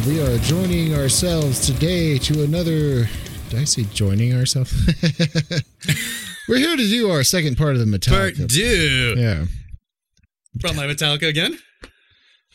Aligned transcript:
and 0.00 0.08
we 0.08 0.20
are 0.22 0.38
joining 0.38 0.94
ourselves 0.94 1.66
today 1.66 2.16
to 2.18 2.44
another. 2.44 3.08
Did 3.48 3.60
I 3.60 3.64
say 3.64 3.84
joining 3.84 4.34
ourselves? 4.34 4.72
We're 6.48 6.58
here 6.58 6.76
to 6.76 6.82
do 6.82 7.10
our 7.10 7.22
second 7.24 7.56
part 7.56 7.74
of 7.74 7.80
the 7.80 7.86
Metallica. 7.86 8.38
Part 8.38 8.50
two. 8.50 9.14
Yeah, 9.16 9.44
From 10.60 10.76
my 10.76 10.84
Metallica 10.84 11.28
again. 11.28 11.58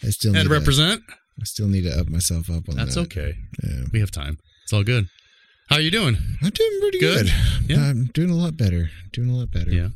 I 0.04 0.10
still 0.10 0.34
need 0.34 0.44
to 0.44 0.48
to, 0.48 0.54
represent. 0.54 1.02
I 1.40 1.44
still 1.44 1.68
need 1.68 1.84
to 1.84 2.00
up 2.00 2.10
myself 2.10 2.50
up 2.50 2.70
on 2.70 2.78
That's 2.78 2.96
that. 2.96 3.10
That's 3.10 3.18
okay. 3.18 3.34
Yeah. 3.64 3.86
We 3.92 4.00
have 4.00 4.12
time. 4.12 4.38
It's 4.64 4.74
all 4.74 4.84
good. 4.84 5.08
How 5.70 5.76
are 5.76 5.82
you 5.82 5.92
doing? 5.92 6.18
I'm 6.42 6.50
doing 6.50 6.80
pretty 6.82 7.00
good. 7.00 7.26
Good. 7.26 7.70
Yeah. 7.78 7.84
I'm 7.84 8.06
doing 8.06 8.30
a 8.30 8.36
lot 8.36 8.58
better. 8.58 8.90
Doing 9.12 9.30
a 9.30 9.36
lot 9.36 9.52
better. 9.52 9.72
Yeah. 9.72 9.90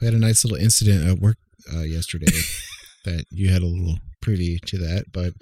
We 0.00 0.06
had 0.06 0.14
a 0.14 0.18
nice 0.18 0.44
little 0.44 0.58
incident 0.58 1.06
at 1.06 1.18
work 1.18 1.36
uh, 1.72 1.82
yesterday 1.82 2.26
that 3.04 3.24
you 3.30 3.50
had 3.50 3.62
a 3.62 3.66
little 3.66 3.98
privy 4.20 4.58
to 4.66 4.78
that, 4.78 5.06
but 5.12 5.34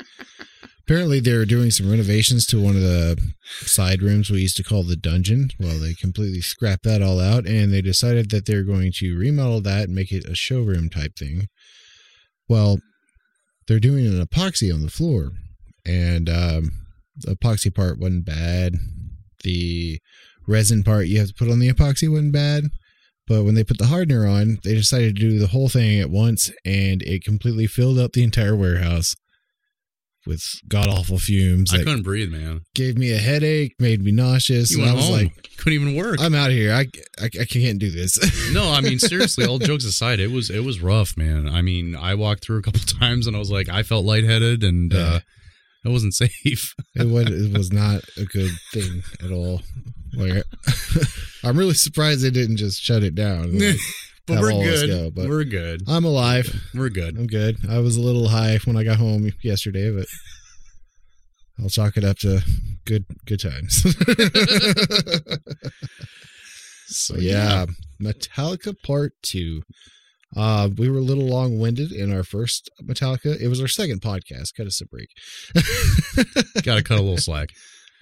apparently 0.86 1.18
they 1.18 1.36
were 1.36 1.44
doing 1.44 1.70
some 1.70 1.90
renovations 1.90 2.46
to 2.46 2.62
one 2.62 2.76
of 2.76 2.82
the 2.82 3.18
side 3.42 4.02
rooms 4.02 4.30
we 4.30 4.42
used 4.42 4.56
to 4.56 4.62
call 4.62 4.84
the 4.84 4.96
dungeon. 4.96 5.48
Well, 5.58 5.80
they 5.80 5.94
completely 5.94 6.40
scrapped 6.40 6.84
that 6.84 7.02
all 7.02 7.20
out 7.20 7.44
and 7.44 7.72
they 7.72 7.82
decided 7.82 8.30
that 8.30 8.46
they're 8.46 8.62
going 8.62 8.92
to 8.96 9.18
remodel 9.18 9.60
that 9.62 9.84
and 9.84 9.94
make 9.94 10.12
it 10.12 10.28
a 10.28 10.36
showroom 10.36 10.88
type 10.88 11.16
thing. 11.16 11.48
Well, 12.48 12.78
they're 13.66 13.80
doing 13.80 14.06
an 14.06 14.24
epoxy 14.24 14.72
on 14.72 14.82
the 14.82 14.90
floor, 14.90 15.32
and 15.84 16.28
um, 16.28 16.70
the 17.16 17.34
epoxy 17.34 17.74
part 17.74 17.98
wasn't 17.98 18.24
bad. 18.24 18.74
The 19.42 19.98
resin 20.46 20.84
part 20.84 21.08
you 21.08 21.18
have 21.18 21.28
to 21.28 21.34
put 21.34 21.50
on 21.50 21.58
the 21.58 21.68
epoxy 21.68 22.08
wasn't 22.08 22.32
bad. 22.32 22.66
But 23.26 23.42
when 23.42 23.56
they 23.56 23.64
put 23.64 23.78
the 23.78 23.86
hardener 23.86 24.24
on, 24.24 24.58
they 24.62 24.74
decided 24.74 25.16
to 25.16 25.20
do 25.20 25.40
the 25.40 25.48
whole 25.48 25.68
thing 25.68 25.98
at 25.98 26.10
once, 26.10 26.52
and 26.64 27.02
it 27.02 27.24
completely 27.24 27.66
filled 27.66 27.98
up 27.98 28.12
the 28.12 28.22
entire 28.22 28.54
warehouse 28.54 29.16
with 30.26 30.42
god 30.68 30.88
awful 30.88 31.18
fumes 31.18 31.72
I 31.72 31.78
couldn't 31.78 32.02
breathe, 32.02 32.30
man. 32.30 32.62
gave 32.74 32.98
me 32.98 33.12
a 33.12 33.18
headache, 33.18 33.74
made 33.78 34.02
me 34.02 34.12
nauseous. 34.12 34.70
You 34.76 34.82
and 34.82 34.90
I 34.90 34.94
was 34.94 35.04
home. 35.04 35.12
like, 35.14 35.48
couldn't 35.58 35.72
even 35.80 35.94
work. 35.96 36.16
I'm 36.20 36.34
out 36.34 36.50
of 36.50 36.56
here. 36.56 36.72
I, 36.72 36.86
I, 37.20 37.26
I 37.40 37.44
can't 37.44 37.78
do 37.78 37.90
this. 37.90 38.18
no, 38.52 38.70
I 38.72 38.80
mean 38.80 38.98
seriously. 38.98 39.46
All 39.46 39.58
jokes 39.58 39.84
aside, 39.84 40.20
it 40.20 40.30
was 40.30 40.50
it 40.50 40.64
was 40.64 40.80
rough, 40.80 41.16
man. 41.16 41.48
I 41.48 41.62
mean, 41.62 41.94
I 41.96 42.14
walked 42.14 42.44
through 42.44 42.58
a 42.58 42.62
couple 42.62 42.80
times 43.00 43.26
and 43.26 43.34
I 43.36 43.38
was 43.38 43.50
like, 43.50 43.68
I 43.68 43.82
felt 43.82 44.04
lightheaded 44.04 44.62
and 44.64 44.92
Yeah. 44.92 45.00
uh, 45.00 45.20
it 45.84 45.90
wasn't 45.90 46.14
safe. 46.24 46.74
it 46.96 47.06
was 47.08 47.30
it 47.30 47.56
was 47.56 47.72
not 47.72 48.02
a 48.16 48.24
good 48.24 48.50
thing 48.72 49.02
at 49.24 49.30
all. 49.30 49.62
Like, 50.14 50.44
I'm 51.44 51.56
really 51.58 51.74
surprised 51.74 52.22
they 52.22 52.30
didn't 52.30 52.56
just 52.56 52.80
shut 52.80 53.02
it 53.04 53.14
down. 53.14 53.58
Like, 53.58 53.76
but 54.26 54.40
we're 54.40 54.50
good. 54.52 54.88
go, 54.88 55.10
but- 55.10 55.28
we're 55.28 55.44
good. 55.44 55.82
I'm 55.88 56.04
alive. 56.04 56.52
We're 56.74 56.88
good. 56.88 57.16
I'm 57.16 57.26
good. 57.26 57.58
I 57.68 57.78
was 57.78 57.96
a 57.96 58.00
little 58.00 58.28
high 58.28 58.58
when 58.64 58.76
I 58.76 58.84
got 58.84 58.96
home 58.98 59.30
yesterday, 59.42 59.90
but 59.90 60.06
I'll 61.60 61.68
chalk 61.68 61.96
it 61.96 62.04
up 62.04 62.18
to 62.18 62.42
good 62.84 63.06
good 63.26 63.40
times. 63.40 63.82
so 66.86 67.16
yeah, 67.16 67.66
Metallica 68.02 68.74
Part 68.84 69.12
Two. 69.22 69.62
Uh, 70.36 70.68
we 70.76 70.90
were 70.90 70.98
a 70.98 71.02
little 71.02 71.26
long 71.26 71.58
winded 71.58 71.92
in 71.92 72.12
our 72.12 72.24
first 72.24 72.68
Metallica. 72.84 73.40
It 73.40 73.48
was 73.48 73.60
our 73.60 73.68
second 73.68 74.02
podcast. 74.02 74.54
Cut 74.56 74.66
us 74.66 74.80
a 74.82 74.86
break. 74.86 75.08
Got 76.62 76.76
to 76.76 76.82
cut 76.82 76.98
a 76.98 77.02
little 77.02 77.16
slack. 77.16 77.50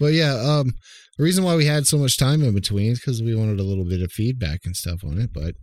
But 0.00 0.14
yeah, 0.14 0.34
um, 0.34 0.72
the 1.16 1.22
reason 1.22 1.44
why 1.44 1.54
we 1.54 1.66
had 1.66 1.86
so 1.86 1.98
much 1.98 2.16
time 2.18 2.42
in 2.42 2.54
between 2.54 2.92
is 2.92 2.98
because 2.98 3.22
we 3.22 3.36
wanted 3.36 3.60
a 3.60 3.64
little 3.64 3.84
bit 3.84 4.02
of 4.02 4.10
feedback 4.10 4.60
and 4.64 4.74
stuff 4.74 5.04
on 5.04 5.20
it. 5.20 5.32
But 5.32 5.54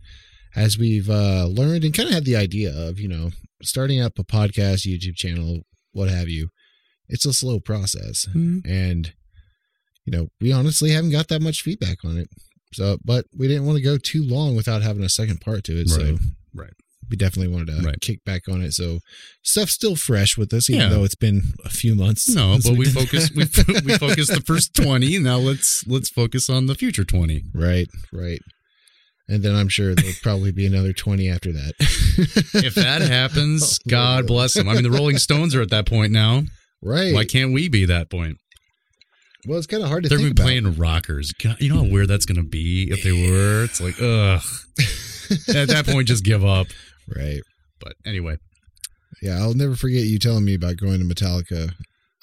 as 0.54 0.78
we've 0.78 1.08
uh, 1.10 1.46
learned 1.46 1.84
and 1.84 1.94
kind 1.94 2.08
of 2.08 2.14
had 2.14 2.24
the 2.24 2.36
idea 2.36 2.70
of, 2.74 2.98
you 3.00 3.08
know, 3.08 3.30
starting 3.62 4.00
up 4.00 4.18
a 4.18 4.24
podcast, 4.24 4.86
YouTube 4.86 5.16
channel, 5.16 5.60
what 5.92 6.08
have 6.08 6.28
you, 6.28 6.48
it's 7.08 7.26
a 7.26 7.32
slow 7.32 7.58
process. 7.60 8.26
And, 8.34 9.12
you 10.04 10.12
know, 10.12 10.28
we 10.40 10.52
honestly 10.52 10.90
haven't 10.90 11.10
got 11.12 11.28
that 11.28 11.42
much 11.42 11.62
feedback 11.62 11.98
on 12.04 12.16
it. 12.18 12.28
So, 12.74 12.98
but 13.04 13.26
we 13.36 13.48
didn't 13.48 13.66
want 13.66 13.76
to 13.78 13.84
go 13.84 13.98
too 13.98 14.22
long 14.24 14.56
without 14.56 14.82
having 14.82 15.02
a 15.04 15.08
second 15.08 15.40
part 15.40 15.64
to 15.64 15.78
it. 15.78 15.88
So, 15.88 16.02
Right, 16.02 16.18
right. 16.54 16.72
we 17.10 17.16
definitely 17.18 17.52
wanted 17.52 17.66
to 17.76 17.82
Right. 17.86 18.00
kick 18.00 18.24
back 18.24 18.48
on 18.48 18.62
it. 18.62 18.72
So, 18.72 19.00
stuff's 19.42 19.72
still 19.72 19.94
fresh 19.96 20.38
with 20.38 20.52
us, 20.54 20.70
even 20.70 20.82
Yeah. 20.82 20.88
though 20.88 21.04
it's 21.04 21.14
been 21.14 21.52
a 21.64 21.68
few 21.70 21.94
months. 21.94 22.28
No, 22.30 22.58
but 22.64 22.76
we 22.78 22.86
did 22.86 22.94
focus 22.94 23.30
we 23.34 23.44
we 23.84 23.98
focus 23.98 24.28
the 24.28 24.42
first 24.46 24.74
20. 24.74 25.18
Now 25.18 25.36
let's 25.36 25.86
let's 25.86 26.08
focus 26.08 26.48
on 26.48 26.64
the 26.66 26.74
future 26.74 27.04
20. 27.04 27.44
Right, 27.52 27.88
right. 28.10 28.40
And 29.28 29.42
then 29.42 29.54
I'm 29.54 29.68
sure 29.68 29.94
there'll 29.94 30.12
probably 30.22 30.52
be 30.52 30.66
another 30.66 30.92
20 30.92 31.28
after 31.28 31.52
that. 31.52 31.72
If 32.54 32.74
that 32.74 33.00
happens, 33.02 33.78
Oh, 33.86 33.90
God 33.90 34.26
bless 34.26 34.54
them. 34.54 34.68
I 34.68 34.74
mean, 34.74 34.82
the 34.82 34.90
Rolling 34.90 35.16
Stones 35.18 35.54
are 35.54 35.62
at 35.62 35.70
that 35.70 35.86
point 35.86 36.12
now. 36.12 36.42
right. 36.82 37.14
Why 37.14 37.24
can't 37.24 37.52
we 37.54 37.68
be 37.68 37.84
that 37.86 38.10
point? 38.10 38.38
well, 39.46 39.58
it's 39.58 39.66
kind 39.66 39.82
of 39.82 39.88
hard 39.88 40.02
to 40.04 40.08
They're 40.08 40.18
think 40.18 40.32
about. 40.32 40.44
playing 40.44 40.76
rockers. 40.76 41.32
God, 41.32 41.56
you 41.60 41.68
know 41.72 41.82
how 41.84 41.90
weird 41.90 42.08
that's 42.08 42.26
going 42.26 42.36
to 42.36 42.48
be 42.48 42.88
if 42.90 43.02
they 43.02 43.12
were. 43.12 43.64
It's 43.64 43.80
like, 43.80 43.94
ugh. 44.00 44.42
At 45.56 45.68
that 45.68 45.86
point, 45.86 46.06
just 46.08 46.24
give 46.24 46.44
up. 46.44 46.66
Right. 47.08 47.40
But 47.80 47.94
anyway, 48.06 48.36
Yeah, 49.22 49.38
I'll 49.38 49.54
never 49.54 49.74
forget 49.74 50.02
you 50.04 50.18
telling 50.18 50.44
me 50.44 50.54
about 50.54 50.76
going 50.76 50.98
to 51.00 51.04
Metallica 51.14 51.70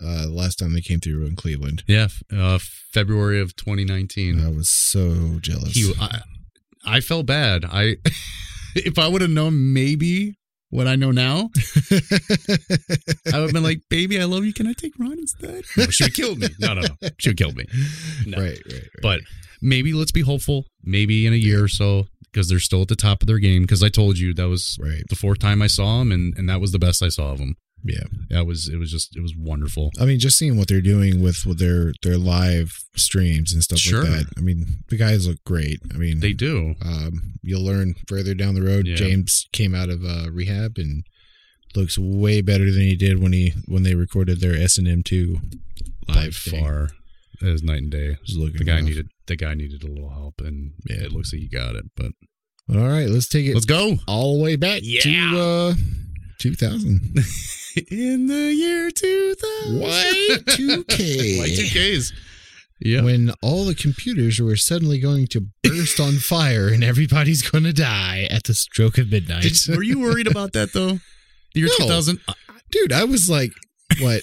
uh, 0.01 0.21
the 0.27 0.31
last 0.31 0.59
time 0.59 0.73
they 0.73 0.81
came 0.81 0.99
through 1.01 1.25
in 1.25 1.35
Cleveland. 1.35 1.83
yeah, 1.87 2.07
uh, 2.31 2.59
February 2.93 3.41
of 3.41 3.55
2019. 3.55 4.39
I 4.45 4.49
was 4.49 4.69
so 4.69 5.39
jealous. 5.41 5.73
He, 5.73 5.91
I, 5.99 6.21
I 6.85 7.00
felt 7.01 7.25
bad. 7.25 7.66
I, 7.66 7.97
if 8.75 8.97
I 8.97 9.07
would 9.07 9.22
have 9.22 9.29
known 9.29 9.73
maybe 9.73 10.35
what 10.69 10.88
I 10.88 10.95
know 10.95 11.12
now, 11.12 11.50
I 11.91 13.38
would 13.38 13.45
have 13.45 13.53
been 13.53 13.63
like, 13.63 13.81
"Baby, 13.90 14.19
I 14.19 14.25
love 14.25 14.45
you. 14.45 14.53
Can 14.53 14.67
I 14.67 14.73
take 14.73 14.94
Ron 15.00 15.13
instead?" 15.13 15.66
No, 15.78 15.85
she 15.88 16.06
would 16.06 16.13
killed 16.13 16.40
me. 16.40 16.50
No, 16.59 16.73
no, 16.73 16.81
no. 16.81 17.09
She 17.17 17.29
would 17.29 17.38
killed 17.38 17.56
me. 17.56 17.66
No. 18.25 18.38
Right, 18.38 18.59
right, 18.66 18.73
right. 18.73 18.84
But 19.01 19.22
maybe 19.62 19.94
let's 19.94 20.12
be 20.12 20.22
hopeful. 20.22 20.66
Maybe 20.84 21.25
in 21.25 21.34
a 21.34 21.38
year 21.38 21.63
or 21.63 21.67
so, 21.67 22.07
because 22.31 22.50
they're 22.50 22.59
still 22.59 22.84
at 22.84 22.88
the 22.88 22.96
top 22.96 23.22
of 23.22 23.28
their 23.28 23.40
game. 23.40 23.63
Because 23.63 23.84
I 23.84 23.90
told 23.90 24.19
you 24.19 24.34
that 24.35 24.47
was 24.47 24.78
right. 24.79 25.03
the 25.09 25.16
fourth 25.16 25.40
time 25.40 25.61
I 25.61 25.67
saw 25.67 26.00
them, 26.00 26.11
and 26.11 26.38
and 26.38 26.47
that 26.50 26.61
was 26.61 26.72
the 26.72 26.79
best 26.79 27.01
I 27.01 27.09
saw 27.09 27.31
of 27.31 27.40
them. 27.40 27.56
Yeah. 27.84 28.03
That 28.29 28.45
was 28.45 28.67
it 28.67 28.78
was 28.78 28.91
just 28.91 29.16
it 29.16 29.22
was 29.22 29.34
wonderful. 29.38 29.91
I 30.00 30.06
mean, 30.06 30.19
just 30.19 30.38
seeing 30.38 30.57
what 30.57 30.67
they're 30.67 30.81
doing 30.81 31.22
with, 31.22 31.45
with 31.45 31.59
their 31.59 31.94
their 32.03 32.17
live 32.17 32.78
streams 32.95 33.53
and 33.53 33.63
stuff 33.63 33.79
Sure. 33.79 34.03
like 34.03 34.12
that. 34.12 34.25
I 34.38 34.41
mean, 34.41 34.84
the 34.90 34.97
guys 34.97 35.28
look 35.28 35.44
great. 35.45 35.79
I 35.94 35.97
mean, 35.97 36.19
They 36.19 36.34
do. 36.34 36.75
Um, 36.81 37.35
you'll 37.41 37.63
learn 37.63 37.95
further 38.07 38.34
down 38.35 38.56
the 38.56 38.62
road. 38.63 38.85
Yeah. 38.88 38.95
James 38.95 39.47
came 39.53 39.73
out 39.73 39.90
of 39.90 40.03
uh, 40.03 40.29
rehab 40.31 40.78
and 40.78 41.03
looks 41.75 41.97
way 41.97 42.41
better 42.41 42.66
than 42.72 42.81
he 42.81 42.95
did 42.95 43.22
when 43.22 43.31
he 43.34 43.53
when 43.66 43.84
they 43.84 43.96
recorded 43.96 44.40
their 44.41 44.56
S 44.56 44.78
and 44.78 44.88
M 44.88 45.03
two 45.03 45.38
live 46.07 46.35
thing. 46.35 46.59
far, 46.61 46.90
it 47.41 47.46
was 47.46 47.63
night 47.63 47.84
and 47.84 47.91
day. 47.91 48.17
Looking 48.35 48.57
The 48.57 48.63
guy 48.66 48.75
rough. 48.78 48.84
needed 48.85 49.07
the 49.28 49.35
guy 49.35 49.53
needed 49.53 49.84
a 49.84 49.87
little 49.87 50.09
help, 50.09 50.41
and 50.41 50.73
Yeah. 50.90 50.97
it 51.03 51.11
looks 51.14 51.31
like 51.31 51.41
he 51.43 51.47
got 51.47 51.76
it. 51.76 51.85
But 51.96 52.11
But 52.67 52.78
all 52.78 52.87
right, 52.90 53.08
let's 53.09 53.28
take 53.29 53.46
it 53.46 53.53
let's 53.53 53.66
go. 53.66 53.99
all 54.08 54.37
the 54.37 54.43
way 54.43 54.55
back 54.55 54.81
Yeah. 54.84 55.02
to 55.02 55.40
uh, 55.40 55.73
2000. 56.40 57.20
In 57.91 58.27
the 58.27 58.53
year 58.53 58.89
two 58.91 59.35
thousand, 59.35 59.81
Y2K. 59.81 61.39
Y2Ks. 61.39 62.13
Yeah. 62.81 63.01
When 63.01 63.33
all 63.41 63.66
the 63.66 63.75
computers 63.75 64.39
were 64.39 64.55
suddenly 64.55 64.99
going 64.99 65.27
to 65.31 65.47
burst 65.63 65.99
on 65.99 66.13
fire 66.13 66.69
and 66.69 66.81
everybody's 66.81 67.41
going 67.41 67.66
to 67.66 67.73
die 67.73 68.25
at 68.31 68.45
the 68.45 68.53
stroke 68.53 68.97
of 68.97 69.11
midnight. 69.11 69.43
Did, 69.43 69.75
were 69.75 69.83
you 69.83 69.99
worried 69.99 70.27
about 70.27 70.53
that 70.53 70.71
though? 70.71 70.99
The 71.53 71.59
year 71.59 71.67
No. 71.67 71.75
two 71.85 71.91
thousand. 71.91 72.19
dude 72.71 72.93
i 72.93 73.03
was 73.03 73.29
like 73.29 73.51
what 73.99 74.21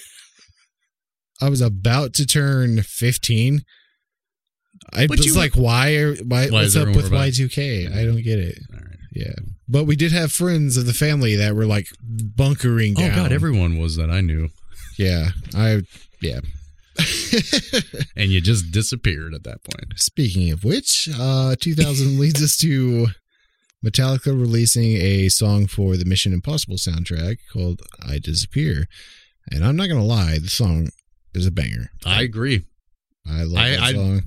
i 1.39 1.49
was 1.49 1.61
about 1.61 2.13
to 2.15 2.25
turn 2.25 2.81
15 2.81 3.61
i 4.93 5.05
But 5.05 5.17
was 5.17 5.25
you- 5.27 5.35
like 5.35 5.53
why 5.53 5.95
are 5.97 6.15
why, 6.15 6.47
Why 6.47 6.61
what's 6.63 6.75
up 6.75 6.87
with 6.95 7.11
y2k 7.11 7.95
i 7.95 8.05
don't 8.05 8.23
get 8.23 8.39
it 8.39 8.57
All 8.73 8.79
right. 8.79 8.96
Yeah. 9.17 9.33
But 9.67 9.85
we 9.85 9.95
did 9.95 10.11
have 10.11 10.31
friends 10.31 10.77
of 10.77 10.85
the 10.85 10.93
family 10.93 11.35
that 11.35 11.55
were 11.55 11.65
like 11.65 11.87
bunkering 12.01 12.93
down. 12.93 13.11
Oh 13.11 13.15
God, 13.15 13.31
everyone 13.31 13.77
was 13.77 13.95
that 13.97 14.09
I 14.11 14.21
knew, 14.21 14.49
yeah. 14.97 15.29
I 15.55 15.81
yeah. 16.21 16.39
And 18.15 18.31
you 18.31 18.41
just 18.41 18.71
disappeared 18.71 19.33
at 19.35 19.43
that 19.43 19.63
point. 19.63 19.93
speaking 19.97 20.51
of 20.51 20.63
which 20.63 21.07
uh 21.19 21.55
2000 21.59 22.19
leads 22.23 22.41
us 22.41 22.57
to 22.57 23.07
metallica 23.85 24.27
releasing 24.27 24.93
a 24.97 25.29
song 25.29 25.67
for 25.67 25.95
the 25.97 26.05
mission 26.05 26.33
impossible 26.33 26.77
soundtrack 26.77 27.37
called 27.53 27.81
i 28.07 28.17
disappear. 28.19 28.87
And 29.51 29.63
i'm 29.65 29.75
not 29.75 29.89
gonna 29.89 30.03
lie 30.03 30.39
the 30.39 30.49
song 30.49 30.89
is 31.33 31.45
a 31.45 31.51
banger. 31.51 31.91
I 32.05 32.23
agree. 32.23 32.63
i 33.29 33.43
love 33.43 33.63
I- 33.63 33.69
that 33.71 33.79
I- 33.81 33.93
song. 33.93 34.21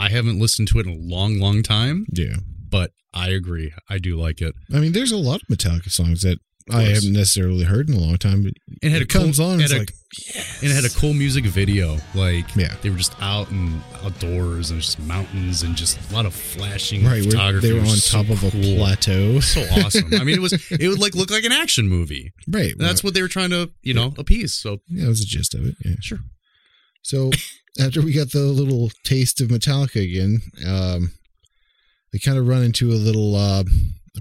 I 0.00 0.10
haven't 0.10 0.38
listened 0.38 0.68
to 0.68 0.78
it 0.78 0.86
in 0.86 0.92
a 0.92 0.96
long, 1.14 1.40
long 1.40 1.62
time, 1.64 2.06
yeah 2.12 2.36
but 2.70 2.92
I 3.14 3.28
agree. 3.30 3.72
I 3.88 3.98
do 3.98 4.16
like 4.16 4.40
it. 4.40 4.54
I 4.72 4.78
mean, 4.80 4.92
there's 4.92 5.12
a 5.12 5.16
lot 5.16 5.40
of 5.42 5.48
Metallica 5.48 5.90
songs 5.90 6.22
that 6.22 6.38
I 6.70 6.82
haven't 6.82 7.14
necessarily 7.14 7.64
heard 7.64 7.88
in 7.88 7.94
a 7.96 7.98
long 7.98 8.18
time, 8.18 8.42
but 8.42 8.52
And 8.82 8.92
had 8.92 9.00
it 9.00 9.04
a 9.06 9.08
cool- 9.08 9.22
comes 9.22 9.40
on. 9.40 9.58
had 9.58 9.70
It's 9.70 9.72
a- 9.72 9.78
like 9.78 9.94
and 10.62 10.70
it 10.70 10.74
had 10.74 10.84
a 10.84 10.90
cool 10.90 11.14
music 11.14 11.44
video. 11.46 11.98
Like 12.14 12.54
Yeah. 12.54 12.76
they 12.82 12.90
were 12.90 12.98
just 12.98 13.14
out 13.22 13.50
and 13.50 13.82
outdoors 14.02 14.70
and 14.70 14.80
just 14.82 14.98
mountains 15.00 15.62
and 15.62 15.74
just 15.76 15.98
a 16.10 16.14
lot 16.14 16.26
of 16.26 16.34
flashing 16.34 17.04
right. 17.04 17.24
Photography. 17.24 17.68
they 17.68 17.72
were 17.72 17.80
on 17.80 17.86
was 17.86 18.04
so 18.04 18.18
top 18.22 18.30
of 18.30 18.44
a 18.44 18.50
cool. 18.50 18.76
plateau. 18.76 19.40
So 19.40 19.62
awesome. 19.82 20.12
I 20.12 20.24
mean, 20.24 20.34
it 20.34 20.42
was 20.42 20.52
it 20.70 20.88
would 20.88 20.98
like 20.98 21.14
look 21.14 21.30
like 21.30 21.44
an 21.44 21.52
action 21.52 21.88
movie. 21.88 22.32
Right. 22.46 22.74
That's 22.76 23.02
what 23.02 23.14
they 23.14 23.22
were 23.22 23.28
trying 23.28 23.50
to 23.50 23.70
you 23.82 23.94
know 23.94 24.12
appease. 24.18 24.52
So 24.54 24.82
yeah, 24.88 25.04
that 25.04 25.08
was 25.08 25.20
the 25.20 25.26
gist 25.26 25.54
of 25.54 25.64
it. 25.66 25.74
Yeah. 25.84 25.94
sure. 26.02 26.20
So 27.02 27.30
after 27.80 28.02
we 28.02 28.12
got 28.12 28.32
the 28.32 28.40
little 28.40 28.90
taste 29.04 29.40
of 29.40 29.48
Metallica 29.48 30.02
again, 30.02 30.42
um, 30.66 31.12
they 32.12 32.18
kind 32.18 32.38
of 32.38 32.46
run 32.46 32.62
into 32.62 32.90
a 32.90 32.94
little 32.94 33.36
uh, 33.36 33.64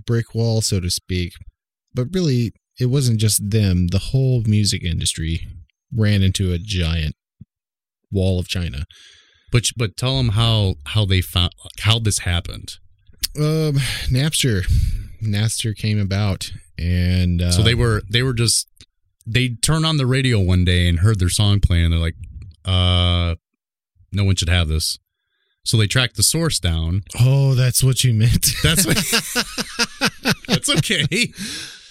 brick 0.06 0.34
wall, 0.34 0.62
so 0.62 0.80
to 0.80 0.90
speak. 0.90 1.34
But 1.94 2.08
really, 2.12 2.54
it 2.80 2.88
wasn't 2.88 3.20
just 3.20 3.50
them. 3.50 3.88
The 3.88 4.00
whole 4.00 4.44
music 4.46 4.84
industry 4.84 5.48
ran 5.94 6.22
into 6.22 6.52
a 6.52 6.58
giant 6.58 7.16
wall 8.12 8.40
of 8.40 8.48
China. 8.48 8.86
But 9.52 9.70
but 9.78 9.96
tell 9.96 10.18
them 10.18 10.30
how 10.30 10.76
how 10.88 11.06
they 11.06 11.22
found 11.22 11.54
how 11.80 12.00
this 12.00 12.20
happened. 12.20 12.74
Um, 13.38 13.76
Napster, 14.10 14.66
Napster 15.22 15.76
came 15.76 16.00
about, 16.00 16.52
and 16.78 17.42
uh, 17.42 17.52
so 17.52 17.62
they 17.62 17.76
were 17.76 18.02
they 18.12 18.24
were 18.24 18.34
just 18.34 18.68
they 19.26 19.50
turned 19.50 19.86
on 19.86 19.98
the 19.98 20.06
radio 20.06 20.40
one 20.40 20.66
day 20.66 20.88
and 20.88 21.00
heard 21.00 21.20
their 21.20 21.30
song 21.30 21.60
playing. 21.60 21.92
They're 21.92 22.00
like, 22.00 22.16
uh, 22.66 23.36
no 24.12 24.24
one 24.24 24.36
should 24.36 24.50
have 24.50 24.68
this. 24.68 25.00
So 25.68 25.76
they 25.76 25.86
tracked 25.86 26.16
the 26.16 26.24
source 26.24 26.60
down. 26.60 27.04
Oh, 27.20 27.54
that's 27.54 27.84
what 27.84 28.02
you 28.02 28.14
meant. 28.14 28.54
That's 28.64 28.86
what. 28.86 28.96
that's 30.48 30.70
okay. 30.70 31.34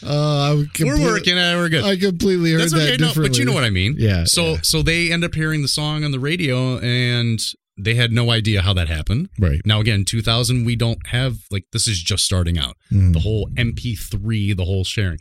Uh, 0.03 0.63
We're 0.81 0.99
working 0.99 1.37
at 1.37 1.53
it. 1.55 1.57
We're 1.59 1.69
good. 1.69 1.85
I 1.85 1.97
completely 1.99 2.53
heard 2.53 2.63
That's 2.63 2.73
that. 2.73 2.99
No, 2.99 3.09
differently. 3.09 3.29
but 3.29 3.39
you 3.39 3.45
know 3.45 3.53
what 3.53 3.65
I 3.65 3.71
mean. 3.71 3.97
Yeah. 3.99 4.25
So 4.25 4.53
yeah. 4.53 4.59
so 4.63 4.81
they 4.81 5.13
end 5.13 5.25
up 5.25 5.35
hearing 5.35 5.61
the 5.61 5.69
song 5.69 6.05
on 6.05 6.11
the 6.11 6.19
radio 6.19 6.79
and 6.79 7.39
they 7.77 7.97
had 7.97 8.13
no 8.13 8.31
idea 8.31 8.63
how 8.63 8.73
that 8.73 8.89
happened. 8.89 9.29
right. 9.39 9.61
Now 9.67 9.81
again, 9.81 10.07
2000 10.07 10.65
we 10.65 10.75
don't 10.75 11.07
have 11.09 11.37
like 11.51 11.65
this 11.75 11.87
is 11.87 12.03
just 12.03 12.25
starting 12.25 12.59
out. 12.59 12.77
Mhm. 12.91 13.13
The 13.13 13.21
whole 13.21 13.51
MP3, 13.59 14.57
the 14.57 14.65
whole 14.65 14.85
sharing. 14.85 15.19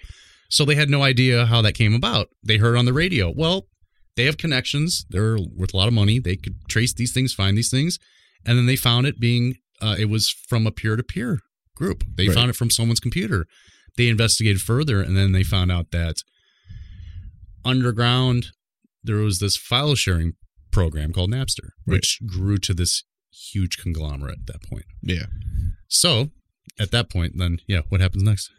So 0.50 0.64
they 0.64 0.76
had 0.76 0.90
no 0.90 1.04
idea 1.04 1.46
how 1.46 1.62
that 1.62 1.74
came 1.74 1.94
about. 1.94 2.30
They 2.42 2.56
heard 2.56 2.78
on 2.78 2.86
the 2.86 2.94
radio. 2.94 3.34
Well, 3.36 3.68
they 4.16 4.24
have 4.26 4.38
connections. 4.38 5.06
They're 5.10 5.38
worth 5.38 5.74
a 5.74 5.78
lot 5.78 5.90
of 5.90 5.94
money. 5.94 6.20
They 6.20 6.38
could 6.38 6.56
trace 6.70 6.94
these 6.94 7.12
things, 7.12 7.34
find 7.34 7.58
these 7.58 7.70
things, 7.70 8.00
and 8.46 8.58
then 8.58 8.66
they 8.66 8.76
found 8.76 9.08
it 9.08 9.20
being 9.20 9.56
uh, 9.82 9.96
it 10.00 10.06
was 10.06 10.30
from 10.30 10.66
a 10.66 10.72
peer-to-peer 10.72 11.40
group. 11.76 12.04
They 12.16 12.28
Right. 12.28 12.36
found 12.36 12.50
it 12.50 12.56
from 12.56 12.70
someone's 12.70 13.00
computer. 13.02 13.46
They 13.98 14.08
investigated 14.08 14.62
further, 14.62 15.02
and 15.02 15.16
then 15.18 15.32
they 15.34 15.44
found 15.44 15.72
out 15.72 15.92
that 15.92 16.24
underground 17.64 18.48
there 19.04 19.18
was 19.18 19.40
this 19.40 19.58
file 19.58 19.96
sharing 19.96 20.34
program 20.72 21.12
called 21.14 21.32
Napster, 21.32 21.70
Right. 21.86 21.96
which 21.96 22.20
grew 22.26 22.58
to 22.60 22.74
this 22.74 23.04
huge 23.32 23.78
conglomerate 23.78 24.40
at 24.40 24.48
that 24.48 24.62
point. 24.64 24.86
Yeah. 25.02 25.26
So 25.88 26.32
at 26.80 26.92
that 26.92 27.10
point, 27.10 27.38
then 27.38 27.60
yeah, 27.68 27.82
what 27.90 28.02
happens 28.02 28.24
next? 28.24 28.50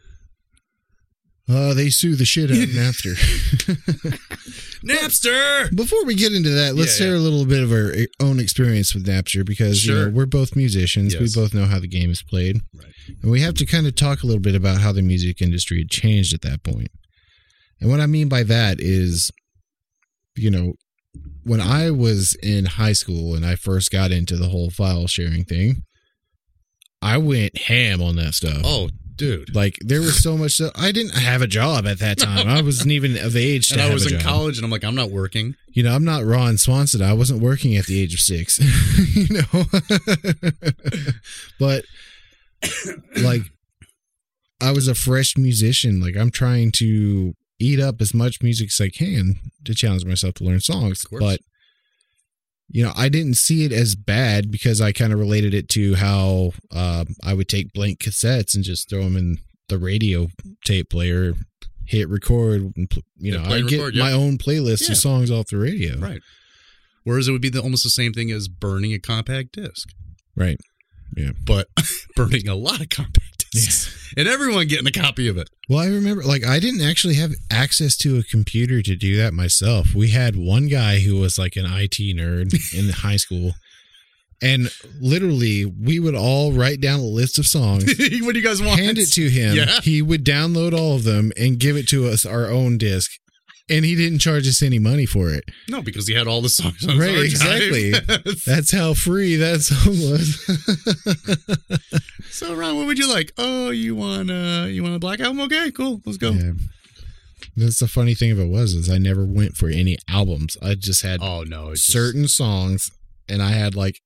Uh, 1.49 1.73
they 1.73 1.89
sue 1.89 2.15
the 2.15 2.25
shit 2.25 2.51
out 2.51 2.57
of 2.57 2.69
Napster. 2.69 3.15
Napster. 4.83 5.75
Before 5.75 6.03
we 6.05 6.15
get 6.15 6.33
into 6.33 6.49
that, 6.49 6.75
let's 6.75 6.99
Yeah, 6.99 7.07
share 7.07 7.15
a 7.15 7.19
little 7.19 7.45
bit 7.45 7.63
of 7.63 7.71
our 7.71 7.93
own 8.19 8.39
experience 8.39 8.93
with 8.93 9.05
Napster 9.05 9.45
because 9.45 9.85
you 9.85 9.93
know 9.95 10.09
we're 10.09 10.25
both 10.25 10.55
musicians. 10.55 11.13
Yes. 11.13 11.21
We 11.35 11.41
both 11.41 11.53
know 11.53 11.65
how 11.65 11.79
the 11.79 11.87
game 11.87 12.11
is 12.11 12.21
played, 12.21 12.61
Right. 12.73 12.91
and 13.21 13.31
we 13.31 13.41
have 13.41 13.53
to 13.55 13.65
kind 13.65 13.87
of 13.87 13.95
talk 13.95 14.23
a 14.23 14.25
little 14.27 14.41
bit 14.41 14.55
about 14.55 14.81
how 14.81 14.91
the 14.91 15.01
music 15.01 15.41
industry 15.41 15.79
had 15.79 15.89
changed 15.89 16.33
at 16.33 16.41
that 16.41 16.63
point. 16.63 16.89
And 17.79 17.89
what 17.89 17.99
I 18.01 18.05
mean 18.07 18.27
by 18.27 18.43
that 18.43 18.79
is, 18.79 19.31
you 20.35 20.49
know, 20.51 20.73
when 21.43 21.61
I 21.61 21.91
was 21.91 22.35
in 22.43 22.65
high 22.65 22.93
school 22.93 23.35
and 23.35 23.45
I 23.45 23.55
first 23.55 23.91
got 23.91 24.11
into 24.11 24.35
the 24.35 24.49
whole 24.49 24.69
file 24.69 25.07
sharing 25.07 25.43
thing, 25.45 25.83
I 27.01 27.17
went 27.17 27.57
ham 27.57 28.01
on 28.01 28.15
that 28.17 28.33
stuff. 28.33 28.61
Oh, 28.65 28.89
dude. 29.17 29.53
Like 29.55 29.77
there 29.81 29.99
was 29.99 30.21
so 30.21 30.37
much 30.37 30.53
stuff. 30.53 30.71
I 30.75 30.91
didn't 30.91 31.15
have 31.15 31.41
a 31.41 31.47
job 31.47 31.85
at 31.85 31.99
that 31.99 32.19
time. 32.19 32.47
I 32.47 32.61
wasn't 32.61 32.91
even 32.91 33.17
of 33.17 33.35
age 33.35 33.71
And 33.71 33.81
I 33.81 33.93
was 33.93 34.05
in 34.05 34.19
job. 34.19 34.21
college, 34.21 34.57
and 34.57 34.65
I'm 34.65 34.71
like, 34.71 34.83
I'm 34.83 34.95
not 34.95 35.11
working. 35.11 35.55
You 35.69 35.83
know, 35.83 35.93
I'm 35.93 36.05
not 36.05 36.23
Ron 36.23 36.57
Swanson. 36.57 37.01
I 37.01 37.13
wasn't 37.13 37.41
working 37.41 37.75
at 37.75 37.85
the 37.85 38.01
age 38.01 38.13
of 38.13 38.19
six. 38.19 38.59
you 39.15 39.27
know, 39.29 39.63
but 41.59 41.85
like 43.21 43.41
I 44.61 44.71
was 44.71 44.87
a 44.87 44.95
fresh 44.95 45.37
musician. 45.37 45.99
Like 46.01 46.15
I'm 46.15 46.31
trying 46.31 46.71
to 46.73 47.33
eat 47.59 47.79
up 47.79 48.01
as 48.01 48.13
much 48.13 48.41
music 48.41 48.69
as 48.69 48.81
I 48.81 48.89
can 48.89 49.35
to 49.65 49.73
challenge 49.73 50.05
myself 50.05 50.35
to 50.35 50.43
learn 50.43 50.59
songs. 50.59 51.03
Of 51.03 51.09
course. 51.09 51.23
But 51.23 51.39
you 52.69 52.83
know, 52.83 52.91
I 52.95 53.09
didn't 53.09 53.35
see 53.35 53.63
it 53.63 53.71
as 53.71 53.95
bad 53.95 54.51
because 54.51 54.81
I 54.81 54.91
kind 54.91 55.13
of 55.13 55.19
related 55.19 55.53
it 55.53 55.69
to 55.69 55.95
how 55.95 56.51
um, 56.71 57.15
I 57.23 57.33
would 57.33 57.47
take 57.47 57.73
blank 57.73 57.99
cassettes 57.99 58.55
and 58.55 58.63
just 58.63 58.89
throw 58.89 59.03
them 59.03 59.15
in 59.15 59.37
the 59.69 59.77
radio 59.77 60.27
tape 60.65 60.89
player, 60.89 61.33
hit 61.85 62.09
record, 62.09 62.73
and 62.75 62.91
you 63.17 63.31
know, 63.31 63.43
I 63.43 63.61
get 63.61 63.93
yeah. 63.93 64.03
my 64.03 64.11
own 64.11 64.37
playlist 64.37 64.87
Yeah. 64.87 64.91
of 64.93 64.97
songs 64.97 65.31
off 65.31 65.47
the 65.47 65.57
radio. 65.57 65.97
Right. 65.97 66.21
Whereas 67.03 67.29
it 67.29 67.31
would 67.31 67.41
be 67.41 67.49
the, 67.49 67.61
almost 67.61 67.83
the 67.83 67.89
same 67.89 68.11
thing 68.11 68.31
as 68.31 68.49
burning 68.49 68.93
a 68.93 68.99
compact 68.99 69.53
disc, 69.53 69.87
Right. 70.35 70.59
Yeah. 71.15 71.31
But 71.45 71.67
burning 72.15 72.47
a 72.49 72.55
lot 72.55 72.81
of 72.81 72.89
compact 72.89 73.36
discs, 73.51 74.13
and 74.17 74.27
everyone 74.27 74.67
getting 74.67 74.87
a 74.87 74.91
copy 74.91 75.27
of 75.27 75.37
it. 75.37 75.49
Well, 75.69 75.79
I 75.79 75.87
remember, 75.87 76.23
like, 76.23 76.45
I 76.45 76.59
didn't 76.59 76.81
actually 76.81 77.15
have 77.15 77.33
access 77.51 77.97
to 77.97 78.17
a 78.17 78.23
computer 78.23 78.81
to 78.81 78.95
do 78.95 79.17
that 79.17 79.33
myself. 79.33 79.93
We 79.93 80.09
had 80.09 80.35
one 80.35 80.67
guy 80.67 80.99
who 80.99 81.19
was 81.19 81.37
like 81.37 81.55
an 81.55 81.65
IT 81.65 81.97
nerd 82.15 82.53
in 82.77 82.89
high 82.93 83.17
school. 83.17 83.53
And 84.39 84.69
literally, 85.01 85.65
we 85.65 85.99
would 85.99 86.13
all 86.13 86.51
write 86.51 86.79
down 86.79 86.99
a 86.99 87.03
list 87.03 87.39
of 87.39 87.47
songs, 87.47 87.85
what 88.21 88.33
do 88.33 88.39
you 88.39 88.41
guys 88.41 88.61
want? 88.61 88.79
hand 88.79 88.99
it 88.99 89.11
to 89.13 89.27
him. 89.29 89.55
Yeah. 89.55 89.81
He 89.81 90.01
would 90.01 90.23
download 90.23 90.77
all 90.77 90.95
of 90.95 91.03
them 91.03 91.31
and 91.35 91.59
give 91.59 91.75
it 91.75 91.87
to 91.89 92.07
us 92.07 92.25
our 92.25 92.45
own 92.45 92.77
disc. 92.77 93.11
And 93.69 93.83
he 93.83 93.95
didn't 93.95 94.19
charge 94.19 94.47
us 94.47 94.61
any 94.63 94.79
money 94.79 95.05
for 95.05 95.29
it. 95.29 95.43
No, 95.69 95.81
because 95.81 96.07
he 96.07 96.13
had 96.13 96.25
all 96.25 96.41
the 96.41 96.47
songs 96.47 96.87
on 96.87 96.97
Right, 96.97 97.17
exactly. 97.19 97.91
That's 98.45 98.71
how 98.71 98.93
free 98.93 99.35
that 99.35 99.59
song 99.61 99.93
was. 100.09 100.39
so, 102.31 102.55
Ron, 102.55 102.77
what 102.77 102.85
would 102.87 102.97
you 102.97 103.09
like? 103.09 103.33
Oh, 103.37 103.69
you 103.71 103.95
want 103.95 104.31
uh, 104.31 104.67
you 104.69 104.83
want 104.83 104.95
a 104.95 104.99
black 104.99 105.19
album? 105.19 105.41
Okay, 105.41 105.71
cool. 105.71 106.01
Let's 106.05 106.17
go. 106.17 106.29
Yeah. 106.31 106.53
That's 107.55 107.79
the 107.79 107.87
funny 107.87 108.13
thing 108.15 108.31
of 108.31 108.39
it 108.39 108.47
was 108.47 108.73
is 108.73 108.89
I 108.89 108.97
never 108.99 109.25
went 109.25 109.57
for 109.57 109.67
any 109.67 109.97
albums. 110.09 110.57
I 110.61 110.75
just 110.75 111.01
had 111.03 111.19
Oh 111.21 111.43
no, 111.43 111.71
it's 111.71 111.81
just- 111.81 111.91
certain 111.91 112.27
songs 112.27 112.89
and 113.27 113.41
I 113.41 113.49
had 113.51 113.75
like 113.75 113.99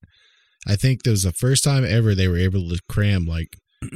I 0.67 0.75
think 0.75 1.03
that 1.03 1.11
was 1.11 1.23
the 1.23 1.31
first 1.33 1.63
time 1.63 1.85
ever 1.85 2.15
they 2.15 2.27
were 2.27 2.37
able 2.37 2.67
to 2.69 2.79
cram 2.89 3.25
like 3.25 3.57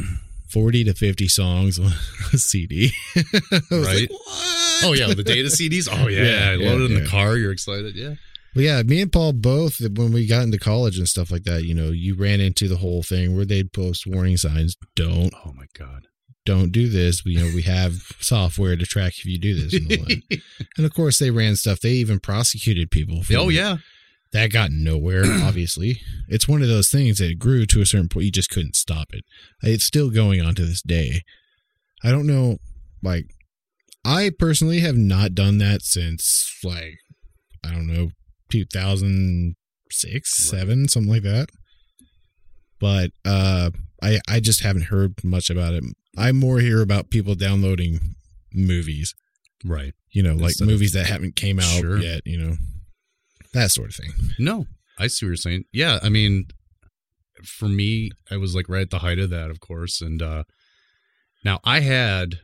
40 0.56 0.86
to 0.86 0.94
50 0.94 1.28
songs 1.28 1.78
on 1.80 1.88
a 2.34 2.38
CD. 2.38 2.92
Right. 3.70 3.72
like, 3.72 4.10
what? 4.10 4.84
Oh 4.86 4.94
yeah, 4.98 5.14
the 5.14 5.22
data 5.24 5.50
CDs. 5.50 5.90
Oh 5.92 6.08
yeah, 6.08 6.24
Yeah, 6.24 6.50
I 6.52 6.54
yeah, 6.56 6.70
loaded 6.70 6.92
in 6.92 7.04
the 7.04 7.10
car. 7.10 7.36
You're 7.36 7.52
excited, 7.52 7.94
yeah. 7.96 8.16
But 8.54 8.64
yeah, 8.64 8.82
me 8.84 9.02
and 9.02 9.12
Paul 9.12 9.34
both 9.34 9.82
when 9.82 10.14
we 10.14 10.26
got 10.26 10.44
into 10.44 10.58
college 10.58 10.98
and 10.98 11.10
stuff 11.10 11.30
like 11.30 11.44
that, 11.44 11.66
you 11.66 11.74
know, 11.74 11.90
you 11.92 12.16
ran 12.16 12.40
into 12.40 12.70
the 12.70 12.78
whole 12.78 13.04
thing 13.04 13.36
where 13.36 13.44
they'd 13.44 13.74
post 13.74 14.08
warning 14.08 14.38
signs, 14.38 14.78
don't 14.96 15.34
Oh 15.46 15.52
my 15.54 15.66
god. 15.78 16.08
don't 16.46 16.72
do 16.72 16.88
this. 16.88 17.22
You 17.26 17.40
know, 17.40 17.52
we 17.54 17.64
have 17.64 17.94
software 18.22 18.78
to 18.78 18.86
track 18.86 19.14
if 19.18 19.26
you 19.26 19.38
do 19.38 19.54
this 19.60 19.74
and. 19.74 20.24
And 20.78 20.86
of 20.86 20.94
course 20.94 21.20
they 21.20 21.32
ran 21.32 21.56
stuff. 21.58 21.80
They 21.82 21.92
even 21.92 22.20
prosecuted 22.20 22.92
people 22.92 23.24
for 23.24 23.36
oh 23.36 23.50
yeah. 23.50 23.78
That 24.36 24.51
got 24.51 24.70
nowhere 24.72 25.24
obviously. 25.44 26.00
It's 26.27 26.48
one 26.48 26.62
of 26.62 26.68
those 26.68 26.89
things 26.89 27.18
that 27.20 27.39
grew 27.39 27.65
to 27.68 27.82
a 27.82 27.86
certain 27.86 28.10
point 28.10 28.25
you 28.25 28.32
just 28.32 28.50
couldn't 28.50 28.75
stop 28.75 29.08
it. 29.13 29.24
It's 29.63 29.86
still 29.86 30.10
going 30.10 30.42
on 30.42 30.56
to 30.56 30.65
this 30.65 30.82
day. 30.82 31.22
I 32.04 32.12
don't 32.12 32.27
know 32.27 32.58
like 33.04 33.25
i 34.04 34.30
personally 34.38 34.80
have 34.82 34.96
not 34.98 35.34
done 35.36 35.58
that 35.60 35.82
since 35.82 36.58
like 36.63 36.96
i 37.63 37.70
don't 37.72 37.88
know 37.88 38.10
2006 38.51 40.50
7 40.50 40.88
something 40.88 41.12
like 41.12 41.24
that. 41.24 41.50
But 42.80 43.12
uh 43.25 43.72
i 44.04 44.20
i 44.27 44.39
just 44.39 44.62
haven't 44.62 44.84
heard 44.94 45.24
much 45.24 45.50
about 45.50 45.74
it. 45.74 45.84
I 46.18 46.32
more 46.32 46.60
hear 46.60 46.82
about 46.82 47.10
people 47.10 47.36
downloading 47.36 48.00
movies. 48.54 49.13
Right. 49.65 49.94
you 50.12 50.22
know 50.22 50.34
like 50.36 50.51
Instead 50.51 50.65
of- 50.65 50.70
movies 50.72 50.94
that 50.94 51.08
haven't 51.08 51.36
came 51.36 51.60
out 51.60 51.80
Sure. 51.82 51.98
yet 51.98 52.22
you 52.25 52.38
know 52.38 52.56
that 53.56 53.72
sort 53.72 53.90
of 53.90 53.96
thing 53.96 54.12
No, 54.40 54.68
I 55.00 55.08
see 55.08 55.26
what 55.26 55.30
you're 55.30 55.36
saying. 55.38 55.64
Yeah, 55.74 56.00
I 56.02 56.10
mean, 56.10 56.46
for 57.44 57.68
me, 57.68 58.12
I 58.32 58.38
was 58.38 58.56
like 58.56 58.70
right 58.70 58.82
at 58.84 58.90
the 58.92 59.00
height 59.00 59.20
of 59.20 59.30
that, 59.32 59.50
of 59.50 59.60
course. 59.60 60.00
And 60.02 60.22
uh 60.22 60.44
now 61.44 61.60
I 61.64 61.80
had 61.82 62.36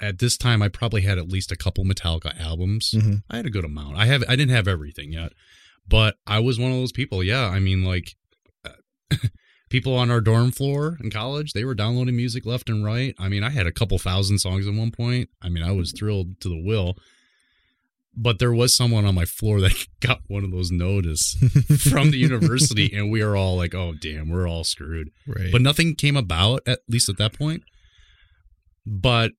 at 0.00 0.18
this 0.18 0.36
time, 0.36 0.62
I 0.62 0.68
probably 0.68 1.02
had 1.02 1.18
at 1.18 1.28
least 1.28 1.50
a 1.52 1.56
couple 1.56 1.84
Metallica 1.84 2.38
albums. 2.40 2.92
Mhm. 2.94 3.22
I 3.30 3.36
had 3.36 3.46
a 3.46 3.50
good 3.50 3.64
amount. 3.64 3.96
I 3.96 4.06
have 4.06 4.22
I 4.28 4.36
didn't 4.36 4.54
have 4.54 4.68
everything 4.68 5.12
yet, 5.12 5.32
but 5.88 6.16
I 6.26 6.38
was 6.38 6.58
one 6.58 6.70
of 6.70 6.76
those 6.78 6.92
people. 6.92 7.22
Yeah, 7.24 7.46
I 7.48 7.58
mean, 7.60 7.82
like 7.84 8.14
People 9.68 9.96
on 9.96 10.12
our 10.12 10.20
dorm 10.20 10.52
floor 10.52 10.96
in 11.02 11.10
college, 11.10 11.52
they 11.52 11.64
were 11.64 11.74
downloading 11.74 12.16
music 12.16 12.46
left 12.46 12.70
and 12.70 12.84
right. 12.84 13.14
I 13.18 13.28
mean, 13.28 13.42
I 13.42 13.50
had 13.50 13.66
a 13.66 13.72
couple 13.72 13.98
thousand 13.98 14.38
songs 14.38 14.66
at 14.66 14.72
one 14.74 14.92
point. 14.92 15.28
I 15.42 15.48
mean, 15.48 15.64
I 15.64 15.72
was 15.72 15.92
thrilled 15.92 16.40
to 16.40 16.48
the 16.48 16.62
will. 16.62 16.96
But 18.18 18.38
there 18.38 18.52
was 18.52 18.74
someone 18.74 19.04
on 19.04 19.14
my 19.14 19.26
floor 19.26 19.60
that 19.60 19.74
got 20.00 20.20
one 20.28 20.42
of 20.42 20.50
those 20.50 20.70
notice 20.70 21.34
from 21.90 22.10
the 22.10 22.16
university, 22.18 22.90
and 22.96 23.10
we 23.10 23.20
are 23.20 23.36
all 23.36 23.56
like, 23.56 23.74
"Oh, 23.74 23.92
damn, 24.00 24.30
we're 24.30 24.48
all 24.48 24.64
screwed." 24.64 25.08
Right. 25.26 25.52
But 25.52 25.60
nothing 25.62 25.94
came 25.94 26.16
about 26.16 26.62
at 26.66 26.80
least 26.88 27.08
at 27.10 27.18
that 27.18 27.34
point. 27.34 27.62
But 28.86 29.32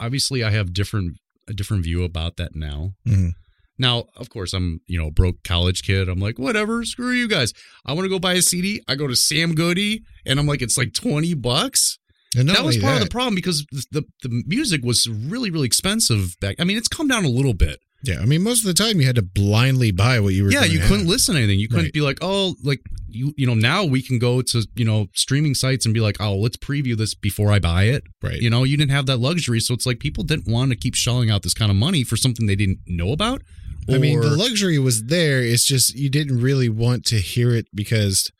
obviously, 0.00 0.44
I 0.44 0.50
have 0.50 0.72
different 0.72 1.16
a 1.48 1.52
different 1.52 1.84
view 1.84 2.04
about 2.04 2.36
that 2.36 2.54
now. 2.54 2.92
Mhm. 3.06 3.32
Now, 3.78 4.04
of 4.16 4.30
course, 4.30 4.52
I'm 4.52 4.80
you 4.86 4.98
know 4.98 5.08
a 5.08 5.12
broke 5.12 5.42
college 5.42 5.82
kid. 5.82 6.08
I'm 6.08 6.20
like, 6.20 6.38
whatever, 6.38 6.84
screw 6.84 7.10
you 7.10 7.28
guys. 7.28 7.52
I 7.84 7.92
want 7.92 8.04
to 8.04 8.08
go 8.08 8.18
buy 8.18 8.34
a 8.34 8.42
CD. 8.42 8.80
I 8.86 8.94
go 8.94 9.06
to 9.08 9.16
Sam 9.16 9.54
Goody, 9.54 10.02
and 10.24 10.38
I'm 10.38 10.46
like, 10.46 10.62
it's 10.62 10.78
like 10.78 10.92
twenty 10.94 11.34
bucks. 11.34 11.98
And 12.36 12.48
that 12.48 12.64
was 12.64 12.76
part 12.78 12.94
of 12.94 13.00
the 13.00 13.08
problem 13.10 13.34
because 13.34 13.64
the, 13.70 13.84
the 13.92 14.04
the 14.28 14.42
music 14.46 14.84
was 14.84 15.08
really 15.08 15.50
really 15.50 15.66
expensive 15.66 16.34
back. 16.40 16.56
I 16.58 16.64
mean, 16.64 16.76
it's 16.76 16.88
come 16.88 17.08
down 17.08 17.24
a 17.24 17.28
little 17.28 17.54
bit. 17.54 17.80
Yeah, 18.02 18.18
I 18.20 18.26
mean, 18.26 18.42
most 18.42 18.60
of 18.60 18.66
the 18.66 18.74
time 18.74 19.00
you 19.00 19.06
had 19.06 19.16
to 19.16 19.22
blindly 19.22 19.90
buy 19.90 20.20
what 20.20 20.34
you 20.34 20.44
were. 20.44 20.50
yeah, 20.52 20.64
you 20.64 20.78
have. 20.78 20.88
couldn't 20.90 21.06
listen 21.06 21.34
to 21.36 21.40
anything. 21.40 21.58
You 21.58 21.68
couldn't 21.68 21.84
Right. 21.86 21.92
be 21.94 22.02
like, 22.02 22.18
oh, 22.20 22.54
like 22.62 22.80
you 23.08 23.32
you 23.38 23.46
know 23.46 23.54
now 23.54 23.84
we 23.84 24.02
can 24.02 24.18
go 24.18 24.42
to 24.42 24.66
you 24.74 24.84
know 24.84 25.06
streaming 25.14 25.54
sites 25.54 25.86
and 25.86 25.94
be 25.94 26.00
like, 26.00 26.16
oh, 26.20 26.36
let's 26.36 26.58
preview 26.58 26.96
this 26.96 27.14
before 27.14 27.50
I 27.50 27.60
buy 27.60 27.84
it. 27.84 28.02
Right. 28.22 28.40
You 28.42 28.50
know, 28.50 28.62
you 28.64 28.76
didn't 28.76 28.90
have 28.90 29.06
that 29.06 29.18
luxury, 29.18 29.58
so 29.60 29.72
it's 29.72 29.86
like 29.86 30.00
people 30.00 30.22
didn't 30.22 30.46
want 30.52 30.70
to 30.72 30.76
keep 30.76 30.94
shelling 30.94 31.30
out 31.30 31.42
this 31.44 31.54
kind 31.54 31.70
of 31.70 31.76
money 31.78 32.04
for 32.04 32.16
something 32.16 32.46
they 32.46 32.56
didn't 32.56 32.80
know 32.86 33.10
about. 33.12 33.40
I 33.88 33.98
mean, 33.98 34.20
the 34.20 34.30
luxury 34.30 34.78
was 34.78 35.04
there. 35.04 35.42
It's 35.42 35.64
just 35.64 35.94
you 35.94 36.08
didn't 36.10 36.40
really 36.40 36.68
want 36.70 37.04
to 37.06 37.16
hear 37.16 37.54
it 37.54 37.66
because 37.74 38.30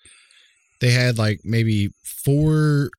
they 0.81 0.91
had 0.91 1.17
like 1.19 1.41
maybe 1.45 1.91
four 2.25 2.91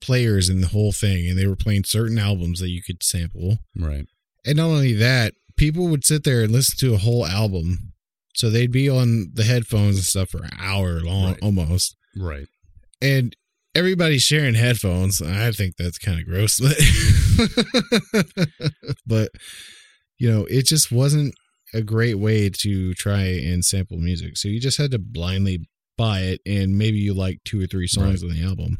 players 0.00 0.48
in 0.48 0.60
the 0.60 0.68
whole 0.68 0.92
thing, 0.92 1.28
and 1.28 1.38
they 1.38 1.46
were 1.46 1.56
playing 1.56 1.84
certain 1.84 2.18
albums 2.18 2.60
that 2.60 2.70
you 2.70 2.82
could 2.82 3.02
sample. 3.02 3.58
right. 3.76 4.06
And 4.46 4.56
not 4.56 4.66
only 4.68 4.94
that, 4.94 5.34
people 5.56 5.88
would 5.88 6.04
sit 6.04 6.24
there 6.24 6.42
and 6.42 6.50
listen 6.52 6.78
to 6.78 6.94
a 6.94 6.98
whole 6.98 7.26
album. 7.26 7.92
So 8.34 8.48
they'd 8.48 8.72
be 8.72 8.88
on 8.88 9.32
the 9.34 9.44
headphones 9.44 9.96
and 9.96 10.04
stuff 10.04 10.30
for 10.30 10.42
an 10.44 10.50
hour 10.58 11.00
long, 11.00 11.32
Right. 11.32 11.38
almost. 11.42 11.94
Right. 12.16 12.46
And 13.02 13.36
everybody's 13.74 14.22
sharing 14.22 14.54
headphones. 14.54 15.20
I 15.20 15.52
think 15.52 15.76
that's 15.76 15.98
kind 15.98 16.18
of 16.20 16.26
gross. 16.26 16.58
But, 16.58 16.76
but, 19.06 19.30
you 20.18 20.30
know, 20.30 20.46
it 20.46 20.66
just 20.66 20.90
wasn't 20.90 21.34
a 21.74 21.82
great 21.82 22.18
way 22.18 22.48
to 22.50 22.94
try 22.94 23.24
and 23.24 23.64
sample 23.64 23.98
music. 23.98 24.36
So 24.36 24.48
you 24.48 24.60
just 24.60 24.78
had 24.78 24.90
to 24.92 24.98
blindly 24.98 25.68
buy 25.96 26.20
it, 26.20 26.40
and 26.46 26.78
maybe 26.78 26.98
you 26.98 27.12
like 27.14 27.40
two 27.44 27.62
or 27.62 27.66
three 27.66 27.86
songs 27.86 28.22
on 28.22 28.30
the 28.30 28.42
album. 28.42 28.78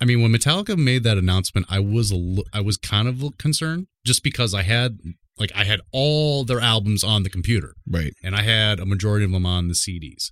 I 0.00 0.04
mean, 0.04 0.20
when 0.22 0.32
Metallica 0.32 0.76
made 0.76 1.04
that 1.04 1.16
announcement, 1.18 1.66
I 1.70 1.78
was 1.80 2.12
a 2.12 2.36
I 2.52 2.60
was 2.60 2.76
kind 2.76 3.08
of 3.08 3.22
concerned 3.38 3.86
just 4.04 4.22
because 4.22 4.52
I 4.54 4.62
had 4.62 4.98
like 5.38 5.52
I 5.54 5.64
had 5.64 5.80
all 5.92 6.44
their 6.44 6.60
albums 6.60 7.02
on 7.04 7.22
the 7.22 7.30
computer 7.30 7.74
Right. 7.86 8.12
and 8.22 8.34
I 8.34 8.42
had 8.42 8.78
a 8.80 8.86
majority 8.86 9.24
of 9.24 9.30
them 9.32 9.46
on 9.46 9.68
the 9.68 9.74
CDs. 9.74 10.30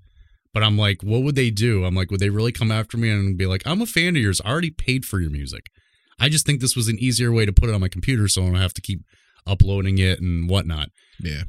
But 0.53 0.63
I'm 0.63 0.79
like, 0.79 1.03
what 1.03 1.23
would 1.23 1.35
they 1.35 1.51
do? 1.51 1.85
I'm 1.85 1.95
like, 1.97 2.11
would 2.11 2.21
they 2.21 2.31
really 2.31 2.53
come 2.53 2.71
after 2.71 2.97
me 2.97 3.11
and 3.11 3.37
be 3.37 3.47
like, 3.47 3.63
I'm 3.67 3.81
a 3.83 3.87
fan 3.87 4.15
of 4.17 4.23
yours. 4.23 4.41
I 4.45 4.51
already 4.51 4.71
paid 4.71 5.05
for 5.05 5.19
your 5.21 5.31
music. 5.31 5.67
I 6.21 6.29
just 6.29 6.47
think 6.47 6.61
this 6.61 6.77
was 6.77 6.87
an 6.89 6.99
easier 7.01 7.33
way 7.33 7.45
to 7.45 7.53
put 7.53 7.69
it 7.69 7.75
on 7.75 7.81
my 7.81 7.89
computer 7.89 8.29
so 8.29 8.43
I 8.43 8.47
don't 8.47 8.55
have 8.55 8.75
to 8.75 8.81
keep 8.81 9.01
uploading 9.47 9.99
it 9.99 10.21
and 10.21 10.49
whatnot. 10.49 10.91
Yeah. 11.21 11.43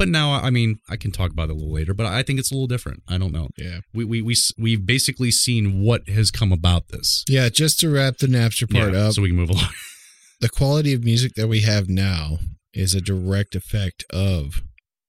But 0.00 0.08
now, 0.08 0.32
I 0.32 0.48
mean, 0.48 0.78
I 0.88 0.96
can 0.96 1.12
talk 1.12 1.30
about 1.30 1.50
it 1.50 1.52
a 1.52 1.54
little 1.56 1.74
later, 1.74 1.92
but 1.92 2.06
I 2.06 2.22
think 2.22 2.38
it's 2.38 2.50
a 2.50 2.54
little 2.54 2.66
different. 2.66 3.02
I 3.06 3.18
don't 3.18 3.32
know. 3.32 3.50
Yeah. 3.58 3.80
We, 3.92 4.06
we, 4.06 4.22
we, 4.22 4.34
we've 4.56 4.86
basically 4.86 5.30
seen 5.30 5.82
what 5.82 6.08
has 6.08 6.30
come 6.30 6.52
about 6.52 6.88
this. 6.88 7.22
Yeah. 7.28 7.50
Just 7.50 7.78
to 7.80 7.90
wrap 7.90 8.16
the 8.16 8.26
Napster 8.26 8.66
part 8.72 8.94
Yeah, 8.94 9.00
up, 9.00 9.12
so 9.12 9.20
we 9.20 9.28
can 9.28 9.36
move 9.36 9.50
along. 9.50 9.68
the 10.40 10.48
quality 10.48 10.94
of 10.94 11.04
music 11.04 11.34
that 11.34 11.48
we 11.48 11.60
have 11.60 11.90
now 11.90 12.38
is 12.72 12.94
a 12.94 13.02
direct 13.02 13.54
effect 13.54 14.06
of 14.08 14.62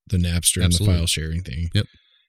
the 0.07 0.17
Napster 0.17 0.62
Absolutely. 0.62 0.65
and 0.65 0.74
the 0.74 0.86
file 0.86 1.07
sharing 1.07 1.41
thing. 1.41 1.69
Yep. 1.74 1.86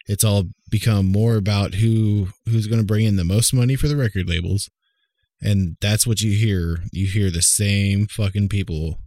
It's 0.07 0.23
all 0.23 0.45
become 0.71 1.07
more 1.07 1.35
about 1.35 1.75
who 1.75 2.29
who's 2.47 2.69
going 2.69 2.81
to 2.81 2.87
bring 2.87 3.07
in 3.07 3.17
the 3.17 3.25
most 3.25 3.53
money 3.53 3.75
for 3.75 3.89
the 3.89 3.97
record 3.97 4.29
labels. 4.29 4.71
And 5.41 5.79
that's 5.81 6.07
what 6.07 6.21
you 6.21 6.31
hear. 6.31 6.79
You 6.93 7.09
hear 7.09 7.29
the 7.33 7.43
same 7.43 8.07
fucking 8.07 8.51
people 8.51 9.01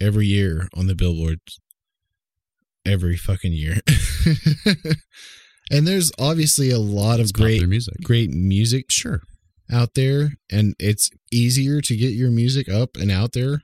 every 0.00 0.26
year 0.26 0.68
on 0.74 0.88
the 0.88 0.96
billboards. 0.96 1.60
Every 2.86 3.16
fucking 3.16 3.52
year. 3.52 3.80
and 5.70 5.86
there's 5.86 6.12
obviously 6.18 6.70
a 6.70 6.78
lot 6.78 7.14
of 7.20 7.24
It's 7.24 7.32
great 7.32 7.66
music. 7.68 7.94
great 8.02 8.30
music 8.30 8.86
Sure. 8.90 9.22
out 9.70 9.94
there 9.94 10.30
and 10.50 10.74
it's 10.78 11.10
easier 11.32 11.80
to 11.80 11.96
get 11.96 12.12
your 12.12 12.30
music 12.30 12.68
up 12.68 12.96
and 12.96 13.10
out 13.10 13.32
there. 13.32 13.62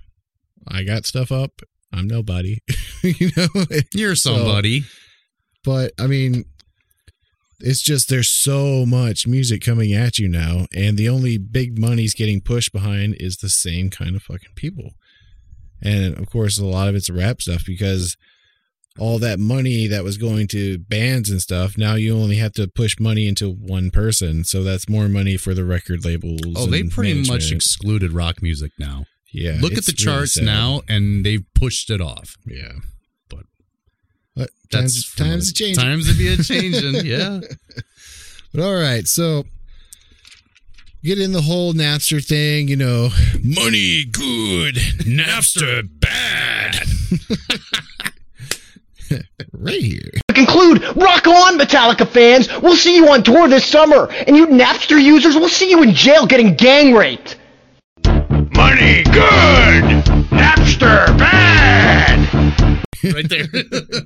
I 0.67 0.83
got 0.83 1.07
stuff 1.07 1.31
up. 1.31 1.61
I'm 1.93 2.07
nobody. 2.09 2.59
you 3.03 3.31
know? 3.37 3.47
You're 3.95 4.17
So- 4.17 4.37
somebody. 4.37 4.85
But 5.65 5.93
I 5.99 6.07
mean 6.09 6.45
it's 7.65 7.81
just 7.83 8.09
there's 8.09 8.29
so 8.29 8.85
much 8.85 9.25
music 9.29 9.63
coming 9.63 9.93
at 9.93 10.19
you 10.19 10.27
now 10.29 10.67
and 10.75 10.97
the 10.99 11.09
only 11.09 11.39
big 11.39 11.79
money's 11.79 12.13
getting 12.15 12.41
pushed 12.41 12.73
behind 12.73 13.15
is 13.21 13.37
the 13.37 13.49
same 13.49 13.89
kind 13.89 14.17
of 14.17 14.23
fucking 14.25 14.55
people. 14.57 14.91
And 15.81 16.19
of 16.19 16.29
course 16.29 16.59
a 16.59 16.65
lot 16.67 16.89
of 16.89 16.97
it's 16.97 17.09
rap 17.09 17.41
stuff 17.41 17.63
because 17.65 18.17
all 18.99 19.19
that 19.19 19.39
money 19.39 19.87
that 19.87 20.05
was 20.05 20.19
going 20.19 20.47
to 20.49 20.79
bands 20.79 21.31
and 21.31 21.41
stuff, 21.41 21.79
now 21.79 21.95
you 21.95 22.15
only 22.17 22.37
have 22.37 22.53
to 22.55 22.69
push 22.69 22.99
money 23.01 23.27
into 23.27 23.51
one 23.51 23.91
person. 23.91 24.45
So 24.45 24.63
that's 24.63 24.89
more 24.89 25.09
money 25.09 25.37
for 25.37 25.55
the 25.55 25.65
record 25.65 26.05
labels. 26.05 26.41
oh, 26.57 26.67
they 26.67 26.83
pretty 26.85 27.27
much 27.27 27.51
excluded 27.53 28.13
rock 28.13 28.43
music 28.43 28.73
now. 28.79 29.05
Yeah. 29.33 29.57
Look 29.61 29.73
at 29.79 29.87
the 29.87 29.93
charts 29.95 30.35
sad. 30.35 30.45
now, 30.45 30.83
and 30.89 31.25
they've 31.25 31.45
pushed 31.55 31.89
it 31.89 32.03
off. 32.03 32.37
Yeah. 32.47 32.73
But 33.31 33.47
But 34.37 34.51
That's 34.71 35.15
times 35.15 35.31
times 35.31 35.51
a- 35.51 35.55
change. 35.55 35.79
Times 35.79 36.09
to 36.13 36.19
be 36.19 36.29
a 36.29 36.37
changing. 36.37 36.97
yeah. 37.07 37.41
But 38.53 38.63
all 38.63 38.75
right, 38.75 39.07
so 39.09 39.45
get 41.03 41.19
in 41.19 41.33
the 41.33 41.41
whole 41.41 41.73
Napster 41.73 42.23
thing, 42.23 42.69
you 42.69 42.77
know, 42.77 43.09
money 43.43 44.05
good, 44.05 44.75
Napster 45.07 45.89
bad. 45.99 46.77
right 49.53 49.81
here. 49.81 50.11
To 50.29 50.35
conclude, 50.35 50.83
rock 50.97 51.27
on, 51.27 51.59
Metallica 51.59 52.07
fans! 52.09 52.49
We'll 52.61 52.77
see 52.77 52.97
you 52.97 53.09
on 53.09 53.23
tour 53.23 53.49
this 53.49 53.67
summer, 53.67 54.09
and 54.27 54.37
you 54.37 54.47
Napster 54.47 55.03
users, 55.03 55.37
we'll 55.37 55.49
see 55.49 55.71
you 55.71 55.83
in 55.83 55.95
jail 55.95 56.27
getting 56.27 56.55
gang 56.55 56.95
raped. 56.95 57.39
Money 58.05 59.03
good, 59.05 60.05
Napster 60.31 61.07
bad. 61.19 62.83
Right 63.05 63.29
there. 63.29 63.47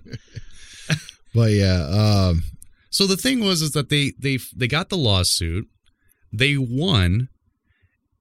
But 1.36 1.52
yeah, 1.52 1.86
um, 1.90 2.44
so 2.88 3.06
the 3.06 3.18
thing 3.18 3.40
was 3.40 3.60
is 3.60 3.72
that 3.72 3.90
they 3.90 4.14
they 4.18 4.38
they 4.56 4.66
got 4.66 4.88
the 4.88 4.96
lawsuit, 4.96 5.68
they 6.32 6.56
won, 6.56 7.28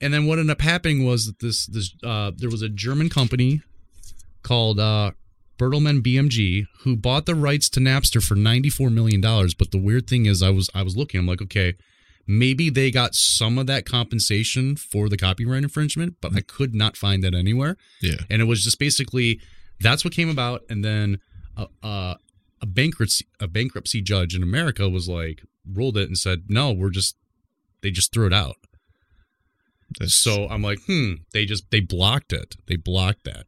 and 0.02 0.14
then 0.14 0.26
what 0.26 0.38
ended 0.38 0.52
up 0.52 0.60
happening 0.60 1.06
was 1.06 1.26
that 1.26 1.40
this 1.40 1.66
this 1.66 1.96
uh 2.04 2.32
there 2.36 2.50
was 2.50 2.62
a 2.62 2.68
German 2.68 3.08
company 3.08 3.62
called 4.44 4.82
uh 4.82 5.12
Bertelsmann 5.58 6.02
BMG 6.02 6.68
who 6.80 6.96
bought 6.96 7.26
the 7.26 7.36
rights 7.36 7.70
to 7.70 7.80
Napster 7.80 8.24
for 8.24 8.36
94 8.36 8.90
million 8.90 9.22
dollars 9.22 9.54
but 9.54 9.72
the 9.72 9.78
weird 9.78 10.08
thing 10.08 10.26
is 10.26 10.42
I 10.44 10.50
was 10.50 10.70
I 10.76 10.82
was 10.84 10.96
looking 10.98 11.20
I'm 11.20 11.28
like 11.28 11.42
okay 11.42 11.76
maybe 12.28 12.70
they 12.70 12.90
got 12.92 13.14
some 13.16 13.58
of 13.58 13.68
that 13.68 13.86
compensation 13.86 14.76
for 14.76 15.08
the 15.10 15.18
copyright 15.18 15.64
infringement 15.64 16.16
but 16.22 16.36
I 16.36 16.42
could 16.42 16.74
not 16.74 16.98
find 16.98 17.24
that 17.24 17.36
anywhere. 17.36 17.78
Yeah, 18.02 18.16
and 18.30 18.42
it 18.42 18.46
was 18.46 18.64
just 18.64 18.80
basically 18.80 19.40
that's 19.80 20.04
what 20.04 20.14
came 20.14 20.30
about 20.30 20.64
and 20.70 20.84
then 20.84 21.20
a, 21.56 21.68
a, 21.84 22.18
a 22.62 22.66
bankruptcy 22.66 23.26
a 23.40 23.48
bankruptcy 23.48 24.02
judge 24.02 24.36
in 24.36 24.42
america 24.44 24.90
was 24.90 25.08
like 25.08 25.44
ruled 25.72 25.98
it 25.98 26.08
and 26.08 26.18
said 26.18 26.44
no 26.50 26.72
we're 26.72 26.90
just 26.90 27.16
they 27.82 27.92
just 27.92 28.12
threw 28.14 28.26
it 28.26 28.34
out. 28.34 28.56
That's- 30.00 30.14
so 30.16 30.48
i'm 30.50 30.62
like 30.62 30.80
hmm 30.88 31.14
they 31.34 31.46
just 31.46 31.70
they 31.72 31.80
blocked 31.80 32.34
it. 32.34 32.56
They 32.68 32.76
blocked 32.76 33.24
that 33.26 33.46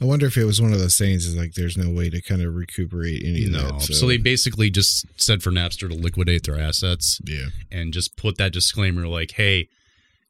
I 0.00 0.04
wonder 0.04 0.26
if 0.26 0.36
it 0.36 0.44
was 0.44 0.60
one 0.60 0.72
of 0.72 0.78
those 0.78 0.98
things 0.98 1.24
is 1.24 1.36
like 1.36 1.54
there's 1.54 1.76
no 1.76 1.90
way 1.90 2.10
to 2.10 2.20
kind 2.20 2.42
of 2.42 2.54
recuperate 2.54 3.22
any 3.24 3.46
of 3.46 3.50
no 3.52 3.78
that. 3.78 3.82
so. 3.82 4.06
they 4.06 4.18
basically 4.18 4.70
just 4.70 5.06
said 5.16 5.42
for 5.42 5.50
napster 5.50 5.88
to 5.88 5.94
liquidate 5.94 6.44
their 6.44 6.58
assets 6.58 7.20
yeah, 7.24 7.46
and 7.70 7.92
just 7.92 8.16
put 8.16 8.36
that 8.36 8.52
disclaimer 8.52 9.06
like 9.06 9.32
hey 9.32 9.68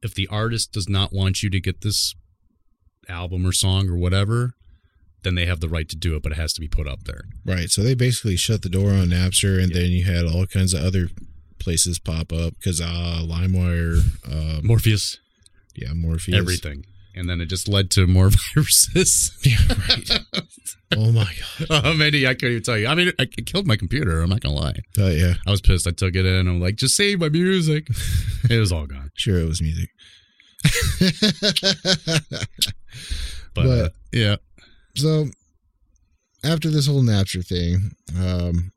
if 0.03 0.15
the 0.15 0.29
artist 0.29 0.73
does 0.73 0.89
not 0.89 1.13
want 1.13 1.43
you 1.43 1.51
to 1.51 1.61
get 1.61 1.81
this 1.81 2.15
album 3.09 3.47
or 3.47 3.53
song 3.53 3.89
or 3.89 3.97
whatever 3.97 4.53
then 5.23 5.35
they 5.35 5.47
have 5.47 5.61
the 5.61 5.69
right 5.69 5.89
to 5.89 5.97
do 5.97 6.15
it 6.15 6.23
but 6.23 6.33
it 6.33 6.39
has 6.39 6.53
to 6.53 6.61
be 6.61 6.69
put 6.69 6.87
up 6.87 7.05
there 7.05 7.25
right. 7.45 7.71
So 7.71 7.83
they 7.83 7.95
basically 7.95 8.37
shut 8.37 8.63
the 8.63 8.69
door 8.69 8.91
on 8.91 9.09
Napster, 9.09 9.61
and 9.61 9.73
then 9.73 9.91
you 9.91 10.05
had 10.05 10.25
all 10.25 10.47
kinds 10.47 10.75
of 10.75 10.85
other 10.85 11.09
places 11.59 11.99
pop 11.99 12.33
up 12.33 12.55
because 12.55 12.81
uh, 12.81 13.23
LimeWire, 13.25 14.01
um, 14.31 14.67
morpheus 14.67 15.19
yeah, 15.77 15.93
Morpheus, 15.93 16.39
everything. 16.39 16.87
And 17.17 17.29
then 17.31 17.41
it 17.41 17.47
just 17.47 17.67
led 17.67 17.91
to 17.93 18.07
more 18.07 18.29
viruses. 18.55 19.33
Yeah, 19.43 19.57
right. 19.89 20.21
Oh 20.95 21.11
my 21.13 21.25
god. 21.25 21.67
Oh, 21.85 21.95
Mandy, 21.95 22.27
I 22.29 22.35
couldn't 22.35 22.51
even 22.53 22.63
tell 22.63 22.77
you. 22.79 22.87
I 22.87 22.95
mean, 22.95 23.11
I, 23.19 23.23
it 23.39 23.47
killed 23.47 23.67
my 23.67 23.77
computer. 23.77 24.21
I'm 24.21 24.29
not 24.31 24.41
gonna 24.41 24.55
lie. 24.55 24.77
Oh 24.99 25.09
yeah. 25.09 25.35
I 25.47 25.51
was 25.51 25.61
pissed. 25.61 25.87
I 25.87 25.91
took 25.93 26.15
it 26.15 26.27
in. 26.27 26.47
I'm 26.47 26.61
like, 26.61 26.77
just 26.77 26.95
save 26.97 27.21
my 27.21 27.29
music. 27.31 27.89
it 28.51 28.59
was 28.61 28.71
all 28.71 28.87
gone. 28.87 29.11
Sure, 29.15 29.39
it 29.39 29.49
was 29.49 29.61
music. 29.63 29.89
But, 33.55 33.65
But- 33.65 33.67
uh, 33.67 33.89
yeah, 34.13 34.37
so 34.97 35.27
after 36.45 36.71
this 36.71 36.87
whole 36.87 37.03
Napster 37.03 37.45
thing, 37.47 37.93
um, 38.19 38.73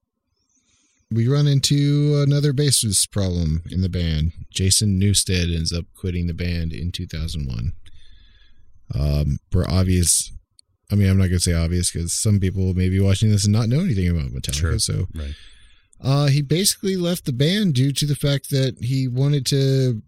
we 1.12 1.28
run 1.28 1.48
into 1.48 2.22
another 2.26 2.54
bassist 2.54 3.12
problem 3.12 3.64
in 3.70 3.82
the 3.82 3.90
band. 3.90 4.32
Jason 4.52 5.00
Newsted 5.00 5.54
ends 5.56 5.74
up 5.74 5.86
quitting 5.96 6.28
the 6.28 6.34
band 6.34 6.72
in 6.72 6.92
2001. 6.92 7.74
Um, 8.98 9.40
for 9.52 9.70
obvious, 9.70 10.32
I 10.92 10.96
mean, 10.96 11.10
I'm 11.10 11.18
not 11.18 11.28
gonna 11.28 11.40
say 11.40 11.54
obvious 11.54 11.92
because 11.92 12.14
some 12.14 12.40
people 12.40 12.74
may 12.74 12.90
be 12.90 13.00
watching 13.00 13.30
this 13.30 13.46
and 13.46 13.54
not 13.54 13.70
know 13.70 13.80
anything 13.80 14.10
about 14.10 14.32
Metallica. 14.32 14.54
Sure. 14.54 14.80
So 14.80 15.06
right. 15.16 15.36
uh, 16.02 16.28
he 16.28 16.42
basically 16.42 16.96
left 16.96 17.26
the 17.26 17.34
band 17.34 17.76
due 17.76 17.92
to 17.92 18.06
the 18.06 18.16
fact 18.16 18.50
that 18.50 18.78
he 18.82 19.08
wanted 19.08 19.46
to 19.48 20.02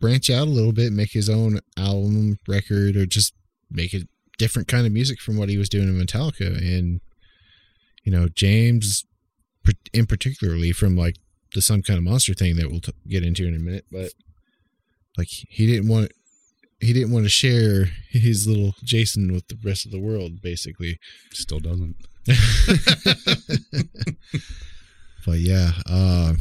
branch 0.00 0.30
out 0.30 0.48
a 0.48 0.50
little 0.50 0.72
bit, 0.72 0.92
make 0.92 1.12
his 1.12 1.28
own 1.28 1.60
album, 1.76 2.38
record, 2.48 2.96
or 2.96 3.06
just 3.06 3.34
make 3.70 3.92
a 3.92 4.06
different 4.38 4.66
kind 4.66 4.86
of 4.86 4.92
music 4.92 5.20
from 5.20 5.36
what 5.36 5.50
he 5.50 5.58
was 5.58 5.68
doing 5.68 5.88
in 5.88 6.06
Metallica. 6.06 6.56
And 6.56 7.00
you 8.04 8.10
know, 8.10 8.28
James, 8.28 9.04
in 9.92 10.06
particularly 10.06 10.72
from 10.72 10.96
like 10.96 11.16
the 11.54 11.62
some 11.62 11.82
kind 11.82 11.98
of 11.98 12.04
monster 12.04 12.34
thing 12.34 12.56
that 12.56 12.70
we'll 12.70 12.80
t- 12.80 12.92
get 13.08 13.24
into 13.24 13.46
in 13.46 13.54
a 13.54 13.58
minute, 13.58 13.84
but 13.90 14.10
like 15.16 15.28
he 15.28 15.66
didn't 15.66 15.88
want. 15.88 16.12
He 16.80 16.92
didn't 16.92 17.12
want 17.12 17.26
to 17.26 17.30
share 17.30 17.86
his 18.08 18.48
little 18.48 18.74
Jason 18.82 19.32
with 19.32 19.48
the 19.48 19.58
rest 19.62 19.84
of 19.84 19.92
the 19.92 20.00
world, 20.00 20.40
basically. 20.40 20.98
Still 21.32 21.60
doesn't. 21.60 21.96
but 25.26 25.38
yeah, 25.38 25.72
uh, 25.86 26.34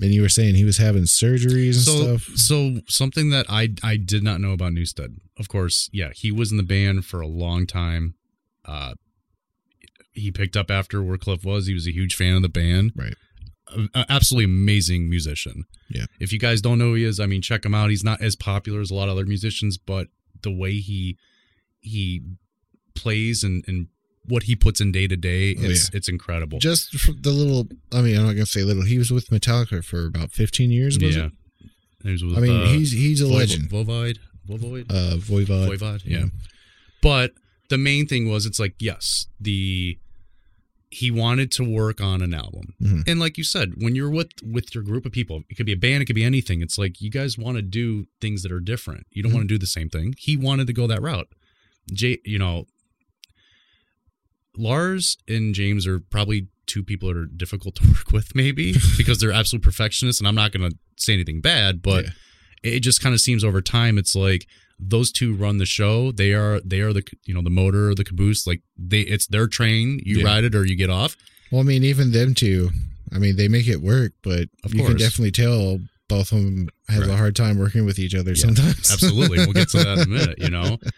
and 0.00 0.14
you 0.14 0.22
were 0.22 0.28
saying 0.28 0.54
he 0.54 0.64
was 0.64 0.78
having 0.78 1.02
surgeries 1.02 1.74
and 1.74 1.84
so, 1.84 2.16
stuff. 2.16 2.36
so 2.36 2.80
something 2.88 3.30
that 3.30 3.46
I 3.48 3.70
I 3.82 3.96
did 3.96 4.22
not 4.22 4.40
know 4.40 4.52
about 4.52 4.72
Newsted. 4.72 5.16
Of 5.38 5.48
course, 5.48 5.90
yeah, 5.92 6.10
he 6.14 6.32
was 6.32 6.50
in 6.50 6.56
the 6.56 6.62
band 6.62 7.04
for 7.04 7.20
a 7.20 7.26
long 7.26 7.66
time. 7.66 8.14
Uh, 8.64 8.94
he 10.12 10.30
picked 10.30 10.56
up 10.56 10.70
after 10.70 11.02
where 11.02 11.18
Cliff 11.18 11.44
was. 11.44 11.66
He 11.66 11.74
was 11.74 11.86
a 11.86 11.92
huge 11.92 12.14
fan 12.14 12.36
of 12.36 12.42
the 12.42 12.48
band. 12.48 12.92
Right. 12.94 13.14
Absolutely 13.94 14.44
amazing 14.46 15.08
musician. 15.08 15.64
Yeah. 15.88 16.06
If 16.20 16.32
you 16.32 16.38
guys 16.38 16.60
don't 16.60 16.78
know 16.78 16.86
who 16.86 16.94
he 16.94 17.04
is, 17.04 17.20
I 17.20 17.26
mean, 17.26 17.42
check 17.42 17.64
him 17.64 17.74
out. 17.74 17.90
He's 17.90 18.04
not 18.04 18.20
as 18.22 18.36
popular 18.36 18.80
as 18.80 18.90
a 18.90 18.94
lot 18.94 19.04
of 19.08 19.12
other 19.12 19.26
musicians, 19.26 19.78
but 19.78 20.08
the 20.42 20.50
way 20.50 20.74
he 20.78 21.16
he 21.80 22.22
plays 22.94 23.42
and 23.42 23.64
and 23.66 23.88
what 24.26 24.44
he 24.44 24.54
puts 24.54 24.80
in 24.80 24.92
day 24.92 25.06
to 25.08 25.16
day, 25.16 25.56
Oh, 25.58 25.62
it's 25.64 25.88
it's 25.94 26.08
incredible. 26.08 26.58
Just 26.58 26.92
the 27.22 27.30
little, 27.30 27.68
I 27.92 28.02
mean, 28.02 28.16
I'm 28.18 28.26
not 28.26 28.32
gonna 28.34 28.46
say 28.46 28.62
little. 28.62 28.84
He 28.84 28.98
was 28.98 29.10
with 29.10 29.28
Metallica 29.28 29.84
for 29.84 30.06
about 30.06 30.30
15 30.32 30.70
years. 30.70 30.96
Yeah. 31.00 31.26
it? 31.26 31.32
He 32.02 32.12
was 32.12 32.24
with, 32.24 32.36
I 32.38 32.40
mean, 32.40 32.62
uh, 32.62 32.66
he's 32.66 32.92
he's 32.92 33.20
a 33.20 33.26
Vo- 33.26 33.34
legend. 33.34 33.70
Voivod, 33.70 34.18
Voivod, 34.48 34.86
Uh, 34.90 35.16
Voivod. 35.16 35.68
Voivod, 35.76 36.02
yeah. 36.04 36.26
But 37.02 37.32
the 37.70 37.78
main 37.78 38.06
thing 38.06 38.28
was, 38.28 38.46
it's 38.46 38.58
like, 38.60 38.74
yes, 38.78 39.26
the 39.40 39.98
he 40.90 41.10
wanted 41.10 41.52
to 41.52 41.62
work 41.64 42.00
on 42.00 42.20
an 42.20 42.34
album, 42.34 42.74
Mhm. 42.82 43.04
and 43.06 43.20
like 43.20 43.38
you 43.38 43.44
said, 43.44 43.74
when 43.76 43.94
you're 43.94 44.10
with 44.10 44.32
with 44.42 44.74
your 44.74 44.82
group 44.82 45.06
of 45.06 45.12
people, 45.12 45.44
it 45.48 45.54
could 45.54 45.66
be 45.66 45.72
a 45.72 45.76
band, 45.76 46.02
it 46.02 46.06
could 46.06 46.16
be 46.16 46.24
anything. 46.24 46.62
It's 46.62 46.78
like 46.78 47.00
you 47.00 47.10
guys 47.10 47.38
want 47.38 47.56
to 47.56 47.62
do 47.62 48.06
things 48.20 48.42
that 48.42 48.50
are 48.52 48.60
different. 48.60 49.06
You 49.12 49.22
don't 49.22 49.30
Mhm. 49.30 49.34
want 49.36 49.48
to 49.48 49.54
do 49.54 49.58
the 49.58 49.66
same 49.66 49.88
thing. 49.88 50.14
He 50.18 50.36
wanted 50.36 50.66
to 50.66 50.72
go 50.72 50.86
that 50.88 51.00
route. 51.00 51.28
Jay, 51.92 52.18
you 52.24 52.38
know, 52.38 52.66
Lars 54.56 55.16
and 55.28 55.54
James 55.54 55.86
are 55.86 56.00
probably 56.00 56.48
two 56.66 56.82
people 56.82 57.08
that 57.08 57.16
are 57.16 57.26
difficult 57.26 57.76
to 57.76 57.82
work 57.88 58.12
with, 58.12 58.34
maybe 58.34 58.74
because 58.96 59.18
they're 59.20 59.32
absolute 59.32 59.62
perfectionists. 59.62 60.20
And 60.20 60.28
I'm 60.28 60.34
not 60.34 60.52
going 60.52 60.70
to 60.70 60.76
say 60.96 61.14
anything 61.14 61.40
bad, 61.40 61.82
but 61.82 62.04
Yeah. 62.06 62.10
it 62.74 62.80
just 62.80 63.00
kind 63.00 63.14
of 63.14 63.20
seems 63.20 63.44
over 63.44 63.62
time 63.62 63.96
it's 63.98 64.14
like 64.14 64.46
those 64.80 65.12
two 65.12 65.34
run 65.34 65.58
the 65.58 65.66
show. 65.66 66.12
They 66.12 66.32
are 66.32 66.60
they 66.60 66.80
are 66.80 66.92
the 66.92 67.02
you 67.24 67.34
know 67.34 67.42
the 67.42 67.50
motor, 67.50 67.94
the 67.94 68.04
caboose. 68.04 68.46
Like 68.46 68.62
they, 68.76 69.00
it's 69.00 69.26
their 69.26 69.46
train. 69.46 70.00
You 70.04 70.18
Yeah. 70.18 70.24
ride 70.24 70.44
it 70.44 70.54
or 70.54 70.64
you 70.64 70.76
get 70.76 70.90
off. 70.90 71.16
Well, 71.52 71.60
I 71.60 71.64
mean, 71.64 71.84
even 71.84 72.12
them 72.12 72.34
two. 72.34 72.70
I 73.12 73.18
mean, 73.18 73.36
they 73.36 73.48
make 73.48 73.66
it 73.66 73.82
work, 73.82 74.12
but 74.22 74.48
Of 74.64 74.74
you 74.74 74.84
can 74.84 74.96
definitely 74.96 75.32
tell 75.32 75.80
both 76.08 76.32
of 76.32 76.38
them 76.38 76.68
has 76.88 77.08
a 77.08 77.16
hard 77.16 77.34
time 77.36 77.58
working 77.58 77.84
with 77.84 77.98
each 77.98 78.14
other 78.14 78.34
sometimes. 78.34 78.90
Absolutely. 78.92 79.38
We'll 79.38 79.52
get 79.52 79.68
to 79.70 79.78
that 79.78 79.98
in 79.98 80.04
a 80.04 80.06
minute, 80.06 80.38
you 80.38 80.50
know? 80.50 80.78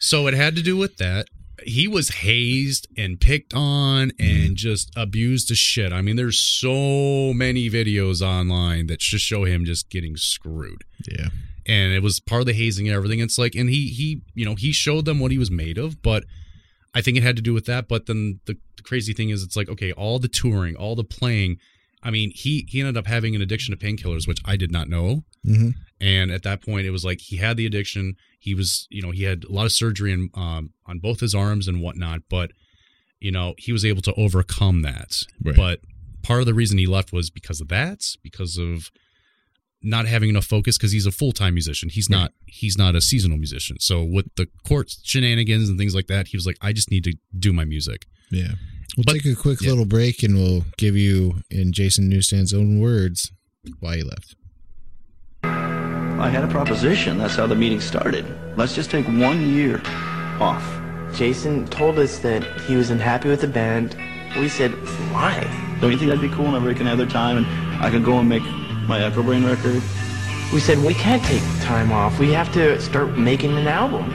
So 0.00 0.28
it 0.28 0.34
had 0.34 0.54
to 0.54 0.62
do 0.62 0.76
with 0.76 0.96
that. 0.98 1.26
He 1.64 1.88
was 1.88 2.08
hazed 2.08 2.86
and 2.96 3.20
picked 3.20 3.52
on 3.52 4.10
mm. 4.10 4.46
and 4.46 4.56
just 4.56 4.92
abused 4.94 5.48
to 5.48 5.56
shit. 5.56 5.92
I 5.92 6.02
mean, 6.02 6.14
there's 6.14 6.38
so 6.38 7.32
many 7.34 7.68
videos 7.68 8.22
online 8.22 8.86
that 8.86 9.00
just 9.00 9.24
show 9.24 9.42
him 9.42 9.64
just 9.64 9.90
getting 9.90 10.16
screwed. 10.16 10.84
yeah. 11.10 11.30
And 11.68 11.92
it 11.92 12.02
was 12.02 12.18
part 12.18 12.40
of 12.40 12.46
the 12.46 12.54
hazing 12.54 12.88
and 12.88 12.96
everything. 12.96 13.20
It's 13.20 13.38
like, 13.38 13.54
and 13.54 13.68
he, 13.68 13.88
he, 13.88 14.22
you 14.34 14.46
know, 14.46 14.54
he 14.54 14.72
showed 14.72 15.04
them 15.04 15.20
what 15.20 15.30
he 15.30 15.36
was 15.36 15.50
made 15.50 15.76
of, 15.76 16.00
but 16.00 16.24
I 16.94 17.02
think 17.02 17.18
it 17.18 17.22
had 17.22 17.36
to 17.36 17.42
do 17.42 17.52
with 17.52 17.66
that. 17.66 17.88
But 17.88 18.06
then 18.06 18.40
the, 18.46 18.56
the 18.76 18.82
crazy 18.82 19.12
thing 19.12 19.28
is, 19.28 19.42
it's 19.42 19.54
like, 19.54 19.68
okay, 19.68 19.92
all 19.92 20.18
the 20.18 20.28
touring, 20.28 20.76
all 20.76 20.96
the 20.96 21.04
playing. 21.04 21.58
I 22.02 22.10
mean, 22.10 22.32
he, 22.34 22.66
he 22.68 22.80
ended 22.80 22.96
up 22.96 23.06
having 23.06 23.36
an 23.36 23.42
addiction 23.42 23.76
to 23.76 23.86
painkillers, 23.86 24.26
which 24.26 24.40
I 24.46 24.56
did 24.56 24.72
not 24.72 24.88
know. 24.88 25.24
hmm 25.44 25.70
And 26.00 26.30
at 26.30 26.42
that 26.44 26.64
point, 26.64 26.86
it 26.86 26.90
was 26.90 27.04
like 27.04 27.20
he 27.20 27.36
had 27.36 27.58
the 27.58 27.66
addiction. 27.66 28.16
He 28.38 28.54
was, 28.54 28.86
you 28.88 29.02
know, 29.02 29.10
he 29.10 29.24
had 29.24 29.44
a 29.44 29.52
lot 29.52 29.66
of 29.66 29.72
surgery 29.72 30.12
in, 30.12 30.30
um, 30.34 30.70
on 30.86 31.00
both 31.00 31.20
his 31.20 31.34
arms 31.34 31.68
and 31.68 31.82
whatnot, 31.82 32.22
but, 32.30 32.52
you 33.20 33.30
know, 33.30 33.54
he 33.58 33.72
was 33.72 33.84
able 33.84 34.00
to 34.02 34.14
overcome 34.14 34.80
that. 34.82 35.16
Right. 35.44 35.56
But 35.56 35.80
part 36.22 36.40
of 36.40 36.46
the 36.46 36.54
reason 36.54 36.78
he 36.78 36.86
left 36.86 37.12
was 37.12 37.28
because 37.28 37.60
of 37.60 37.68
that, 37.68 38.04
because 38.22 38.56
of 38.56 38.90
not 39.82 40.06
having 40.06 40.28
enough 40.28 40.44
focus, 40.44 40.76
because 40.76 40.92
he's 40.92 41.06
a 41.06 41.12
full 41.12 41.32
time 41.32 41.54
musician. 41.54 41.88
He's 41.88 42.10
not, 42.10 42.32
he's 42.46 42.76
not 42.76 42.94
a 42.94 43.00
seasonal 43.00 43.38
musician. 43.38 43.78
So 43.80 44.02
with 44.02 44.26
the 44.36 44.48
court 44.66 44.90
shenanigans 45.04 45.68
and 45.68 45.78
things 45.78 45.94
like 45.94 46.06
that, 46.08 46.28
he 46.28 46.36
was 46.36 46.46
like, 46.46 46.56
I 46.60 46.72
just 46.72 46.90
need 46.90 47.04
to 47.04 47.14
do 47.38 47.52
my 47.52 47.64
music. 47.64 48.06
Yeah. 48.30 48.52
We'll 48.96 49.04
But- 49.04 49.12
take 49.14 49.26
a 49.26 49.34
quick 49.36 49.60
yeah. 49.60 49.70
little 49.70 49.84
break 49.84 50.22
and 50.22 50.34
we'll 50.34 50.64
give 50.76 50.96
you, 50.96 51.42
in 51.50 51.72
Jason 51.72 52.08
Newsted's 52.10 52.52
own 52.52 52.80
words, 52.80 53.30
why 53.80 53.96
he 53.98 54.02
left. 54.02 54.34
I 55.44 56.28
had 56.30 56.42
a 56.42 56.48
proposition. 56.48 57.18
That's 57.18 57.36
how 57.36 57.46
the 57.46 57.54
meeting 57.54 57.80
started. 57.80 58.26
Let's 58.56 58.74
just 58.74 58.90
take 58.90 59.06
one 59.06 59.54
year 59.54 59.80
off. 60.40 60.64
Jason 61.14 61.66
told 61.68 61.98
us 61.98 62.18
that 62.18 62.42
he 62.62 62.74
was 62.76 62.90
unhappy 62.90 63.28
with 63.28 63.40
the 63.40 63.46
band. 63.48 63.96
We 64.36 64.48
said, 64.48 64.72
why? 65.12 65.40
Don't 65.80 65.92
you 65.92 65.96
think 65.98 66.10
that'd 66.10 66.20
be 66.28 66.34
cool? 66.34 66.46
Whenever 66.46 66.66
we 66.66 66.74
can 66.74 66.86
have 66.86 66.98
their 66.98 67.06
time, 67.06 67.38
and 67.38 67.46
I 67.82 67.88
could 67.90 68.04
go 68.04 68.18
and 68.18 68.28
make 68.28 68.42
my 68.88 69.00
Echobrain 69.00 69.46
record. 69.46 69.82
We 70.52 70.60
said, 70.60 70.78
we 70.78 70.94
can't 70.94 71.22
take 71.22 71.42
time 71.60 71.92
off. 71.92 72.18
We 72.18 72.32
have 72.32 72.50
to 72.54 72.80
start 72.80 73.18
making 73.18 73.56
an 73.58 73.68
album. 73.68 74.10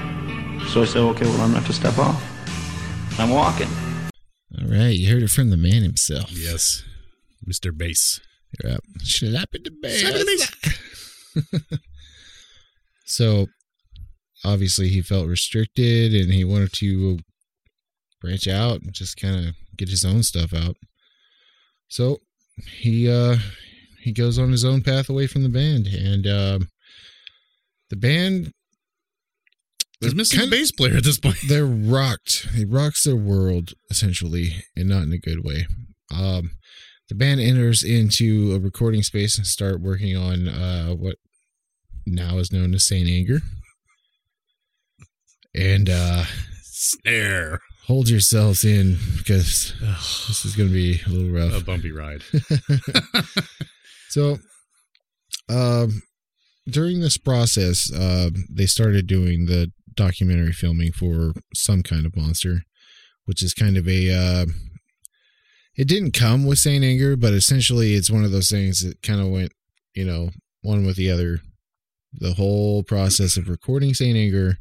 So 0.69 0.81
I 0.81 0.85
said, 0.85 1.01
okay, 1.01 1.25
well, 1.25 1.41
I'm 1.41 1.51
gonna 1.51 1.59
have 1.59 1.67
to 1.67 1.73
step 1.73 1.97
off. 1.99 2.21
I'm 3.19 3.29
walking. 3.29 3.67
All 4.59 4.67
right. 4.67 4.95
You 4.95 5.13
heard 5.13 5.21
it 5.21 5.29
from 5.29 5.51
the 5.51 5.57
man 5.57 5.83
himself. 5.83 6.31
Yes. 6.31 6.83
Mr. 7.47 7.75
Bass. 7.75 8.19
You're 8.63 8.73
up. 8.73 8.83
Slap 9.03 9.49
in 9.53 9.63
the 9.63 9.71
bass. 9.79 10.51
so 13.05 13.47
obviously 14.43 14.89
he 14.89 15.03
felt 15.03 15.27
restricted 15.27 16.15
and 16.15 16.33
he 16.33 16.43
wanted 16.43 16.73
to 16.73 17.19
branch 18.21 18.47
out 18.47 18.81
and 18.81 18.91
just 18.91 19.17
kind 19.17 19.47
of 19.47 19.55
get 19.77 19.89
his 19.89 20.03
own 20.03 20.23
stuff 20.23 20.51
out. 20.51 20.77
So 21.89 22.17
he 22.65 23.09
uh 23.09 23.37
he 24.03 24.11
goes 24.11 24.37
on 24.37 24.51
his 24.51 24.65
own 24.65 24.81
path 24.81 25.09
away 25.09 25.27
from 25.27 25.43
the 25.43 25.49
band 25.49 25.87
and 25.87 26.27
um 26.27 26.67
the 27.89 27.95
band 27.95 28.51
There's 30.01 30.15
missing 30.15 30.39
Kind 30.39 30.51
a 30.51 30.55
bass 30.57 30.71
player 30.71 30.97
at 30.97 31.03
this 31.03 31.19
point. 31.19 31.37
they're 31.47 31.65
rocked. 31.65 32.47
He 32.53 32.65
rocks 32.65 33.03
their 33.03 33.15
world 33.15 33.73
essentially, 33.89 34.63
and 34.75 34.89
not 34.89 35.03
in 35.03 35.13
a 35.13 35.17
good 35.17 35.43
way. 35.43 35.67
Um, 36.13 36.51
the 37.09 37.15
band 37.15 37.39
enters 37.41 37.83
into 37.83 38.53
a 38.55 38.59
recording 38.59 39.03
space 39.03 39.37
and 39.37 39.45
start 39.45 39.81
working 39.81 40.17
on 40.17 40.47
uh, 40.47 40.89
what 40.91 41.17
now 42.05 42.37
is 42.37 42.51
known 42.51 42.73
as 42.73 42.87
Saint 42.87 43.07
Anger. 43.07 43.39
And 45.55 45.89
uh, 45.89 46.23
Snare. 46.63 47.59
hold 47.85 48.09
yourselves 48.09 48.63
in 48.63 48.97
because 49.17 49.73
this 50.27 50.45
is 50.45 50.55
going 50.55 50.69
to 50.69 50.73
be 50.73 51.01
a 51.05 51.09
little 51.09 51.31
rough. 51.31 51.61
A 51.61 51.63
bumpy 51.63 51.91
ride. 51.91 52.23
So, 54.13 54.37
um, 55.49 56.03
during 56.67 56.99
this 56.99 57.17
process, 57.17 57.91
uh, 57.91 58.29
they 58.47 58.67
started 58.67 59.07
doing 59.07 59.47
the 59.47 59.71
documentary 59.95 60.51
filming 60.51 60.91
for 60.91 61.33
some 61.55 61.81
kind 61.81 62.05
of 62.05 62.15
monster, 62.15 62.61
which 63.25 63.41
is 63.41 63.55
kind 63.55 63.75
of 63.75 63.87
a. 63.87 64.13
Uh, 64.13 64.45
it 65.75 65.87
didn't 65.87 66.11
come 66.11 66.45
with 66.45 66.59
Saint 66.59 66.83
Anger, 66.83 67.15
but 67.15 67.33
essentially, 67.33 67.95
it's 67.95 68.11
one 68.11 68.23
of 68.23 68.29
those 68.29 68.51
things 68.51 68.83
that 68.83 69.01
kind 69.01 69.19
of 69.19 69.29
went, 69.29 69.51
you 69.95 70.05
know, 70.05 70.29
one 70.61 70.85
with 70.85 70.95
the 70.95 71.09
other. 71.09 71.39
The 72.13 72.35
whole 72.35 72.83
process 72.83 73.35
of 73.35 73.49
recording 73.49 73.95
Saint 73.95 74.15
Anger, 74.15 74.57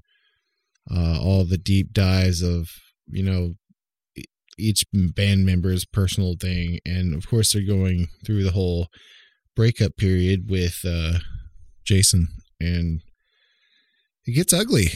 uh, 0.91 1.19
all 1.21 1.45
the 1.45 1.59
deep 1.59 1.93
dives 1.93 2.41
of 2.41 2.71
you 3.07 3.23
know, 3.23 3.53
each 4.59 4.87
band 4.95 5.45
member's 5.45 5.85
personal 5.85 6.37
thing, 6.41 6.79
and 6.87 7.15
of 7.15 7.29
course 7.29 7.53
they're 7.53 7.63
going 7.63 8.09
through 8.25 8.45
the 8.45 8.53
whole 8.53 8.89
breakup 9.57 9.97
period 9.97 10.49
with 10.51 10.81
uh, 10.85 11.19
Jason, 11.85 12.29
and 12.61 13.03
it 14.27 14.33
gets 14.33 14.53
ugly. 14.53 14.89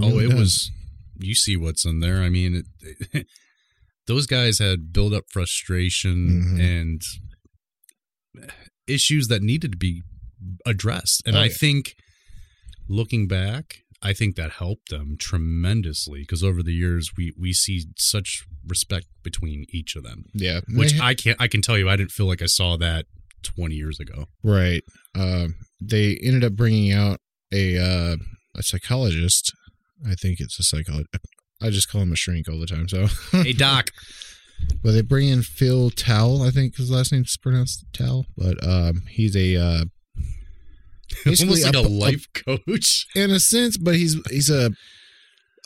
oh, 0.00 0.10
really 0.10 0.24
it 0.26 0.30
does. 0.30 0.38
was. 0.38 0.70
You 1.18 1.34
see 1.34 1.56
what's 1.56 1.84
in 1.84 2.00
there. 2.00 2.22
I 2.22 2.30
mean, 2.30 2.64
it, 3.12 3.26
those 4.06 4.26
guys 4.26 4.58
had 4.58 4.92
built 4.92 5.12
up 5.12 5.24
frustration 5.30 6.56
Mhm. 6.58 6.60
and 6.80 7.02
issues 8.86 9.28
that 9.28 9.42
needed 9.42 9.72
to 9.72 9.76
be 9.78 10.02
addressed. 10.66 11.22
And 11.26 11.36
Oh, 11.36 11.40
I 11.40 11.44
yeah. 11.44 11.52
think, 11.52 11.94
looking 12.88 13.28
back, 13.28 13.82
I 14.02 14.12
think 14.14 14.36
that 14.36 14.52
helped 14.52 14.88
them 14.88 15.16
tremendously 15.18 16.20
because 16.20 16.42
over 16.42 16.62
the 16.62 16.72
years 16.72 17.10
we 17.16 17.32
we 17.38 17.52
see 17.52 17.84
such 17.98 18.44
respect 18.66 19.06
between 19.22 19.66
each 19.70 19.94
of 19.94 20.02
them, 20.04 20.24
yeah, 20.32 20.60
which 20.70 20.98
I 20.98 21.14
can't. 21.14 21.36
I 21.38 21.48
can 21.48 21.60
tell 21.60 21.76
you, 21.76 21.88
I 21.88 21.96
didn't 21.96 22.12
feel 22.12 22.26
like 22.26 22.40
I 22.40 22.46
saw 22.46 22.78
that 22.78 23.04
twenty 23.42 23.74
years 23.76 23.98
ago. 24.00 24.26
Right. 24.42 24.82
Um, 25.14 25.54
they 25.80 26.18
ended 26.22 26.44
up 26.44 26.54
bringing 26.54 26.92
out 26.92 27.18
a 27.52 27.76
uh, 27.78 28.16
a 28.56 28.62
psychologist. 28.62 29.52
I 30.08 30.14
think 30.14 30.40
it's 30.40 30.58
a 30.58 30.62
psychologist. 30.62 31.08
I 31.62 31.70
just 31.70 31.90
call 31.90 32.00
him 32.00 32.12
a 32.12 32.16
shrink 32.16 32.48
all 32.48 32.58
the 32.58 32.66
time. 32.66 32.88
So, 32.88 33.06
hey, 33.32 33.52
Doc. 33.52 33.90
but 34.82 34.92
they 34.92 35.02
bring 35.02 35.28
in 35.28 35.42
Phil 35.42 35.90
Towle. 35.90 36.42
I 36.42 36.50
think 36.50 36.76
his 36.76 36.90
last 36.90 37.12
name's 37.12 37.36
pronounced 37.36 37.84
Towel, 37.92 38.24
but 38.36 38.56
um, 38.66 39.02
he's 39.10 39.36
a 39.36 39.56
uh, 39.56 39.84
Almost 41.26 41.64
like 41.64 41.74
a, 41.74 41.78
a- 41.78 41.88
life 41.88 42.26
coach. 42.32 43.06
in 43.14 43.30
a 43.30 43.40
sense, 43.40 43.76
but 43.76 43.94
he's 43.96 44.16
he's 44.30 44.48
a 44.50 44.70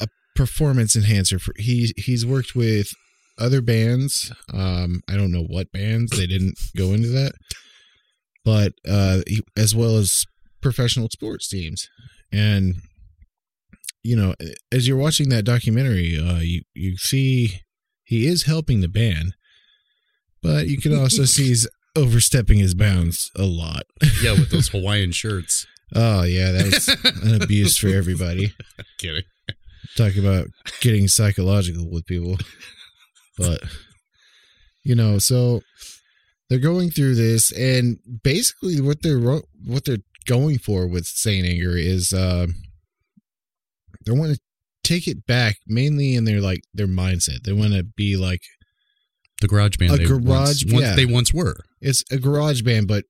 a 0.00 0.08
performance 0.34 0.96
enhancer. 0.96 1.38
For 1.38 1.52
he 1.58 1.92
he's 1.96 2.24
worked 2.26 2.54
with 2.56 2.88
other 3.38 3.60
bands. 3.60 4.32
Um, 4.52 5.02
I 5.08 5.16
don't 5.16 5.30
know 5.32 5.44
what 5.44 5.70
bands. 5.70 6.16
They 6.16 6.26
didn't 6.26 6.58
go 6.76 6.92
into 6.92 7.08
that, 7.08 7.32
but 8.44 8.72
uh, 8.88 9.20
as 9.57 9.74
well 9.74 9.96
as 9.96 10.24
professional 10.61 11.09
sports 11.11 11.48
teams. 11.48 11.88
And 12.33 12.76
you 14.02 14.16
know, 14.16 14.35
as 14.70 14.87
you're 14.87 14.98
watching 14.98 15.30
that 15.30 15.44
documentary, 15.44 16.18
uh, 16.18 16.40
you 16.40 16.62
you 16.74 16.96
see 16.96 17.61
he 18.04 18.26
is 18.26 18.44
helping 18.44 18.80
the 18.80 18.88
band, 18.88 19.35
but 20.42 20.66
you 20.66 20.78
can 20.78 20.96
also 20.96 21.24
see 21.24 21.48
he's 21.48 21.68
overstepping 21.96 22.59
his 22.59 22.74
bounds 22.74 23.30
a 23.37 23.44
lot. 23.44 23.85
Yeah, 24.22 24.33
with 24.33 24.50
those 24.50 24.68
Hawaiian 24.72 25.12
shirts. 25.12 25.66
Oh 25.94 26.24
yeah, 26.24 26.50
that 26.52 26.64
was 26.64 26.88
an 27.22 27.42
abuse 27.42 27.78
for 27.78 27.88
everybody. 27.88 28.52
Kidding. 28.98 29.22
Talk 29.96 30.16
about 30.16 30.48
getting 30.80 31.09
psychological 31.09 31.88
with 31.90 32.04
people. 32.07 32.37
But 33.38 33.62
you 34.83 34.94
know, 34.94 35.18
so 35.18 35.62
they're 36.48 36.59
going 36.59 36.90
through 36.90 37.14
this 37.14 37.50
and 37.52 37.98
basically 38.22 38.80
what 38.80 39.02
they're 39.02 39.18
what 39.18 39.85
they're 39.85 39.98
going 40.26 40.59
for 40.59 40.87
with 40.87 41.07
Saint 41.07 41.46
Anger 41.46 41.76
is 41.76 42.12
uh 42.12 42.46
they 44.07 44.12
want 44.12 44.35
to 44.35 44.40
take 44.83 45.09
it 45.09 45.26
back 45.26 45.57
mainly 45.66 46.14
in 46.14 46.24
their 46.24 46.40
like 46.40 46.61
their 46.74 46.87
mindset. 46.87 47.42
They 47.44 47.52
want 47.52 47.72
to 47.72 47.83
be 47.85 48.16
like 48.16 48.42
The 49.40 49.48
garage 49.48 49.76
band. 49.78 49.92
A 49.92 49.96
they 49.96 50.04
garage- 50.04 50.24
once, 50.24 50.64
once 50.66 50.85
yeah. 50.85 50.94
they 50.94 51.07
once 51.07 51.33
were 51.33 51.57
it's 51.80 52.02
a 52.11 52.18
garage 52.18 52.62
band, 52.62 52.88
but 52.88 53.04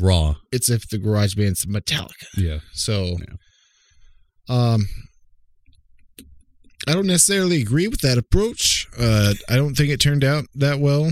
raw. 0.00 0.34
it's 0.52 0.68
if 0.70 0.88
the 0.88 0.98
garage 0.98 1.34
band's 1.34 1.64
Metallica. 1.66 2.26
Yeah. 2.36 2.58
So, 2.72 3.16
um, 4.48 4.86
I 6.86 6.92
don't 6.94 7.06
necessarily 7.06 7.60
agree 7.60 7.88
with 7.88 8.00
that 8.02 8.18
approach. 8.18 8.88
Uh, 8.98 9.34
I 9.48 9.56
don't 9.56 9.74
think 9.74 9.90
it 9.90 10.00
turned 10.00 10.24
out 10.24 10.44
that 10.54 10.78
well. 10.80 11.10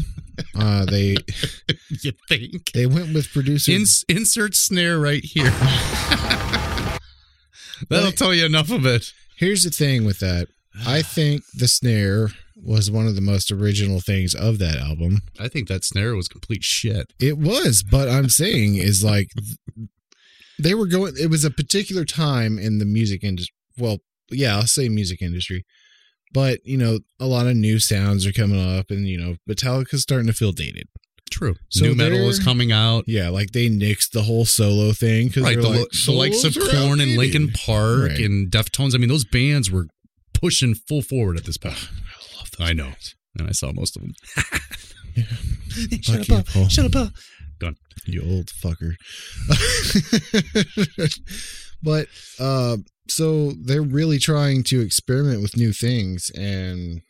Uh, 0.54 0.84
they 0.84 1.16
you 2.02 2.12
think? 2.28 2.72
they 2.72 2.86
went 2.86 3.14
with 3.14 3.32
producer. 3.32 3.72
Ins- 3.72 4.04
insert 4.08 4.54
snare 4.54 4.98
right 4.98 5.24
here. 5.24 5.50
That'll 7.90 8.12
tell 8.12 8.34
you 8.34 8.46
enough 8.46 8.70
of 8.70 8.86
it. 8.86 9.12
Here's 9.36 9.64
the 9.64 9.70
thing 9.70 10.04
with 10.04 10.18
that. 10.20 10.48
I 10.86 11.02
think 11.14 11.42
the 11.54 11.68
snare 11.68 12.30
was 12.56 12.90
one 12.90 13.06
of 13.06 13.14
the 13.14 13.20
most 13.20 13.52
original 13.52 14.00
things 14.00 14.34
of 14.34 14.58
that 14.58 14.76
album. 14.78 15.18
I 15.38 15.48
think 15.48 15.68
that 15.68 15.84
snare 15.84 16.16
was 16.16 16.28
complete 16.28 16.64
shit. 16.64 17.12
It 17.20 17.38
was, 17.38 17.82
but 17.82 18.08
I'm 18.08 18.28
saying 18.28 18.76
is 18.76 19.04
like 19.04 19.28
they 20.58 20.74
were 20.74 20.86
going. 20.86 21.14
It 21.20 21.30
was 21.30 21.44
a 21.44 21.50
particular 21.50 22.04
time 22.04 22.58
in 22.58 22.78
the 22.78 22.86
music 22.86 23.22
industry. 23.22 23.54
Well, 23.78 23.98
yeah, 24.30 24.56
I'll 24.56 24.66
say 24.66 24.88
music 24.88 25.20
industry, 25.20 25.64
but 26.36 26.60
you 26.66 26.76
know, 26.76 26.98
a 27.18 27.24
lot 27.26 27.46
of 27.46 27.56
new 27.56 27.78
sounds 27.78 28.26
are 28.26 28.32
coming 28.32 28.60
up, 28.78 28.90
and 28.90 29.08
you 29.08 29.16
know, 29.16 29.36
Metallica's 29.48 30.02
starting 30.02 30.26
to 30.26 30.34
feel 30.34 30.52
dated. 30.52 30.86
True. 31.30 31.54
So 31.70 31.86
New 31.86 31.94
metal 31.94 32.28
is 32.28 32.38
coming 32.38 32.72
out. 32.72 33.04
Yeah, 33.06 33.30
like 33.30 33.52
they 33.52 33.70
nixed 33.70 34.10
the 34.10 34.20
whole 34.22 34.44
solo 34.44 34.92
thing 34.92 35.28
because 35.28 35.44
Right, 35.44 35.56
the, 35.58 35.66
like, 35.68 35.88
the 36.04 36.12
likes 36.12 36.44
of 36.44 36.52
"Solos 36.52 36.68
are 36.68 36.72
Korn 36.72 37.00
and 37.00 37.12
outdated." 37.12 37.18
Linkin 37.18 37.48
Park 37.52 38.10
Right. 38.10 38.18
and 38.20 38.50
Deftones. 38.50 38.94
I 38.94 38.98
mean, 38.98 39.08
those 39.08 39.24
bands 39.24 39.70
were 39.70 39.86
pushing 40.34 40.74
full 40.74 41.00
forward 41.00 41.38
at 41.38 41.44
this 41.44 41.56
point. 41.56 41.74
I 41.74 42.36
love 42.36 42.50
those 42.58 42.68
I 42.68 42.72
know, 42.74 42.84
bands. 42.90 43.14
and 43.38 43.48
I 43.48 43.52
saw 43.52 43.72
most 43.72 43.96
of 43.96 44.02
them. 44.02 44.12
Fuck 46.04 46.28
you, 46.28 46.42
Paul. 46.42 46.68
Shut 46.68 46.84
up, 46.84 46.92
Paul. 46.92 47.08
Go 47.60 47.68
on. 47.68 47.76
You 48.06 48.22
old 48.22 48.48
fucker. 48.48 48.92
but 51.82 52.08
uh 52.38 52.76
so 53.08 53.52
they're 53.52 53.82
really 53.82 54.18
trying 54.18 54.62
to 54.64 54.80
experiment 54.80 55.42
with 55.42 55.56
new 55.56 55.72
things 55.72 56.30
and 56.36 57.00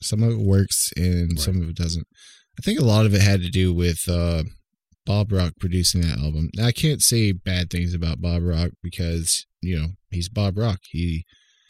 some 0.00 0.22
of 0.22 0.32
it 0.32 0.38
works 0.38 0.90
and 0.96 1.38
some 1.38 1.62
of 1.62 1.68
it 1.68 1.76
doesn't. 1.76 2.06
I 2.58 2.62
think 2.62 2.80
a 2.80 2.84
lot 2.84 3.06
of 3.06 3.14
it 3.14 3.22
had 3.22 3.40
to 3.42 3.50
do 3.50 3.72
with 3.72 4.08
uh 4.08 4.42
Bob 5.04 5.32
Rock 5.32 5.54
producing 5.58 6.02
that 6.02 6.18
album. 6.18 6.48
Now, 6.54 6.66
I 6.66 6.72
can't 6.72 7.02
say 7.02 7.32
bad 7.32 7.70
things 7.70 7.92
about 7.92 8.20
Bob 8.20 8.42
Rock 8.44 8.70
because, 8.82 9.46
you 9.60 9.76
know, 9.76 9.88
he's 10.10 10.28
Bob 10.28 10.56
Rock. 10.56 10.78
He 10.90 11.24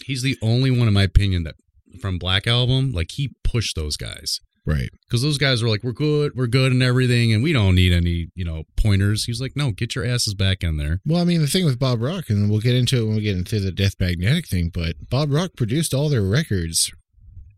He's 0.05 0.22
the 0.22 0.37
only 0.42 0.70
one, 0.70 0.88
in 0.88 0.94
my 0.94 1.05
opinion, 1.05 1.44
that 1.44 1.55
from 2.01 2.18
Black 2.18 2.46
Album, 2.46 2.92
like 2.92 3.12
he 3.12 3.35
pushed 3.44 3.77
those 3.77 3.96
guys 3.96 4.40
right. 4.66 4.88
because 5.07 5.22
those 5.22 5.38
guys 5.38 5.62
were 5.62 5.68
like, 5.68 5.83
"We're 5.85 5.92
good, 5.92 6.33
we're 6.35 6.46
good, 6.46 6.72
and 6.72 6.83
everything, 6.83 7.33
and 7.33 7.42
we 7.42 7.53
don't 7.53 7.75
need 7.75 7.92
any, 7.92 8.29
you 8.35 8.44
know, 8.44 8.64
pointers." 8.77 9.25
He 9.25 9.31
was 9.33 9.40
like, 9.40 9.57
"No, 9.57 9.70
get 9.72 9.94
your 9.94 10.05
asses 10.05 10.35
back 10.35 10.62
in 10.62 10.77
there." 10.77 11.01
Well, 11.07 11.20
I 11.20 11.25
mean, 11.25 11.40
the 11.40 11.46
thing 11.46 11.64
with 11.64 11.79
Bob 11.79 12.01
Rock, 12.03 12.31
and 12.31 12.51
we'll 12.51 12.61
get 12.61 12.75
into 12.75 13.03
it 13.03 13.07
when 13.07 13.16
we 13.16 13.22
get 13.22 13.37
into 13.37 13.61
the 13.61 13.72
Death 13.72 13.94
Magnetic 14.01 14.46
thing, 14.48 14.70
but 14.72 15.09
Bob 15.11 15.33
Rock 15.33 15.53
produced 15.57 15.92
all 15.94 16.09
their 16.09 16.22
records 16.22 16.90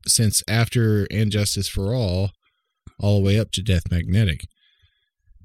since 0.07 0.43
after 0.49 1.07
And 1.11 1.31
Justice 1.33 1.69
for 1.69 1.95
All, 1.95 2.31
all 3.01 3.19
the 3.21 3.25
way 3.27 3.39
up 3.39 3.51
to 3.53 3.63
Death 3.63 3.91
Magnetic. 3.91 4.47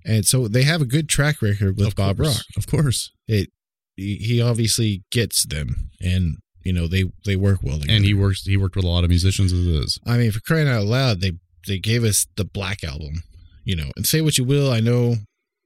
And 0.06 0.26
so 0.26 0.48
they 0.48 0.64
have 0.64 0.82
a 0.82 0.86
good 0.86 1.08
track 1.10 1.42
record 1.42 1.78
with 1.78 1.88
Of 1.88 1.96
Bob 1.96 2.18
course. 2.18 2.28
Rock. 2.38 2.46
of 2.58 2.68
course, 2.68 3.12
It 3.28 3.50
he 3.96 4.16
he 4.16 4.42
obviously 4.42 5.04
gets 5.12 5.46
them, 5.46 5.92
and 6.02 6.38
you 6.64 6.72
know 6.74 6.88
they 6.88 7.04
they 7.26 7.36
work 7.36 7.60
well 7.64 7.80
together. 7.80 7.96
and 7.96 8.06
he 8.06 8.14
works. 8.14 8.44
He 8.46 8.56
worked 8.58 8.76
with 8.78 8.86
a 8.86 8.88
lot 8.88 9.04
of 9.04 9.10
musicians 9.10 9.52
as 9.54 9.66
it 9.68 9.74
is. 9.76 10.00
I 10.06 10.18
mean, 10.18 10.32
for 10.32 10.40
crying 10.40 10.68
out 10.70 10.86
loud, 10.86 11.20
they 11.22 11.34
they 11.68 11.80
gave 11.80 12.04
us 12.04 12.26
the 12.36 12.46
Black 12.46 12.84
album, 12.84 13.24
you 13.64 13.76
know. 13.76 13.92
And 13.96 14.06
say 14.06 14.22
what 14.22 14.38
you 14.38 14.44
will, 14.44 14.72
I 14.72 14.80
know 14.80 15.16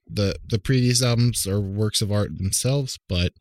the 0.07 0.35
the 0.47 0.59
previous 0.59 1.01
albums 1.01 1.47
are 1.47 1.59
works 1.61 2.01
of 2.01 2.11
art 2.11 2.37
themselves, 2.37 2.97
but 3.07 3.31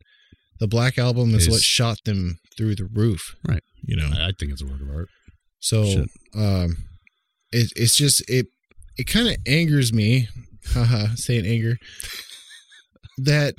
the 0.59 0.67
Black 0.67 0.97
album 0.97 1.33
is, 1.35 1.43
Is- 1.47 1.49
what 1.49 1.61
shot 1.61 1.97
them 2.05 2.39
through 2.57 2.75
the 2.75 2.85
roof, 2.85 3.35
Right. 3.47 3.63
You 3.85 3.97
know. 3.97 4.09
I, 4.13 4.31
think 4.39 4.51
it's 4.51 4.61
a 4.61 4.65
work 4.65 4.79
of 4.81 4.89
art. 4.95 5.09
So, 5.59 5.85
Shit. 5.85 6.09
um, 6.35 6.77
it 7.51 7.71
it's 7.75 7.97
just 7.97 8.23
it 8.29 8.47
it 8.97 9.05
kind 9.07 9.27
of 9.27 9.37
angers 9.47 9.91
me, 9.91 10.29
haha, 10.73 11.07
saying 11.15 11.45
anger, 11.45 11.77
that 13.17 13.55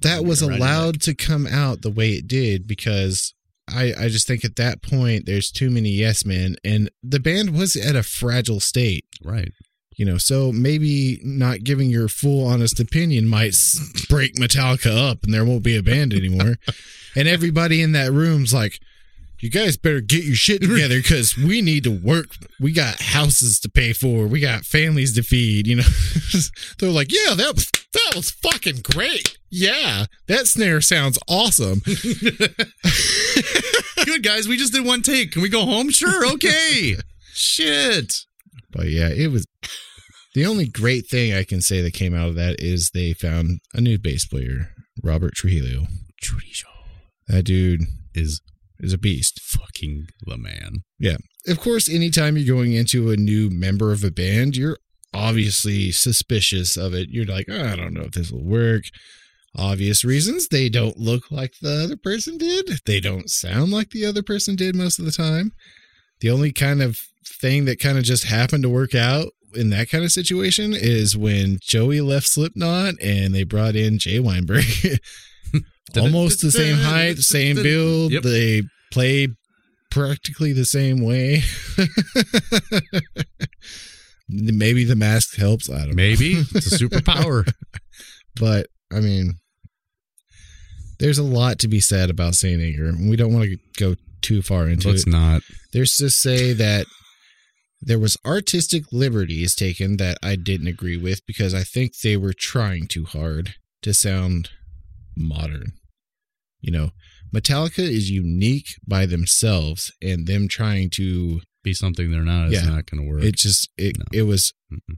that 0.00 0.24
was 0.24 0.42
allowed 0.42 1.00
to 1.02 1.14
come 1.14 1.46
out 1.46 1.82
the 1.82 1.90
way 1.90 2.10
it 2.12 2.26
did 2.26 2.66
because 2.66 3.34
I 3.68 3.94
I 3.98 4.08
just 4.08 4.26
think 4.26 4.44
at 4.44 4.56
that 4.56 4.82
point 4.82 5.26
there's 5.26 5.50
too 5.50 5.70
many 5.70 5.90
yes 5.90 6.24
men 6.24 6.56
and 6.64 6.90
the 7.02 7.20
band 7.20 7.50
was 7.56 7.76
at 7.76 7.96
a 7.96 8.02
fragile 8.02 8.60
state, 8.60 9.04
Right. 9.22 9.52
you 9.96 10.04
know. 10.04 10.18
So 10.18 10.52
maybe 10.52 11.20
not 11.24 11.64
giving 11.64 11.88
your 11.90 12.08
full 12.08 12.46
honest 12.46 12.78
opinion 12.80 13.26
might 13.26 13.54
break 14.08 14.34
Metallica 14.36 15.10
up 15.10 15.24
and 15.24 15.32
there 15.32 15.44
won't 15.44 15.62
be 15.64 15.76
a 15.76 15.82
band 15.82 16.12
anymore. 16.12 16.56
and 17.16 17.26
everybody 17.28 17.80
in 17.80 17.92
that 17.92 18.12
room's 18.12 18.52
like 18.52 18.80
you 19.44 19.50
guys 19.50 19.76
better 19.76 20.00
get 20.00 20.24
your 20.24 20.34
shit 20.34 20.62
together 20.62 21.02
because 21.02 21.36
we 21.36 21.60
need 21.60 21.84
to 21.84 21.90
work. 21.90 22.28
We 22.58 22.72
got 22.72 22.98
houses 22.98 23.60
to 23.60 23.68
pay 23.68 23.92
for. 23.92 24.26
We 24.26 24.40
got 24.40 24.64
families 24.64 25.14
to 25.16 25.22
feed. 25.22 25.66
You 25.66 25.76
know, 25.76 25.82
they're 26.78 26.88
like, 26.88 27.12
yeah, 27.12 27.34
that 27.34 27.54
was 27.54 27.70
that 27.92 28.12
was 28.16 28.30
fucking 28.30 28.80
great. 28.82 29.36
Yeah, 29.50 30.06
that 30.28 30.46
snare 30.46 30.80
sounds 30.80 31.18
awesome. 31.28 31.80
Good 34.06 34.22
guys, 34.22 34.48
we 34.48 34.56
just 34.56 34.72
did 34.72 34.86
one 34.86 35.02
take. 35.02 35.32
Can 35.32 35.42
we 35.42 35.50
go 35.50 35.66
home? 35.66 35.90
Sure. 35.90 36.26
Okay. 36.32 36.96
Shit. 37.34 38.14
But 38.72 38.88
yeah, 38.88 39.10
it 39.10 39.30
was 39.30 39.44
the 40.34 40.46
only 40.46 40.66
great 40.66 41.06
thing 41.06 41.34
I 41.34 41.44
can 41.44 41.60
say 41.60 41.82
that 41.82 41.92
came 41.92 42.14
out 42.14 42.28
of 42.28 42.34
that 42.36 42.60
is 42.60 42.92
they 42.94 43.12
found 43.12 43.60
a 43.74 43.82
new 43.82 43.98
bass 43.98 44.26
player, 44.26 44.70
Robert 45.02 45.34
Trujillo. 45.34 45.82
Trujillo 46.22 46.72
That 47.28 47.42
dude, 47.42 47.82
is 48.14 48.40
is 48.78 48.92
a 48.92 48.98
beast. 48.98 49.40
Fucking 49.40 50.06
the 50.26 50.36
man. 50.36 50.84
Yeah. 50.98 51.16
Of 51.46 51.60
course, 51.60 51.88
anytime 51.88 52.36
you're 52.36 52.54
going 52.54 52.72
into 52.72 53.10
a 53.10 53.16
new 53.16 53.50
member 53.50 53.92
of 53.92 54.04
a 54.04 54.10
band, 54.10 54.56
you're 54.56 54.78
obviously 55.12 55.92
suspicious 55.92 56.76
of 56.76 56.94
it. 56.94 57.08
You're 57.10 57.26
like, 57.26 57.46
"Oh, 57.48 57.64
I 57.64 57.76
don't 57.76 57.94
know 57.94 58.02
if 58.02 58.12
this 58.12 58.30
will 58.30 58.44
work. 58.44 58.84
Obvious 59.56 60.04
reasons. 60.04 60.48
They 60.48 60.68
don't 60.68 60.98
look 60.98 61.30
like 61.30 61.54
the 61.60 61.84
other 61.84 61.96
person 61.96 62.38
did. 62.38 62.80
They 62.86 62.98
don't 62.98 63.30
sound 63.30 63.70
like 63.70 63.90
the 63.90 64.04
other 64.04 64.22
person 64.22 64.56
did 64.56 64.74
most 64.74 64.98
of 64.98 65.04
the 65.04 65.12
time. 65.12 65.52
The 66.20 66.30
only 66.30 66.52
kind 66.52 66.82
of 66.82 66.98
thing 67.24 67.64
that 67.66 67.78
kind 67.78 67.96
of 67.96 68.04
just 68.04 68.24
happened 68.24 68.64
to 68.64 68.68
work 68.68 68.94
out 68.94 69.28
in 69.54 69.70
that 69.70 69.88
kind 69.88 70.04
of 70.04 70.10
situation 70.10 70.74
is 70.74 71.16
when 71.16 71.58
Joey 71.60 72.00
left 72.00 72.26
Slipknot 72.26 72.94
and 73.00 73.34
they 73.34 73.44
brought 73.44 73.76
in 73.76 73.98
Jay 73.98 74.18
Weinberg. 74.18 74.64
Almost 75.96 76.42
the 76.42 76.50
same 76.50 76.76
height, 76.76 77.18
same 77.18 77.56
build. 77.56 78.12
Yep. 78.12 78.22
They 78.22 78.62
play 78.92 79.28
practically 79.90 80.52
the 80.52 80.64
same 80.64 81.00
way. 81.04 81.42
Maybe 84.28 84.84
the 84.84 84.96
mask 84.96 85.36
helps. 85.36 85.68
I 85.70 85.78
don't 85.80 85.88
know. 85.90 85.94
Maybe 85.94 86.32
it's 86.54 86.72
a 86.72 86.78
superpower. 86.78 87.50
But 88.36 88.66
I 88.92 89.00
mean, 89.00 89.34
there's 90.98 91.18
a 91.18 91.22
lot 91.22 91.58
to 91.60 91.68
be 91.68 91.80
said 91.80 92.10
about 92.10 92.34
Saint 92.34 92.60
Anger. 92.62 92.86
and 92.86 93.10
We 93.10 93.16
don't 93.16 93.34
want 93.34 93.46
to 93.50 93.58
go 93.78 93.94
too 94.22 94.42
far 94.42 94.68
into 94.68 94.88
Let's 94.88 95.06
it. 95.06 95.10
not. 95.10 95.42
There's 95.72 95.96
to 95.96 96.08
say 96.10 96.52
that 96.54 96.86
there 97.80 97.98
was 97.98 98.16
artistic 98.24 98.84
liberties 98.90 99.54
taken 99.54 99.98
that 99.98 100.16
I 100.22 100.36
didn't 100.36 100.68
agree 100.68 100.96
with 100.96 101.24
because 101.26 101.52
I 101.52 101.62
think 101.62 101.98
they 101.98 102.16
were 102.16 102.32
trying 102.32 102.86
too 102.86 103.04
hard 103.04 103.54
to 103.82 103.92
sound 103.92 104.50
modern. 105.14 105.72
You 106.64 106.72
know, 106.72 106.90
Metallica 107.34 107.80
is 107.98 108.10
unique 108.10 108.68
by 108.86 109.04
themselves, 109.06 109.92
and 110.00 110.26
them 110.26 110.48
trying 110.48 110.88
to 110.94 111.40
Be 111.62 111.74
something 111.74 112.10
they're 112.10 112.22
not. 112.36 112.50
Yeah. 112.50 112.64
not 112.64 112.86
going 112.90 113.02
to 113.02 113.08
work. 113.10 113.22
it 113.22 113.36
just 113.36 113.68
it 113.76 113.96
No. 113.98 114.04
it 114.12 114.22
was 114.22 114.52
Mm-mm. 114.72 114.96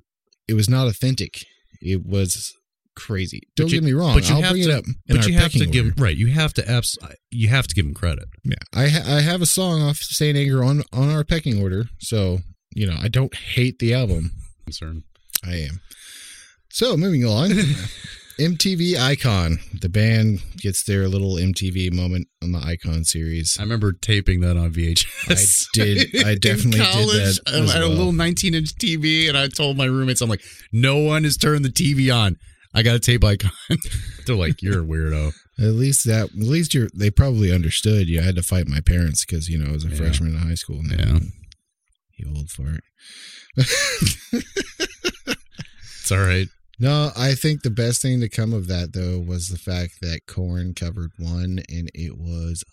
it 0.49 0.55
was 0.55 0.69
not 0.69 0.87
authentic. 0.89 1.45
It 1.81 2.07
was 2.07 2.53
crazy. 2.95 3.41
Don't 3.57 3.71
you- 3.71 3.81
get 3.81 3.85
me 3.85 3.93
wrong. 3.93 4.15
but 4.15 4.29
you 4.29 4.35
I'll 4.37 4.43
have 4.43 4.53
bring 4.53 4.65
to- 4.65 4.71
it 4.71 4.75
up. 4.79 4.85
But 5.09 5.27
you 5.27 5.35
have 5.35 5.53
to 5.53 5.67
give 5.67 5.87
order. 5.87 6.03
right. 6.03 6.17
You 6.17 6.29
have 6.29 6.53
to 6.55 6.63
abs- 6.71 6.99
You 7.31 7.49
have 7.49 7.67
to 7.67 7.75
give 7.75 7.85
him 7.87 7.95
credit. 7.95 8.29
Yeah, 8.45 8.55
I 8.73 8.89
ha- 8.89 9.05
I 9.17 9.21
have 9.23 9.43
a 9.43 9.47
song 9.47 9.83
off 9.83 9.99
Saint 9.99 10.37
Anger 10.39 10.63
on 10.65 10.83
on 10.93 11.09
our 11.11 11.25
pecking 11.25 11.61
order, 11.61 11.89
so 12.01 12.41
you 12.75 12.87
know 12.87 12.97
I 13.01 13.09
don't 13.09 13.35
hate 13.35 13.79
the 13.81 13.93
album. 13.95 14.31
Concern. 14.67 15.03
I 15.45 15.57
am. 15.69 15.81
So 16.71 16.97
moving 16.97 17.25
on, 17.25 17.51
MTV 18.39 18.97
Icon. 18.99 19.59
The 19.81 19.89
band 19.89 20.41
gets 20.59 20.85
their 20.85 21.09
little 21.09 21.35
MTV 21.37 21.93
moment 21.93 22.29
on 22.43 22.53
the 22.53 22.59
Icon 22.59 23.05
series. 23.05 23.57
I 23.59 23.63
remember 23.63 23.93
taping 23.93 24.41
that 24.41 24.57
on 24.57 24.73
VHS. 24.73 25.67
I 25.75 25.85
did- 25.85 26.17
I 26.27 26.31
In 26.33 26.39
definitely 26.39 26.81
did 26.81 26.93
college, 26.93 27.41
that 27.47 27.69
I 27.71 27.73
had 27.73 27.83
a 27.83 27.89
little 27.89 28.13
19 28.13 28.55
inch 28.55 28.75
TV, 28.77 29.29
and 29.29 29.39
I 29.39 29.49
told 29.49 29.77
my 29.77 29.87
roommates, 29.87 30.21
I'm 30.21 30.29
like, 30.29 30.43
no 30.73 30.99
one 30.99 31.25
has 31.25 31.37
turned 31.37 31.65
the 31.65 31.71
TV 31.71 32.15
on. 32.15 32.37
I 32.75 32.83
got 32.83 32.95
a 32.95 33.01
tape 33.01 33.25
icon. 33.25 33.51
They're 34.27 34.37
like, 34.37 34.61
you're 34.61 34.83
a 34.83 34.87
weirdo. 34.87 35.33
At 35.59 35.65
least 35.73 36.05
that, 36.05 36.25
at 36.25 36.35
least 36.35 36.75
you're. 36.75 36.89
They 36.95 37.11
probably 37.11 37.51
understood. 37.51 38.07
You 38.09 38.21
I 38.21 38.25
had 38.25 38.37
to 38.37 38.43
fight 38.43 38.69
my 38.69 38.81
parents 38.81 39.25
because 39.25 39.49
you 39.49 39.57
know 39.57 39.71
I 39.71 39.73
was 39.73 39.87
a 39.87 39.89
Yeah. 39.89 39.95
freshman 39.97 40.35
in 40.35 40.39
high 40.39 40.55
school. 40.57 40.81
And 40.81 40.91
Yeah. 40.91 41.19
you 42.19 42.35
old 42.37 42.51
fart. 42.51 42.83
It's 46.03 46.13
all 46.13 46.19
right. 46.19 46.47
No, 46.79 47.11
I 47.17 47.35
think 47.35 47.63
the 47.63 47.71
best 47.71 48.03
thing 48.03 48.21
to 48.21 48.29
come 48.29 48.53
of 48.53 48.69
that 48.69 48.93
though 48.93 49.19
was 49.19 49.49
the 49.49 49.59
fact 49.59 49.99
that 50.03 50.27
Korn 50.27 50.75
covered 50.75 51.13
one, 51.19 51.61
and 51.69 51.91
it 51.95 52.19
was 52.19 52.65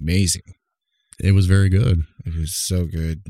amazing. 0.00 0.54
It 1.18 1.32
was 1.32 1.46
very 1.46 1.68
good. 1.68 2.02
It 2.24 2.34
was 2.36 2.54
so 2.54 2.86
good. 2.86 3.22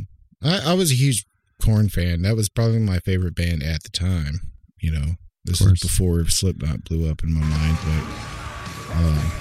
I, 0.43 0.73
I 0.73 0.75
was 0.75 0.91
a 0.91 0.97
huge 0.97 1.25
Korn 1.63 1.89
fan. 1.89 2.23
That 2.23 2.37
was 2.37 2.49
probably 2.49 2.79
my 2.79 2.99
favorite 2.99 3.35
band 3.35 3.63
at 3.63 3.83
the 3.85 3.91
time. 3.91 4.41
You 4.81 4.93
know, 4.93 5.07
this 5.45 5.61
was 5.61 5.81
before 5.81 6.27
Slipknot 6.27 6.85
blew 6.85 7.11
up 7.11 7.23
in 7.23 7.33
my 7.33 7.41
mind. 7.41 7.79
But 7.83 8.97
um, 8.97 9.33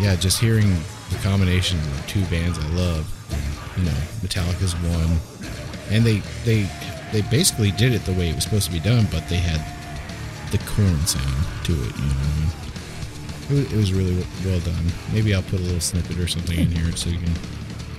yeah, 0.00 0.16
just 0.16 0.40
hearing 0.40 0.70
the 1.10 1.18
combination 1.22 1.78
of 1.78 2.06
two 2.06 2.24
bands 2.26 2.58
I 2.58 2.68
love. 2.68 3.06
You 3.76 3.84
know, 3.84 3.98
Metallica's 4.20 4.74
one, 4.74 5.18
and 5.90 6.04
they 6.04 6.22
they 6.44 6.70
they 7.12 7.22
basically 7.30 7.72
did 7.72 7.92
it 7.92 8.04
the 8.04 8.12
way 8.12 8.30
it 8.30 8.34
was 8.34 8.44
supposed 8.44 8.66
to 8.66 8.72
be 8.72 8.80
done, 8.80 9.06
but 9.10 9.28
they 9.28 9.36
had 9.36 9.60
the 10.52 10.58
Korn 10.58 11.06
sound 11.06 11.44
to 11.64 11.72
it. 11.72 11.76
You 11.76 11.82
know 11.82 12.14
what 12.14 12.28
I 12.28 12.40
mean? 12.40 12.50
It 13.48 13.50
was, 13.64 13.72
it 13.72 13.76
was 13.76 13.92
really 13.92 14.26
well 14.44 14.60
done. 14.60 14.84
Maybe 15.12 15.34
I'll 15.34 15.42
put 15.42 15.58
a 15.60 15.62
little 15.62 15.80
snippet 15.80 16.18
or 16.18 16.28
something 16.28 16.58
in 16.58 16.70
here 16.70 16.94
so 16.96 17.10
you 17.10 17.18
can 17.18 17.34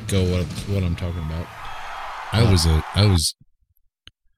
go 0.07 0.23
what 0.31 0.45
what 0.69 0.83
I'm 0.83 0.95
talking 0.95 1.23
about. 1.23 1.47
I 2.31 2.49
was 2.49 2.65
a, 2.65 2.83
I 2.95 3.05
was 3.05 3.35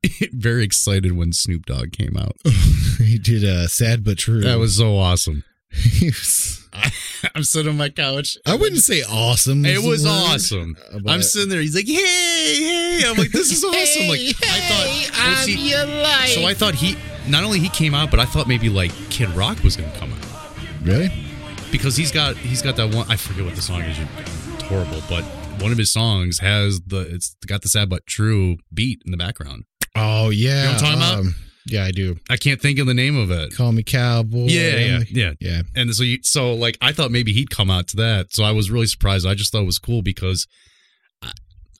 very 0.33 0.63
excited 0.63 1.13
when 1.13 1.31
Snoop 1.31 1.65
Dogg 1.65 1.91
came 1.91 2.17
out. 2.17 2.35
he 2.97 3.17
did 3.17 3.43
uh, 3.45 3.67
sad 3.67 4.03
but 4.03 4.17
true. 4.17 4.41
That 4.41 4.59
was 4.59 4.77
so 4.77 4.97
awesome. 4.97 5.43
He 5.71 6.07
was- 6.07 6.64
I'm 7.35 7.43
sitting 7.43 7.69
on 7.69 7.77
my 7.77 7.89
couch. 7.89 8.37
I 8.45 8.55
wouldn't 8.55 8.81
say 8.81 9.01
awesome. 9.03 9.65
It 9.65 9.81
was 9.81 10.05
awesome. 10.05 10.77
I'm 11.07 11.21
sitting 11.21 11.49
there. 11.49 11.61
He's 11.61 11.75
like, 11.75 11.87
"Hey, 11.87 11.95
hey!" 12.99 13.03
I'm 13.07 13.17
like, 13.17 13.31
"This 13.31 13.51
is 13.51 13.63
awesome!" 13.63 14.07
like, 14.07 14.19
I 14.43 14.59
thought, 14.69 15.17
well, 15.17 15.35
see, 15.45 16.33
so 16.33 16.45
I 16.45 16.53
thought 16.53 16.75
he 16.75 16.95
not 17.27 17.43
only 17.43 17.59
he 17.59 17.69
came 17.69 17.93
out, 17.95 18.11
but 18.11 18.19
I 18.19 18.25
thought 18.25 18.47
maybe 18.47 18.69
like 18.69 18.91
Kid 19.09 19.29
Rock 19.29 19.61
was 19.63 19.75
going 19.75 19.91
to 19.91 19.97
come 19.97 20.13
out 20.13 20.19
really. 20.83 21.11
because 21.71 21.95
he's 21.95 22.11
got 22.11 22.35
he's 22.37 22.61
got 22.61 22.75
that 22.77 22.93
one. 22.93 23.09
I 23.09 23.15
forget 23.15 23.43
what 23.45 23.55
the 23.55 23.61
song 23.61 23.81
is. 23.81 23.97
It's 24.53 24.63
horrible, 24.63 25.01
but 25.09 25.23
one 25.61 25.71
of 25.71 25.77
his 25.77 25.91
songs 25.91 26.39
has 26.39 26.81
the 26.81 26.99
it's 27.01 27.35
got 27.47 27.61
the 27.61 27.69
sad 27.69 27.89
but 27.89 28.05
true 28.05 28.57
beat 28.73 29.01
in 29.05 29.11
the 29.11 29.17
background. 29.17 29.63
Oh 29.95 30.29
yeah, 30.29 30.49
You 30.49 30.63
know 30.65 30.71
what 30.73 30.73
I'm 30.75 30.79
talking 30.79 30.97
about? 30.99 31.19
Um, 31.19 31.35
Yeah, 31.67 31.83
I 31.83 31.91
do. 31.91 32.17
I 32.29 32.37
can't 32.37 32.61
think 32.61 32.77
of 32.79 32.85
the 32.87 32.93
name 32.93 33.17
of 33.17 33.31
it. 33.31 33.55
Call 33.55 33.71
me 33.71 33.81
cowboy. 33.83 34.45
Yeah, 34.47 34.75
yeah, 34.77 34.99
yeah. 35.09 35.31
yeah. 35.39 35.61
And 35.75 35.93
so 35.95 36.03
you, 36.03 36.19
so 36.21 36.53
like 36.53 36.77
I 36.81 36.91
thought 36.91 37.11
maybe 37.11 37.33
he'd 37.33 37.49
come 37.49 37.71
out 37.71 37.87
to 37.89 37.97
that. 37.97 38.27
So 38.33 38.43
I 38.43 38.51
was 38.51 38.69
really 38.69 38.85
surprised. 38.87 39.25
I 39.25 39.33
just 39.33 39.51
thought 39.51 39.63
it 39.63 39.65
was 39.65 39.79
cool 39.79 40.01
because 40.03 40.45
I, 41.23 41.31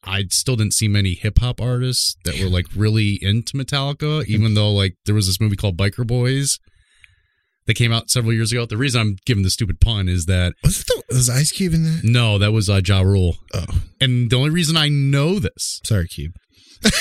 I 0.04 0.24
still 0.32 0.56
didn't 0.56 0.74
see 0.74 0.88
many 0.88 1.14
hip 1.14 1.38
hop 1.40 1.62
artists 1.62 2.16
that 2.26 2.40
were 2.40 2.50
like 2.50 2.66
really 2.76 3.20
into 3.22 3.58
Metallica, 3.58 4.26
even 4.28 4.56
though 4.56 4.72
like 4.72 4.96
there 5.06 5.16
was 5.16 5.28
this 5.28 5.40
movie 5.40 5.56
called 5.56 5.78
Biker 5.78 6.06
Boys 6.06 6.58
that 7.68 7.76
came 7.76 7.92
out 7.92 8.10
several 8.10 8.34
years 8.34 8.52
ago. 8.52 8.66
The 8.66 8.78
reason 8.78 9.02
I'm 9.02 9.16
giving 9.26 9.44
the 9.44 9.50
stupid 9.52 9.80
pun 9.80 10.08
is 10.10 10.26
that 10.26 10.54
Was 10.64 10.82
it 10.82 10.88
the, 10.88 11.04
was 11.16 11.30
Ice 11.30 11.52
Cube 11.52 11.74
in 11.74 11.84
that? 11.84 12.02
no, 12.04 12.38
that 12.40 12.52
was 12.52 12.70
uh, 12.70 12.82
Ja 12.84 13.02
Rule. 13.02 13.38
Oh, 13.54 13.66
And 14.02 14.30
the 14.32 14.36
only 14.36 14.50
reason 14.52 14.78
I 14.78 14.88
know 14.90 15.38
this, 15.40 15.80
sorry, 15.86 16.08
Cube. 16.08 16.34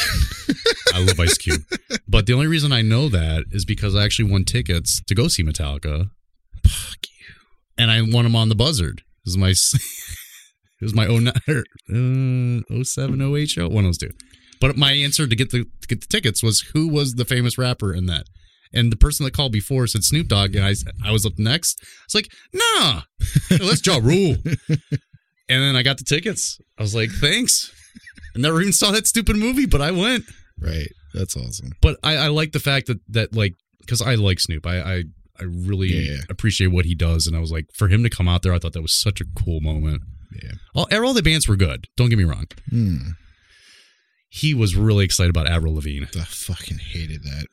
I 0.92 1.00
love 1.00 1.18
Ice 1.20 1.38
Cube, 1.38 1.62
but 2.08 2.26
the 2.26 2.32
only 2.32 2.46
reason 2.46 2.72
I 2.72 2.82
know 2.82 3.08
that 3.08 3.44
is 3.50 3.64
because 3.64 3.94
I 3.94 4.04
actually 4.04 4.30
won 4.30 4.44
tickets 4.44 5.02
to 5.06 5.14
go 5.14 5.28
see 5.28 5.42
Metallica. 5.42 6.10
Fuck 6.66 7.06
you. 7.18 7.34
and 7.76 7.90
I 7.90 8.00
won 8.02 8.24
them 8.24 8.36
on 8.36 8.48
the 8.48 8.54
buzzard. 8.54 8.98
It 9.00 9.26
was 9.26 9.36
my 9.36 9.50
it 10.80 10.82
was 10.82 10.94
my 10.94 11.06
09, 11.06 12.62
uh, 12.70 12.84
07, 12.84 13.36
08 13.36 13.48
show, 13.48 13.68
one 13.68 13.84
of 13.84 13.88
those 13.88 13.98
two. 13.98 14.10
But 14.60 14.76
my 14.76 14.92
answer 14.92 15.26
to 15.26 15.36
get 15.36 15.50
the 15.50 15.64
to 15.64 15.88
get 15.88 16.00
the 16.00 16.06
tickets 16.06 16.42
was 16.42 16.70
who 16.72 16.88
was 16.88 17.14
the 17.14 17.24
famous 17.24 17.58
rapper 17.58 17.92
in 17.92 18.06
that. 18.06 18.26
And 18.72 18.90
the 18.90 18.96
person 18.96 19.24
that 19.24 19.32
called 19.32 19.52
before 19.52 19.86
said 19.86 20.02
Snoop 20.02 20.26
Dogg, 20.26 20.56
and 20.56 20.64
I, 20.64 20.74
I 21.04 21.12
was 21.12 21.24
up 21.24 21.34
next. 21.38 21.80
It's 22.06 22.14
like, 22.14 22.28
nah, 22.52 23.02
let's 23.50 23.86
Ja 23.86 24.00
Rule. 24.02 24.36
and 24.68 25.62
then 25.62 25.76
I 25.76 25.82
got 25.84 25.98
the 25.98 26.04
tickets. 26.04 26.58
I 26.76 26.82
was 26.82 26.94
like, 26.94 27.10
thanks. 27.10 27.70
I 28.36 28.40
never 28.40 28.60
even 28.60 28.72
saw 28.72 28.90
that 28.90 29.06
stupid 29.06 29.36
movie, 29.36 29.66
but 29.66 29.80
I 29.80 29.90
went. 29.90 30.24
Right. 30.60 30.88
That's 31.14 31.36
awesome. 31.36 31.72
But 31.80 31.98
I, 32.02 32.16
I 32.16 32.28
like 32.28 32.52
the 32.52 32.60
fact 32.60 32.86
that 32.88 32.98
that 33.08 33.34
like 33.34 33.54
because 33.80 34.02
I 34.02 34.14
like 34.16 34.40
Snoop. 34.40 34.66
I, 34.66 34.80
I 34.80 35.04
I 35.40 35.44
really 35.44 35.88
Yeah, 35.88 36.18
appreciate 36.28 36.68
what 36.68 36.84
he 36.84 36.94
does, 36.94 37.26
and 37.26 37.36
I 37.36 37.40
was 37.40 37.50
like, 37.52 37.66
for 37.74 37.88
him 37.88 38.02
to 38.04 38.10
come 38.10 38.28
out 38.28 38.42
there, 38.42 38.52
I 38.52 38.58
thought 38.58 38.72
that 38.72 38.82
was 38.82 38.92
such 38.94 39.20
a 39.20 39.24
cool 39.36 39.60
moment. 39.60 40.02
Yeah. 40.42 40.52
All, 40.74 40.86
all 40.92 41.12
the 41.14 41.22
bands 41.22 41.46
were 41.48 41.56
good. 41.56 41.86
Don't 41.96 42.08
get 42.08 42.18
me 42.18 42.24
wrong. 42.24 42.46
Hmm. 42.70 42.96
He 44.28 44.52
was 44.54 44.74
really 44.74 45.04
excited 45.04 45.30
about 45.30 45.46
Avril 45.48 45.74
Lavigne. 45.76 46.06
I 46.16 46.24
fucking 46.24 46.78
hated 46.78 47.22
that 47.22 47.46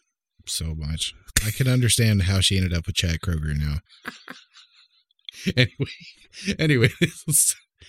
so 0.47 0.73
much. 0.75 1.13
I 1.45 1.51
can 1.51 1.67
understand 1.67 2.23
how 2.23 2.39
she 2.39 2.57
ended 2.57 2.73
up 2.73 2.87
with 2.87 2.95
Chad 2.95 3.19
Kroeger 3.21 3.55
now. 3.57 3.77
Anyway, 5.57 5.91
anyway, 6.59 6.89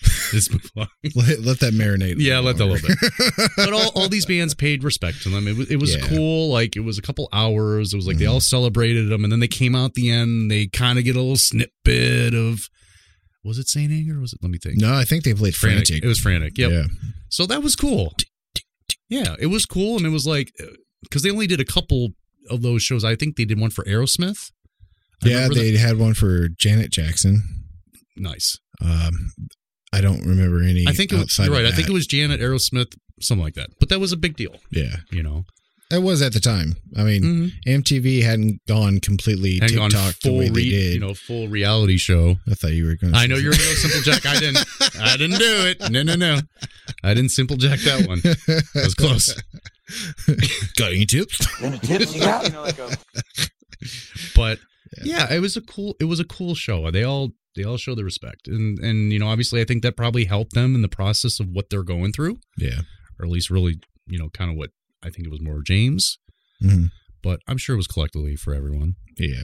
let's, 0.33 0.33
let's 0.33 0.51
move 0.51 0.71
on. 0.77 0.87
Let, 1.15 1.39
let 1.41 1.59
that 1.59 1.73
marinate. 1.73 2.15
Yeah, 2.17 2.39
let 2.39 2.57
that 2.57 2.63
a 2.63 2.65
little 2.65 2.87
bit. 2.87 3.51
But 3.55 3.73
all, 3.73 3.91
all 3.95 4.09
these 4.09 4.25
bands 4.25 4.53
paid 4.53 4.83
respect 4.83 5.21
to 5.23 5.29
them. 5.29 5.47
It 5.47 5.55
was 5.57 5.69
it 5.71 5.77
was 5.77 5.95
Yeah. 5.95 6.07
cool. 6.07 6.49
Like 6.49 6.75
it 6.75 6.81
was 6.81 6.97
a 6.97 7.01
couple 7.01 7.29
hours. 7.31 7.93
It 7.93 7.95
was 7.97 8.07
like 8.07 8.17
they 8.17 8.25
all 8.25 8.41
celebrated 8.41 9.09
them, 9.09 9.23
and 9.23 9.31
then 9.31 9.39
they 9.39 9.47
came 9.47 9.75
out 9.75 9.93
the 9.93 10.09
end. 10.09 10.49
They 10.49 10.67
kind 10.67 10.97
of 10.97 11.05
get 11.05 11.15
a 11.15 11.19
little 11.19 11.37
snippet 11.37 12.33
of. 12.33 12.69
Was 13.45 13.59
it 13.59 13.67
Saint 13.67 13.91
Anger? 13.91 14.17
Or 14.17 14.21
was 14.21 14.31
it? 14.33 14.39
Let 14.41 14.51
me 14.51 14.57
think. 14.57 14.79
no, 14.79 14.93
I 14.95 15.03
think 15.03 15.25
they 15.25 15.33
played 15.33 15.53
Frantic. 15.53 15.87
frantic. 15.87 16.03
It 16.05 16.07
was 16.07 16.19
frantic. 16.19 16.57
Yep. 16.57 16.71
Yeah. 16.71 16.83
So 17.29 17.45
that 17.45 17.61
was 17.61 17.75
cool. 17.75 18.13
Yeah, 19.09 19.35
it 19.37 19.47
was 19.47 19.65
cool, 19.65 19.97
and 19.97 20.05
it 20.05 20.09
was 20.09 20.25
like 20.25 20.51
because 21.03 21.23
they 21.23 21.29
only 21.29 21.45
did 21.47 21.59
a 21.59 21.65
couple 21.65 22.09
of 22.49 22.61
those 22.61 22.81
shows. 22.81 23.03
I 23.03 23.15
think 23.15 23.35
they 23.35 23.45
did 23.45 23.59
one 23.59 23.69
for 23.69 23.83
Aerosmith. 23.83 24.51
I 25.23 25.27
Yeah, 25.29 25.47
they 25.53 25.75
had 25.77 25.97
one 25.97 26.13
for 26.13 26.47
Janet 26.49 26.91
Jackson. 26.91 27.43
nice. 28.15 28.57
Um, 28.81 29.31
I 29.93 30.01
don't 30.01 30.25
remember 30.25 30.61
any. 30.63 30.85
I 30.87 30.93
think 30.93 31.11
it 31.13 31.19
was 31.19 31.37
you're 31.37 31.51
right. 31.51 31.65
I 31.65 31.71
think 31.71 31.87
it 31.87 31.93
was 31.93 32.07
Janet 32.07 32.41
Aerosmith, 32.41 32.95
something 33.21 33.43
like 33.43 33.53
that. 33.55 33.69
But 33.79 33.89
that 33.89 33.99
was 33.99 34.11
a 34.11 34.17
big 34.17 34.35
deal, 34.35 34.55
Yeah, 34.71 34.95
you 35.11 35.21
know. 35.23 35.45
it 35.91 36.01
was 36.01 36.21
at 36.21 36.33
the 36.33 36.39
time. 36.39 36.75
I 36.97 37.03
mean, 37.03 37.21
mm-hmm. 37.23 37.69
MTV 37.69 38.23
hadn't 38.23 38.61
gone 38.67 38.99
completely 38.99 39.59
Hang 39.59 39.77
on, 39.77 39.91
TikTok 39.91 40.15
the 40.19 40.29
full 40.29 40.37
way 40.39 40.49
re- 40.49 40.63
they 40.63 40.69
did. 40.69 40.93
you 40.95 40.99
know, 40.99 41.13
full 41.13 41.47
reality 41.47 41.97
show. 41.97 42.37
I 42.49 42.55
thought 42.55 42.71
you 42.71 42.85
were 42.85 42.95
going. 42.95 43.13
to 43.13 43.19
I 43.19 43.27
know 43.27 43.35
you're 43.35 43.51
gonna 43.51 43.63
go 43.63 43.73
simple 43.75 44.01
jack. 44.01 44.25
I 44.25 44.39
didn't. 44.39 44.65
I 44.99 45.17
didn't 45.17 45.39
do 45.39 45.67
it. 45.67 45.91
No, 45.91 46.01
no, 46.03 46.15
no. 46.15 46.39
I 47.03 47.13
didn't 47.13 47.29
simple 47.31 47.57
jack 47.57 47.79
that 47.81 48.07
one. 48.07 48.19
That 48.21 48.69
was 48.83 48.95
close. 48.95 49.33
got 50.77 50.91
any 50.91 51.05
tips? 51.05 51.45
Any 51.61 51.77
tips 51.79 52.15
you 52.15 52.21
got? 52.21 52.51
But 54.35 54.59
yeah, 55.03 55.31
it 55.33 55.39
was 55.39 55.57
a 55.57 55.61
cool. 55.61 55.95
It 55.99 56.05
was 56.05 56.19
a 56.19 56.23
cool 56.25 56.55
show. 56.55 56.89
They 56.91 57.03
all 57.03 57.31
they 57.55 57.63
all 57.63 57.77
show 57.77 57.95
the 57.95 58.03
respect, 58.03 58.47
and 58.47 58.79
and 58.79 59.11
you 59.13 59.19
know, 59.19 59.27
obviously, 59.27 59.61
I 59.61 59.65
think 59.65 59.83
that 59.83 59.95
probably 59.97 60.25
helped 60.25 60.53
them 60.53 60.75
in 60.75 60.81
the 60.81 60.87
process 60.89 61.39
of 61.39 61.47
what 61.49 61.69
they're 61.69 61.83
going 61.83 62.11
through, 62.11 62.39
Yeah. 62.57 62.81
or 63.19 63.25
at 63.25 63.31
least 63.31 63.49
really, 63.49 63.79
you 64.07 64.17
know, 64.19 64.29
kind 64.29 64.49
of 64.51 64.57
what 64.57 64.71
I 65.03 65.09
think 65.09 65.27
it 65.27 65.31
was 65.31 65.41
more 65.41 65.61
James. 65.61 66.17
Mhm. 66.63 66.91
But 67.21 67.41
I'm 67.47 67.57
sure 67.57 67.73
it 67.75 67.77
was 67.77 67.87
collectively 67.87 68.35
for 68.35 68.53
everyone. 68.53 68.95
Yeah. 69.17 69.43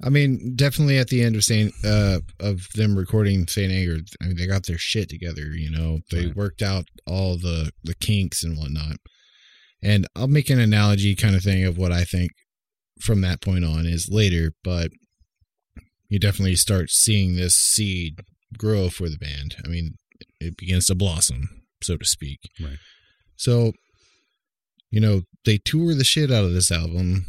I 0.00 0.10
mean, 0.10 0.54
definitely 0.54 0.96
at 0.98 1.08
the 1.08 1.22
end 1.22 1.34
of 1.34 1.42
saying 1.42 1.72
uh 1.84 2.20
of 2.38 2.68
them 2.74 2.96
recording 2.96 3.48
Saint 3.48 3.72
Anger, 3.72 3.98
I 4.20 4.26
mean 4.28 4.36
they 4.36 4.46
got 4.46 4.66
their 4.66 4.78
shit 4.78 5.08
together, 5.08 5.50
you 5.56 5.70
know. 5.70 6.00
They 6.10 6.26
Right. 6.26 6.36
worked 6.36 6.62
out 6.62 6.86
all 7.06 7.36
the 7.36 7.72
the 7.82 7.94
kinks 7.96 8.44
and 8.44 8.56
whatnot. 8.56 8.98
And 9.82 10.06
I'll 10.14 10.28
make 10.28 10.50
an 10.50 10.60
analogy 10.60 11.14
kind 11.14 11.34
of 11.36 11.42
thing 11.42 11.64
of 11.64 11.76
what 11.78 11.92
I 11.92 12.04
think 12.04 12.30
from 13.00 13.20
that 13.22 13.40
point 13.40 13.64
on 13.64 13.86
is 13.86 14.08
later, 14.10 14.52
but 14.64 14.90
you 16.08 16.18
definitely 16.18 16.56
start 16.56 16.90
seeing 16.90 17.36
this 17.36 17.54
seed 17.54 18.20
grow 18.56 18.88
for 18.88 19.08
the 19.08 19.18
band. 19.18 19.56
I 19.64 19.68
mean, 19.68 19.94
it 20.40 20.56
begins 20.56 20.86
to 20.86 20.94
blossom, 20.94 21.48
so 21.82 21.96
to 21.96 22.04
speak. 22.06 22.40
Right. 22.60 22.78
So, 23.36 23.72
you 24.90 25.00
know, 25.00 25.22
they 25.44 25.58
tour 25.58 25.94
the 25.94 26.04
shit 26.04 26.30
out 26.30 26.44
of 26.44 26.54
this 26.54 26.70
album 26.72 27.26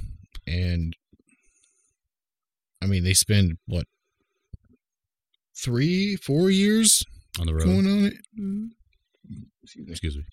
and 0.47 0.95
I 2.81 2.85
mean, 2.85 3.03
they 3.03 3.13
spend 3.13 3.57
what 3.67 3.85
three, 5.57 6.15
four 6.15 6.49
years 6.49 7.03
On 7.39 7.45
the 7.45 7.53
road, 7.53 7.65
going 7.65 7.85
on 7.87 8.05
it. 8.05 9.89
excuse 9.89 10.15
me, 10.15 10.23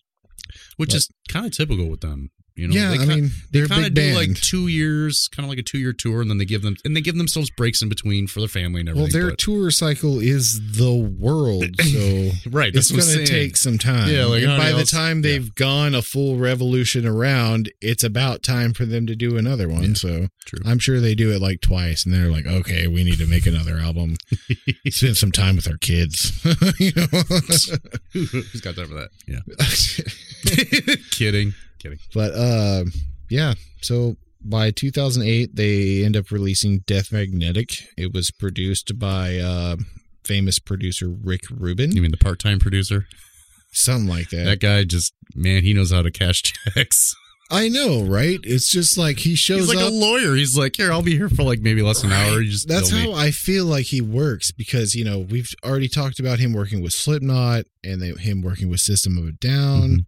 which 0.77 0.91
But- 0.91 0.97
is 0.97 1.11
kind 1.29 1.47
of 1.47 1.53
typical 1.53 1.89
with 1.91 2.01
them. 2.01 2.31
You 2.57 2.69
know, 2.69 2.75
yeah, 2.75 2.91
they 2.97 2.99
I 2.99 3.05
mean, 3.05 3.31
they're 3.51 3.67
a 3.67 3.69
kind 3.69 3.85
of 3.85 3.93
do 3.93 4.01
band. 4.01 4.17
like 4.17 4.41
two 4.41 4.69
years, 4.69 5.29
kind 5.29 5.45
of 5.45 5.51
like 5.51 5.59
a 5.59 5.63
two 5.63 5.77
year 5.77 5.93
tour, 5.93 6.23
and 6.23 6.31
then 6.31 6.39
they 6.39 6.47
give 6.47 6.63
them 6.63 6.75
and 6.87 6.97
they 6.97 7.03
give 7.03 7.17
themselves 7.17 7.51
breaks 7.51 7.83
in 7.83 7.91
between 7.91 8.27
for 8.27 8.41
their 8.41 8.49
family 8.49 8.81
and 8.81 8.89
everything. 8.89 9.13
well, 9.13 9.23
their 9.23 9.31
but- 9.33 9.39
tour 9.39 9.71
cycle 9.71 10.21
is 10.21 10.79
the 10.79 10.95
world, 10.95 11.65
so 11.81 12.31
right, 12.51 12.75
it's 12.75 12.91
going 12.91 13.03
to 13.03 13.27
take 13.27 13.59
some 13.59 13.77
time. 13.77 14.09
Yeah, 14.09 14.25
like, 14.25 14.45
by 14.47 14.73
the 14.73 14.85
time 14.85 15.21
they've 15.21 15.55
gone 15.55 15.95
a 15.95 16.01
full 16.01 16.39
revolution 16.39 17.07
around, 17.07 17.71
it's 17.83 18.03
about 18.03 18.43
time 18.43 18.73
for 18.73 18.87
them 18.87 19.07
to 19.07 19.15
do 19.15 19.37
another 19.37 19.69
one. 19.69 19.83
Yeah, 19.83 19.95
so 19.95 20.29
true. 20.47 20.61
I'm 20.65 20.79
sure 20.79 20.99
they 20.99 21.15
do 21.15 21.33
it 21.33 21.43
like 21.43 21.61
twice, 21.61 22.07
and 22.07 22.15
they're 22.15 22.31
like, 22.31 22.47
"Okay, 22.47 22.87
we 22.87 23.05
need 23.05 23.19
to 23.19 23.27
make 23.27 23.47
another 23.47 23.77
album. 23.77 24.17
Spend 24.89 25.19
some 25.19 25.33
time 25.33 25.57
with 25.57 25.69
our 25.69 25.77
kids." 25.77 26.33
you 26.81 26.93
know. 26.97 27.05
Who's 28.13 28.61
got 28.63 28.77
time 28.77 28.89
for 28.89 28.95
that? 28.95 29.11
Yeah, 29.27 29.41
kidding, 31.11 31.53
kidding. 31.91 32.05
But 32.15 32.33
uh, 32.35 32.85
yeah. 33.31 33.55
So 33.83 34.17
by 34.45 34.71
2008, 34.71 35.55
they 35.57 36.05
end 36.05 36.17
up 36.17 36.31
releasing 36.31 36.81
Death 36.87 37.13
Magnetic. 37.13 37.71
It 37.97 38.13
was 38.13 38.31
produced 38.31 38.99
by 38.99 39.39
uh, 39.39 39.77
famous 40.25 40.59
producer 40.59 41.09
Rick 41.09 41.43
Rubin, 41.51 41.93
You 41.95 42.03
mean 42.03 42.11
the 42.13 42.17
part 42.17 42.39
time 42.39 42.59
producer? 42.59 43.07
something 43.73 44.09
like 44.09 44.31
that. 44.31 44.45
That 44.45 44.61
guy 44.61 44.85
just 44.85 45.13
man, 45.35 45.63
he 45.63 45.75
knows 45.75 45.93
how 45.93 46.01
to 46.03 46.11
cash 46.11 46.43
checks. 46.75 47.15
I 47.51 47.69
know, 47.69 48.03
right? 48.03 48.41
It's 48.43 48.69
just 48.71 48.97
like 48.99 49.19
he 49.19 49.35
shows 49.37 49.67
He's 49.67 49.75
like 49.75 49.79
up. 49.85 49.93
a 49.93 49.95
lawyer. 49.95 50.35
He's 50.35 50.57
like, 50.59 50.75
here, 50.77 50.91
I'll 50.91 51.03
be 51.03 51.17
here 51.17 51.29
for 51.29 51.43
like 51.45 51.61
maybe 51.61 51.81
less 51.83 52.03
than 52.03 52.11
an 52.11 52.17
hour. 52.17 52.41
You 52.41 52.51
just 52.51 52.67
That's 52.69 52.91
how 52.91 53.05
me. 53.05 53.15
I 53.15 53.31
feel 53.31 53.67
like 53.67 53.87
he 53.87 54.01
works 54.01 54.51
because 54.51 54.95
you 54.97 55.05
know 55.05 55.21
we've 55.21 55.51
already 55.65 55.87
talked 55.89 56.19
about 56.19 56.39
him 56.41 56.53
working 56.55 56.83
with 56.83 56.93
Slipknot 56.93 57.67
and 57.85 58.01
they, 58.03 58.11
him 58.13 58.41
working 58.43 58.69
with 58.69 58.81
System 58.81 59.17
of 59.19 59.27
a 59.29 59.33
Down. 59.33 59.91
Mhm. 59.91 60.07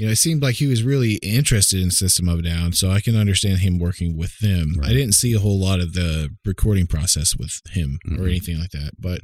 You 0.00 0.06
know, 0.06 0.12
it 0.12 0.16
seemed 0.16 0.42
like 0.42 0.54
he 0.54 0.66
was 0.66 0.82
really 0.82 1.16
interested 1.16 1.78
in 1.82 1.90
System 1.90 2.26
of 2.26 2.38
a 2.38 2.42
Down, 2.42 2.72
so 2.72 2.90
I 2.90 3.02
can 3.02 3.14
understand 3.16 3.58
him 3.58 3.78
working 3.78 4.16
with 4.16 4.38
them. 4.38 4.76
Right. 4.78 4.88
I 4.88 4.94
didn't 4.94 5.12
see 5.12 5.34
a 5.34 5.38
whole 5.38 5.58
lot 5.60 5.78
of 5.78 5.92
the 5.92 6.30
recording 6.42 6.86
process 6.86 7.36
with 7.36 7.60
him 7.72 7.98
or 8.06 8.16
Mhm. 8.24 8.28
anything 8.30 8.58
like 8.58 8.70
that, 8.70 8.92
but 8.98 9.20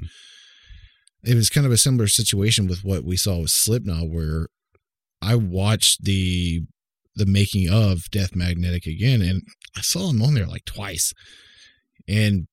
it 1.25 1.35
was 1.35 1.49
kind 1.49 1.65
of 1.65 1.73
a 1.73 1.79
similar 1.79 2.09
situation 2.09 2.67
with 2.67 2.85
what 2.85 3.05
we 3.07 3.17
saw 3.17 3.39
with 3.39 3.53
Slipknot, 3.53 4.11
where 4.11 4.49
I 5.23 5.35
watched 5.37 6.05
the 6.05 6.61
the 7.15 7.25
making 7.25 7.71
of 7.71 8.11
Death 8.11 8.37
Magnetic 8.37 8.85
again, 8.85 9.23
and 9.23 9.45
I 9.75 9.81
saw 9.81 10.11
him 10.11 10.21
on 10.21 10.35
there 10.35 10.47
like 10.47 10.67
twice, 10.67 11.15
and 12.07 12.49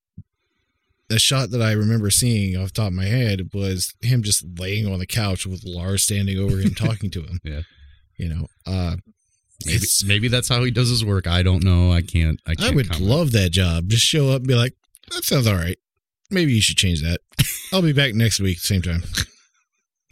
the 1.09 1.19
shot 1.19 1.49
that 1.49 1.61
I 1.61 1.73
remember 1.73 2.09
seeing 2.09 2.55
off 2.55 2.69
the 2.69 2.83
top 2.83 2.87
of 2.87 2.93
my 2.93 3.03
head 3.07 3.49
was 3.53 3.93
him 3.99 4.23
just 4.23 4.45
laying 4.57 4.87
on 4.87 4.99
the 4.99 5.05
couch 5.05 5.45
with 5.45 5.65
Lars 5.65 6.03
standing 6.05 6.37
over 6.39 6.59
him 6.59 6.73
talking 6.73 7.11
to 7.11 7.23
him. 7.23 7.39
Yeah. 7.43 7.63
You 8.17 8.29
know, 8.29 8.47
uh 8.65 8.95
Maybe, 9.65 9.85
maybe 10.05 10.27
that's 10.27 10.49
how 10.49 10.61
he 10.65 10.71
does 10.71 10.89
his 10.89 11.05
work. 11.05 11.25
I 11.25 11.41
don't 11.41 11.63
know. 11.63 11.89
I 11.93 12.01
can't. 12.01 12.37
I 12.45 12.51
I 12.51 12.55
can't. 12.55 12.75
would 12.75 12.89
comment. 12.89 13.09
love 13.09 13.31
that 13.31 13.51
job. 13.51 13.87
Just 13.87 14.03
show 14.03 14.29
up 14.31 14.39
and 14.39 14.47
be 14.47 14.55
like, 14.55 14.73
that 15.13 15.23
sounds 15.23 15.47
all 15.47 15.55
right. 15.55 15.77
Maybe 16.29 16.51
you 16.53 16.59
should 16.61 16.75
change 16.75 17.01
that. 17.01 17.21
I'll 17.71 17.81
be 17.81 17.93
back 17.93 18.13
next 18.13 18.41
week, 18.41 18.59
same 18.59 18.81
time. 18.81 19.03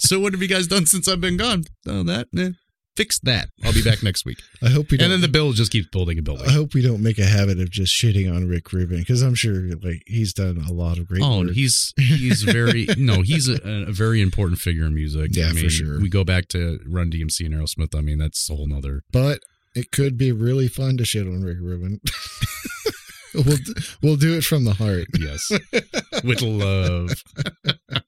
so 0.00 0.18
what 0.18 0.32
have 0.32 0.42
you 0.42 0.48
guys 0.48 0.66
done 0.66 0.86
since 0.86 1.06
I've 1.06 1.20
been 1.20 1.36
gone? 1.36 1.64
Oh, 1.86 2.02
that. 2.02 2.26
Eh. 2.36 2.50
Fix 2.98 3.20
that. 3.20 3.50
I'll 3.64 3.72
be 3.72 3.84
back 3.84 4.02
next 4.02 4.24
week. 4.24 4.38
I 4.60 4.70
hope 4.70 4.90
we 4.90 4.96
don't 4.98 5.04
And 5.04 5.12
then 5.12 5.20
the 5.20 5.28
bill 5.28 5.52
just 5.52 5.70
keeps 5.70 5.86
building 5.86 6.18
and 6.18 6.24
building. 6.24 6.48
I 6.48 6.50
hope 6.52 6.74
we 6.74 6.82
don't 6.82 7.00
make 7.00 7.16
a 7.20 7.24
habit 7.24 7.60
of 7.60 7.70
just 7.70 7.94
shitting 7.94 8.28
on 8.28 8.48
Rick 8.48 8.72
Rubin 8.72 8.98
because 8.98 9.22
I'm 9.22 9.36
sure 9.36 9.68
like 9.80 10.02
he's 10.08 10.32
done 10.32 10.64
a 10.68 10.72
lot 10.72 10.98
of 10.98 11.06
great 11.06 11.22
Oh, 11.22 11.42
work. 11.42 11.52
he's 11.52 11.94
he's 11.96 12.42
very 12.42 12.88
no, 12.98 13.22
he's 13.22 13.48
a, 13.48 13.60
a 13.86 13.92
very 13.92 14.20
important 14.20 14.58
figure 14.58 14.84
in 14.84 14.96
music. 14.96 15.30
Yeah, 15.30 15.50
I 15.50 15.52
for 15.52 15.70
sure. 15.70 16.00
We 16.00 16.08
go 16.08 16.24
back 16.24 16.48
to 16.48 16.80
Run 16.88 17.08
DMC 17.12 17.46
and 17.46 17.54
Aerosmith. 17.54 17.96
I 17.96 18.00
mean, 18.00 18.18
that's 18.18 18.50
a 18.50 18.56
whole 18.56 18.66
nother. 18.66 19.04
but 19.12 19.38
it 19.76 19.92
could 19.92 20.18
be 20.18 20.32
really 20.32 20.66
fun 20.66 20.96
to 20.96 21.04
shit 21.04 21.28
on 21.28 21.42
Rick 21.42 21.58
Rubin. 21.60 22.00
we'll 23.34 23.58
we'll 24.02 24.16
do 24.16 24.36
it 24.36 24.42
from 24.42 24.64
the 24.64 24.74
heart. 24.74 25.06
Yes, 25.20 25.52
with 26.24 26.42
love. 26.42 27.10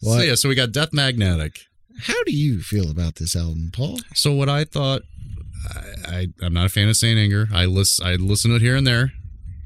so 0.00 0.20
yeah, 0.20 0.36
so 0.36 0.48
we 0.48 0.54
got 0.54 0.72
Death 0.72 0.94
Magnetic. 0.94 1.60
How 2.00 2.22
do 2.24 2.32
you 2.36 2.60
feel 2.60 2.90
about 2.90 3.16
this 3.16 3.36
album, 3.36 3.70
Paul? 3.72 4.00
So 4.14 4.32
what 4.32 4.48
I 4.48 4.64
thought, 4.64 5.02
I, 5.70 5.82
I 6.16 6.26
I'm 6.42 6.52
not 6.54 6.66
a 6.66 6.68
fan 6.68 6.88
of 6.88 6.96
Saint 6.96 7.18
Anger. 7.18 7.48
I 7.52 7.64
listen 7.66 8.06
I 8.06 8.14
listen 8.16 8.50
to 8.50 8.56
it 8.56 8.62
here 8.62 8.76
and 8.76 8.86
there. 8.86 9.12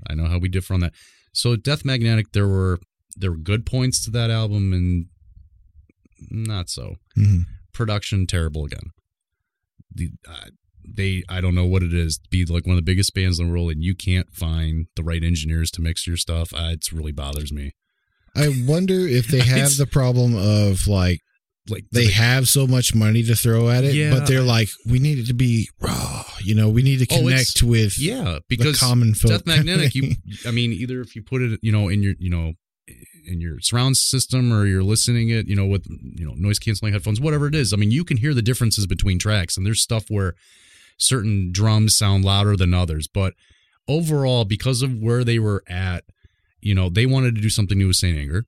I 0.09 0.15
know 0.15 0.27
how 0.27 0.39
we 0.39 0.49
differ 0.49 0.75
on 0.75 0.81
that. 0.81 0.93
So 1.33 1.57
Death 1.57 1.85
Magnetic, 1.85 2.33
there 2.33 2.47
were 2.49 2.79
there 3.17 3.31
were 3.31 3.37
good 3.39 3.65
points 3.67 4.05
to 4.05 4.11
that 4.13 4.31
album 4.31 4.73
and 4.73 5.07
not 6.31 6.69
so. 6.69 6.97
Mhm. 7.17 7.47
Production 7.73 8.27
terrible 8.27 8.65
again. 8.65 8.91
The 9.95 10.11
uh, 10.29 10.51
they 10.87 11.23
I 11.29 11.41
don't 11.41 11.55
know 11.55 11.67
what 11.67 11.83
it 11.83 11.95
is. 11.95 12.19
to 12.19 12.29
Be 12.31 12.45
like 12.45 12.67
one 12.67 12.75
of 12.77 12.85
the 12.85 12.91
biggest 12.91 13.15
bands 13.15 13.39
in 13.39 13.47
the 13.47 13.53
world, 13.53 13.71
and 13.71 13.83
you 13.83 13.95
can't 13.95 14.33
find 14.35 14.87
the 14.97 15.03
right 15.03 15.23
engineers 15.23 15.71
to 15.73 15.81
mix 15.81 16.07
your 16.07 16.17
stuff. 16.17 16.53
Uh, 16.53 16.71
it's 16.73 16.93
really 16.93 17.13
bothers 17.13 17.53
me. 17.53 17.73
I 18.37 18.49
wonder 18.67 19.01
if 19.07 19.29
they 19.29 19.41
have 19.45 19.77
the 19.77 19.87
problem 19.87 20.35
of 20.37 20.87
like 20.87 21.21
Like 21.71 21.85
they 21.93 22.11
have 22.11 22.49
so 22.49 22.67
much 22.67 22.95
money 22.95 23.23
to 23.25 23.35
throw 23.35 23.69
at 23.69 23.85
it, 23.85 23.95
Yeah. 23.95 24.11
but 24.11 24.27
they're 24.27 24.43
like, 24.43 24.69
we 24.87 24.99
need 24.99 25.19
it 25.19 25.27
to 25.27 25.35
be 25.35 25.69
raw. 25.81 26.25
You 26.43 26.55
know, 26.55 26.69
we 26.69 26.83
need 26.83 26.99
to 27.01 27.07
Oh, 27.15 27.19
connect 27.19 27.63
with 27.63 27.99
yeah 27.99 28.39
because 28.49 28.79
the 28.81 28.87
common 28.87 29.15
folk. 29.15 29.31
Death 29.31 29.47
Magnetic, 29.47 29.95
you, 29.95 30.15
I 30.47 30.51
mean, 30.51 30.73
either 30.73 31.01
if 31.01 31.15
you 31.17 31.23
put 31.23 31.43
it, 31.43 31.61
you 31.63 31.73
know, 31.73 31.89
in 31.89 32.03
your, 32.03 32.15
you 32.19 32.31
know, 32.31 32.53
in 33.27 33.41
your 33.41 33.61
surround 33.61 33.97
system 33.99 34.53
or 34.53 34.65
you're 34.65 34.83
listening 34.83 35.29
it, 35.29 35.47
you 35.47 35.55
know, 35.55 35.67
with, 35.67 35.85
you 35.89 36.25
know, 36.25 36.33
noise 36.37 36.59
canceling 36.59 36.93
headphones, 36.93 37.21
whatever 37.21 37.47
it 37.47 37.55
is. 37.55 37.73
I 37.73 37.77
mean, 37.77 37.91
you 37.91 38.05
can 38.05 38.17
hear 38.17 38.33
the 38.33 38.41
differences 38.43 38.87
between 38.87 39.19
tracks 39.19 39.57
and 39.57 39.67
there's 39.67 39.83
stuff 39.83 40.05
where 40.09 40.35
certain 40.97 41.53
drums 41.53 41.97
sound 41.97 42.25
louder 42.25 42.57
than 42.57 42.73
others. 42.73 43.07
But 43.07 43.35
overall, 43.87 44.45
because 44.47 44.81
of 44.83 44.95
where 44.99 45.25
they 45.25 45.39
were 45.39 45.63
at, 45.69 46.05
you 46.61 46.75
know, 46.75 46.89
they 46.89 47.05
wanted 47.07 47.35
to 47.35 47.41
do 47.41 47.51
something 47.51 47.77
new 47.79 47.89
with 47.89 47.97
Saint 47.97 48.17
Anger. 48.19 48.45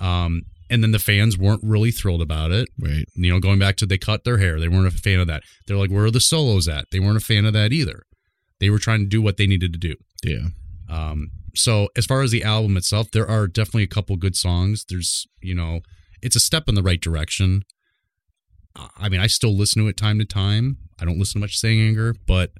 Um, 0.00 0.42
and 0.70 0.82
then 0.82 0.90
the 0.92 0.98
fans 0.98 1.36
weren't 1.38 1.62
really 1.64 1.90
thrilled 1.90 2.22
about 2.22 2.50
it 2.50 2.68
right. 2.78 3.04
you 3.14 3.32
know, 3.32 3.40
going 3.40 3.58
back 3.58 3.76
to 3.76 3.86
they 3.86 3.98
cut 3.98 4.24
their 4.24 4.38
hair, 4.38 4.60
they 4.60 4.68
weren't 4.68 4.86
a 4.86 4.90
fan 4.90 5.20
of 5.20 5.26
that. 5.26 5.42
They're 5.66 5.76
like, 5.76 5.90
where 5.90 6.04
are 6.04 6.10
the 6.10 6.20
solos 6.20 6.68
at? 6.68 6.86
They 6.92 7.00
weren't 7.00 7.16
a 7.16 7.20
fan 7.24 7.46
of 7.46 7.52
that 7.54 7.72
either. 7.72 8.02
They 8.60 8.70
were 8.70 8.78
trying 8.78 9.00
to 9.00 9.06
do 9.06 9.22
what 9.22 9.36
they 9.36 9.46
needed 9.46 9.72
to 9.72 9.78
do. 9.78 9.94
Yeah. 10.24 10.48
Um, 10.90 11.30
so 11.54 11.88
as 11.96 12.06
far 12.06 12.22
as 12.22 12.30
the 12.30 12.42
album 12.44 12.76
itself, 12.76 13.10
there 13.12 13.26
are 13.28 13.46
definitely 13.46 13.84
a 13.84 13.88
couple 13.88 14.16
good 14.16 14.36
songs. 14.36 14.84
There's, 14.88 15.26
you 15.40 15.54
know, 15.54 15.80
it's 16.22 16.36
a 16.36 16.40
step 16.40 16.68
in 16.68 16.74
the 16.74 16.82
right 16.82 17.00
direction. 17.00 17.62
I- 18.76 18.88
I 18.96 19.08
mean, 19.08 19.20
I 19.20 19.26
still 19.26 19.56
listen 19.56 19.82
to 19.82 19.88
it 19.88 19.96
time 19.96 20.18
to 20.18 20.24
time. 20.24 20.78
I 20.98 21.04
don't 21.04 21.18
listen 21.18 21.34
to 21.40 21.44
much 21.44 21.56
Saint 21.58 21.80
Anger, 21.80 22.14
but 22.26 22.52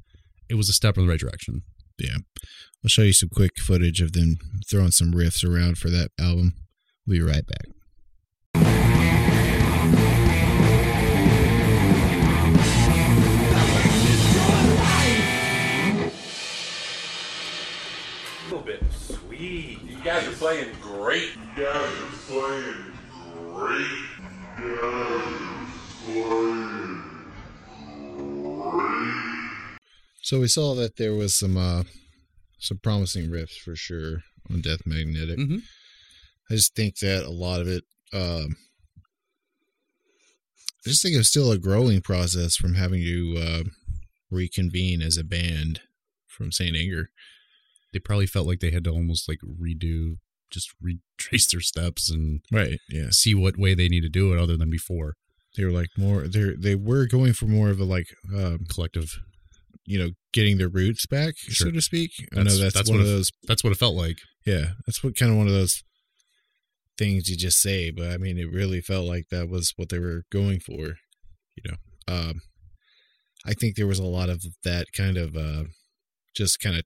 it 0.48 0.54
was 0.54 0.68
a 0.68 0.72
step 0.72 0.96
in 0.96 1.04
the 1.04 1.10
right 1.10 1.20
direction. 1.20 1.62
Yeah. 1.98 2.18
I'll 2.84 2.88
show 2.88 3.02
you 3.02 3.12
some 3.12 3.28
quick 3.28 3.58
footage 3.58 4.00
of 4.00 4.12
them 4.12 4.36
throwing 4.70 4.92
some 4.92 5.12
riffs 5.12 5.44
around 5.44 5.78
for 5.78 5.90
that 5.90 6.10
album. 6.20 6.54
We'll 7.06 7.18
be 7.18 7.22
right 7.22 7.46
back. 7.46 7.66
Playing 19.38 19.78
great. 19.86 20.04
Dad 20.04 20.28
is 20.28 20.36
playing 20.38 20.74
great. 20.80 21.30
Dad 21.56 21.92
is 22.12 22.18
playing 22.26 22.92
great. 23.54 24.08
So 30.22 30.40
we 30.40 30.48
saw 30.48 30.74
that 30.74 30.96
there 30.96 31.14
was 31.14 31.34
some 31.36 31.56
uh 31.56 31.84
some 32.58 32.78
promising 32.78 33.28
riffs 33.30 33.56
for 33.58 33.76
sure 33.76 34.22
on 34.50 34.60
Death 34.60 34.84
Magnetic. 34.84 35.38
Mhm. 35.38 35.62
I 36.50 36.54
just 36.54 36.74
think 36.74 36.98
that 36.98 37.24
a 37.24 37.30
lot 37.30 37.60
of 37.60 37.68
it 37.68 37.84
um 38.12 38.56
I 40.84 40.90
just 40.90 41.02
think 41.02 41.14
it 41.14 41.18
was 41.18 41.28
still 41.28 41.52
a 41.52 41.58
growing 41.58 42.00
process 42.00 42.56
from 42.56 42.74
having 42.74 43.02
to 43.02 43.36
uh, 43.36 43.62
reconvene 44.30 45.02
as 45.02 45.18
a 45.18 45.24
band 45.24 45.82
from 46.26 46.50
Saint 46.50 46.76
Anger. 46.76 47.10
They 47.92 47.98
probably 47.98 48.26
felt 48.26 48.46
like 48.46 48.60
they 48.60 48.70
had 48.70 48.84
to 48.84 48.90
almost 48.90 49.28
like 49.28 49.38
redo, 49.42 50.16
just 50.50 50.70
retrace 50.80 51.50
their 51.50 51.60
steps 51.60 52.10
and 52.10 52.40
Right. 52.52 52.78
Yeah. 52.90 53.08
see 53.10 53.34
what 53.34 53.58
way 53.58 53.74
they 53.74 53.88
need 53.88 54.02
to 54.02 54.08
do 54.08 54.32
it 54.32 54.38
other 54.38 54.56
than 54.56 54.70
before. 54.70 55.14
They 55.56 55.64
were 55.64 55.72
like 55.72 55.88
more 55.96 56.28
they 56.28 56.52
they 56.58 56.74
were 56.74 57.06
going 57.06 57.32
for 57.32 57.46
more 57.46 57.70
of 57.70 57.80
a 57.80 57.84
like 57.84 58.06
um, 58.34 58.60
Collective. 58.72 59.18
you 59.86 59.98
know, 59.98 60.10
getting 60.34 60.58
their 60.58 60.68
roots 60.68 61.06
back, 61.06 61.34
so 61.48 61.70
to 61.70 61.80
speak. 61.80 62.10
I 62.36 62.42
know 62.42 62.56
that's, 62.58 62.88
one 62.90 62.98
what 62.98 63.00
of 63.00 63.06
it- 63.06 63.10
those 63.16 63.30
That's 63.46 63.64
what 63.64 63.72
it 63.72 63.78
felt 63.78 63.96
like. 63.96 64.18
Yeah, 64.44 64.72
that's 64.86 65.02
what 65.02 65.16
kind 65.16 65.32
of 65.32 65.38
one 65.38 65.46
of 65.46 65.54
those 65.54 65.82
things 66.98 67.28
you 67.28 67.36
just 67.36 67.60
say, 67.60 67.90
but 67.90 68.10
I 68.10 68.16
mean, 68.18 68.38
it 68.38 68.50
really 68.52 68.80
felt 68.80 69.06
like 69.06 69.28
that 69.30 69.48
was 69.48 69.72
what 69.76 69.88
they 69.88 69.98
were 69.98 70.24
going 70.30 70.60
for. 70.60 70.96
You 71.56 71.62
know, 71.70 71.76
um, 72.06 72.40
I 73.46 73.54
think 73.54 73.76
there 73.76 73.86
was 73.86 73.98
a 73.98 74.04
lot 74.04 74.28
of 74.28 74.42
that 74.64 74.86
kind 74.96 75.16
of 75.16 75.36
uh, 75.36 75.64
just 76.36 76.60
kind 76.60 76.76
of 76.76 76.82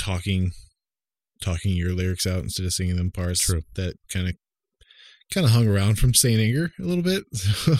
talking, 0.00 0.52
talking 1.42 1.72
your 1.76 1.92
lyrics 1.92 2.26
out 2.26 2.42
instead 2.42 2.66
of 2.66 2.72
singing 2.72 2.96
them 2.96 3.10
parts. 3.10 3.40
True. 3.40 3.62
That 3.74 3.94
kind 4.12 4.28
of 4.28 4.34
kind 5.32 5.44
of 5.46 5.52
hung 5.52 5.68
around 5.68 5.98
from 5.98 6.14
Saint 6.14 6.40
Anger 6.40 6.72
a 6.80 6.82
little 6.82 7.04
bit. 7.04 7.24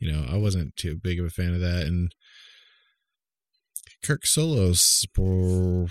you 0.00 0.10
know, 0.12 0.26
I 0.28 0.36
wasn't 0.36 0.74
too 0.76 0.96
big 1.00 1.20
of 1.20 1.26
a 1.26 1.30
fan 1.30 1.54
of 1.54 1.60
that, 1.60 1.86
and 1.86 2.10
Kirk 4.04 4.26
solos. 4.26 5.04
For, 5.14 5.86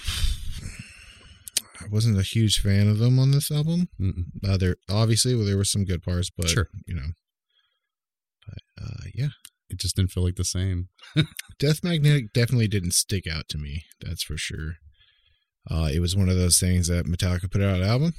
I 1.79 1.85
wasn't 1.91 2.17
a 2.19 2.23
huge 2.23 2.59
fan 2.59 2.87
of 2.87 2.97
them 2.97 3.19
on 3.19 3.31
this 3.31 3.51
album. 3.51 3.87
Uh, 4.45 4.57
there 4.57 4.77
obviously 4.89 5.35
well, 5.35 5.45
there 5.45 5.57
were 5.57 5.63
some 5.63 5.85
good 5.85 6.01
parts, 6.03 6.29
but 6.35 6.49
Sure. 6.49 6.67
you 6.85 6.95
know, 6.95 7.09
but 8.47 8.83
uh, 8.83 9.03
yeah, 9.13 9.29
It 9.69 9.79
just 9.79 9.95
didn't 9.95 10.11
feel 10.11 10.23
like 10.23 10.35
the 10.35 10.43
same. 10.43 10.89
Death 11.59 11.83
Magnetic 11.83 12.33
definitely 12.33 12.67
didn't 12.67 12.93
stick 12.93 13.25
out 13.31 13.47
to 13.49 13.57
me. 13.57 13.83
That's 14.01 14.23
for 14.23 14.37
sure. 14.37 14.75
Uh, 15.69 15.89
it 15.93 15.99
was 15.99 16.15
one 16.15 16.29
of 16.29 16.37
those 16.37 16.59
things 16.59 16.87
that 16.87 17.05
Metallica 17.05 17.51
put 17.51 17.61
out 17.61 17.77
an 17.77 17.83
album. 17.87 18.13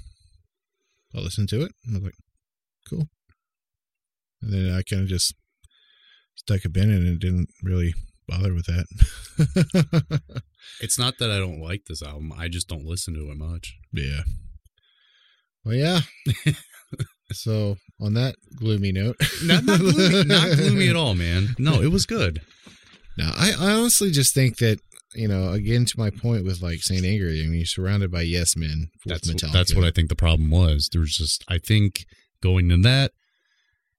I 1.15 1.21
listened 1.21 1.49
to 1.51 1.63
it 1.63 1.73
and 1.87 1.97
I 1.97 1.99
was 1.99 2.05
like, 2.05 2.15
cool. 2.89 3.09
And 4.43 4.53
then 4.53 4.75
I 4.75 4.83
kind 4.83 5.03
of 5.03 5.09
just 5.09 5.35
stuck 6.35 6.65
a 6.65 6.69
bin 6.69 6.91
in 6.91 7.07
and 7.07 7.19
didn't 7.19 7.49
really 7.63 7.95
bother 8.29 8.53
with 8.55 8.67
that. 8.67 10.31
It's 10.81 10.99
not 10.99 11.19
that 11.19 11.31
I 11.31 11.39
don't 11.39 11.61
like 11.61 11.85
this 11.87 12.03
album. 12.03 12.33
I 12.37 12.49
just 12.49 12.69
don't 12.69 12.85
listen 12.85 13.15
to 13.15 13.31
it 13.31 13.37
much. 13.37 13.75
yeah. 13.93 14.23
Well, 15.65 15.75
yeah. 15.75 16.01
so 17.33 17.77
on 18.01 18.15
that 18.15 18.37
gloomy 18.57 18.93
note, 18.93 19.17
Not, 19.45 19.65
not, 19.65 19.81
gloomy, 19.81 20.25
not 20.25 20.57
gloomy 20.57 20.89
at 20.89 20.97
all, 20.97 21.15
man. 21.15 21.57
No, 21.59 21.83
it 21.83 21.91
was 21.91 22.07
good. 22.07 22.43
Now, 23.17 23.33
I, 23.37 23.53
I 23.59 23.73
honestly 23.73 24.11
just 24.11 24.35
think 24.35 24.59
that 24.59 24.79
you 25.19 25.27
know, 25.27 25.51
again 25.51 25.85
to 25.85 25.99
my 25.99 26.11
point 26.11 26.45
with 26.45 26.63
like 26.63 26.79
Saint 26.79 27.05
Anger, 27.05 27.27
I 27.27 27.43
mean, 27.47 27.55
you're 27.55 27.67
surrounded 27.67 28.11
by 28.13 28.23
yes 28.23 28.57
men 28.57 28.91
with 29.05 29.15
That's 29.15 29.31
Metallica. 29.31 29.53
that's 29.53 29.75
what 29.75 29.85
I 29.85 29.91
think 29.91 30.09
the 30.09 30.15
problem 30.15 30.51
was. 30.51 30.89
There 30.93 31.01
was 31.01 31.17
just 31.17 31.45
I 31.49 31.59
think 31.59 32.07
going 32.41 32.69
to 32.69 32.77
that, 32.83 33.11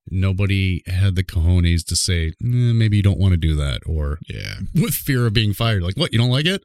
nobody 0.10 0.82
had 0.88 1.16
the 1.16 1.24
cojones 1.24 1.86
to 1.88 1.96
say 1.96 2.28
"Eh, 2.28 2.74
maybe 2.74 2.98
you 2.98 3.04
don't 3.04 3.20
want 3.20 3.34
to 3.34 3.38
do 3.38 3.56
that, 3.56 3.82
or 3.86 4.20
yeah. 4.30 4.60
with 4.82 4.94
fear 4.94 5.26
of 5.28 5.34
being 5.34 5.54
fired. 5.54 5.84
Like 5.84 5.98
what? 5.98 6.14
You 6.14 6.20
don't 6.20 6.30
like 6.30 6.46
it? 6.46 6.64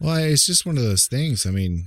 Well, 0.00 0.16
it's 0.16 0.46
just 0.46 0.66
one 0.66 0.76
of 0.76 0.82
those 0.82 1.06
things. 1.06 1.46
I 1.46 1.50
mean, 1.50 1.86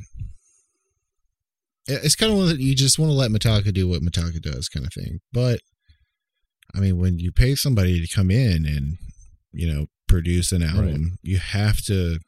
it's 1.86 2.16
kind 2.16 2.32
of 2.32 2.38
one 2.38 2.48
that 2.48 2.60
you 2.60 2.76
just 2.76 2.98
want 2.98 3.10
to 3.10 3.14
let 3.14 3.32
Metallica 3.32 3.74
do 3.74 3.88
what 3.88 4.02
Metallica 4.02 4.42
does, 4.42 4.70
kind 4.70 4.86
of 4.86 4.94
thing. 4.94 5.20
But 5.34 5.60
I 6.74 6.80
mean, 6.80 6.98
when 6.98 7.20
you 7.20 7.32
pay 7.32 7.56
somebody 7.56 8.00
to 8.00 8.16
come 8.16 8.32
in 8.32 8.66
and 8.66 8.98
you 9.52 9.72
know 9.72 9.88
produce 10.08 10.52
an 10.52 10.64
album, 10.64 11.18
you 11.22 11.38
have 11.38 11.82
to. 11.84 12.20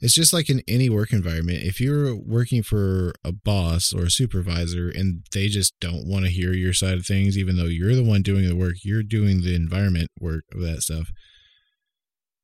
It's 0.00 0.14
just 0.14 0.32
like 0.32 0.48
in 0.48 0.62
any 0.68 0.88
work 0.88 1.12
environment. 1.12 1.64
If 1.64 1.80
you're 1.80 2.14
working 2.14 2.62
for 2.62 3.12
a 3.24 3.32
boss 3.32 3.92
or 3.92 4.04
a 4.04 4.10
supervisor 4.10 4.88
and 4.88 5.26
they 5.32 5.48
just 5.48 5.74
don't 5.80 6.06
want 6.06 6.24
to 6.24 6.30
hear 6.30 6.52
your 6.52 6.72
side 6.72 6.94
of 6.94 7.04
things, 7.04 7.36
even 7.36 7.56
though 7.56 7.64
you're 7.64 7.96
the 7.96 8.04
one 8.04 8.22
doing 8.22 8.46
the 8.48 8.54
work, 8.54 8.76
you're 8.84 9.02
doing 9.02 9.42
the 9.42 9.56
environment 9.56 10.10
work 10.20 10.44
of 10.54 10.60
that 10.60 10.82
stuff. 10.82 11.08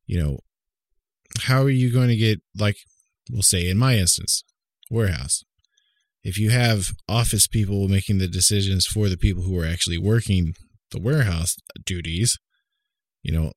You 0.07 0.21
know, 0.21 0.39
how 1.43 1.63
are 1.63 1.71
you 1.71 1.93
going 1.93 2.09
to 2.09 2.17
get 2.17 2.41
like 2.59 2.77
we'll 3.31 3.43
say 3.43 3.69
in 3.69 3.79
my 3.79 3.97
instance 3.97 4.45
warehouse 4.91 5.45
if 6.23 6.39
you 6.39 6.51
have 6.51 6.93
office 7.09 7.47
people 7.47 7.89
making 7.89 8.19
the 8.19 8.29
decisions 8.29 8.87
for 8.87 9.09
the 9.09 9.17
people 9.17 9.43
who 9.43 9.59
are 9.59 9.67
actually 9.67 9.99
working 9.99 10.55
the 10.91 11.01
warehouse 11.01 11.57
duties 11.85 12.39
you 13.23 13.33
know 13.33 13.53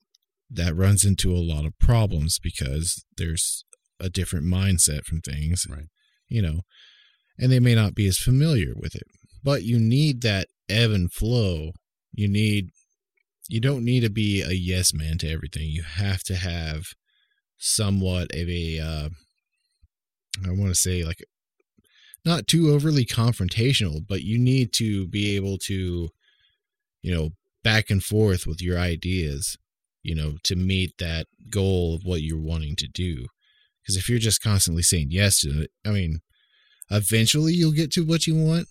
that 0.50 0.76
runs 0.76 1.04
into 1.04 1.32
a 1.32 1.44
lot 1.44 1.66
of 1.66 1.78
problems 1.80 2.40
because 2.42 3.04
there's 3.18 3.66
a 4.00 4.10
different 4.10 4.46
mindset 4.46 5.04
from 5.04 5.20
things 5.22 5.66
Right. 5.70 5.88
you 6.28 6.42
know 6.42 6.62
and 7.38 7.52
they 7.52 7.60
may 7.60 7.76
not 7.76 7.96
be 7.96 8.08
as 8.08 8.18
familiar 8.18 8.74
with 8.76 8.96
it. 8.96 9.04
But 9.44 9.64
you 9.64 9.80
need 9.80 10.22
that 10.22 10.48
ebb 10.68 10.92
and 10.92 11.12
flow. 11.12 11.72
You 12.12 12.28
need 12.28 12.70
you 13.50 13.62
don't 13.62 13.86
need 13.86 14.02
to 14.02 14.10
be 14.10 14.42
a 14.42 14.52
yes 14.52 14.94
man 14.94 15.18
to 15.20 15.32
everything. 15.32 15.68
You 15.70 15.84
have 15.84 16.22
to 16.24 16.36
have 16.36 16.84
somewhat 17.58 18.30
of 18.34 18.50
a 18.50 18.80
uh 18.80 19.10
I 20.46 20.50
want 20.50 20.70
to 20.70 20.76
say 20.76 21.04
like 21.04 21.24
not 22.26 22.48
too 22.48 22.72
overly 22.72 23.06
confrontational, 23.06 24.06
but 24.06 24.24
you 24.24 24.38
need 24.38 24.74
to 24.74 25.08
be 25.08 25.36
able 25.36 25.58
to 25.66 26.10
you 27.02 27.14
know 27.14 27.30
back 27.64 27.90
and 27.90 28.04
forth 28.04 28.46
with 28.48 28.62
your 28.62 28.78
ideas, 28.80 29.58
you 30.08 30.16
know, 30.16 30.38
to 30.42 30.56
meet 30.56 30.94
that 31.00 31.28
goal 31.50 31.94
of 31.94 32.06
what 32.06 32.22
you're 32.22 32.40
wanting 32.40 32.78
to 32.78 32.88
do. 32.88 33.26
Because 33.84 33.98
if 33.98 34.08
you're 34.08 34.20
just 34.20 34.42
constantly 34.42 34.82
saying 34.82 35.08
yes 35.12 35.42
to 35.42 35.64
it, 35.64 35.72
I 35.86 35.90
mean, 35.90 36.20
eventually 36.90 37.52
you'll 37.52 37.74
get 37.74 37.92
to 37.92 38.06
what 38.06 38.26
you 38.26 38.34
want, 38.34 38.70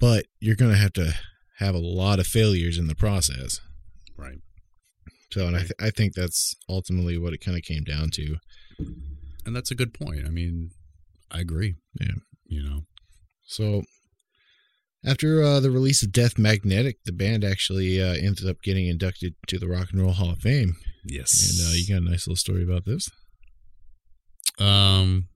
but 0.00 0.24
you're 0.40 0.56
going 0.56 0.70
to 0.70 0.78
have 0.78 0.94
to 0.94 1.12
have 1.58 1.74
a 1.74 1.78
lot 1.78 2.20
of 2.20 2.26
failures 2.26 2.78
in 2.78 2.86
the 2.86 2.94
process. 2.94 3.60
Right. 4.16 4.38
So, 5.30 5.46
and 5.46 5.56
I, 5.56 5.60
th- 5.60 5.72
I 5.78 5.90
think 5.90 6.14
that's 6.14 6.56
ultimately 6.70 7.18
what 7.18 7.34
it 7.34 7.44
kind 7.44 7.58
of 7.58 7.62
came 7.62 7.84
down 7.84 8.08
to. 8.12 8.36
And 9.44 9.54
that's 9.54 9.70
a 9.70 9.74
good 9.74 9.92
point. 9.92 10.26
I 10.26 10.30
mean, 10.30 10.70
I 11.30 11.40
agree. 11.40 11.74
Yeah. 12.00 12.14
You 12.46 12.62
know. 12.62 12.80
So, 13.42 13.82
after 15.06 15.42
uh, 15.42 15.60
the 15.60 15.70
release 15.70 16.02
of 16.02 16.12
Death 16.12 16.38
Magnetic, 16.38 16.96
the 17.04 17.12
band 17.12 17.44
actually 17.44 18.02
uh, 18.02 18.14
ended 18.14 18.48
up 18.48 18.62
getting 18.62 18.86
inducted 18.88 19.34
to 19.48 19.58
the 19.58 19.68
Rock 19.68 19.88
and 19.92 20.00
Roll 20.02 20.12
Hall 20.12 20.30
of 20.30 20.38
Fame. 20.38 20.76
Yes. 21.04 21.58
And 21.60 21.68
uh, 21.68 21.72
you 21.74 21.86
got 21.88 22.06
a 22.06 22.10
nice 22.10 22.26
little 22.26 22.36
story 22.36 22.62
about 22.62 22.84
this. 22.84 23.08
Um. 24.58 25.28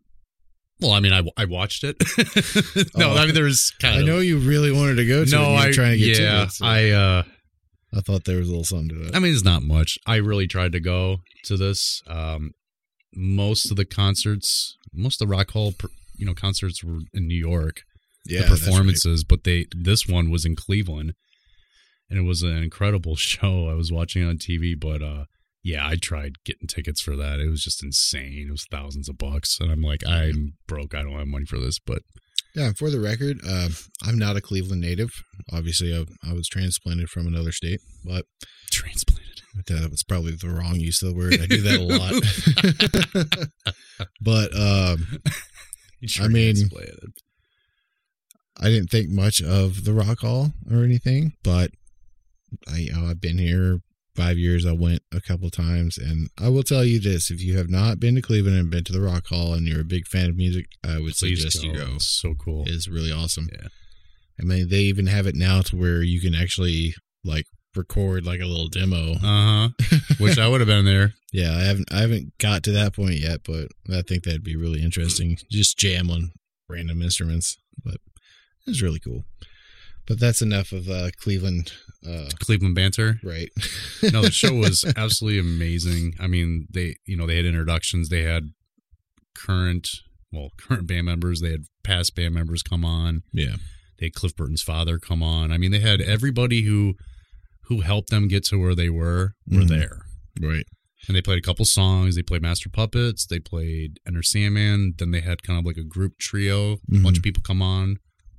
Well, 0.81 0.93
I 0.93 1.01
mean, 1.01 1.13
I, 1.13 1.25
I 1.37 1.45
watched 1.47 1.83
it. 1.83 1.97
no, 2.97 3.11
Oh. 3.11 3.17
I 3.17 3.25
mean, 3.27 3.35
there's 3.35 3.73
kind 3.81 3.97
I 3.97 4.01
of. 4.01 4.07
know 4.07 4.21
you 4.21 4.39
really 4.39 4.71
wanted 4.71 4.95
to 4.97 5.07
go 5.07 5.25
to 5.25 5.29
it. 5.29 5.33
No, 5.33 5.43
and 5.43 5.49
you 5.49 5.55
were 5.55 5.69
I 5.71 5.73
trying 5.73 5.93
to 5.93 5.99
get 5.99 6.21
yeah, 6.21 6.45
it. 6.45 6.53
so 6.53 6.65
I 6.65 6.91
uh, 6.91 7.23
I 7.97 8.01
thought 8.01 8.25
there 8.25 8.39
was 8.39 8.47
a 8.47 8.51
little 8.53 8.63
something 8.65 8.91
to 8.91 8.95
that. 9.07 9.17
I 9.17 9.19
mean, 9.19 9.33
it's 9.35 9.43
not 9.45 9.63
much. 9.65 9.99
I 10.07 10.17
really 10.17 10.47
tried 10.47 10.71
to 10.73 10.81
go 10.81 11.17
to 11.47 11.57
this. 11.57 12.01
Um, 12.07 12.53
most 13.13 13.73
of 13.73 13.77
the 13.77 13.85
concerts, 13.85 14.77
most 14.95 15.21
of 15.21 15.27
the 15.29 15.35
Rock 15.35 15.51
Hall, 15.51 15.75
you 16.17 16.25
know, 16.27 16.35
concerts 16.35 16.85
were 16.85 17.01
in 17.13 17.27
New 17.27 17.35
York. 17.35 17.83
Yeah, 18.29 18.43
the 18.43 18.49
performances, 18.57 19.25
but 19.25 19.45
they 19.45 19.67
this 19.77 20.07
one 20.07 20.31
was 20.31 20.45
in 20.45 20.55
Cleveland, 20.57 21.15
and 22.11 22.19
it 22.19 22.23
was 22.23 22.43
an 22.43 22.57
incredible 22.63 23.17
show. 23.17 23.69
I 23.69 23.75
was 23.75 23.91
watching 23.93 24.23
it 24.23 24.29
on 24.29 24.39
TV, 24.39 24.79
but 24.79 25.03
uh, 25.03 25.25
yeah, 25.63 25.87
I 25.87 25.97
tried 25.97 26.37
getting 26.45 26.69
tickets 26.69 27.01
for 27.01 27.17
that. 27.17 27.41
It 27.41 27.49
was 27.51 27.63
just 27.63 27.83
insane. 27.83 28.47
It 28.49 28.53
was 28.53 28.67
thousands 28.71 29.09
of 29.09 29.19
bucks, 29.19 29.59
and 29.61 29.71
I'm 29.71 29.83
like, 29.83 30.07
I'm 30.07 30.55
broke. 30.67 30.95
I 30.95 31.03
don't 31.03 31.19
have 31.19 31.27
money 31.27 31.47
for 31.47 31.59
this, 31.59 31.79
but 31.79 32.03
Yeah, 32.55 32.73
for 32.77 32.91
the 32.91 33.01
record, 33.01 33.39
uh, 33.47 33.69
I'm 34.05 34.19
not 34.19 34.37
a 34.37 34.41
Cleveland 34.41 34.81
native. 34.83 35.11
Obviously, 35.53 35.95
I, 35.95 36.05
I 36.29 36.33
was 36.33 36.49
transplanted 36.49 37.09
from 37.11 37.27
another 37.27 37.53
state, 37.53 37.81
but 38.05 38.25
transplanted. 38.71 39.25
that 39.67 39.91
was 39.91 40.03
probably 40.05 40.33
the 40.33 40.49
wrong 40.51 40.77
use 40.77 41.03
of 41.03 41.09
the 41.11 41.17
word. 41.17 41.35
I 41.41 41.47
do 41.47 41.63
that 41.63 41.81
a 41.81 41.83
lot. 41.83 42.13
but 44.21 44.55
um, 44.55 45.21
I 46.21 46.29
mean- 46.29 46.55
Transplanted. 46.55 47.13
I 48.61 48.69
didn't 48.69 48.91
think 48.91 49.11
much 49.11 49.43
of 49.43 49.85
the 49.85 49.93
Rock 49.93 50.21
Hall 50.21 50.53
or 50.71 50.83
anything, 50.83 51.35
but 51.43 51.71
I 52.73 52.79
you 52.79 52.93
know 52.93 53.07
I've 53.07 53.21
been 53.21 53.39
here 53.39 53.81
five 54.19 54.37
years, 54.37 54.67
I 54.67 54.73
went 54.73 55.01
a 55.13 55.21
couple 55.21 55.49
times, 55.49 55.97
and 55.97 56.29
I 56.37 56.49
will 56.49 56.65
tell 56.65 56.85
you 56.85 56.99
this: 56.99 57.31
if 57.31 57.41
you 57.41 57.57
have 57.57 57.71
not 57.71 58.01
been 58.01 58.17
to 58.17 58.23
Cleveland 58.23 58.59
and 58.59 58.71
been 58.71 58.85
to 58.85 58.93
the 58.93 59.01
Rock 59.01 59.29
Hall, 59.29 59.55
and 59.55 59.67
you're 59.67 59.81
a 59.81 59.85
big 59.85 60.07
fan 60.09 60.29
of 60.29 60.37
music, 60.37 60.67
I 60.85 60.99
would 60.99 61.15
Please 61.15 61.41
suggest 61.41 61.63
you 61.63 61.73
go. 61.73 61.93
It's 61.95 62.09
so 62.09 62.35
cool. 62.35 62.65
It's 62.67 62.89
really 62.89 63.13
awesome. 63.13 63.49
Yeah. 63.53 63.69
I 64.41 64.45
mean, 64.45 64.69
they 64.69 64.81
even 64.81 65.07
have 65.07 65.27
it 65.27 65.37
now 65.37 65.63
to 65.63 65.77
where 65.77 66.03
you 66.03 66.21
can 66.21 66.35
actually 66.35 66.95
like 67.25 67.47
record 67.77 68.27
like 68.27 68.41
a 68.41 68.47
little 68.47 68.69
demo. 68.69 69.13
Uh 69.13 69.19
huh. 69.23 69.69
Wish 70.19 70.37
I 70.37 70.49
would 70.49 70.61
have 70.61 70.69
been 70.69 70.85
there. 70.85 71.15
Yeah, 71.33 71.55
I 71.57 71.61
haven't 71.61 71.93
I 71.93 72.01
haven't 72.01 72.37
got 72.39 72.65
to 72.65 72.73
that 72.73 72.95
point 72.95 73.21
yet, 73.21 73.41
but 73.45 73.69
I 73.89 74.03
think 74.03 74.25
that'd 74.25 74.43
be 74.43 74.57
really 74.57 74.83
interesting. 74.83 75.39
Just 75.51 75.79
jam 75.79 76.11
on 76.11 76.33
random 76.69 77.03
instruments, 77.03 77.57
but 77.85 77.97
it's 78.69 78.83
really 78.83 79.01
cool. 79.01 79.25
But 80.07 80.19
that's 80.21 80.41
enough 80.41 80.73
of 80.73 80.89
uh, 80.89 81.11
Cleveland, 81.21 81.73
uh, 82.09 82.31
Cleveland 82.39 82.75
banter. 82.75 83.21
right? 83.23 83.51
No, 84.13 84.23
the 84.23 84.31
show 84.31 84.55
was 84.67 84.85
absolutely 84.97 85.39
amazing. 85.41 86.15
I 86.21 86.27
mean, 86.29 86.67
they 86.73 86.97
you 87.07 87.17
know 87.17 87.27
they 87.27 87.37
had 87.37 87.45
introductions. 87.47 88.09
They 88.09 88.23
had 88.23 88.45
current 89.35 89.89
well 90.33 90.51
current 90.57 90.87
band 90.87 91.07
members. 91.07 91.41
They 91.41 91.51
had 91.51 91.65
past 91.83 92.15
band 92.15 92.35
members 92.35 92.63
come 92.63 92.85
on. 92.85 93.23
yeah, 93.33 93.57
They 93.99 94.07
had 94.07 94.15
Cliff 94.15 94.37
Burton's 94.37 94.63
father 94.63 94.99
come 94.99 95.23
on. 95.23 95.53
I 95.53 95.59
mean, 95.59 95.71
they 95.71 95.81
had 95.81 96.01
everybody 96.01 96.63
who 96.63 96.95
who 97.65 97.81
helped 97.81 98.11
them 98.11 98.29
get 98.29 98.45
to 98.47 98.59
where 98.59 98.75
they 98.75 98.89
were 98.89 99.35
were 99.51 99.63
Mhm. 99.63 99.69
there. 99.69 100.03
right. 100.41 100.65
And 101.07 101.17
they 101.17 101.23
played 101.23 101.39
a 101.39 101.43
couple 101.43 101.65
songs. 101.65 102.17
They 102.17 102.23
played 102.23 102.43
Master 102.43 102.69
Puppets. 102.69 103.25
They 103.25 103.39
played 103.39 103.99
Enter 104.07 104.23
Sandman. 104.23 104.95
Then 104.99 105.11
they 105.11 105.21
had 105.21 105.43
kind 105.43 105.59
of 105.59 105.65
like 105.65 105.77
a 105.79 105.85
group 105.85 106.19
trio. 106.19 106.75
A 106.75 106.99
bunch 106.99 107.15
Mhm. 107.15 107.19
of 107.19 107.23
people 107.23 107.43
come 107.43 107.63
on. 107.63 107.97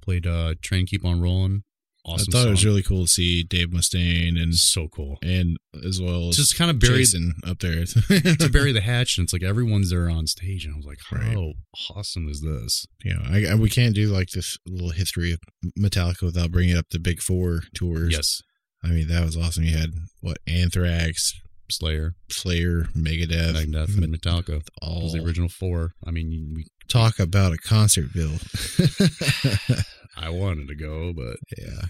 Played 0.10 0.26
uh, 0.26 0.56
Train 0.64 0.88
Keep 0.88 1.06
on 1.06 1.22
Rolling. 1.22 1.62
Awesome. 2.04 2.26
I 2.30 2.32
thought 2.40 2.48
it 2.48 2.50
was 2.50 2.66
really 2.66 2.82
cool 2.82 3.04
to 3.04 3.08
see 3.08 3.44
Dave 3.44 3.68
Mustaine 3.68 4.42
and 4.42 4.56
so 4.56 4.88
cool. 4.88 5.20
and 5.22 5.58
as 5.86 6.02
well 6.02 6.30
as 6.30 6.38
Just 6.38 6.58
kind 6.58 6.72
of 6.72 6.80
buried 6.80 6.98
Jason 6.98 7.36
up 7.46 7.60
there. 7.60 7.86
to 7.86 8.50
bury 8.52 8.72
the 8.72 8.82
hatch, 8.82 9.20
and 9.20 9.26
it's 9.26 9.34
like 9.34 9.44
everyone's 9.44 9.92
there 9.92 10.10
on 10.10 10.26
stage, 10.26 10.66
and 10.66 10.74
I 10.74 10.78
was 10.78 10.88
like, 10.88 10.98
how 11.12 11.18
Right. 11.18 11.54
awesome 11.96 12.28
is 12.28 12.42
this? 12.42 12.88
you 13.04 13.14
know, 13.14 13.22
I, 13.24 13.52
I, 13.52 13.56
we 13.56 13.70
can't 13.70 13.94
do 13.94 14.08
like 14.08 14.30
this 14.30 14.58
little 14.66 14.90
history 14.90 15.32
of 15.32 15.40
Metallica 15.80 16.24
without 16.24 16.52
bringing 16.52 16.76
up 16.76 16.88
the 16.90 16.98
Big 16.98 17.22
Four 17.22 17.62
tours. 17.76 18.12
Yes, 18.14 18.42
I 18.84 18.88
mean 18.88 19.10
that 19.10 19.24
was 19.24 19.38
awesome. 19.38 19.66
You 19.66 19.78
had 19.78 19.92
what 20.22 20.38
Anthrax, 20.48 21.40
Slayer, 21.70 22.16
Slayer, 22.32 22.86
Megadeth, 22.98 23.54
Megadeth, 23.54 23.96
and 24.04 24.12
Metallica. 24.20 24.64
all 24.82 25.12
the 25.12 25.24
original 25.24 25.50
four. 25.50 25.92
I 26.04 26.10
mean, 26.10 26.54
we, 26.56 26.66
talk 26.88 27.20
about 27.20 27.54
a 27.54 27.58
concert 27.60 28.12
bill. 28.14 28.32
I 30.20 30.30
wanted 30.30 30.68
to 30.68 30.76
go, 30.76 31.14
but 31.14 31.38
yeah, 31.58 31.86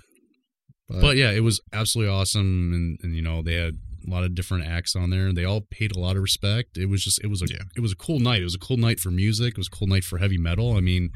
but 1.01 1.17
yeah, 1.17 1.31
it 1.31 1.41
was 1.41 1.61
absolutely 1.73 2.13
awesome, 2.13 2.71
and 2.73 2.97
and 3.03 3.15
you 3.15 3.21
know 3.21 3.41
they 3.41 3.55
had 3.55 3.75
a 4.07 4.09
lot 4.09 4.23
of 4.23 4.33
different 4.35 4.65
acts 4.65 4.95
on 4.95 5.09
there. 5.09 5.33
They 5.33 5.43
all 5.45 5.61
paid 5.61 5.95
a 5.95 5.99
lot 5.99 6.15
of 6.15 6.21
respect. 6.21 6.77
It 6.77 6.87
was 6.87 7.03
just 7.03 7.19
it 7.23 7.27
was 7.27 7.41
a 7.41 7.47
Yeah. 7.49 7.63
it 7.75 7.81
was 7.81 7.91
a 7.91 7.95
cool 7.97 8.19
night. 8.19 8.41
It 8.41 8.45
was 8.45 8.55
a 8.55 8.59
cool 8.59 8.77
night 8.77 8.99
for 8.99 9.11
music. 9.11 9.51
It 9.51 9.57
was 9.57 9.67
a 9.67 9.75
cool 9.75 9.87
night 9.87 10.03
for 10.03 10.17
heavy 10.19 10.37
metal. 10.37 10.75
I 10.77 10.79
mean, 10.79 11.09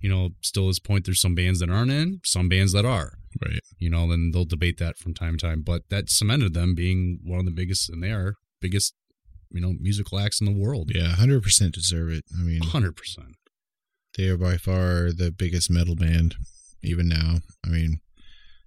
you 0.00 0.08
know, 0.08 0.30
still 0.42 0.64
at 0.64 0.70
this 0.70 0.78
point, 0.78 1.06
there's 1.06 1.20
some 1.20 1.34
bands 1.34 1.60
that 1.60 1.70
aren't 1.70 1.90
in, 1.90 2.20
some 2.24 2.48
bands 2.48 2.72
that 2.72 2.84
are. 2.84 3.14
right. 3.44 3.60
You 3.78 3.90
know, 3.90 4.08
then 4.08 4.30
they'll 4.32 4.44
debate 4.44 4.78
that 4.78 4.96
from 4.98 5.14
time 5.14 5.36
to 5.38 5.46
time. 5.46 5.62
But 5.62 5.82
that 5.90 6.10
cemented 6.10 6.54
them 6.54 6.74
being 6.74 7.20
one 7.24 7.40
of 7.40 7.46
the 7.46 7.52
biggest, 7.52 7.88
and 7.90 8.02
they 8.02 8.10
are 8.12 8.34
biggest, 8.60 8.94
you 9.50 9.60
know, 9.60 9.74
musical 9.80 10.18
acts 10.18 10.40
in 10.40 10.46
the 10.46 10.52
world. 10.64 10.90
Yeah, 10.94 11.08
hundred 11.14 11.42
percent 11.42 11.74
deserve 11.74 12.10
it. 12.10 12.24
I 12.38 12.42
mean, 12.42 12.62
hundred 12.62 12.96
percent. 12.96 13.34
they 14.16 14.28
are 14.28 14.36
by 14.38 14.56
far 14.58 15.10
the 15.12 15.30
biggest 15.36 15.70
metal 15.70 15.94
band 15.96 16.36
even 16.86 17.08
now. 17.08 17.36
I 17.64 17.68
mean, 17.68 17.98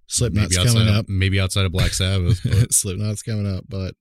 Slipknot's 0.08 0.56
outside 0.56 0.72
coming 0.74 0.88
of, 0.88 0.94
up. 1.00 1.06
Maybe 1.08 1.40
outside 1.40 1.64
of 1.66 1.72
Black 1.72 1.92
Sabbath, 1.92 2.40
but 2.44 2.72
Slipknot's 2.72 3.22
coming 3.22 3.46
up, 3.46 3.64
but 3.68 3.94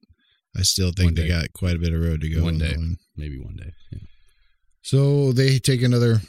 I 0.57 0.61
still 0.63 0.91
think 0.91 1.15
they 1.15 1.27
got 1.27 1.53
quite 1.53 1.75
a 1.75 1.79
bit 1.79 1.93
of 1.93 2.01
road 2.01 2.21
to 2.21 2.29
go. 2.29 2.43
One 2.43 2.55
on 2.55 2.59
day. 2.59 2.75
one. 2.75 2.97
maybe 3.15 3.39
one 3.39 3.55
day. 3.55 3.71
Yeah. 3.91 3.99
So 4.81 5.31
they 5.33 5.59
take 5.59 5.81
another 5.83 6.21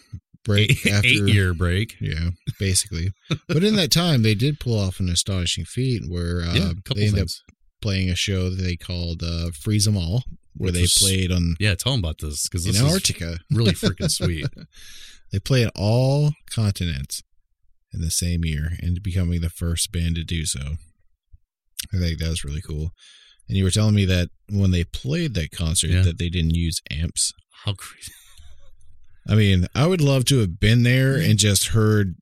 break 0.45 0.70
Eight, 0.86 0.93
after 0.93 1.09
eight 1.09 1.28
year 1.34 1.55
break. 1.55 1.97
Yeah, 2.01 2.30
basically. 2.59 3.12
but 3.49 3.64
in 3.64 3.76
that 3.76 3.93
time, 3.93 4.22
they 4.22 4.34
did 4.34 4.61
pull 4.61 4.78
off 4.78 5.01
an 5.01 5.09
astonishing 5.09 5.64
feat 5.64 6.03
where 6.09 6.43
uh, 6.43 6.55
yeah, 6.55 6.72
they 6.95 7.07
ended 7.07 7.22
up 7.22 7.28
playing 7.80 8.11
a 8.11 8.16
show 8.16 8.51
that 8.51 8.57
they 8.62 8.76
called 8.76 9.22
uh, 9.22 9.51
Freeze 9.59 9.88
'em 9.88 9.97
All, 9.97 10.22
where 10.57 10.66
Which 10.66 10.74
they 10.74 10.80
was- 10.82 10.99
played 11.01 11.32
on 11.32 11.57
Yeah, 11.59 11.74
tell 11.74 11.93
them 11.93 12.01
about 12.01 12.18
this 12.20 12.47
because 12.49 12.66
in 12.66 12.72
this 12.72 12.80
is 12.80 12.86
Antarctica. 12.86 13.38
really 13.51 13.72
freaking 13.72 14.11
sweet. 14.11 14.47
They 15.32 15.38
play 15.38 15.62
in 15.62 15.70
all 15.76 16.32
continents 16.51 17.22
in 17.93 18.01
the 18.01 18.11
same 18.11 18.45
year 18.45 18.72
and 18.80 19.03
becoming 19.03 19.41
the 19.41 19.51
first 19.51 19.91
band 19.93 20.14
to 20.16 20.24
do 20.24 20.45
so. 20.47 20.76
I 21.93 21.99
think 21.99 22.18
that 22.18 22.28
was 22.28 22.45
really 22.45 22.61
cool. 22.61 22.91
And 23.49 23.57
you 23.57 23.64
were 23.64 23.70
telling 23.70 23.95
me 23.97 24.05
that 24.05 24.28
when 24.49 24.70
they 24.70 24.84
played 24.84 25.34
that 25.34 25.51
concert, 25.51 25.91
Yeah. 25.91 26.03
that 26.03 26.18
they 26.18 26.28
didn't 26.28 26.55
use 26.55 26.80
amps. 26.91 27.32
How 27.64 27.74
crazy! 27.74 28.12
I 29.28 29.34
mean, 29.34 29.66
I 29.74 29.86
would 29.86 30.01
love 30.01 30.24
to 30.26 30.38
have 30.38 30.59
been 30.61 30.82
there 30.82 31.16
and 31.16 31.38
just 31.38 31.68
heard 31.68 32.14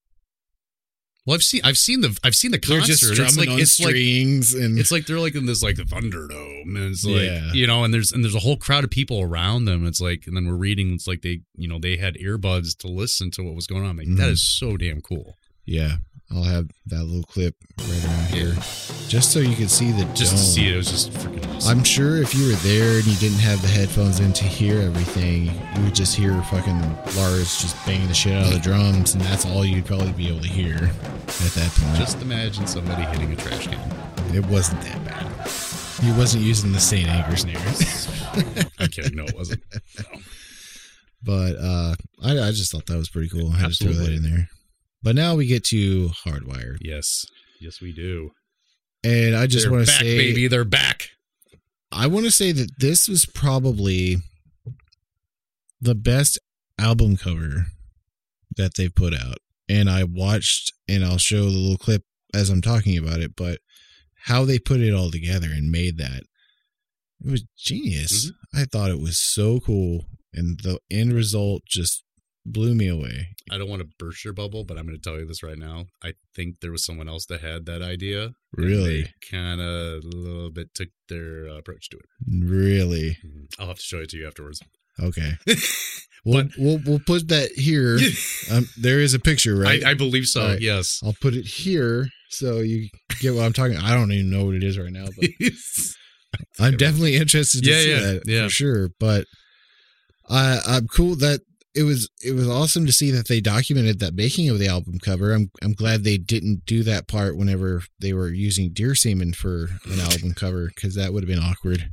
Well, 1.26 1.34
I've 1.34 1.42
seen 1.42 1.60
I've 1.64 1.76
seen 1.76 2.00
the 2.00 2.18
I've 2.24 2.34
seen 2.34 2.50
the 2.52 2.58
concert. 2.58 2.86
just 2.86 3.02
it's 3.04 3.36
like 3.36 3.48
on 3.50 3.60
it's 3.60 3.78
like 3.78 3.90
strings 3.90 4.54
and 4.54 4.78
it's 4.78 4.90
like 4.90 5.04
they're 5.06 5.20
like 5.20 5.34
in 5.34 5.44
this 5.46 5.62
like 5.62 5.76
the 5.76 5.82
Thunderdome, 5.84 6.62
and 6.76 6.90
it's 6.90 7.04
like 7.04 7.22
Yeah. 7.24 7.52
you 7.52 7.66
know, 7.66 7.84
and 7.84 7.92
there's 7.92 8.10
and 8.12 8.24
there's 8.24 8.34
a 8.34 8.38
whole 8.40 8.56
crowd 8.56 8.84
of 8.84 8.90
people 8.90 9.20
around 9.20 9.66
them. 9.66 9.86
It's 9.86 10.00
like, 10.00 10.26
and 10.26 10.34
then 10.34 10.46
we're 10.46 10.54
reading. 10.56 10.94
It's 10.94 11.06
like 11.06 11.20
they 11.22 11.40
you 11.54 11.68
know 11.68 11.78
they 11.78 11.98
had 11.98 12.14
earbuds 12.14 12.76
to 12.78 12.88
listen 12.88 13.30
to 13.32 13.42
what 13.42 13.54
was 13.54 13.66
going 13.66 13.84
on. 13.84 13.96
Like 13.98 14.06
that 14.16 14.28
Mhm. 14.28 14.32
is 14.32 14.42
so 14.58 14.76
damn 14.78 15.02
cool. 15.02 15.34
Yeah. 15.68 15.96
I'll 16.30 16.42
have 16.42 16.68
that 16.86 17.04
little 17.04 17.22
clip 17.22 17.54
right 17.80 18.04
around 18.04 18.26
here, 18.26 18.52
just 19.08 19.32
so 19.32 19.38
you 19.38 19.56
can 19.56 19.66
see 19.68 19.92
the 19.92 20.04
Just 20.12 20.32
to 20.32 20.36
dome. 20.36 20.44
see 20.44 20.68
it, 20.68 20.74
it 20.74 20.76
was 20.76 20.90
just 20.90 21.10
freaking 21.12 21.56
awesome. 21.56 21.78
I'm 21.78 21.84
sure 21.84 22.16
if 22.18 22.34
you 22.34 22.48
were 22.48 22.56
there 22.56 22.98
and 22.98 23.06
you 23.06 23.16
didn't 23.16 23.38
have 23.38 23.62
the 23.62 23.68
headphones 23.68 24.20
in 24.20 24.34
to 24.34 24.44
hear 24.44 24.78
everything, 24.82 25.46
you 25.46 25.84
would 25.84 25.94
just 25.94 26.14
hear 26.14 26.38
fucking 26.42 26.78
Lars 27.16 27.62
just 27.62 27.74
banging 27.86 28.08
the 28.08 28.14
shit 28.14 28.34
out 28.34 28.48
of 28.48 28.52
the 28.52 28.58
drums, 28.58 29.14
and 29.14 29.22
that's 29.24 29.46
all 29.46 29.64
you'd 29.64 29.86
probably 29.86 30.12
be 30.12 30.28
able 30.28 30.42
to 30.42 30.48
hear 30.48 30.74
at 30.74 31.52
that 31.54 31.72
point. 31.80 31.96
just 31.96 32.20
imagine 32.20 32.66
somebody 32.66 33.04
hitting 33.04 33.32
a 33.32 33.36
trash 33.36 33.66
can. 33.66 33.80
it 34.36 34.44
wasn't 34.48 34.82
that 34.82 35.02
bad. 35.06 35.48
He 36.04 36.12
wasn't 36.12 36.44
using 36.44 36.72
the 36.72 36.78
St. 36.78 37.08
Anger 37.08 37.36
snares. 37.38 38.06
I'm 38.78 38.88
kidding. 38.88 39.16
No, 39.16 39.24
it 39.24 39.34
wasn't. 39.34 39.62
No. 39.98 40.20
but 41.22 41.56
uh, 41.56 41.94
I, 42.22 42.32
I 42.32 42.50
just 42.50 42.70
thought 42.70 42.84
that 42.84 42.98
was 42.98 43.08
pretty 43.08 43.30
cool. 43.30 43.50
I 43.50 43.56
had 43.56 43.72
to 43.72 43.76
throw 43.84 43.92
that 43.94 44.00
Absolutely. 44.00 44.16
in 44.16 44.22
there. 44.34 44.48
But 45.02 45.14
now 45.14 45.36
we 45.36 45.46
get 45.46 45.64
to 45.66 46.08
Hardwired. 46.26 46.78
Yes, 46.80 47.24
yes, 47.60 47.80
we 47.80 47.92
do. 47.92 48.30
And 49.04 49.36
I 49.36 49.46
just 49.46 49.70
want 49.70 49.86
to 49.86 49.92
say, 49.92 50.18
baby, 50.18 50.48
they're 50.48 50.64
back. 50.64 51.10
I 51.92 52.06
want 52.08 52.26
to 52.26 52.32
say 52.32 52.52
that 52.52 52.78
this 52.78 53.08
was 53.08 53.24
probably 53.24 54.16
the 55.80 55.94
best 55.94 56.38
album 56.78 57.16
cover 57.16 57.66
that 58.56 58.72
they've 58.76 58.94
put 58.94 59.14
out. 59.14 59.38
And 59.68 59.88
I 59.88 60.04
watched, 60.04 60.72
and 60.88 61.04
I'll 61.04 61.18
show 61.18 61.44
the 61.44 61.56
little 61.56 61.78
clip 61.78 62.02
as 62.34 62.50
I'm 62.50 62.60
talking 62.60 62.98
about 62.98 63.20
it, 63.20 63.36
but 63.36 63.60
how 64.24 64.44
they 64.44 64.58
put 64.58 64.80
it 64.80 64.92
all 64.92 65.10
together 65.10 65.48
and 65.50 65.70
made 65.70 65.96
that, 65.98 66.24
it 67.24 67.30
was 67.30 67.44
genius. 67.56 68.26
Mm-hmm. 68.26 68.60
I 68.60 68.64
thought 68.64 68.90
it 68.90 69.00
was 69.00 69.18
so 69.18 69.60
cool. 69.60 70.06
And 70.34 70.60
the 70.60 70.80
end 70.90 71.12
result 71.12 71.62
just 71.66 72.04
blew 72.52 72.74
me 72.74 72.88
away. 72.88 73.28
I 73.50 73.58
don't 73.58 73.68
want 73.68 73.82
to 73.82 73.88
burst 73.98 74.24
your 74.24 74.34
bubble, 74.34 74.64
but 74.64 74.78
I'm 74.78 74.86
going 74.86 74.96
to 74.98 75.02
tell 75.02 75.18
you 75.18 75.26
this 75.26 75.42
right 75.42 75.58
now. 75.58 75.86
I 76.02 76.12
think 76.34 76.56
there 76.60 76.72
was 76.72 76.84
someone 76.84 77.08
else 77.08 77.26
that 77.26 77.40
had 77.40 77.66
that 77.66 77.82
idea. 77.82 78.32
Really? 78.52 79.12
Kind 79.30 79.60
of 79.60 80.04
a 80.04 80.16
little 80.16 80.50
bit 80.50 80.74
took 80.74 80.88
their 81.08 81.48
uh, 81.48 81.58
approach 81.58 81.88
to 81.90 81.96
it. 81.98 82.04
Really? 82.44 83.18
I'll 83.58 83.68
have 83.68 83.76
to 83.78 83.82
show 83.82 83.98
it 83.98 84.10
to 84.10 84.16
you 84.18 84.26
afterwards. 84.26 84.60
Okay. 85.00 85.32
We'll, 86.24 86.48
we'll, 86.58 86.80
we'll 86.84 86.98
put 86.98 87.28
that 87.28 87.52
here. 87.52 87.98
Um, 88.50 88.66
there 88.78 88.98
is 88.98 89.12
a 89.14 89.18
picture, 89.18 89.54
right? 89.54 89.84
I, 89.84 89.90
I 89.90 89.94
believe 89.94 90.24
so. 90.24 90.46
Right. 90.46 90.60
Yes. 90.60 91.00
I'll 91.04 91.14
put 91.20 91.34
it 91.34 91.44
here 91.46 92.08
so 92.30 92.58
you 92.60 92.88
get 93.20 93.34
what 93.34 93.44
I'm 93.44 93.52
talking. 93.52 93.76
I 93.76 93.94
don't 93.94 94.10
even 94.10 94.30
know 94.30 94.46
what 94.46 94.54
it 94.54 94.64
is 94.64 94.78
right 94.78 94.90
now, 94.90 95.06
but 95.16 95.28
I'm 96.58 96.76
definitely 96.78 97.16
interested 97.16 97.62
to 97.62 97.70
Yeah, 97.70 97.80
see 97.80 97.90
yeah, 97.90 98.00
that 98.00 98.22
yeah. 98.26 98.44
for 98.44 98.50
sure. 98.50 98.88
But 98.98 99.26
I 100.30 100.60
I'm 100.66 100.88
cool 100.88 101.14
that 101.16 101.40
it 101.78 101.84
was 101.84 102.10
it 102.24 102.32
was 102.32 102.48
awesome 102.48 102.86
to 102.86 102.92
see 102.92 103.12
that 103.12 103.28
they 103.28 103.40
documented 103.40 104.00
that 104.00 104.14
making 104.14 104.48
of 104.48 104.58
the 104.58 104.66
album 104.66 104.98
cover. 104.98 105.32
I'm 105.32 105.50
I'm 105.62 105.74
glad 105.74 106.02
they 106.02 106.18
didn't 106.18 106.66
do 106.66 106.82
that 106.82 107.06
part 107.06 107.36
whenever 107.36 107.82
they 108.00 108.12
were 108.12 108.30
using 108.30 108.70
deer 108.72 108.96
semen 108.96 109.32
for 109.32 109.68
an 109.84 110.00
album 110.00 110.34
cover 110.34 110.72
because 110.74 110.96
that 110.96 111.12
would 111.12 111.22
have 111.22 111.28
been 111.28 111.38
awkward. 111.38 111.90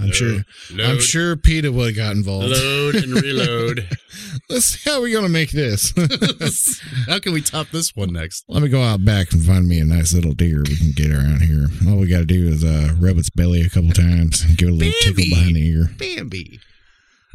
I'm 0.00 0.12
sure. 0.12 0.42
I'm 0.80 1.00
sure 1.00 1.36
Peter 1.36 1.72
would 1.72 1.88
have 1.88 1.96
got 1.96 2.16
involved. 2.16 2.50
Load 2.50 2.94
and 2.96 3.20
reload. 3.20 3.88
Let's 4.50 4.66
see 4.66 4.90
how 4.90 5.00
we're 5.00 5.14
gonna 5.14 5.28
make 5.28 5.50
this. 5.50 5.92
How 7.06 7.18
can 7.18 7.32
we 7.32 7.40
top 7.40 7.68
this 7.70 7.94
one 7.94 8.12
next? 8.12 8.44
Let 8.48 8.62
me 8.62 8.68
go 8.68 8.82
out 8.82 9.04
back 9.04 9.32
and 9.32 9.42
find 9.42 9.66
me 9.66 9.80
a 9.80 9.84
nice 9.84 10.14
little 10.14 10.34
deer 10.34 10.62
we 10.66 10.76
can 10.76 10.92
get 10.92 11.10
around 11.10 11.42
here. 11.42 11.66
All 11.88 11.98
we 11.98 12.06
got 12.08 12.18
to 12.18 12.26
do 12.26 12.46
is 12.46 12.64
uh, 12.64 12.94
rub 12.98 13.18
its 13.18 13.30
belly 13.30 13.62
a 13.62 13.70
couple 13.70 13.90
times 13.90 14.42
and 14.42 14.56
give 14.56 14.68
it 14.68 14.72
a 14.72 14.74
little 14.74 14.92
tickle 15.00 15.24
behind 15.30 15.56
the 15.56 15.68
ear. 15.68 15.90
Bambi. 15.96 16.60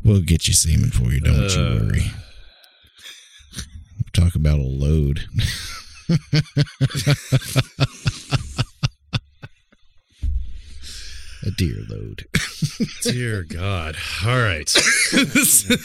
We'll 0.03 0.21
get 0.21 0.47
you 0.47 0.53
semen 0.53 0.91
for 0.91 1.11
you, 1.13 1.19
don't 1.21 1.49
you 1.55 1.61
Uh. 1.61 1.79
worry. 1.85 2.11
Talk 4.13 4.35
about 4.35 4.59
a 4.59 4.63
load. 4.63 5.25
a 11.45 11.51
deer 11.51 11.77
load. 11.89 12.25
Dear 13.01 13.43
God. 13.43 13.95
All 14.25 14.39
right. 14.39 14.69
so 14.69 15.75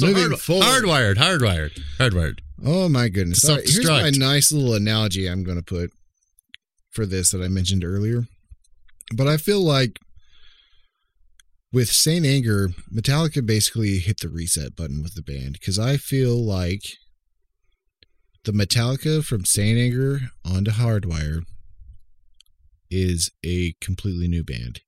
Moving 0.00 0.28
hard, 0.30 0.40
forward. 0.40 0.64
hardwired, 0.84 1.16
hardwired, 1.16 1.78
hardwired. 1.98 2.38
Oh 2.64 2.88
my 2.88 3.08
goodness! 3.08 3.48
Right, 3.48 3.62
here's 3.68 3.86
my 3.86 4.10
nice 4.10 4.50
little 4.50 4.74
analogy 4.74 5.26
I'm 5.26 5.44
going 5.44 5.58
to 5.58 5.64
put 5.64 5.90
for 6.90 7.06
this 7.06 7.30
that 7.30 7.42
I 7.42 7.48
mentioned 7.48 7.84
earlier. 7.84 8.24
But 9.14 9.28
I 9.28 9.36
feel 9.36 9.60
like 9.62 9.98
with 11.72 11.88
Saint 11.90 12.24
Anger, 12.24 12.68
Metallica 12.92 13.44
basically 13.44 13.98
hit 13.98 14.20
the 14.20 14.28
reset 14.28 14.74
button 14.74 15.02
with 15.02 15.14
the 15.14 15.22
band 15.22 15.54
because 15.54 15.78
I 15.78 15.96
feel 15.96 16.42
like 16.42 16.82
the 18.44 18.52
Metallica 18.52 19.22
from 19.22 19.44
Saint 19.44 19.78
Anger 19.78 20.20
onto 20.44 20.70
Hardwire 20.70 21.42
is 22.90 23.30
a 23.44 23.74
completely 23.80 24.28
new 24.28 24.42
band. 24.42 24.80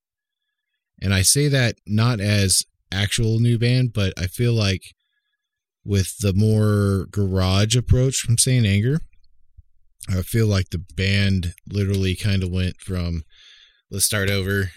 And 1.03 1.13
I 1.13 1.23
say 1.23 1.49
that 1.49 1.77
not 1.87 2.21
as 2.21 2.65
actual 2.93 3.39
new 3.39 3.59
band, 3.59 3.93
but 3.93 4.15
I 4.19 4.27
feel 4.27 4.55
like 4.55 4.83
with 5.85 6.19
the 6.19 6.33
more 6.33 7.07
garage 7.11 7.77
approach 7.77 8.17
from 8.17 8.39
Saint 8.39 8.67
Anger, 8.67 9.01
I 10.09 10.23
feel 10.23 10.47
like 10.47 10.71
the 10.71 10.85
band 10.97 11.55
literally 11.71 12.17
kind 12.17 12.43
of 12.43 12.51
went 12.51 12.81
from 12.81 13.23
let's 13.91 14.07
start 14.07 14.31
over. 14.31 14.71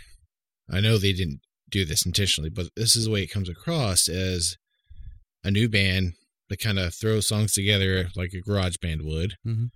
I 0.69 0.81
know 0.81 0.97
they 0.97 1.13
didn't 1.13 1.39
do 1.74 1.86
this 1.86 2.05
intentionally, 2.05 2.49
but 2.49 2.67
this 2.76 2.95
is 2.95 3.05
the 3.05 3.11
way 3.11 3.24
it 3.24 3.32
comes 3.32 3.49
across 3.49 4.07
as 4.07 4.55
a 5.43 5.51
new 5.51 5.67
band 5.67 6.13
that 6.49 6.59
kind 6.59 6.80
of 6.80 6.93
throws 6.93 7.28
songs 7.28 7.53
together 7.53 8.09
like 8.15 8.32
a 8.34 8.41
garage 8.41 8.78
band 8.82 9.01
would. 9.03 9.36
Mhm. 9.45 9.69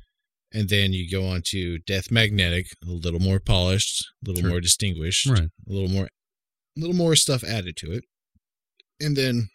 And 0.54 0.70
then 0.70 0.94
you 0.94 1.10
go 1.10 1.26
on 1.28 1.42
to 1.48 1.80
Death 1.80 2.10
Magnetic, 2.10 2.68
a 2.84 2.90
little 2.92 3.20
more 3.20 3.40
polished, 3.40 4.06
a 4.24 4.30
little 4.30 4.42
Sure. 4.44 4.50
more 4.52 4.62
distinguished, 4.62 5.26
Right. 5.26 5.50
a 5.68 5.72
little 5.74 5.90
more 5.90 6.06
a 6.06 6.80
little 6.80 6.96
more 6.96 7.16
stuff 7.16 7.44
added 7.44 7.76
to 7.78 7.92
it. 7.92 8.04
And 9.00 9.18
then 9.18 9.50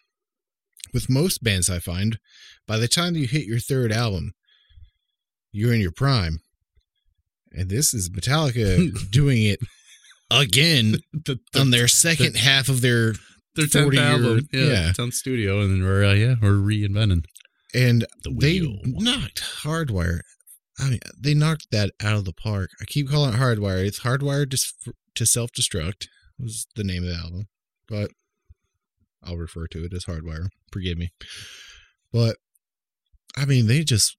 with 0.92 1.08
most 1.08 1.42
bands 1.44 1.70
I 1.70 1.78
find, 1.78 2.18
by 2.66 2.78
the 2.78 2.88
time 2.88 3.14
you 3.14 3.28
hit 3.28 3.46
your 3.46 3.60
third 3.60 3.92
album, 3.92 4.32
you're 5.52 5.72
in 5.72 5.80
your 5.80 5.92
prime. 5.92 6.40
And 7.52 7.70
this 7.70 7.94
is 7.94 8.10
Metallica 8.10 8.90
doing 9.10 9.44
it 9.44 9.60
again 10.40 10.96
The, 11.12 11.38
on 11.56 11.70
their 11.70 11.88
second 11.88 12.36
half 12.36 12.68
of 12.68 12.80
their 12.80 13.14
their 13.54 13.66
10th 13.66 13.88
40-year 13.88 14.02
album. 14.02 14.48
Yeah, 14.52 14.62
yeah. 14.64 14.92
10th 14.92 15.12
studio. 15.12 15.60
And 15.60 15.70
then 15.70 15.82
we're, 15.86 16.04
uh, 16.04 16.14
yeah, 16.14 16.34
we're 16.40 16.52
reinventing. 16.52 17.24
and 17.74 18.06
The 18.24 18.34
they 18.40 18.60
knocked 18.84 19.42
Hardwire. 19.62 20.20
I 20.78 20.88
mean, 20.88 21.00
they 21.18 21.34
knocked 21.34 21.66
that 21.70 21.90
out 22.02 22.16
of 22.16 22.24
the 22.24 22.32
park. 22.32 22.70
I 22.80 22.84
keep 22.86 23.10
calling 23.10 23.34
it 23.34 23.38
Hardwire. 23.38 23.84
It's 23.84 24.00
Hardwire 24.00 24.48
Dis- 24.48 24.72
to 25.14 25.26
Self 25.26 25.50
Destruct 25.52 26.06
was 26.38 26.66
the 26.76 26.82
name 26.84 27.02
of 27.04 27.10
the 27.10 27.16
album, 27.16 27.48
but 27.86 28.10
I'll 29.22 29.36
refer 29.36 29.66
to 29.68 29.84
it 29.84 29.92
as 29.92 30.06
Hardwire. 30.06 30.46
Forgive 30.72 30.96
me. 30.96 31.10
But 32.10 32.36
I 33.36 33.44
mean, 33.44 33.66
they 33.66 33.84
just 33.84 34.16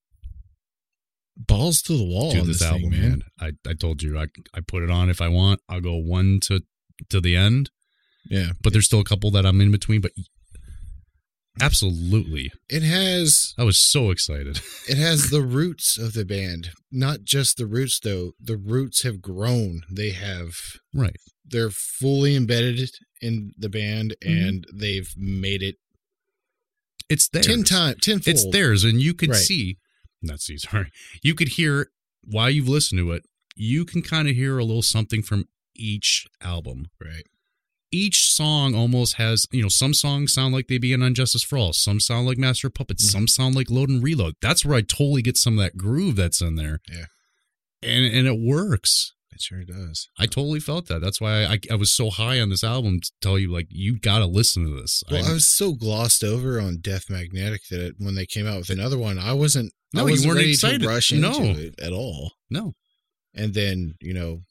balls 1.36 1.82
to 1.82 1.96
the 1.96 2.04
wall 2.04 2.30
Dude, 2.32 2.42
on 2.42 2.46
this, 2.48 2.60
this, 2.60 2.68
album, 2.68 2.90
thing, 2.92 3.00
man. 3.00 3.22
man. 3.40 3.54
I, 3.66 3.70
I 3.70 3.74
told 3.74 4.02
you, 4.02 4.18
I, 4.18 4.26
I 4.54 4.60
put 4.60 4.82
it 4.82 4.90
on 4.90 5.10
if 5.10 5.20
I 5.20 5.28
want. 5.28 5.60
I'll 5.68 5.80
go 5.80 5.96
one 5.96 6.38
to 6.44 6.60
to 7.10 7.20
the 7.20 7.34
end, 7.36 7.70
Yeah, 8.30 8.50
but 8.62 8.72
there's 8.72 8.86
still 8.86 9.00
a 9.00 9.04
couple 9.04 9.30
that 9.32 9.44
I'm 9.44 9.60
in 9.60 9.70
between. 9.72 10.00
But 10.00 10.12
absolutely, 11.60 12.52
it 12.68 12.82
has 12.82 13.54
I 13.58 13.64
was 13.64 13.80
so 13.80 14.10
excited. 14.10 14.60
it 14.88 14.98
has 14.98 15.30
the 15.30 15.42
roots 15.42 15.98
of 15.98 16.12
the 16.14 16.24
band. 16.24 16.70
Not 16.90 17.22
just 17.24 17.56
the 17.56 17.66
roots 17.66 17.98
though. 18.00 18.32
The 18.40 18.56
roots 18.56 19.02
have 19.02 19.20
grown. 19.20 19.82
They 19.90 20.10
have 20.10 20.52
right. 20.94 21.16
they're 21.44 21.70
fully 21.70 22.36
embedded 22.36 22.90
in 23.20 23.52
the 23.58 23.68
band 23.68 24.14
Mm-hmm. 24.24 24.48
and 24.48 24.66
they've 24.74 25.10
made 25.16 25.62
it 25.62 25.76
It's 27.08 27.28
there. 27.28 27.42
ten 27.42 27.64
times 27.64 27.96
tenfold. 28.02 28.28
It's 28.34 28.50
theirs, 28.50 28.84
and 28.84 29.00
you 29.00 29.14
can 29.14 29.30
Right. 29.30 29.38
see, 29.38 29.78
not 30.24 30.40
sorry, 30.58 30.90
you 31.22 31.34
could 31.34 31.48
hear 31.48 31.90
while 32.22 32.50
you've 32.50 32.68
listened 32.68 32.98
to 33.00 33.12
it. 33.12 33.24
You 33.56 33.84
can 33.84 34.02
kind 34.02 34.28
of 34.28 34.34
hear 34.34 34.58
a 34.58 34.64
little 34.64 34.82
something 34.82 35.22
from 35.22 35.46
each 35.76 36.26
album. 36.40 36.86
Right. 37.00 37.24
Each 37.92 38.24
song 38.32 38.74
almost 38.74 39.14
has, 39.16 39.46
you 39.52 39.62
know, 39.62 39.68
some 39.68 39.94
songs 39.94 40.34
sound 40.34 40.52
like 40.52 40.66
they 40.66 40.78
be 40.78 40.92
in 40.92 41.02
And 41.02 41.14
Justice 41.14 41.44
for 41.44 41.56
All. 41.56 41.72
Some 41.72 42.00
sound 42.00 42.26
like 42.26 42.38
Master 42.38 42.66
of 42.66 42.74
Puppets. 42.74 43.04
Mhm. 43.06 43.10
Some 43.12 43.28
sound 43.28 43.54
like 43.54 43.70
Load 43.70 43.88
and 43.88 44.02
Reload. 44.02 44.34
That's 44.40 44.64
where 44.64 44.76
I 44.76 44.80
totally 44.80 45.22
get 45.22 45.36
some 45.36 45.56
of 45.58 45.64
that 45.64 45.76
groove 45.76 46.16
that's 46.16 46.40
in 46.40 46.56
there. 46.56 46.80
Yeah. 46.90 47.06
and 47.82 48.04
and 48.04 48.26
it 48.26 48.38
works. 48.40 49.12
It 49.34 49.40
sure 49.40 49.64
does. 49.64 50.08
I 50.18 50.26
totally 50.26 50.60
felt 50.60 50.86
that. 50.86 51.00
That's 51.00 51.20
why 51.20 51.44
I, 51.44 51.58
I 51.70 51.74
was 51.74 51.90
so 51.90 52.08
high 52.10 52.40
on 52.40 52.50
this 52.50 52.62
album 52.62 53.00
to 53.00 53.10
tell 53.20 53.36
you, 53.38 53.52
like, 53.52 53.66
you 53.68 53.98
got 53.98 54.20
to 54.20 54.26
listen 54.26 54.64
to 54.64 54.80
this. 54.80 55.02
Well, 55.10 55.24
I- 55.24 55.30
I 55.30 55.32
was 55.32 55.48
so 55.48 55.72
glossed 55.72 56.22
over 56.22 56.60
on 56.60 56.78
Death 56.80 57.10
Magnetic 57.10 57.62
that 57.70 57.80
it, 57.84 57.94
when 57.98 58.14
they 58.14 58.26
came 58.26 58.46
out 58.46 58.58
with 58.58 58.70
another 58.70 58.96
one, 58.98 59.18
I 59.18 59.32
wasn't. 59.32 59.72
No, 59.92 60.02
I 60.02 60.04
you 60.06 60.10
wasn't 60.12 60.28
weren't 60.28 60.38
ready 60.38 60.50
excited. 60.52 60.82
to 60.82 60.88
rush 60.88 61.12
into 61.12 61.28
No. 61.30 61.42
it 61.58 61.74
at 61.80 61.92
all. 61.92 62.32
no, 62.50 62.74
And 63.34 63.54
then 63.54 63.94
you 64.00 64.14
know, 64.14 64.42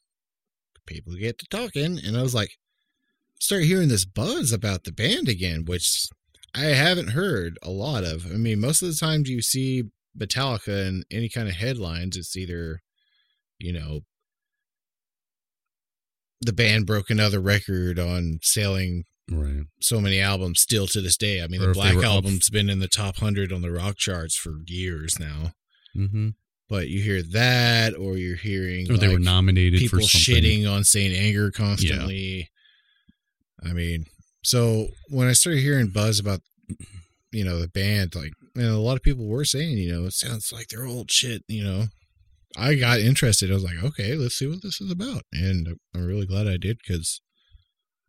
people 0.86 1.14
get 1.16 1.40
to 1.40 1.46
talking, 1.50 1.98
and 2.06 2.18
I 2.18 2.22
was 2.22 2.36
like, 2.36 2.52
start 3.40 3.64
hearing 3.64 3.88
this 3.90 4.06
buzz 4.06 4.52
about 4.52 4.84
the 4.84 4.92
band 4.92 5.30
again, 5.30 5.64
which 5.66 6.08
I 6.54 6.66
haven't 6.66 7.10
heard 7.12 7.58
a 7.64 7.70
lot 7.70 8.04
of. 8.04 8.26
I 8.26 8.36
mean, 8.36 8.60
most 8.60 8.82
of 8.82 8.90
the 8.90 8.96
times 8.96 9.30
you 9.30 9.42
see 9.42 9.84
Metallica 10.18 10.88
in 10.88 11.04
any 11.10 11.30
kind 11.30 11.48
of 11.48 11.56
headlines, 11.56 12.16
it's 12.18 12.36
either, 12.38 12.82
you 13.60 13.74
know, 13.74 14.02
the 16.46 16.54
band 16.54 16.86
broke 16.86 17.10
another 17.10 17.40
record 17.40 18.00
on 18.00 18.40
selling 18.42 19.04
right. 19.30 19.64
so 19.82 20.00
many 20.02 20.20
albums 20.20 20.62
still 20.62 20.88
to 20.88 21.02
this 21.02 21.18
day. 21.18 21.42
I 21.42 21.48
mean, 21.48 21.62
Or 21.62 21.68
the 21.68 21.74
Black 21.74 21.94
were 21.96 22.02
up- 22.02 22.06
album's 22.06 22.50
been 22.50 22.70
in 22.70 22.80
the 22.80 22.88
top 22.88 23.18
100 23.22 23.52
on 23.52 23.62
the 23.62 23.72
rock 23.72 23.98
charts 23.98 24.36
for 24.36 24.54
years 24.66 25.20
now. 25.20 25.52
Mm-hmm. 25.96 26.30
But 26.70 26.88
you 26.88 27.02
hear 27.04 27.22
that, 27.22 27.96
or 27.96 28.18
you're 28.18 28.38
hearing 28.38 28.90
Or 28.92 28.98
they 28.98 29.10
were 29.10 29.20
nominated 29.20 29.80
people 29.80 30.00
for 30.00 30.06
something. 30.06 30.44
shitting 30.44 30.72
on 30.72 30.84
Saint 30.84 31.14
Anger 31.16 31.52
constantly. 31.52 32.50
I 33.64 33.74
mean, 33.74 34.06
so 34.44 34.88
when 35.10 35.28
I 35.28 35.34
started 35.34 35.62
hearing 35.62 35.90
buzz 35.90 36.20
about, 36.20 36.42
you 37.32 37.44
know, 37.44 37.60
the 37.60 37.68
band, 37.68 38.16
like, 38.16 38.32
and 38.56 38.66
a 38.66 38.78
lot 38.78 38.96
of 38.98 39.04
people 39.04 39.26
were 39.28 39.46
saying, 39.46 39.78
you 39.78 39.92
know, 39.94 40.06
it 40.06 40.14
sounds 40.14 40.52
like 40.52 40.68
they're 40.68 40.86
old 40.86 41.12
shit, 41.12 41.44
you 41.48 41.64
know. 41.64 41.86
I 42.58 42.76
got 42.76 43.00
interested. 43.00 43.50
I 43.50 43.56
was 43.56 43.64
like, 43.64 43.84
okay, 43.84 44.16
let's 44.16 44.36
see 44.38 44.48
what 44.48 44.62
this 44.62 44.80
is 44.80 44.92
about. 44.92 45.24
And 45.34 45.68
I'm 45.96 46.06
really 46.06 46.26
glad 46.28 46.48
I 46.48 46.58
did 46.58 46.78
because, 46.86 47.22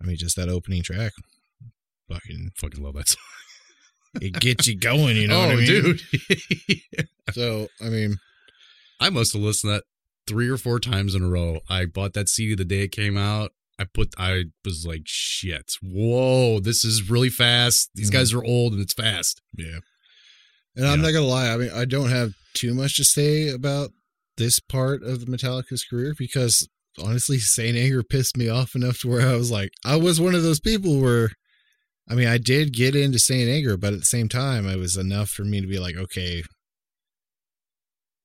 I 0.03 0.05
mean, 0.07 0.17
just 0.17 0.37
that 0.37 0.49
opening 0.49 0.83
track, 0.83 1.13
fucking, 2.11 2.51
Fucking 2.59 2.83
love 2.83 2.95
that 2.95 3.09
song. 3.09 3.21
it 4.21 4.35
gets 4.41 4.67
you 4.67 4.77
going, 4.77 5.17
you 5.17 5.29
know 5.29 5.41
oh, 5.43 5.47
what 5.47 5.51
I 5.51 5.57
mean? 5.57 5.67
dude. 5.67 6.01
So, 7.33 7.69
I 7.81 7.89
mean, 7.89 8.17
I 9.01 9.09
must 9.09 9.33
have 9.33 9.41
listened 9.43 9.71
to 9.71 9.75
that 9.77 9.85
three 10.27 10.49
or 10.49 10.59
four 10.59 10.79
times 10.79 11.15
in 11.15 11.23
a 11.23 11.29
row. 11.29 11.61
I 11.71 11.87
bought 11.87 12.13
that 12.13 12.29
CD 12.29 12.55
the 12.55 12.67
day 12.67 12.83
it 12.83 12.93
came 12.93 13.17
out. 13.17 13.53
I 13.79 13.85
put, 13.85 14.15
I 14.19 14.45
was 14.65 14.87
like, 14.87 15.03
shit, 15.07 15.73
whoa, 15.83 16.61
this 16.61 16.85
is 16.85 17.09
really 17.11 17.31
fast. 17.31 17.91
These 17.95 18.11
Mhm. 18.11 18.13
guys 18.13 18.33
are 18.35 18.45
old 18.45 18.75
and 18.75 18.83
it's 18.83 18.93
fast. 18.93 19.41
Yeah. 19.57 19.79
And 20.77 20.87
I'm 20.87 21.01
not 21.01 21.13
gonna 21.13 21.27
lie, 21.27 21.49
I 21.51 21.57
mean 21.57 21.71
I 21.75 21.85
don't 21.87 22.11
have 22.11 22.35
too 22.53 22.75
much 22.75 22.97
to 22.99 23.05
say 23.05 23.49
about 23.49 23.91
this 24.37 24.61
part 24.61 25.03
of 25.03 25.21
the 25.21 25.27
Metallica's 25.27 25.85
career 25.85 26.15
because 26.19 26.69
honestly 27.03 27.39
Saint 27.39 27.77
Anger 27.77 28.03
pissed 28.03 28.37
me 28.37 28.49
off 28.49 28.75
enough 28.75 29.01
to 29.01 29.09
where 29.09 29.27
I 29.29 29.35
was 29.37 29.51
like 29.51 29.71
I 29.85 29.97
was 29.97 30.21
one 30.21 30.35
of 30.35 30.43
those 30.43 30.61
people 30.61 31.01
where 31.01 31.31
I 32.09 32.15
mean 32.15 32.29
I 32.29 32.39
did 32.39 32.73
get 32.73 32.95
into 32.95 33.19
Saint 33.19 33.49
Anger, 33.49 33.77
but 33.77 33.93
at 33.93 34.01
the 34.01 34.07
same 34.07 34.29
time 34.29 34.69
it 34.69 34.79
was 34.79 34.97
enough 34.97 35.31
for 35.31 35.43
me 35.45 35.61
to 35.61 35.67
be 35.67 35.79
like, 35.79 35.97
okay, 35.97 36.43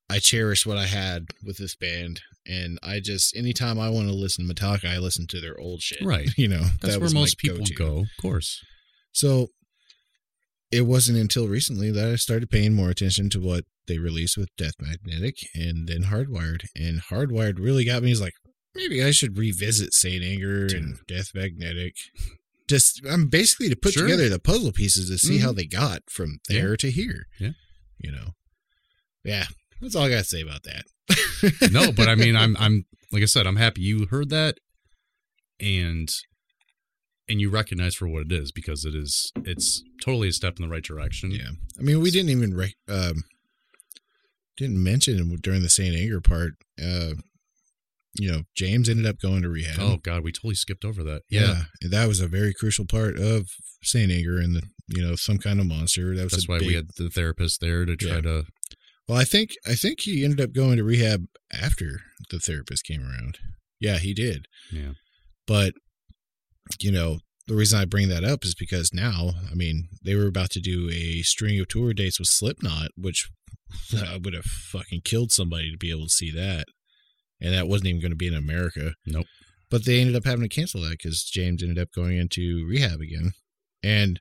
I 0.09 0.19
cherish 0.19 0.65
what 0.65 0.77
I 0.77 0.85
had 0.87 1.25
with 1.45 1.57
this 1.57 1.75
band. 1.75 2.21
And 2.47 2.79
I 2.81 2.99
just 2.99 3.35
anytime 3.35 3.79
I 3.79 3.89
want 3.89 4.07
to 4.07 4.13
listen 4.13 4.47
to 4.47 4.53
Metallica, 4.53 4.89
I 4.89 4.97
listen 4.97 5.27
to 5.27 5.39
their 5.39 5.59
old 5.59 5.81
shit. 5.81 6.03
Right. 6.03 6.29
You 6.37 6.47
know, 6.47 6.63
That's 6.81 6.95
that 6.95 7.01
where 7.01 7.11
most 7.11 7.37
people 7.37 7.59
go-to. 7.59 7.73
go, 7.75 7.97
of 7.99 8.07
course. 8.19 8.59
So 9.11 9.47
it 10.71 10.81
wasn't 10.81 11.17
until 11.17 11.47
recently 11.47 11.91
that 11.91 12.07
I 12.07 12.15
started 12.15 12.49
paying 12.49 12.73
more 12.73 12.89
attention 12.89 13.29
to 13.31 13.39
what 13.39 13.65
they 13.89 13.97
released 13.99 14.37
with 14.37 14.47
Death 14.57 14.75
Magnetic 14.79 15.35
and 15.53 15.89
then 15.89 16.03
Hardwired. 16.03 16.61
And 16.77 17.01
Hardwired 17.01 17.59
really 17.59 17.83
got 17.83 18.01
me. 18.03 18.07
He's 18.09 18.21
like, 18.21 18.35
maybe 18.73 19.03
I 19.03 19.11
should 19.11 19.37
revisit 19.37 19.93
Saint 19.93 20.23
Anger 20.23 20.67
and 20.67 20.99
Death 21.07 21.31
Magnetic. 21.35 21.95
Just 22.69 23.01
I'm 23.05 23.27
basically 23.27 23.67
to 23.69 23.75
put 23.75 23.93
Sure. 23.93 24.03
together 24.03 24.29
the 24.29 24.39
puzzle 24.39 24.71
pieces 24.71 25.09
to 25.09 25.17
see 25.17 25.39
Mhm. 25.39 25.41
how 25.41 25.51
they 25.51 25.65
got 25.65 26.03
from 26.09 26.39
Yeah. 26.49 26.61
there 26.61 26.77
to 26.77 26.89
here. 26.91 27.25
Yeah. 27.39 27.51
You 27.97 28.11
know. 28.13 28.35
Yeah. 29.25 29.47
That's 29.81 29.95
all 29.95 30.03
I 30.05 30.09
gotta 30.09 30.23
say 30.23 30.41
about 30.41 30.63
that. 30.63 30.85
no, 31.71 31.91
but 31.91 32.07
I 32.07 32.15
mean, 32.15 32.35
I'm, 32.37 32.55
I'm, 32.59 32.85
like 33.11 33.23
I 33.23 33.25
said, 33.25 33.47
I'm 33.47 33.55
happy 33.57 33.81
you 33.81 34.05
heard 34.11 34.29
that, 34.29 34.59
and, 35.59 36.09
and 37.27 37.39
you 37.41 37.49
recognize 37.49 37.95
for 37.95 38.07
what 38.07 38.23
it 38.23 38.31
is 38.31 38.51
because 38.51 38.85
it 38.85 38.93
is, 38.95 39.31
it's 39.45 39.81
totally 40.03 40.27
a 40.29 40.33
step 40.33 40.57
in 40.57 40.63
the 40.63 40.69
right 40.71 40.83
direction. 40.83 41.31
Yeah, 41.31 41.51
I 41.79 41.81
mean, 41.81 41.99
we 42.01 42.11
didn't 42.11 42.29
even 42.29 42.55
rec- 42.55 42.75
um, 42.87 43.23
didn't 44.59 44.83
mention 44.83 45.35
during 45.41 45.61
the 45.63 45.69
Saint 45.69 45.95
Anger 45.95 46.21
part. 46.21 46.53
Uh, 46.81 47.13
you 48.19 48.31
know, 48.31 48.41
James 48.55 48.89
ended 48.89 49.05
up 49.05 49.19
going 49.19 49.41
to 49.43 49.49
rehab. 49.49 49.79
Oh 49.79 49.97
God, 49.97 50.23
we 50.23 50.31
totally 50.31 50.55
skipped 50.55 50.83
over 50.85 51.03
that. 51.03 51.21
yeah. 51.29 51.63
Yeah, 51.81 51.89
that 51.91 52.07
was 52.07 52.19
a 52.19 52.27
very 52.27 52.53
crucial 52.53 52.85
part 52.85 53.17
of 53.17 53.47
Saint 53.83 54.11
Anger 54.11 54.39
and 54.39 54.55
the, 54.55 54.63
you 54.87 55.01
know, 55.05 55.15
some 55.15 55.37
kind 55.37 55.59
of 55.59 55.67
monster. 55.67 56.15
That 56.15 56.23
was 56.23 56.31
that's 56.33 56.47
why 56.47 56.57
we 56.59 56.73
had 56.73 56.87
the 56.97 57.09
therapist 57.09 57.61
there 57.61 57.85
to 57.85 57.95
try 57.95 58.15
Yeah. 58.15 58.21
to. 58.21 58.43
Well, 59.07 59.17
I 59.17 59.23
think 59.23 59.51
I 59.65 59.73
think 59.75 60.01
he 60.01 60.23
ended 60.23 60.41
up 60.41 60.53
going 60.53 60.77
to 60.77 60.83
rehab 60.83 61.25
after 61.51 62.01
the 62.29 62.39
therapist 62.39 62.85
came 62.85 63.01
around. 63.01 63.37
Yeah, 63.79 63.97
he 63.97 64.13
did. 64.13 64.45
Yeah. 64.71 64.91
But 65.47 65.73
you 66.79 66.91
know, 66.91 67.19
the 67.47 67.55
reason 67.55 67.79
I 67.79 67.85
bring 67.85 68.09
that 68.09 68.23
up 68.23 68.43
is 68.45 68.53
because 68.53 68.93
now, 68.93 69.31
I 69.51 69.55
mean, 69.55 69.87
they 70.03 70.15
were 70.15 70.27
about 70.27 70.51
to 70.51 70.59
do 70.59 70.89
a 70.91 71.21
string 71.23 71.59
of 71.59 71.67
tour 71.67 71.93
dates 71.93 72.19
with 72.19 72.27
Slipknot, 72.29 72.89
which 72.97 73.29
I 73.93 74.17
would 74.17 74.33
have 74.33 74.45
fucking 74.45 75.01
killed 75.03 75.31
somebody 75.31 75.71
to 75.71 75.77
be 75.77 75.91
able 75.91 76.05
to 76.05 76.09
see 76.09 76.31
that. 76.31 76.65
And 77.41 77.53
that 77.53 77.67
wasn't 77.67 77.87
even 77.89 78.01
going 78.01 78.11
to 78.11 78.17
be 78.17 78.27
in 78.27 78.33
America. 78.33 78.93
Nope. 79.05 79.27
But 79.69 79.85
they 79.85 80.01
ended 80.01 80.15
up 80.15 80.25
having 80.25 80.41
to 80.47 80.53
cancel 80.53 80.81
that 80.81 80.97
because 80.97 81.23
James 81.23 81.61
ended 81.63 81.79
up 81.79 81.89
going 81.95 82.17
into 82.17 82.65
rehab 82.67 82.99
again. 82.99 83.31
And 83.83 84.19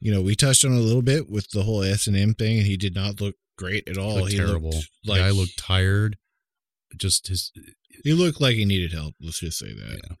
you 0.00 0.12
know, 0.12 0.22
we 0.22 0.36
touched 0.36 0.64
on 0.64 0.72
it 0.72 0.78
a 0.78 0.80
little 0.82 1.02
bit 1.02 1.28
with 1.28 1.50
the 1.50 1.62
whole 1.62 1.82
S 1.82 2.06
and 2.06 2.16
M 2.16 2.34
thing, 2.34 2.58
and 2.58 2.66
he 2.66 2.76
did 2.76 2.94
not 2.94 3.20
look 3.20 3.34
great 3.56 3.88
at 3.88 3.98
all. 3.98 4.16
looked 4.16 4.32
he 4.32 4.38
terrible. 4.38 4.70
Looked 4.70 4.88
The 5.04 5.10
like 5.10 5.20
guy 5.20 5.30
looked 5.30 5.58
tired. 5.58 6.16
Just 6.96 7.28
his. 7.28 7.52
he 8.04 8.12
looked 8.12 8.40
like 8.40 8.54
he 8.54 8.64
needed 8.64 8.92
help. 8.92 9.14
Let's 9.20 9.40
just 9.40 9.58
say 9.58 9.74
that. 9.74 10.00
Yeah. 10.04 10.14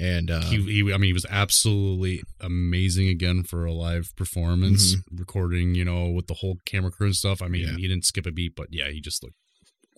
And 0.00 0.30
uh, 0.30 0.42
he, 0.42 0.62
he, 0.62 0.80
I 0.92 0.96
mean, 0.96 1.08
he 1.08 1.12
was 1.12 1.26
absolutely 1.28 2.22
amazing 2.40 3.08
again 3.08 3.42
for 3.42 3.64
a 3.64 3.72
live 3.72 4.14
performance, 4.14 4.94
recording, 5.12 5.74
you 5.74 5.84
know, 5.84 6.08
with 6.10 6.28
the 6.28 6.34
whole 6.34 6.58
camera 6.64 6.92
crew 6.92 7.08
and 7.08 7.16
stuff. 7.16 7.42
I 7.42 7.48
mean, 7.48 7.62
Mm-hmm. 7.66 7.72
Yeah. 7.72 7.80
he 7.80 7.88
didn't 7.88 8.04
skip 8.04 8.24
a 8.26 8.30
beat, 8.30 8.54
but 8.54 8.68
yeah, 8.70 8.88
he 8.90 9.00
just 9.00 9.24
looked. 9.24 9.34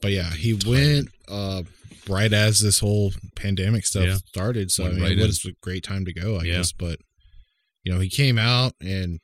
but 0.01 0.11
yeah, 0.13 0.31
he 0.31 0.55
went 0.67 1.09
uh, 1.29 1.63
right 2.09 2.33
as 2.33 2.61
this 2.61 2.79
whole 2.79 3.13
pandemic 3.37 3.85
stuff 3.85 4.07
Yeah. 4.07 4.17
started. 4.27 4.71
So 4.71 4.87
I 4.87 4.89
mean, 4.91 5.03
right 5.03 5.13
it 5.13 5.19
in. 5.21 5.27
was 5.27 5.45
a 5.45 5.53
great 5.61 5.85
time 5.85 6.07
to 6.07 6.15
go, 6.15 6.37
I 6.39 6.45
Yeah. 6.45 6.55
guess. 6.55 6.73
But 6.73 6.99
you 7.85 7.93
know, 7.93 8.01
he 8.01 8.09
came 8.09 8.39
out 8.39 8.73
and 8.81 9.21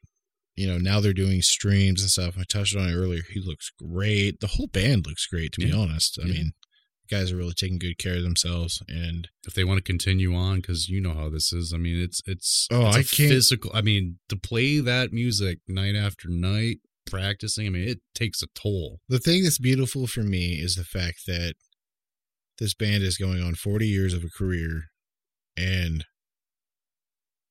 you 0.57 0.67
know 0.67 0.77
now 0.77 1.01
they're 1.01 1.15
doing 1.15 1.41
streams 1.41 2.03
and 2.03 2.11
stuff. 2.11 2.37
I 2.39 2.43
touched 2.47 2.77
on 2.77 2.89
it 2.91 2.95
earlier. 2.95 3.23
He 3.33 3.41
looks 3.41 3.71
great. 3.83 4.41
The 4.41 4.47
whole 4.49 4.67
band 4.67 5.07
looks 5.07 5.27
great, 5.27 5.53
to 5.53 5.61
be 5.63 5.73
honest. 5.73 6.19
I 6.23 6.27
mean, 6.27 6.53
guys 7.11 7.33
are 7.33 7.37
really 7.37 7.55
taking 7.55 7.79
good 7.79 7.99
care 7.99 8.17
of 8.17 8.23
themselves 8.23 8.83
and 8.89 9.29
If 9.47 9.55
they 9.55 9.65
want 9.65 9.79
to 9.79 9.83
continue 9.83 10.35
on, 10.35 10.57
because 10.57 10.89
you 10.89 11.01
know 11.01 11.15
how 11.15 11.29
this 11.29 11.53
is. 11.53 11.73
I 11.73 11.79
mean, 11.79 12.01
it's 12.01 12.21
it's 12.27 12.67
Oh, 12.71 12.89
it's 12.89 12.97
I 12.97 13.03
can't- 13.03 13.31
physical. 13.31 13.71
I 13.75 13.81
mean, 13.83 14.19
to 14.29 14.37
play 14.37 14.81
that 14.81 15.13
music 15.13 15.59
night 15.69 15.95
after 15.95 16.29
night, 16.29 16.79
practicing. 17.07 17.67
I 17.67 17.71
mean, 17.71 17.89
it 17.89 18.01
takes 18.15 18.43
a 18.43 18.47
toll. 18.55 19.01
The 19.09 19.19
thing 19.21 19.45
that's 19.45 19.59
beautiful 19.59 20.07
for 20.07 20.23
me 20.23 20.55
is 20.61 20.75
the 20.75 20.85
fact 20.85 21.27
that 21.27 21.55
this 22.59 22.75
band 22.75 23.03
is 23.05 23.17
going 23.19 23.43
on 23.43 23.55
40 23.55 23.87
years 23.87 24.13
of 24.15 24.25
a 24.25 24.29
career 24.31 24.85
and 25.57 26.05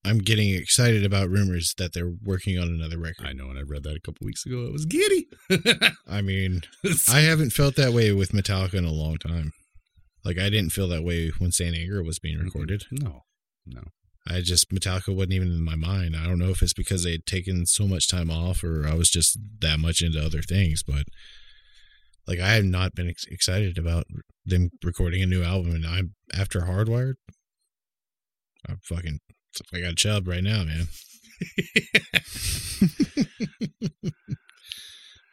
I'm 0.06 0.20
getting 0.20 0.54
excited 0.54 1.04
about 1.04 1.30
rumors 1.30 1.74
that 1.78 1.94
they're 1.94 2.14
working 2.24 2.60
on 2.60 2.68
another 2.68 3.00
record. 3.00 3.26
I 3.26 3.34
know, 3.34 3.50
and 3.50 3.58
I 3.58 3.64
read 3.64 3.84
that 3.84 3.96
a 3.96 4.02
couple 4.02 4.26
weeks 4.26 4.46
ago. 4.46 4.66
It 4.66 4.72
was 4.72 4.86
giddy. 4.86 5.28
I 6.08 6.22
mean, 6.22 6.62
I 7.10 7.22
haven't 7.22 7.52
felt 7.52 7.76
that 7.76 7.94
way 7.94 8.12
with 8.12 8.32
Metallica 8.32 8.76
in 8.76 8.86
a 8.86 8.92
long 8.92 9.18
time. 9.18 9.52
Like 10.24 10.38
I 10.38 10.50
didn't 10.50 10.72
feel 10.72 10.88
that 10.90 11.04
way 11.04 11.32
when 11.40 11.52
Saint 11.52 11.76
Anger 11.76 12.04
was 12.04 12.20
being 12.20 12.38
recorded. 12.38 12.84
no, 12.92 13.22
no. 13.66 13.82
I 14.28 14.42
just 14.42 14.72
Metallica 14.72 15.16
wasn't 15.16 15.34
even 15.34 15.50
in 15.50 15.64
my 15.64 15.76
mind. 15.76 16.16
I 16.16 16.26
don't 16.26 16.40
know 16.40 16.50
if 16.50 16.64
it's 16.64 16.74
because 16.74 17.04
they 17.04 17.12
had 17.12 17.26
taken 17.28 17.66
so 17.68 17.88
much 17.88 18.10
time 18.10 18.32
off 18.32 18.64
or 18.64 18.88
I 18.88 18.96
was 18.96 19.10
just 19.10 19.38
that 19.60 19.80
much 19.80 20.02
into 20.02 20.24
other 20.24 20.42
things, 20.42 20.82
but 20.82 21.04
like 22.28 22.40
I 22.40 22.54
have 22.54 22.66
not 22.66 22.96
been 22.96 23.08
ex- 23.08 23.26
excited 23.30 23.78
about 23.78 24.06
them 24.44 24.70
recording 24.84 25.22
a 25.22 25.28
new 25.28 25.44
album 25.44 25.76
and 25.76 25.86
I'm 25.86 26.16
after 26.34 26.62
Hardwired. 26.62 27.16
I'm 28.68 28.80
fucking 28.84 29.20
I 29.74 29.80
got 29.82 29.92
a 29.94 29.96
chub 29.96 30.28
right 30.28 30.44
now, 30.44 30.64
man. 30.64 30.88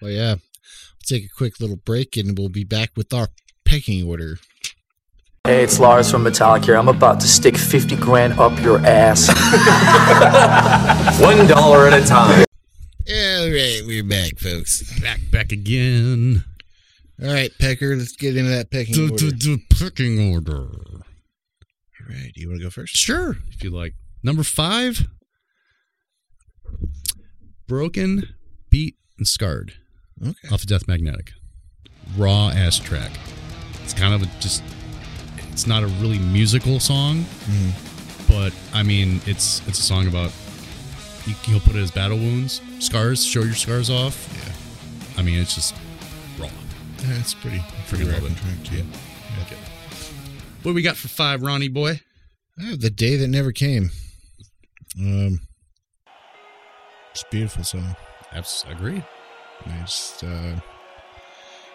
well, 0.00 0.10
yeah. 0.10 0.34
We'll 0.34 1.18
take 1.18 1.24
a 1.24 1.28
quick 1.36 1.60
little 1.60 1.76
break 1.76 2.16
and 2.16 2.38
we'll 2.38 2.48
be 2.48 2.64
back 2.64 2.90
with 2.96 3.12
our 3.12 3.28
pecking 3.64 4.06
order. 4.06 4.38
Hey, 5.44 5.64
it's 5.64 5.80
Lars 5.80 6.08
from 6.10 6.22
Metallica 6.24 6.64
here. 6.66 6.76
I'm 6.76 6.88
about 6.88 7.18
to 7.20 7.26
stick 7.26 7.56
50 7.56 7.96
grand 7.96 8.34
up 8.34 8.60
your 8.62 8.78
ass. 8.86 9.26
One 11.20 11.46
dollar 11.48 11.88
at 11.88 12.00
a 12.00 12.06
time. 12.06 12.44
All 13.08 13.50
right, 13.50 13.80
we're 13.84 14.04
back, 14.04 14.38
folks. 14.38 15.00
Back, 15.00 15.18
back 15.32 15.50
again. 15.50 16.44
All 17.20 17.32
right, 17.32 17.50
Pecker, 17.58 17.96
let's 17.96 18.12
get 18.16 18.36
into 18.36 18.50
that 18.50 18.70
pecking 18.70 18.94
The, 18.94 19.02
order. 19.12 19.16
the, 19.16 19.30
the 19.32 19.60
picking 19.76 20.32
order. 20.32 20.68
All 20.68 22.08
right, 22.08 22.30
do 22.32 22.40
you 22.40 22.48
want 22.48 22.60
to 22.60 22.64
go 22.64 22.70
first? 22.70 22.94
Sure, 22.96 23.36
if 23.50 23.64
you 23.64 23.70
like. 23.70 23.94
Number 24.22 24.42
five, 24.42 25.06
broken, 27.66 28.28
beat, 28.70 28.96
and 29.18 29.26
scarred 29.26 29.74
Okay. 30.24 30.48
off 30.48 30.62
of 30.62 30.66
Death 30.66 30.86
Magnetic. 30.86 31.32
Raw 32.16 32.50
ass 32.50 32.78
track. 32.78 33.10
It's 33.84 33.94
kind 33.94 34.14
of 34.14 34.22
a 34.22 34.26
just. 34.40 34.62
It's 35.50 35.66
not 35.66 35.82
a 35.82 35.86
really 35.86 36.18
musical 36.18 36.80
song, 36.80 37.26
but 38.28 38.52
I 38.72 38.82
mean, 38.82 39.20
it's 39.26 39.60
it's 39.68 39.78
a 39.78 39.82
song 39.82 40.06
about. 40.06 40.30
he- 41.24 41.32
He'll 41.50 41.60
put 41.60 41.76
it 41.76 41.80
as 41.80 41.90
battle 41.90 42.18
wounds, 42.18 42.60
scars. 42.80 43.24
Show 43.24 43.42
your 43.42 43.54
scars 43.54 43.90
off. 43.90 44.28
Yeah. 44.34 45.20
I 45.20 45.22
mean, 45.22 45.38
it's 45.38 45.54
just 45.54 45.74
raw. 46.38 46.46
Yeah, 47.00 47.18
it's 47.20 47.34
pretty, 47.34 47.62
pretty 47.88 48.04
Freaking 48.06 48.12
love 48.22 48.32
it. 48.32 48.36
track, 48.38 48.64
too. 48.64 48.84
Okay. 49.42 49.56
What 50.62 50.72
do 50.72 50.74
we 50.74 50.82
got 50.82 50.96
for 50.96 51.08
five, 51.08 51.42
Ronnie 51.42 51.68
boy? 51.68 52.00
Ah, 52.60 52.74
the 52.78 52.90
day 52.90 53.16
that 53.16 53.28
never 53.28 53.52
came. 53.52 53.90
Um, 54.98 55.40
it's 57.12 57.22
a 57.22 57.26
beautiful 57.30 57.64
song. 57.64 57.96
Abs- 58.32 58.64
agree. 58.68 59.02
I 59.66 59.80
just, 59.80 60.24
uh, 60.24 60.56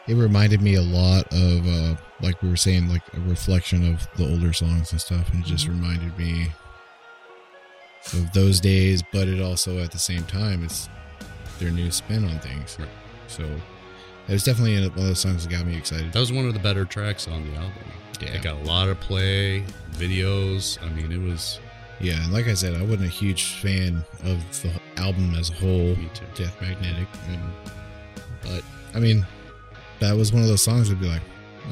it 0.08 0.16
reminded 0.16 0.62
me 0.62 0.76
a 0.76 0.82
lot 0.82 1.32
of, 1.32 1.68
uh, 1.68 1.96
like 2.22 2.42
we 2.42 2.50
were 2.50 2.58
saying, 2.58 2.90
like 2.90 3.04
a 3.14 3.20
reflection 3.22 3.94
of 3.94 4.08
the 4.18 4.30
older 4.30 4.54
songs 4.54 4.92
and 4.92 5.02
stuff, 5.02 5.32
and 5.32 5.44
it 5.44 5.48
just 5.48 5.68
reminded 5.68 6.18
me 6.18 6.52
of 8.14 8.32
those 8.34 8.60
days. 8.60 9.04
But 9.12 9.28
it 9.28 9.42
also, 9.42 9.80
at 9.80 9.92
the 9.92 10.00
same 10.00 10.24
time, 10.24 10.64
it's 10.64 10.90
their 11.60 11.72
new 11.72 11.92
spin 11.92 12.26
on 12.26 12.40
things. 12.40 12.78
Right. 12.80 12.90
So 13.28 13.44
it 13.44 14.32
was 14.32 14.44
definitely 14.44 14.76
one 14.76 14.86
of 14.86 14.96
those 14.96 15.20
songs 15.20 15.46
that 15.46 15.52
got 15.52 15.66
me 15.66 15.78
excited. 15.78 16.14
That 16.14 16.20
was 16.20 16.32
one 16.32 16.46
of 16.46 16.54
the 16.54 16.60
better 16.60 16.86
tracks 16.86 17.28
on 17.28 17.50
the 17.50 17.58
album. 17.58 17.74
Yeah. 18.22 18.30
It 18.30 18.42
got 18.42 18.56
a 18.56 18.64
lot 18.64 18.90
of 18.90 19.00
play, 19.00 19.64
videos. 19.92 20.82
I 20.84 20.90
mean, 20.90 21.12
it 21.12 21.22
was 21.22 21.60
Yeah, 22.00 22.24
and 22.24 22.32
like 22.34 22.48
I 22.48 22.54
said, 22.54 22.76
I 22.76 22.82
wasn't 22.84 23.06
a 23.06 23.08
huge 23.10 23.56
fan 23.56 24.04
of 24.24 24.62
the 24.62 24.72
album 24.98 25.34
as 25.36 25.50
a 25.50 25.54
whole, 25.54 25.96
Me 25.96 26.10
too. 26.14 26.26
Death 26.36 26.60
Magnetic, 26.62 27.08
and, 27.30 27.42
but 28.44 28.64
I 28.94 29.00
mean, 29.00 29.26
that 30.00 30.16
was 30.16 30.32
one 30.32 30.42
of 30.44 30.48
those 30.48 30.62
songs 30.62 30.90
that'd 30.90 31.02
be 31.02 31.08
like, 31.10 31.22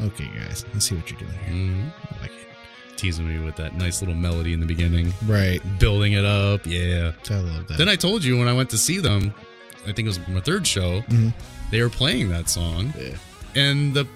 okay, 0.03 0.27
guys, 0.35 0.65
let's 0.73 0.85
see 0.89 0.95
what 0.95 1.09
you're 1.11 1.19
doing 1.19 1.31
here. 1.45 1.53
mm, 1.53 1.91
I 2.17 2.21
like 2.21 2.31
it. 2.31 2.97
teasing 2.97 3.27
me 3.27 3.43
with 3.45 3.55
that 3.57 3.75
nice 3.75 4.01
little 4.01 4.15
melody 4.15 4.53
in 4.53 4.59
the 4.59 4.65
beginning, 4.65 5.13
Right, 5.27 5.61
building 5.79 6.13
it 6.13 6.25
up. 6.25 6.65
Yeah. 6.65 7.11
I 7.29 7.33
love 7.35 7.67
that. 7.67 7.77
Then 7.77 7.87
I 7.89 7.95
told 7.95 8.23
you 8.23 8.37
when 8.37 8.47
I 8.47 8.53
went 8.53 8.69
to 8.71 8.77
see 8.77 8.97
them, 8.99 9.33
I 9.83 9.91
think 9.93 9.99
it 9.99 10.07
was 10.07 10.27
my 10.27 10.39
third 10.41 10.65
show, 10.65 11.01
Mhm. 11.01 11.33
they 11.71 11.81
were 11.83 11.89
playing 11.89 12.29
that 12.29 12.49
song. 12.49 12.93
Yeah. 12.99 13.15
And 13.53 13.93
the 13.93 14.07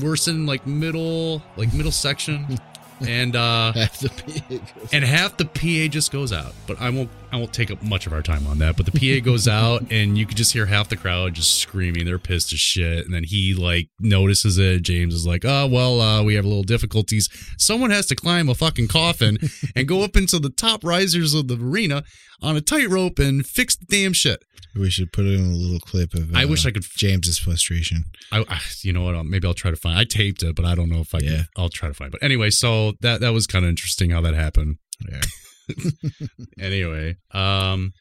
we're 0.00 0.16
sitting 0.16 0.46
like 0.46 0.66
middle, 0.66 1.42
like 1.58 1.72
middle 1.74 1.92
section, 1.92 2.58
and 3.00 3.34
uh 3.36 3.72
Half 3.74 3.98
the 4.00 4.08
PA 4.08 4.56
goes- 4.56 4.92
and 4.92 5.04
half 5.04 5.36
the 5.36 5.44
PA 5.46 5.90
just 5.90 6.12
goes 6.12 6.32
out. 6.32 6.52
But 6.66 6.80
I 6.80 6.90
won't 6.90 7.10
I 7.32 7.36
won't 7.36 7.52
take 7.52 7.70
up 7.70 7.82
much 7.82 8.06
of 8.06 8.12
our 8.12 8.22
time 8.22 8.46
on 8.46 8.58
that. 8.58 8.76
But 8.76 8.86
the 8.86 8.92
PA 8.92 9.24
goes 9.24 9.48
out 9.48 9.84
and 9.90 10.16
you 10.18 10.26
could 10.26 10.36
just 10.36 10.52
hear 10.52 10.66
half 10.66 10.88
the 10.88 10.96
crowd 10.96 11.34
just 11.34 11.58
screaming. 11.58 12.04
They're 12.04 12.18
pissed 12.18 12.52
as 12.52 12.60
shit. 12.60 13.04
And 13.04 13.14
then 13.14 13.24
he 13.24 13.54
like 13.54 13.88
notices 14.00 14.58
it. 14.58 14.82
James 14.82 15.14
is 15.14 15.26
like, 15.26 15.44
oh 15.44 15.66
well, 15.66 16.00
uh, 16.00 16.22
we 16.22 16.34
have 16.34 16.44
a 16.44 16.48
little 16.48 16.62
difficulties. 16.62 17.28
Someone 17.58 17.90
has 17.90 18.06
to 18.06 18.14
climb 18.14 18.48
a 18.48 18.54
fucking 18.54 18.88
coffin 18.88 19.38
and 19.74 19.88
go 19.88 20.02
up 20.02 20.16
into 20.16 20.38
the 20.38 20.50
top 20.50 20.84
risers 20.84 21.34
of 21.34 21.48
the 21.48 21.56
arena 21.56 22.04
on 22.42 22.56
a 22.56 22.60
tightrope 22.60 23.18
and 23.18 23.46
fix 23.46 23.76
the 23.76 23.86
damn 23.86 24.12
shit. 24.12 24.42
we 24.74 24.90
should 24.90 25.12
put 25.12 25.24
it 25.26 25.34
in 25.34 25.52
a 25.52 25.54
little 25.54 25.80
clip 25.80 26.14
of. 26.14 26.34
I 26.34 26.44
uh, 26.44 26.48
wish 26.48 26.66
I 26.66 26.70
could 26.70 26.84
James's 26.96 27.38
frustration. 27.38 28.04
I, 28.30 28.44
I 28.48 28.60
you 28.82 28.92
know 28.92 29.02
what? 29.02 29.14
I'll, 29.14 29.24
maybe 29.24 29.46
I'll 29.46 29.54
try 29.54 29.70
to 29.70 29.76
find. 29.76 29.98
I 29.98 30.04
taped 30.04 30.42
it, 30.42 30.54
but 30.56 30.64
I 30.64 30.74
don't 30.74 30.88
know 30.90 31.00
if 31.00 31.14
I 31.14 31.18
Yeah. 31.20 31.28
can. 31.30 31.46
I'll 31.56 31.68
try 31.68 31.88
to 31.88 31.94
find. 31.94 32.10
But 32.10 32.22
anyway, 32.22 32.50
so 32.50 32.92
that 33.00 33.20
that 33.20 33.32
was 33.32 33.46
kind 33.46 33.64
of 33.64 33.68
interesting 33.70 34.10
how 34.10 34.20
that 34.22 34.34
happened. 34.34 34.76
Yeah. 35.10 35.20
anyway, 36.58 37.16
um, 37.32 37.92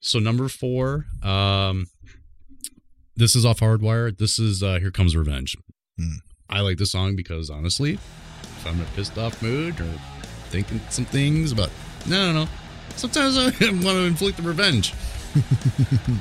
so 0.00 0.18
number 0.18 0.48
four, 0.48 1.06
um, 1.22 1.86
this 3.16 3.34
is 3.36 3.44
off 3.44 3.60
Hardwire. 3.60 4.16
This 4.16 4.38
is 4.38 4.62
uh, 4.62 4.78
Here 4.78 4.90
Comes 4.90 5.16
Revenge. 5.16 5.56
Hmm. 5.98 6.16
I 6.48 6.60
like 6.60 6.76
this 6.78 6.92
song 6.92 7.16
because 7.16 7.50
honestly, 7.50 7.94
if 7.94 8.66
I'm 8.66 8.76
in 8.76 8.82
a 8.82 8.84
pissed 8.94 9.18
off 9.18 9.42
mood 9.42 9.80
or 9.80 9.90
thinking 10.50 10.80
some 10.90 11.04
things 11.06 11.50
about, 11.52 11.70
no, 12.06 12.32
no, 12.32 12.44
no. 12.44 12.50
Sometimes 12.96 13.36
I 13.36 13.44
want 13.60 13.82
to 13.82 14.04
inflict 14.04 14.36
the 14.38 14.42
revenge. 14.42 14.92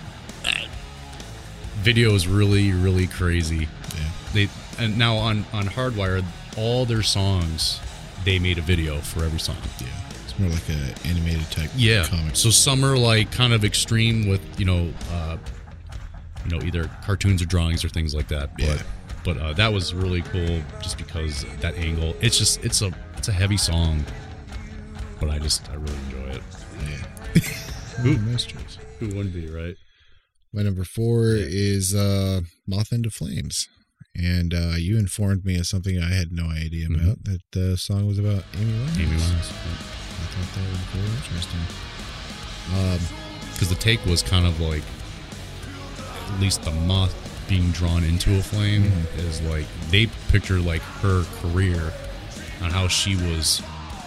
Video 1.82 2.14
is 2.14 2.28
really, 2.28 2.72
really 2.72 3.08
crazy. 3.08 3.68
Yeah. 3.96 4.10
They 4.34 4.50
and 4.80 4.98
now 4.98 5.16
on 5.18 5.46
on 5.54 5.66
Hardwired, 5.66 6.26
all 6.58 6.86
their 6.86 7.04
songs, 7.04 7.80
they 8.24 8.40
made 8.40 8.58
a 8.58 8.62
video 8.62 8.98
for 9.02 9.24
every 9.24 9.40
song. 9.40 9.58
Yeah, 9.80 9.88
it's 10.24 10.38
more 10.40 10.50
like 10.50 10.68
a 10.70 11.08
animated 11.08 11.50
type. 11.52 11.70
Yeah. 11.76 12.06
comic. 12.06 12.36
So 12.36 12.50
some 12.50 12.84
are 12.84 12.98
like 12.98 13.32
kind 13.32 13.54
of 13.54 13.64
extreme 13.64 14.28
with 14.28 14.42
you 14.60 14.66
know, 14.66 14.92
uh, 15.12 15.38
you 16.50 16.58
know, 16.58 16.66
either 16.66 16.90
cartoons 17.06 17.42
or 17.42 17.46
drawings 17.46 17.86
or 17.86 17.90
things 17.90 18.16
like 18.16 18.30
that. 18.30 18.56
But 18.58 18.64
Yeah. 18.66 18.82
but 19.24 19.38
uh, 19.38 19.54
that 19.54 19.72
was 19.72 19.94
really 19.94 20.24
cool 20.24 20.62
just 20.82 20.98
because 20.98 21.46
that 21.62 21.76
angle. 21.76 22.16
It's 22.20 22.38
just 22.38 22.64
it's 22.66 22.82
a 22.82 22.92
it's 23.18 23.28
a 23.28 23.34
heavy 23.34 23.58
song, 23.58 24.04
but 25.20 25.30
I 25.30 25.38
just 25.38 25.70
I 25.70 25.76
really 25.76 25.98
enjoy 26.08 26.30
it. 26.38 26.42
Yeah. 27.36 28.06
Ooh, 28.06 28.18
nice. 28.20 28.46
Who 29.00 29.08
wouldn't 29.08 29.34
be 29.34 29.48
right? 29.48 29.76
My 30.54 30.62
number 30.64 30.84
four 30.86 31.36
is 31.36 31.94
uh, 31.94 32.42
Moth 32.68 32.92
into 32.94 33.10
Flames. 33.10 33.68
And 34.18 34.54
uh, 34.54 34.76
you 34.78 34.98
informed 34.98 35.44
me 35.46 35.58
of 35.58 35.68
something 35.68 36.00
I 36.00 36.14
had 36.14 36.32
no 36.32 36.46
idea 36.46 36.88
Mhm. 36.88 37.04
about 37.04 37.24
that 37.26 37.42
the 37.52 37.76
song 37.78 38.08
was 38.08 38.18
about 38.18 38.46
Amy 38.58 38.72
Winehouse. 38.72 38.98
Amy 39.00 39.16
Winehouse. 39.18 39.52
I 39.52 40.26
thought 40.32 40.56
that 40.56 40.70
was 40.72 40.80
very 40.94 41.18
interesting. 41.18 41.60
Um, 42.74 43.00
because 43.52 43.70
the 43.70 43.76
take 43.76 44.04
was 44.06 44.22
kind 44.24 44.46
of 44.46 44.60
like 44.62 44.84
at 46.34 46.40
least 46.40 46.64
the 46.64 46.72
moth 46.72 47.14
being 47.48 47.72
drawn 47.72 48.04
into 48.04 48.38
a 48.38 48.42
flame 48.42 48.84
Mm-hmm. 48.84 49.20
is 49.28 49.42
like 49.42 49.66
they 49.92 50.08
picture 50.32 50.60
like 50.60 50.82
her 51.02 51.24
career 51.42 51.92
on 52.62 52.72
how 52.72 52.88
she 52.88 53.16
was 53.16 53.62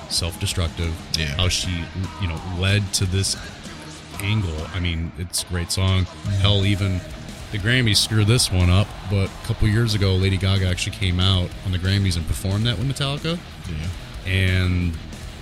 self-destructive 0.09 0.95
Yeah. 1.19 1.27
how 1.37 1.49
she 1.49 1.85
you 2.21 2.29
know 2.29 2.41
led 2.59 2.93
to 2.95 3.07
this 3.07 3.37
angle 4.23 4.67
i 4.75 4.81
mean 4.81 5.13
it's 5.19 5.43
a 5.43 5.47
great 5.47 5.71
song 5.71 6.05
Mm-hmm. 6.05 6.31
hell 6.41 6.65
even 6.65 7.01
the 7.53 7.59
grammys 7.59 7.97
screwed 7.97 8.27
this 8.27 8.51
one 8.53 8.69
up 8.71 8.89
but 9.11 9.27
a 9.27 9.47
couple 9.47 9.69
years 9.69 9.95
ago 9.95 10.15
lady 10.15 10.37
gaga 10.37 10.67
actually 10.69 10.97
came 10.97 11.21
out 11.21 11.49
on 11.65 11.73
the 11.73 11.79
grammys 11.79 12.17
and 12.17 12.27
performed 12.27 12.67
that 12.67 12.77
with 12.79 12.89
metallica 12.89 13.39
yeah. 13.69 14.31
and 14.33 14.97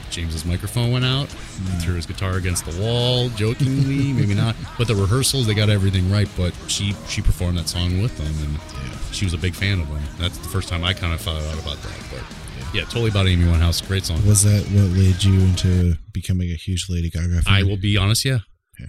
James's 0.09 0.45
microphone 0.45 0.93
went 0.93 1.05
out. 1.05 1.27
He 1.29 1.79
threw 1.85 1.97
his 1.97 2.07
guitar 2.07 2.37
against 2.37 2.65
the 2.65 2.81
wall, 2.81 3.29
jokingly, 3.31 4.13
maybe 4.19 4.35
not. 4.35 4.55
But 4.79 4.87
the 4.87 4.95
rehearsals, 4.95 5.49
they 5.49 5.53
got 5.53 5.69
everything 5.69 6.09
right. 6.13 6.29
But 6.37 6.55
she 6.69 6.95
she 7.09 7.21
performed 7.21 7.59
that 7.59 7.69
song 7.69 8.01
with 8.01 8.17
them, 8.17 8.33
and 8.45 9.15
she 9.15 9.25
was 9.25 9.35
a 9.35 9.37
big 9.39 9.55
fan 9.57 9.81
of 9.81 9.89
them. 9.89 10.01
That's 10.17 10.39
the 10.39 10.49
first 10.49 10.69
time 10.69 10.85
I 10.85 10.95
kind 10.95 11.13
of 11.13 11.21
found 11.21 11.45
out 11.45 11.55
about 11.61 11.83
that. 11.83 11.99
But 12.13 12.23
yeah, 12.75 12.83
totally 12.85 13.11
about 13.11 13.27
Amy 13.27 13.45
Winehouse. 13.45 13.87
Great 13.87 14.05
song. 14.05 14.25
Was 14.27 14.43
that 14.45 14.63
what 14.73 14.91
led 14.97 15.23
you 15.25 15.41
into 15.41 15.97
becoming 16.13 16.51
a 16.51 16.55
huge 16.55 16.87
Lady 16.89 17.11
Gaga 17.11 17.43
fan? 17.43 17.55
I 17.55 17.63
will 17.63 17.77
be 17.77 17.97
honest, 17.97 18.25
yeah. 18.25 18.39
Yeah, 18.79 18.87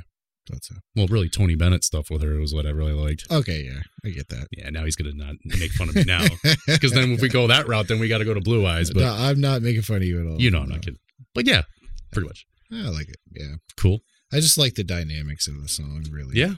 thought 0.49 0.63
so. 0.63 0.75
Well, 0.95 1.07
really, 1.07 1.29
Tony 1.29 1.55
Bennett 1.55 1.83
stuff 1.83 2.09
with 2.09 2.21
her 2.23 2.39
was 2.39 2.53
what 2.53 2.65
I 2.65 2.69
really 2.69 2.93
liked. 2.93 3.25
Okay, 3.31 3.63
yeah, 3.63 3.81
I 4.05 4.09
get 4.09 4.29
that. 4.29 4.47
Yeah, 4.51 4.69
now 4.69 4.83
he's 4.85 4.95
gonna 4.95 5.13
not 5.13 5.35
make 5.45 5.71
fun 5.71 5.89
of 5.89 5.95
me 5.95 6.03
now 6.03 6.25
because 6.67 6.91
then 6.91 7.11
if 7.11 7.21
we 7.21 7.29
go 7.29 7.47
that 7.47 7.67
route, 7.67 7.87
then 7.87 7.99
we 7.99 8.07
got 8.07 8.17
to 8.19 8.25
go 8.25 8.33
to 8.33 8.41
Blue 8.41 8.65
Eyes. 8.65 8.91
But 8.91 9.01
no, 9.01 9.13
I'm 9.13 9.39
not 9.41 9.61
making 9.61 9.81
fun 9.83 9.97
of 9.97 10.03
you 10.03 10.19
at 10.21 10.31
all. 10.31 10.41
you 10.41 10.51
know, 10.51 10.59
I'm 10.59 10.69
No. 10.69 10.75
not 10.75 10.83
kidding. 10.83 10.99
But 11.33 11.45
yeah, 11.47 11.63
pretty 12.11 12.27
much 12.27 12.45
I 12.71 12.89
like 12.89 13.09
it. 13.09 13.17
Yeah, 13.31 13.55
cool. 13.77 13.99
I 14.33 14.37
just 14.41 14.57
like 14.57 14.75
the 14.75 14.83
dynamics 14.83 15.47
of 15.47 15.61
the 15.61 15.67
song. 15.69 16.05
Really. 16.11 16.37
Yeah, 16.37 16.55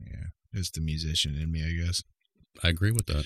yeah. 0.00 0.26
It's 0.52 0.70
the 0.70 0.80
musician 0.80 1.34
in 1.40 1.50
me, 1.52 1.62
I 1.64 1.84
guess. 1.84 2.02
I 2.64 2.68
agree 2.68 2.90
with 2.90 3.06
that. 3.06 3.24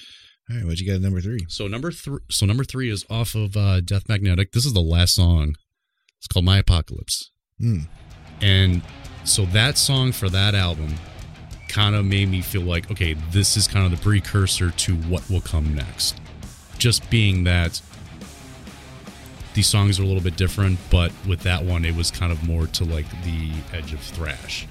All 0.50 0.56
right, 0.56 0.66
what 0.66 0.80
you 0.80 0.86
got 0.86 0.94
at 0.94 1.00
number 1.02 1.20
three? 1.20 1.46
So 1.48 1.68
number 1.68 1.92
three, 1.92 2.18
so 2.30 2.44
number 2.46 2.64
three 2.64 2.90
is 2.90 3.04
off 3.08 3.34
of 3.34 3.56
uh, 3.56 3.80
Death 3.80 4.08
Magnetic. 4.08 4.52
This 4.52 4.66
is 4.66 4.72
the 4.72 4.80
last 4.80 5.14
song. 5.14 5.56
It's 6.18 6.26
called 6.26 6.44
My 6.44 6.58
Apocalypse, 6.58 7.30
Hmm. 7.58 7.80
and 8.40 8.82
so 9.24 9.44
that 9.46 9.78
song 9.78 10.12
for 10.12 10.28
that 10.30 10.54
album 10.54 10.94
kind 11.68 11.94
of 11.94 12.04
made 12.04 12.28
me 12.28 12.42
feel 12.42 12.62
like, 12.62 12.90
okay, 12.90 13.14
this 13.30 13.56
is 13.56 13.68
kind 13.68 13.84
of 13.90 13.96
the 13.96 14.02
precursor 14.02 14.70
to 14.72 14.96
what 14.96 15.28
will 15.30 15.40
come 15.40 15.74
next. 15.74 16.16
Just 16.78 17.08
being 17.10 17.44
that 17.44 17.80
these 19.54 19.66
songs 19.68 20.00
are 20.00 20.02
a 20.02 20.06
little 20.06 20.22
bit 20.22 20.36
different, 20.36 20.78
but 20.90 21.12
with 21.28 21.40
that 21.40 21.64
one, 21.64 21.84
it 21.84 21.94
was 21.94 22.10
kind 22.10 22.32
of 22.32 22.42
more 22.46 22.66
to 22.66 22.84
like 22.84 23.06
the 23.24 23.50
edge 23.72 23.92
of 23.92 24.00
thrash. 24.00 24.66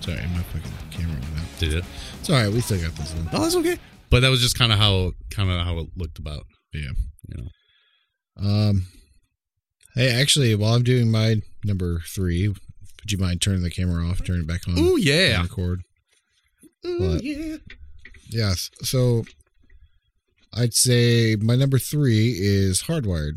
Sorry, 0.00 0.16
my 0.34 0.42
fucking 0.42 0.72
camera 0.90 1.14
went 1.14 1.38
out. 1.38 1.58
Did 1.60 1.74
it? 1.74 1.84
It's 2.18 2.28
all 2.28 2.36
right. 2.36 2.52
We 2.52 2.60
still 2.60 2.80
got 2.80 2.94
this 2.96 3.14
one. 3.14 3.28
Oh, 3.32 3.42
that's 3.42 3.54
okay. 3.56 3.78
But 4.12 4.20
that 4.20 4.28
was 4.28 4.40
just 4.42 4.58
kind 4.58 4.70
of 4.72 4.78
how 4.78 5.12
kind 5.30 5.50
of 5.50 5.66
how 5.66 5.78
it 5.78 5.88
looked 5.96 6.18
about. 6.18 6.44
Yeah. 6.72 6.90
You 7.28 7.44
know. 7.44 7.48
Um. 8.48 8.86
Hey, 9.94 10.10
actually, 10.20 10.54
while 10.54 10.74
I'm 10.74 10.82
doing 10.82 11.10
my 11.10 11.36
number 11.64 12.00
three, 12.00 12.48
would 12.48 13.10
you 13.10 13.16
mind 13.18 13.40
turning 13.40 13.62
the 13.62 13.70
camera 13.70 14.06
off, 14.06 14.22
turning 14.22 14.42
it 14.42 14.46
back 14.46 14.68
on? 14.68 14.74
Oh 14.76 14.96
yeah. 14.96 15.40
Record. 15.40 15.80
But- 16.82 17.24
yeah. 17.24 17.56
Yes. 18.28 18.70
So 18.82 19.24
I'd 20.52 20.74
say 20.74 21.36
my 21.40 21.56
number 21.56 21.78
three 21.78 22.36
is 22.38 22.82
Hardwired. 22.82 23.36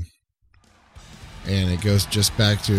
And 1.47 1.69
it 1.69 1.81
goes 1.81 2.05
just 2.07 2.35
back 2.37 2.61
to 2.63 2.73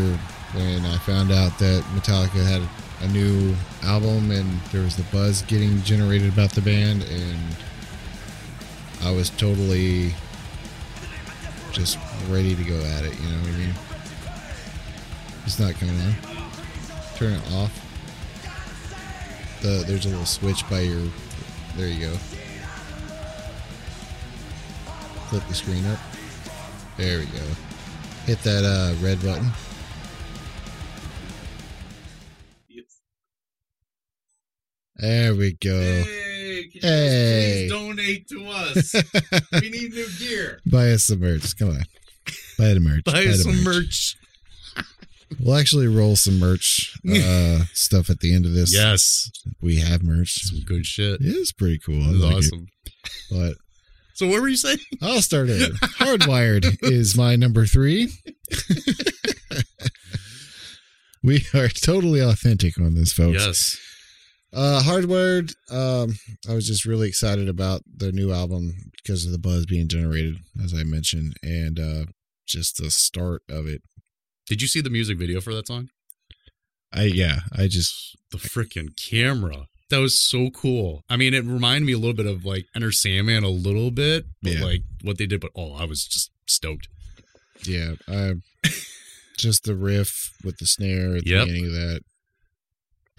when 0.53 0.85
I 0.85 0.99
found 0.99 1.31
out 1.31 1.59
that 1.61 1.83
Metallica 1.95 2.45
had 2.45 2.63
a 3.01 3.13
new 3.13 3.55
album 3.83 4.31
and 4.31 4.61
there 4.73 4.83
was 4.83 4.97
the 4.97 5.05
buzz 5.05 5.43
getting 5.43 5.81
generated 5.83 6.33
about 6.33 6.51
the 6.53 6.63
band 6.63 7.05
and 7.05 7.57
I 9.03 9.11
was 9.11 9.31
totally 9.31 10.15
just 11.73 11.99
ready 12.29 12.55
to 12.55 12.65
go 12.65 12.79
at 12.79 13.05
it, 13.05 13.19
you 13.21 13.29
know 13.29 13.39
what 13.39 13.49
I 13.49 13.59
mean? 13.59 13.75
It's 15.45 15.59
not 15.59 15.75
coming 15.75 16.01
on. 16.01 16.15
Turn 17.17 17.35
it 17.35 17.53
off. 17.53 17.83
The 19.63 19.85
there's 19.87 20.07
a 20.07 20.09
little 20.09 20.27
switch 20.27 20.69
by 20.69 20.81
your 20.81 21.03
there 21.77 21.89
you 21.89 22.09
go. 22.09 22.17
Flip 25.29 25.47
the 25.49 25.55
screen 25.55 25.85
up. 25.87 25.99
There 26.97 27.19
we 27.19 27.27
go. 27.27 27.45
Hit 28.25 28.43
that 28.43 28.65
uh, 28.65 28.95
red 29.05 29.23
button. 29.23 29.51
There 34.97 35.35
we 35.35 35.53
go. 35.53 35.79
Hey, 35.79 36.36
you 36.47 36.81
guys 36.81 36.83
Hey. 36.83 37.67
please 37.69 37.71
donate 37.71 38.29
to 38.29 38.47
us? 38.49 38.95
we 39.61 39.71
need 39.71 39.93
new 39.93 40.09
gear. 40.19 40.61
Buy 40.67 40.91
us 40.93 41.05
some 41.05 41.21
merch. 41.21 41.57
Come 41.59 41.71
on. 41.71 41.83
Buy 42.59 42.75
the 42.75 42.81
merch. 42.81 43.05
Buy 43.05 43.23
the 43.25 43.31
us 43.31 43.43
some 43.43 43.63
merch. 43.65 44.17
We'll 45.41 45.57
actually 45.57 45.89
roll 45.89 46.15
some 46.17 46.39
merch 46.39 46.97
uh, 47.11 47.61
stuff 47.73 48.11
at 48.11 48.21
the 48.21 48.33
end 48.35 48.47
of 48.47 48.53
this. 48.55 48.73
Yes, 48.73 49.31
We 49.61 49.77
have 49.77 50.03
merch. 50.03 50.35
some 50.35 50.61
good 50.61 50.87
shit. 50.87 51.21
It 51.21 51.27
is 51.27 51.53
pretty 51.53 51.79
cool. 51.79 52.01
I 52.03 52.07
This 52.13 52.15
is 52.15 52.23
like 52.23 52.33
it. 52.33 52.37
awesome. 52.37 52.67
But 53.31 53.55
So 54.15 54.29
what 54.29 54.41
were 54.41 54.49
you 54.49 54.57
saying? 54.57 54.79
I'll 55.03 55.23
start 55.23 55.49
it. 55.51 55.73
Hardwired 55.99 56.79
is 56.83 57.17
my 57.17 57.35
number 57.37 57.67
three. 57.67 58.09
we 61.23 61.45
are 61.55 61.69
totally 61.69 62.21
authentic 62.21 62.79
on 62.79 62.95
this, 62.95 63.13
folks. 63.13 63.45
Yes. 63.45 63.79
Uh, 64.57 64.81
Hardwired. 64.83 65.55
Um, 65.71 66.15
I 66.49 66.55
was 66.55 66.67
just 66.67 66.87
really 66.87 67.09
excited 67.09 67.47
about 67.49 67.83
the 67.95 68.11
new 68.11 68.33
album 68.33 68.73
because 68.97 69.27
of 69.27 69.33
the 69.33 69.39
buzz 69.39 69.67
being 69.67 69.87
generated, 69.87 70.37
as 70.65 70.73
I 70.73 70.83
mentioned, 70.83 71.35
and 71.43 71.79
uh, 71.79 72.05
just 72.47 72.79
the 72.79 72.91
start 72.91 73.43
of 73.51 73.67
it. 73.67 73.83
Did 74.47 74.63
you 74.63 74.69
see 74.69 74.81
the 74.81 74.89
music 74.91 75.19
video 75.19 75.41
for 75.43 75.53
that 75.55 75.67
song? 75.67 75.89
I 76.93 77.03
yeah, 77.05 77.41
I 77.53 77.67
just 77.69 78.17
The 78.31 78.39
freaking 78.39 78.97
camera. 78.97 79.67
That 79.91 79.99
was 79.99 80.19
so 80.19 80.49
cool. 80.51 81.03
I 81.11 81.17
mean, 81.17 81.35
it 81.35 81.45
reminded 81.45 81.87
me 81.87 81.93
a 81.93 81.99
little 81.99 82.15
bit 82.15 82.27
of 82.27 82.45
like 82.47 82.65
Enter 82.75 82.93
Sandman 82.93 83.45
a 83.45 83.49
little 83.51 83.91
bit, 83.91 84.25
but 84.43 84.53
Yeah. 84.55 84.65
like 84.65 84.83
what 85.03 85.19
they 85.19 85.27
did. 85.27 85.41
But 85.41 85.51
oh, 85.55 85.75
I 85.75 85.85
was 85.85 86.07
just 86.07 86.31
stoked. 86.49 86.89
yeah, 87.65 87.93
I 88.09 88.35
just 89.37 89.65
the 89.65 89.75
riff 89.77 90.33
with 90.43 90.57
the 90.59 90.67
snare 90.67 91.17
at 91.17 91.25
the 91.25 91.31
Yep. 91.31 91.45
beginning 91.47 91.67
of 91.67 91.73
that. 91.73 92.01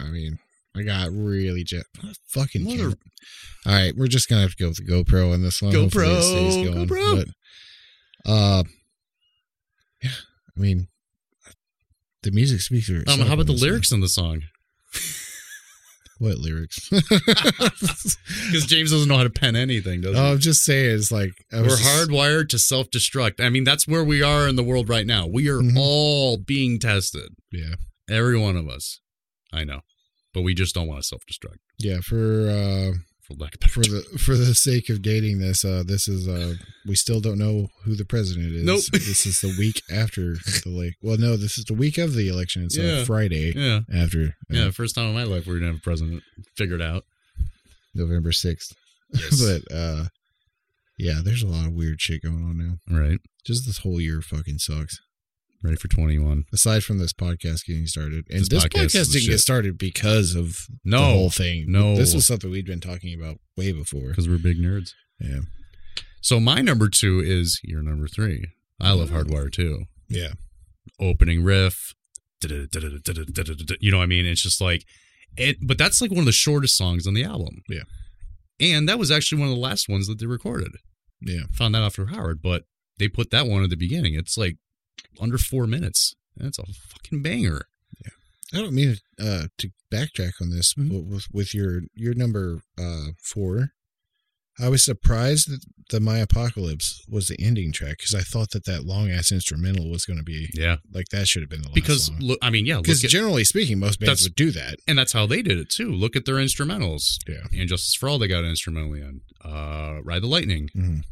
I 0.00 0.04
mean, 0.04 0.38
I 0.78 0.82
got 0.82 1.10
really 1.12 1.64
jet 1.64 1.84
fucking 2.28 2.64
Mother- 2.64 2.76
camera. 2.76 2.94
All 3.66 3.72
right, 3.72 3.94
we're 3.96 4.06
just 4.06 4.28
gonna 4.28 4.42
have 4.42 4.54
to 4.54 4.62
go 4.62 4.68
with 4.68 4.76
the 4.78 4.90
GoPro 4.92 5.32
on 5.34 5.42
this 5.42 5.60
one. 5.60 5.74
Hopefully 5.74 6.06
it 6.06 6.22
stays 6.22 6.56
GoPro, 6.56 6.74
going, 6.74 6.88
GoPro. 6.88 7.24
But, 8.24 8.30
uh, 8.30 8.62
yeah, 10.02 10.10
I 10.56 10.60
mean, 10.60 10.88
the 12.22 12.30
music 12.30 12.60
speaks 12.60 12.86
for 12.88 12.96
itself. 12.96 13.20
Um, 13.20 13.26
how 13.26 13.34
about 13.34 13.46
the 13.46 13.52
this 13.52 13.62
one. 13.62 13.70
lyrics 13.70 13.92
in 13.92 14.00
the 14.00 14.08
song? 14.08 14.42
What 16.20 16.38
lyrics? 16.38 16.90
Because 16.90 18.66
James 18.66 18.90
doesn't 18.90 19.08
know 19.08 19.16
how 19.18 19.22
to 19.22 19.30
pen 19.30 19.54
anything, 19.54 20.00
does 20.00 20.14
he? 20.16 20.20
oh, 20.20 20.32
I'm 20.32 20.38
just 20.40 20.64
saying, 20.64 20.96
it's 20.96 21.12
like 21.12 21.30
I 21.52 21.60
We're 21.60 21.68
just- 21.68 21.84
hardwired 21.84 22.48
to 22.48 22.58
self 22.58 22.90
destruct. 22.90 23.40
I 23.40 23.50
mean, 23.50 23.62
that's 23.62 23.86
where 23.86 24.02
we 24.02 24.20
are 24.20 24.48
in 24.48 24.56
the 24.56 24.64
world 24.64 24.88
right 24.88 25.06
now. 25.06 25.26
We 25.28 25.48
are 25.48 25.60
Mhm. 25.60 25.76
all 25.78 26.36
being 26.36 26.80
tested. 26.80 27.36
Yeah, 27.52 27.74
Every 28.10 28.36
one 28.36 28.56
of 28.56 28.68
us. 28.68 28.98
I 29.52 29.62
know. 29.64 29.82
But 30.38 30.42
we 30.44 30.54
just 30.54 30.72
don't 30.72 30.86
want 30.86 31.00
to 31.02 31.06
self 31.06 31.22
destruct. 31.26 31.58
yeah. 31.78 31.98
For 32.00 32.48
uh, 32.48 32.92
For 33.22 33.34
lack 33.34 33.56
of 33.56 33.70
for 33.72 33.80
the 33.82 34.02
for 34.18 34.36
the 34.36 34.54
sake 34.54 34.88
of 34.88 35.02
dating 35.02 35.40
this, 35.40 35.64
uh, 35.64 35.82
this 35.84 36.06
is 36.06 36.28
uh, 36.28 36.54
we 36.86 36.94
still 36.94 37.20
don't 37.20 37.38
know 37.38 37.66
who 37.84 37.96
the 37.96 38.04
president 38.04 38.54
is. 38.54 38.62
Nope. 38.62 38.84
this 38.92 39.26
is 39.26 39.40
the 39.40 39.52
week 39.58 39.82
after 39.90 40.34
the 40.34 40.62
like. 40.70 40.94
Well, 41.02 41.18
no, 41.18 41.36
this 41.36 41.58
is 41.58 41.64
the 41.64 41.74
week 41.74 41.98
of 41.98 42.14
the 42.14 42.28
election. 42.28 42.62
It's 42.62 42.76
Yeah. 42.78 43.00
on 43.00 43.04
Friday 43.04 43.52
Yeah. 43.56 43.80
after. 43.92 44.22
uh, 44.50 44.54
Yeah. 44.56 44.70
First 44.70 44.94
time 44.94 45.06
in 45.08 45.14
my 45.14 45.24
life 45.24 45.44
we're 45.46 45.54
going 45.58 45.72
to 45.72 45.72
have 45.72 45.80
a 45.80 45.90
president 45.90 46.22
figured 46.56 46.80
out. 46.82 47.02
November 47.94 48.30
sixth. 48.30 48.72
Yes. 49.12 49.40
but 49.68 49.74
uh, 49.74 50.04
yeah, 50.98 51.20
there's 51.24 51.42
a 51.42 51.48
lot 51.48 51.66
of 51.66 51.72
weird 51.72 52.00
shit 52.00 52.22
going 52.22 52.44
on 52.44 52.56
now. 52.58 52.98
right. 52.98 53.18
Just 53.44 53.66
this 53.66 53.78
whole 53.78 54.00
year 54.00 54.20
fucking 54.22 54.58
sucks. 54.58 55.00
Ready 55.62 55.76
for 55.76 55.88
21. 55.88 56.44
Aside 56.52 56.84
from 56.84 56.98
this 56.98 57.12
podcast 57.12 57.66
getting 57.66 57.86
started, 57.86 58.26
and 58.30 58.40
this, 58.40 58.48
this 58.48 58.64
podcast, 58.64 58.86
podcast 58.86 59.12
didn't 59.12 59.28
get 59.28 59.40
started 59.40 59.76
because 59.76 60.36
of 60.36 60.66
no, 60.84 60.98
the 60.98 61.04
whole 61.04 61.30
thing. 61.30 61.64
No, 61.68 61.96
this 61.96 62.14
was 62.14 62.26
something 62.26 62.50
we'd 62.50 62.66
been 62.66 62.80
talking 62.80 63.18
about 63.18 63.38
way 63.56 63.72
before 63.72 64.08
because 64.08 64.28
we're 64.28 64.38
big 64.38 64.58
nerds. 64.58 64.92
Yeah. 65.20 65.40
So 66.20 66.38
my 66.38 66.60
number 66.60 66.88
two 66.88 67.20
is 67.20 67.60
your 67.64 67.82
number 67.82 68.06
three. 68.06 68.44
I 68.80 68.92
love 68.92 69.10
Hardwire 69.10 69.50
too. 69.50 69.86
Yeah. 70.08 70.32
Opening 71.00 71.42
riff. 71.42 71.94
You 72.42 72.68
know 73.90 73.96
what 73.98 74.04
I 74.04 74.06
mean? 74.06 74.26
It's 74.26 74.42
just 74.42 74.60
like 74.60 74.84
it, 75.36 75.56
but 75.60 75.76
that's 75.76 76.00
like 76.00 76.10
one 76.10 76.20
of 76.20 76.26
the 76.26 76.32
shortest 76.32 76.76
songs 76.76 77.06
on 77.06 77.14
the 77.14 77.24
album. 77.24 77.62
Yeah. 77.68 77.82
And 78.60 78.88
that 78.88 78.98
was 78.98 79.10
actually 79.10 79.40
one 79.40 79.50
of 79.50 79.54
the 79.54 79.60
last 79.60 79.88
ones 79.88 80.06
that 80.06 80.20
they 80.20 80.26
recorded. 80.26 80.72
Yeah. 81.20 81.42
Found 81.54 81.74
that 81.74 81.82
after 81.82 82.06
Howard, 82.06 82.40
but 82.42 82.64
they 82.98 83.08
put 83.08 83.30
that 83.30 83.46
one 83.46 83.64
at 83.64 83.70
the 83.70 83.76
beginning. 83.76 84.14
It's 84.14 84.38
like 84.38 84.56
under 85.20 85.38
four 85.38 85.66
minutes. 85.66 86.14
That's 86.36 86.58
a 86.58 86.64
fucking 86.66 87.22
banger. 87.22 87.62
Yeah. 88.04 88.58
I 88.58 88.62
don't 88.62 88.74
mean 88.74 88.96
uh, 89.20 89.48
to 89.58 89.70
backtrack 89.92 90.32
on 90.40 90.50
this, 90.50 90.74
Mhm. 90.74 90.88
but 90.90 91.04
with, 91.04 91.26
with 91.32 91.54
your 91.54 91.82
your 91.94 92.14
number 92.14 92.60
uh, 92.78 93.08
four, 93.22 93.70
I 94.60 94.68
was 94.68 94.84
surprised 94.84 95.48
that 95.50 95.64
the 95.90 96.00
My 96.00 96.18
Apocalypse 96.18 97.02
was 97.08 97.28
the 97.28 97.40
ending 97.40 97.72
track 97.72 97.98
because 97.98 98.14
I 98.14 98.20
thought 98.22 98.50
that 98.50 98.64
that 98.66 98.84
long 98.84 99.10
ass 99.10 99.30
instrumental 99.32 99.88
was 99.90 100.04
going 100.04 100.18
to 100.18 100.24
be 100.24 100.48
Yeah. 100.52 100.76
like 100.92 101.08
that 101.10 101.28
should 101.28 101.42
have 101.42 101.48
been 101.48 101.62
the 101.62 101.68
last 101.68 101.74
Because 101.74 102.10
look 102.20 102.38
I 102.42 102.50
mean, 102.50 102.66
yeah, 102.66 102.78
Because 102.80 103.00
generally 103.02 103.44
speaking, 103.44 103.78
most 103.78 104.00
bands 104.00 104.22
would 104.24 104.34
do 104.34 104.50
that. 104.52 104.78
and 104.86 104.98
that's 104.98 105.12
how 105.12 105.26
they 105.26 105.42
did 105.42 105.58
it 105.58 105.70
too. 105.70 105.92
Look 105.92 106.14
at 106.16 106.24
their 106.24 106.36
instrumentals. 106.36 107.18
Yeah. 107.28 107.46
And 107.52 107.68
Justice 107.68 107.94
for 107.94 108.08
All 108.08 108.18
they 108.18 108.28
got 108.28 108.44
an 108.44 108.50
instrumental 108.50 108.94
in 108.94 109.02
end. 109.02 109.20
Uh 109.44 110.00
Ride 110.02 110.22
the 110.22 110.26
Lightning 110.26 110.68
Mhm. 110.76 111.02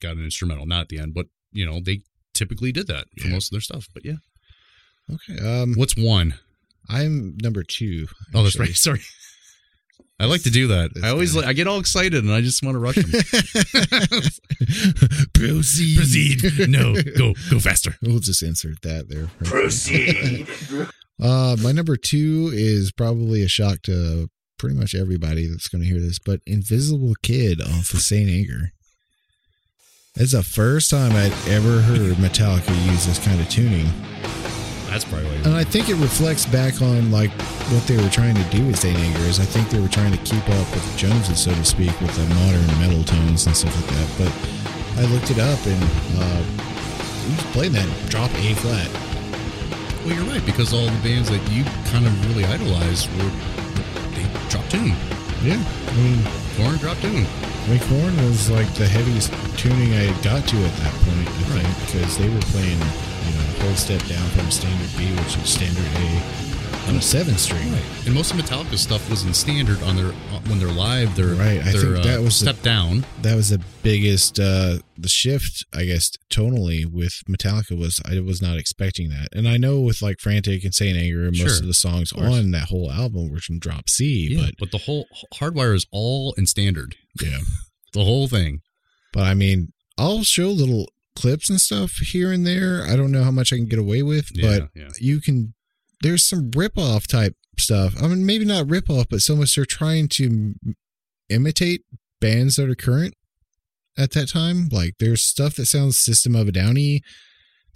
got 0.00 0.16
an 0.16 0.24
instrumental, 0.24 0.66
not 0.66 0.82
at 0.82 0.88
the 0.88 0.98
end, 0.98 1.14
but 1.14 1.26
you 1.52 1.66
know, 1.66 1.80
they 1.80 2.02
typically 2.38 2.72
did 2.72 2.86
that 2.86 3.04
for 3.18 3.26
Yeah. 3.26 3.34
most 3.34 3.48
of 3.48 3.50
their 3.52 3.60
stuff. 3.60 3.88
But 3.92 4.04
yeah. 4.04 4.16
Okay. 5.12 5.38
Um, 5.62 5.74
What's 5.74 5.96
one? 5.96 6.34
I'm 6.88 7.36
number 7.42 7.62
two. 7.62 8.06
Oh, 8.34 8.42
that's 8.44 8.58
right. 8.58 8.74
Sorry. 8.74 9.00
I 10.20 10.24
like 10.24 10.42
to 10.42 10.50
do 10.50 10.66
that. 10.68 10.92
That's 10.94 11.06
I 11.06 11.10
always 11.10 11.36
like 11.36 11.46
I 11.46 11.52
get 11.52 11.68
all 11.68 11.78
excited 11.78 12.24
and 12.24 12.32
I 12.32 12.40
just 12.40 12.64
want 12.64 12.74
to 12.74 12.80
rush 12.80 12.96
them. 12.96 13.10
Proceed. 15.34 15.96
Proceed. 15.96 16.68
No, 16.68 16.94
go 17.16 17.34
go 17.50 17.60
faster. 17.60 17.94
We'll 18.02 18.18
just 18.18 18.42
insert 18.42 18.82
that 18.82 19.08
there. 19.08 19.28
Proceed. 19.44 20.48
Uh, 21.20 21.56
my 21.60 21.72
number 21.72 21.96
two 21.96 22.48
is 22.54 22.92
probably 22.92 23.42
a 23.42 23.48
shock 23.48 23.82
to 23.82 24.30
pretty 24.56 24.76
much 24.76 24.94
everybody 24.94 25.48
that's 25.48 25.66
going 25.66 25.82
to 25.82 25.88
hear 25.88 25.98
this, 25.98 26.20
but 26.20 26.40
Invisible 26.46 27.14
Kid 27.24 27.60
off 27.60 27.92
of 27.92 28.00
Saint 28.00 28.30
Anger. 28.30 28.70
It's 30.20 30.32
the 30.32 30.42
first 30.42 30.90
time 30.90 31.12
I'd 31.12 31.30
ever 31.46 31.80
heard 31.80 32.16
Metallica 32.16 32.74
use 32.90 33.06
this 33.06 33.24
kind 33.24 33.40
of 33.40 33.48
tuning, 33.48 33.86
That's 34.90 35.04
probably 35.04 35.36
and 35.46 35.54
I 35.54 35.62
think 35.62 35.88
it 35.88 35.94
reflects 35.94 36.44
back 36.44 36.82
on 36.82 37.12
like 37.12 37.30
what 37.70 37.86
they 37.86 37.96
were 37.96 38.10
trying 38.10 38.34
to 38.34 38.42
do 38.50 38.66
with 38.66 38.80
Saint 38.80 38.98
Anger. 38.98 39.20
Is 39.30 39.38
I 39.38 39.44
think 39.44 39.70
they 39.70 39.78
were 39.78 39.86
trying 39.86 40.10
to 40.10 40.18
keep 40.18 40.42
up 40.42 40.66
with 40.74 40.82
the 40.90 40.98
Joneses, 40.98 41.38
so 41.38 41.54
to 41.54 41.64
speak, 41.64 41.94
with 42.00 42.10
the 42.16 42.26
modern 42.34 42.66
metal 42.82 43.04
tones 43.04 43.46
and 43.46 43.56
stuff 43.56 43.70
like 43.76 43.94
that. 43.94 44.08
But 44.18 44.32
I 44.98 45.06
looked 45.06 45.30
it 45.30 45.38
up, 45.38 45.60
and 45.64 45.82
uh, 46.18 46.42
he 47.22 47.36
was 47.36 47.46
playing 47.54 47.72
that 47.74 47.86
drop 48.10 48.34
A 48.42 48.54
flat. 48.54 48.90
Well, 50.02 50.16
you're 50.16 50.34
right 50.34 50.44
because 50.44 50.72
all 50.74 50.86
the 50.86 51.02
bands 51.06 51.30
that 51.30 51.48
you 51.52 51.62
kind 51.92 52.04
of 52.04 52.26
really 52.26 52.44
idolize 52.44 53.06
were 53.06 53.30
they 54.18 54.26
drop 54.50 54.66
tune. 54.68 54.96
Yeah, 55.42 55.54
I 55.54 55.94
mean, 55.94 56.18
Korn 56.56 56.76
dropped 56.78 57.04
in. 57.04 57.24
I 57.24 57.68
mean, 57.70 57.80
Korn 57.86 58.16
was 58.26 58.50
like 58.50 58.66
the 58.74 58.86
heaviest 58.88 59.30
tuning 59.56 59.94
I 59.94 60.10
got 60.22 60.42
to 60.48 60.56
at 60.56 60.74
that 60.82 60.94
point, 61.06 61.28
I 61.28 61.54
Right. 61.54 61.62
think, 61.62 61.86
because 61.86 62.18
they 62.18 62.28
were 62.28 62.40
playing, 62.50 62.78
you 62.78 63.32
know, 63.38 63.44
a 63.46 63.62
whole 63.62 63.76
step 63.76 64.02
down 64.06 64.26
from 64.34 64.50
standard 64.50 64.90
B, 64.98 65.06
which 65.14 65.36
is 65.38 65.48
standard 65.48 65.86
A, 65.86 66.08
on 66.88 66.96
a 66.96 67.02
seven 67.02 67.36
string. 67.36 67.72
And 68.06 68.14
most 68.14 68.32
of 68.32 68.38
Metallica's 68.38 68.80
stuff 68.80 69.08
was 69.10 69.24
in 69.24 69.34
standard 69.34 69.82
on 69.82 69.96
their 69.96 70.12
when 70.48 70.58
they're 70.58 70.68
live. 70.72 71.14
They're 71.14 71.34
Right, 71.34 71.60
I 71.60 71.72
They're, 71.72 71.80
think 71.80 71.96
uh, 71.98 72.02
that 72.04 72.20
was 72.22 72.40
the- 72.40 72.46
step 72.52 72.62
down. 72.62 73.04
That 73.22 73.34
was 73.36 73.50
the 73.50 73.60
biggest, 73.82 74.40
uh, 74.40 74.78
the 74.96 75.08
shift, 75.08 75.66
I 75.74 75.84
guess, 75.84 76.10
tonally 76.32 76.86
with 76.90 77.20
Metallica 77.28 77.78
was 77.78 78.00
I 78.06 78.18
was 78.20 78.40
not 78.40 78.56
expecting 78.56 79.10
that. 79.10 79.28
And 79.32 79.46
I 79.46 79.58
know 79.58 79.80
with 79.80 80.00
like 80.00 80.18
Frantic 80.20 80.64
and 80.64 80.74
Saint 80.74 80.96
Anger, 80.96 81.24
most 81.26 81.36
Sure, 81.38 81.56
of 81.60 81.66
the 81.66 81.74
songs 81.74 82.12
of 82.12 82.18
on 82.24 82.50
that 82.52 82.68
whole 82.68 82.90
album 82.90 83.30
were 83.30 83.40
from 83.40 83.58
drop 83.58 83.88
C, 83.90 84.28
Yeah, 84.30 84.46
but 84.46 84.54
but 84.58 84.70
the 84.70 84.78
whole 84.78 85.06
hardwire 85.34 85.74
is 85.74 85.86
all 85.92 86.34
in 86.38 86.46
standard. 86.46 86.96
yeah. 87.22 87.38
The 87.94 88.04
whole 88.04 88.28
thing. 88.28 88.60
But 89.14 89.22
I 89.22 89.32
mean, 89.34 89.72
I'll 89.96 90.22
show 90.22 90.48
little 90.50 90.92
clips 91.16 91.48
and 91.48 91.58
stuff 91.58 91.92
here 91.96 92.30
and 92.30 92.46
there. 92.46 92.84
I 92.86 92.96
don't 92.96 93.10
know 93.10 93.24
how 93.24 93.30
much 93.30 93.50
I 93.50 93.56
can 93.56 93.64
get 93.66 93.78
away 93.78 94.02
with, 94.02 94.28
Yeah, 94.34 94.58
but 94.58 94.68
yeah. 94.74 94.88
you 95.00 95.20
can. 95.22 95.54
There's 96.02 96.24
some 96.24 96.50
rip 96.54 96.78
off 96.78 97.06
type 97.06 97.34
stuff. 97.58 97.94
I 98.00 98.06
mean, 98.06 98.24
maybe 98.24 98.44
not 98.44 98.70
rip 98.70 98.88
off, 98.88 99.06
but 99.10 99.20
so 99.20 99.36
much 99.36 99.54
they're 99.54 99.64
trying 99.64 100.08
to 100.08 100.54
imitate 101.28 101.82
bands 102.20 102.56
that 102.56 102.70
are 102.70 102.74
current 102.74 103.14
at 103.96 104.12
that 104.12 104.30
time. 104.30 104.68
Like 104.70 104.94
there's 104.98 105.22
stuff 105.22 105.56
that 105.56 105.66
sounds 105.66 105.98
System 105.98 106.34
of 106.34 106.48
a 106.48 106.52
Downy. 106.52 107.02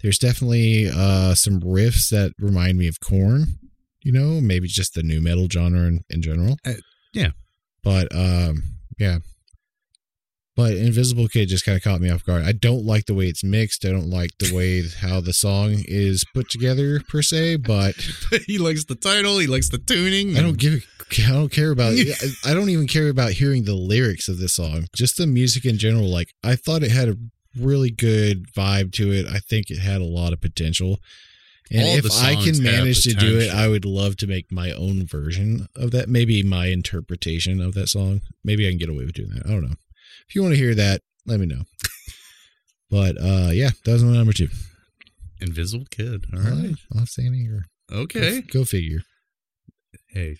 There's 0.01 0.17
definitely 0.17 0.89
uh, 0.93 1.33
some 1.35 1.61
riffs 1.61 2.09
that 2.09 2.33
remind 2.39 2.77
me 2.77 2.87
of 2.87 2.99
Korn. 2.99 3.59
You 4.01 4.11
know, 4.11 4.41
maybe 4.41 4.67
just 4.67 4.95
the 4.95 5.03
nu 5.03 5.21
metal 5.21 5.47
genre 5.49 5.81
in, 5.87 6.03
in 6.09 6.21
general. 6.21 6.57
Uh, 6.65 6.73
yeah. 7.13 7.29
But 7.83 8.13
um, 8.13 8.63
yeah. 8.99 9.19
But 10.55 10.73
Invisible 10.73 11.27
Kid 11.27 11.49
just 11.49 11.65
kind 11.65 11.75
of 11.75 11.83
caught 11.83 11.99
me 11.99 12.11
off 12.11 12.23
guard. 12.23 12.43
I 12.43 12.51
don't 12.51 12.85
like 12.85 13.05
the 13.07 13.15
way 13.15 13.25
it's 13.27 13.43
mixed. 13.43 13.85
I 13.85 13.89
don't 13.89 14.09
like 14.09 14.29
the 14.37 14.53
way 14.55 14.83
how 15.01 15.19
the 15.19 15.33
song 15.33 15.77
is 15.87 16.23
put 16.33 16.47
together 16.49 16.99
per 17.09 17.21
se. 17.23 17.57
But 17.65 17.95
he 18.45 18.59
likes 18.59 18.85
the 18.85 18.93
title. 18.95 19.39
He 19.39 19.47
likes 19.47 19.69
the 19.69 19.79
tuning. 19.79 20.37
I 20.37 20.41
don't 20.41 20.57
give. 20.59 20.85
I 21.27 21.31
don't 21.31 21.51
care 21.51 21.71
about. 21.71 21.93
I- 21.97 22.51
I 22.51 22.53
don't 22.53 22.69
even 22.69 22.85
care 22.87 23.09
about 23.09 23.31
hearing 23.31 23.63
the 23.63 23.73
lyrics 23.73 24.27
of 24.27 24.37
this 24.37 24.53
song. 24.53 24.85
Just 24.95 25.17
the 25.17 25.25
music 25.25 25.65
in 25.65 25.77
general. 25.79 26.07
Like 26.09 26.33
I 26.43 26.55
thought 26.55 26.83
it 26.83 26.91
had 26.91 27.09
a 27.09 27.17
really 27.59 27.89
good 27.89 28.51
vibe 28.53 28.91
to 28.93 29.11
it. 29.11 29.25
I 29.25 29.39
think 29.39 29.69
it 29.71 29.79
had 29.79 30.01
a 30.01 30.05
lot 30.05 30.33
of 30.33 30.41
potential. 30.41 30.99
And 31.71 31.81
All 31.81 31.95
if 31.97 32.05
I 32.21 32.35
can 32.35 32.61
manage 32.61 33.03
to 33.05 33.13
do 33.13 33.39
it. 33.39 33.49
I 33.51 33.67
would 33.67 33.85
love 33.85 34.17
to 34.17 34.27
make 34.27 34.51
my 34.51 34.71
own 34.71 35.07
version 35.07 35.67
of 35.75 35.89
that. 35.91 36.09
Maybe 36.09 36.43
my 36.43 36.67
interpretation 36.67 37.59
of 37.61 37.73
that 37.73 37.87
song. 37.89 38.21
Maybe 38.43 38.67
I 38.67 38.69
can 38.69 38.77
get 38.77 38.89
away 38.89 39.05
with 39.05 39.13
doing 39.15 39.29
that. 39.29 39.45
I 39.47 39.49
don't 39.49 39.63
know. 39.63 39.75
If 40.27 40.35
you 40.35 40.41
want 40.41 40.53
to 40.53 40.59
hear 40.59 40.75
that, 40.75 41.01
let 41.25 41.39
me 41.39 41.45
know. 41.45 41.63
But 42.89 43.17
uh 43.19 43.49
yeah, 43.51 43.71
that 43.85 43.91
was 43.93 44.03
my 44.03 44.13
number 44.13 44.33
two. 44.33 44.49
Invisible 45.41 45.85
Kid. 45.89 46.25
All 46.33 46.39
right. 46.39 46.75
I'll 46.95 47.05
say 47.05 47.23
here. 47.23 47.65
Okay. 47.91 48.41
Go, 48.41 48.59
go 48.59 48.65
figure. 48.65 49.01
Hey, 50.09 50.37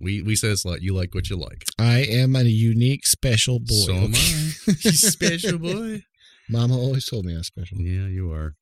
we 0.00 0.20
we 0.20 0.36
said 0.36 0.50
it's 0.50 0.64
like 0.64 0.82
you 0.82 0.94
like 0.94 1.14
what 1.14 1.30
you 1.30 1.36
like. 1.36 1.64
I 1.78 2.00
am 2.00 2.34
a 2.36 2.42
unique, 2.42 3.06
special 3.06 3.60
boy. 3.60 3.86
So 3.86 3.94
am 3.94 4.14
I. 4.14 4.50
Special 4.90 5.58
boy. 5.58 6.02
Mama 6.48 6.76
always 6.76 7.06
told 7.06 7.24
me 7.24 7.34
I'm 7.34 7.42
special. 7.42 7.78
Yeah, 7.80 8.06
you 8.06 8.30
are. 8.32 8.54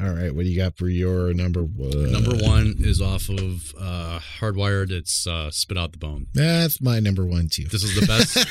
All 0.00 0.10
right, 0.10 0.32
what 0.32 0.44
do 0.44 0.48
you 0.48 0.56
got 0.56 0.76
for 0.76 0.88
your 0.88 1.34
number 1.34 1.62
one? 1.62 2.12
Number 2.12 2.36
one 2.36 2.76
is 2.78 3.02
off 3.02 3.28
of 3.28 3.74
uh, 3.80 4.20
Hardwired. 4.38 4.92
It's 4.92 5.26
uh, 5.26 5.50
Spit 5.50 5.76
Out 5.76 5.90
the 5.90 5.98
Bone. 5.98 6.28
That's 6.34 6.80
my 6.80 7.00
number 7.00 7.24
one 7.24 7.48
too. 7.48 7.64
This 7.64 7.82
is 7.82 7.98
the 7.98 8.06
best. 8.06 8.36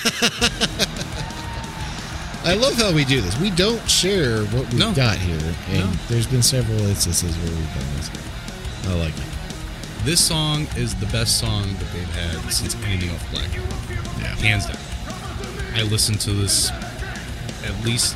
I 2.45 2.53
love 2.53 2.73
how 2.75 2.91
we 2.93 3.05
do 3.05 3.21
this. 3.21 3.37
We 3.39 3.49
don't 3.51 3.89
share 3.89 4.43
what 4.47 4.65
we've 4.69 4.79
No. 4.79 4.93
got 4.93 5.17
here, 5.17 5.39
and 5.69 5.85
No. 5.85 5.91
there's 6.09 6.27
been 6.27 6.43
several 6.43 6.79
instances 6.81 7.33
where 7.37 7.49
we've 7.51 7.73
done 7.73 7.95
this. 7.95 8.09
I 8.87 8.93
like 8.95 9.17
it. 9.17 9.23
this 10.05 10.19
song 10.23 10.67
is 10.77 10.95
the 10.95 11.05
best 11.07 11.37
song 11.39 11.63
that 11.63 11.91
they've 11.93 12.15
had 12.15 12.51
since 12.51 12.75
Anything 12.85 13.09
Off 13.11 13.31
Black. 13.31 13.49
Yeah. 14.19 14.35
Hands 14.35 14.65
down. 14.65 14.77
I 15.75 15.83
listen 15.83 16.15
to 16.19 16.31
this 16.31 16.71
at 16.71 17.83
least 17.85 18.15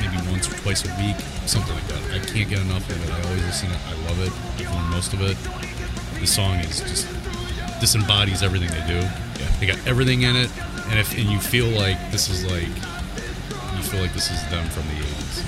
maybe 0.00 0.16
once 0.30 0.48
or 0.48 0.56
twice 0.58 0.84
a 0.84 0.90
week, 1.00 1.16
something 1.46 1.74
like 1.74 1.86
that. 1.88 2.02
I 2.10 2.18
can't 2.24 2.48
get 2.48 2.60
enough 2.60 2.88
of 2.88 2.96
it. 2.96 3.10
I 3.12 3.22
always 3.28 3.44
listen 3.44 3.68
to 3.68 3.74
it. 3.74 3.80
I 3.86 3.94
love 4.08 4.20
it. 4.24 4.32
I've 4.66 4.74
learned 4.74 4.90
most 4.90 5.12
of 5.12 5.20
it. 5.22 5.36
The 6.18 6.26
song 6.26 6.56
is 6.60 6.80
just 6.80 7.06
disembodies 7.80 8.42
everything 8.42 8.70
they 8.70 8.86
do. 8.86 9.00
Yeah. 9.00 9.46
They 9.60 9.66
got 9.66 9.86
everything 9.86 10.22
in 10.22 10.36
it, 10.36 10.50
and 10.88 10.98
if 10.98 11.12
and 11.16 11.28
you 11.30 11.38
feel 11.38 11.68
like 11.68 11.98
this 12.10 12.28
is 12.28 12.44
like 12.44 12.68
you 12.68 13.82
feel 13.82 14.00
like 14.00 14.12
this 14.12 14.30
is 14.30 14.40
them 14.50 14.66
from 14.68 14.84
the 14.88 14.96
eighties. 14.96 15.44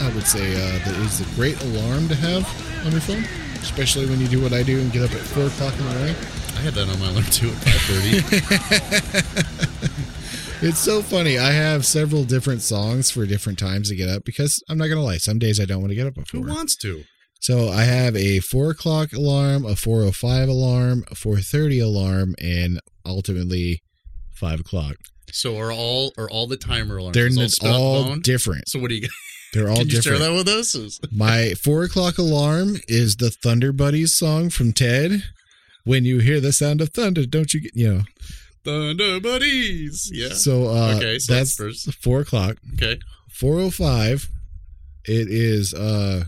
I 0.00 0.08
would 0.14 0.26
say 0.26 0.54
uh, 0.54 0.78
that 0.84 0.96
is 0.98 1.20
a 1.20 1.34
great 1.34 1.60
alarm 1.62 2.08
to 2.08 2.14
have 2.14 2.46
on 2.86 2.92
your 2.92 3.00
phone, 3.00 3.24
especially 3.60 4.06
when 4.06 4.20
you 4.20 4.28
do 4.28 4.40
what 4.40 4.52
I 4.52 4.62
do 4.62 4.80
and 4.80 4.90
get 4.92 5.02
up 5.02 5.12
at 5.12 5.20
four 5.20 5.46
o'clock 5.46 5.72
in 5.78 5.84
the 5.84 5.94
morning. 5.94 6.16
I 6.56 6.60
had 6.62 6.74
that 6.74 6.88
on 6.88 6.98
my 7.00 7.08
alarm 7.10 7.24
too 7.26 7.50
at 7.50 7.56
five 7.56 7.80
thirty. 7.88 8.20
It's 10.62 10.78
so 10.78 11.00
funny. 11.00 11.38
I 11.38 11.52
have 11.52 11.86
several 11.86 12.22
different 12.24 12.60
songs 12.60 13.10
for 13.10 13.24
different 13.24 13.58
times 13.58 13.88
to 13.88 13.96
get 13.96 14.10
up 14.10 14.24
because 14.24 14.62
I'm 14.68 14.76
not 14.76 14.88
gonna 14.88 15.02
lie. 15.02 15.16
Some 15.16 15.38
days 15.38 15.58
I 15.58 15.64
don't 15.64 15.80
want 15.80 15.90
to 15.90 15.94
get 15.94 16.06
up 16.06 16.14
before. 16.14 16.42
Who 16.42 16.48
wants 16.52 16.76
to? 16.78 17.04
So 17.40 17.70
I 17.70 17.84
have 17.84 18.14
a 18.14 18.40
four 18.40 18.70
o'clock 18.70 19.14
alarm, 19.14 19.64
a 19.64 19.74
four 19.74 20.02
o 20.02 20.12
five 20.12 20.50
alarm, 20.50 21.04
a 21.10 21.14
four 21.14 21.38
thirty 21.38 21.80
alarm, 21.80 22.34
and 22.38 22.78
ultimately 23.06 23.82
five 24.34 24.60
o'clock. 24.60 24.96
So 25.32 25.56
are 25.58 25.72
all 25.72 26.12
are 26.18 26.28
all 26.28 26.46
the 26.46 26.58
timer 26.58 26.98
alarms? 26.98 27.14
They're 27.14 27.28
is 27.28 27.38
n- 27.38 27.48
spit 27.48 27.70
out 27.70 27.72
the 27.72 27.78
all 27.78 28.16
different. 28.16 28.68
So 28.68 28.78
what 28.80 28.90
do 28.90 28.96
you? 28.96 29.08
They're 29.54 29.70
all 29.70 29.76
Can 29.78 29.86
you 29.86 29.92
different. 29.92 30.18
share 30.18 30.28
that 30.30 30.36
with 30.36 30.48
us? 30.48 31.00
My 31.10 31.54
four 31.54 31.84
o'clock 31.84 32.18
alarm 32.18 32.76
is 32.86 33.16
the 33.16 33.30
Thunder 33.30 33.72
Buddies 33.72 34.12
song 34.14 34.50
from 34.50 34.74
Ted. 34.74 35.22
When 35.84 36.04
you 36.04 36.18
hear 36.18 36.40
the 36.40 36.52
sound 36.52 36.82
of 36.82 36.90
thunder, 36.90 37.24
don't 37.24 37.54
you 37.54 37.62
get 37.62 37.72
you 37.74 37.94
know? 37.94 38.00
Thunder 38.64 39.20
buddies. 39.20 40.10
Yeah. 40.12 40.30
So 40.30 40.68
uh, 40.68 40.94
Okay, 40.96 41.18
so 41.18 41.32
that's 41.34 41.56
that's 41.56 41.84
first. 41.84 41.94
four 42.02 42.20
o'clock. 42.20 42.56
okay. 42.74 42.98
Four 43.30 43.58
o 43.60 43.70
five. 43.70 44.28
It 45.06 45.28
is 45.30 45.72
uh, 45.72 46.24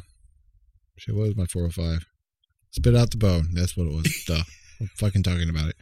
shit. 0.96 1.14
What 1.14 1.26
was 1.28 1.36
my 1.36 1.44
four 1.46 1.64
o 1.66 1.70
five? 1.70 2.06
Spit 2.70 2.96
out 2.96 3.10
the 3.10 3.18
bone. 3.18 3.48
That's 3.52 3.76
what 3.76 3.86
it 3.86 3.92
was. 3.92 4.24
Duh. 4.26 4.42
I'm 4.80 4.88
fucking 4.96 5.22
talking 5.22 5.48
about 5.50 5.68
it. 5.68 5.76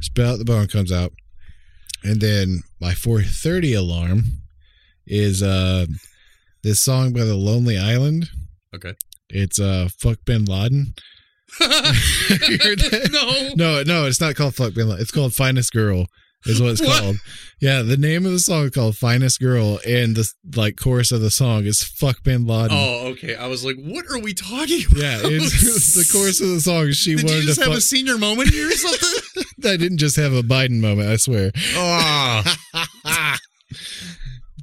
Spit 0.00 0.24
out 0.24 0.38
the 0.38 0.44
bone 0.44 0.66
comes 0.68 0.90
out, 0.90 1.12
and 2.02 2.20
then 2.20 2.62
my 2.80 2.94
four 2.94 3.20
thirty 3.22 3.74
alarm 3.74 4.24
is 5.06 5.42
uh 5.42 5.86
this 6.62 6.80
song 6.80 7.12
by 7.12 7.24
the 7.24 7.34
Lonely 7.36 7.78
Island. 7.78 8.28
Okay. 8.74 8.94
It's 9.28 9.60
uh 9.60 9.88
fuck 10.00 10.18
Bin 10.24 10.44
Laden. 10.46 10.94
You 11.60 12.58
heard 12.58 12.78
that? 12.80 13.10
no. 13.12 13.54
No, 13.56 13.82
no, 13.82 14.06
it's 14.06 14.20
not 14.20 14.34
called 14.36 14.54
Fuck 14.54 14.74
Bin 14.74 14.88
Laden. 14.88 15.02
It's 15.02 15.10
called 15.10 15.34
Finest 15.34 15.72
Girl. 15.72 16.06
Is 16.44 16.60
what 16.60 16.72
it's 16.72 16.80
What? 16.82 17.00
called. 17.00 17.16
Yeah, 17.60 17.82
the 17.82 17.96
name 17.96 18.26
of 18.26 18.32
the 18.32 18.40
song 18.40 18.64
is 18.64 18.70
called 18.72 18.96
Finest 18.96 19.38
Girl, 19.38 19.78
and 19.86 20.16
the 20.16 20.28
like 20.56 20.76
chorus 20.76 21.12
of 21.12 21.20
the 21.20 21.30
song 21.30 21.66
is 21.66 21.84
Fuck 21.84 22.24
Bin 22.24 22.44
Laden. 22.46 22.76
Oh, 22.76 23.06
okay. 23.12 23.36
I 23.36 23.46
was 23.46 23.64
like, 23.64 23.76
what 23.78 24.06
are 24.10 24.18
we 24.18 24.34
talking 24.34 24.82
about? 24.86 24.98
Yeah, 24.98 25.18
it's, 25.22 25.94
the 25.94 26.08
chorus 26.12 26.40
of 26.40 26.48
the 26.48 26.60
song 26.60 26.90
she 26.90 27.14
Did 27.14 27.26
wanted 27.26 27.40
you 27.42 27.46
just 27.46 27.58
to 27.60 27.64
have 27.66 27.72
fuck. 27.74 27.78
a 27.78 27.82
senior 27.82 28.18
moment 28.18 28.48
here 28.50 28.66
or 28.66 28.72
something? 28.72 29.44
I 29.64 29.76
didn't 29.76 29.98
just 29.98 30.16
have 30.16 30.32
a 30.32 30.42
Biden 30.42 30.80
moment, 30.80 31.08
I 31.10 31.16
swear. 31.16 31.52
oh. 31.76 32.42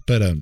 But 0.05 0.21
um, 0.23 0.41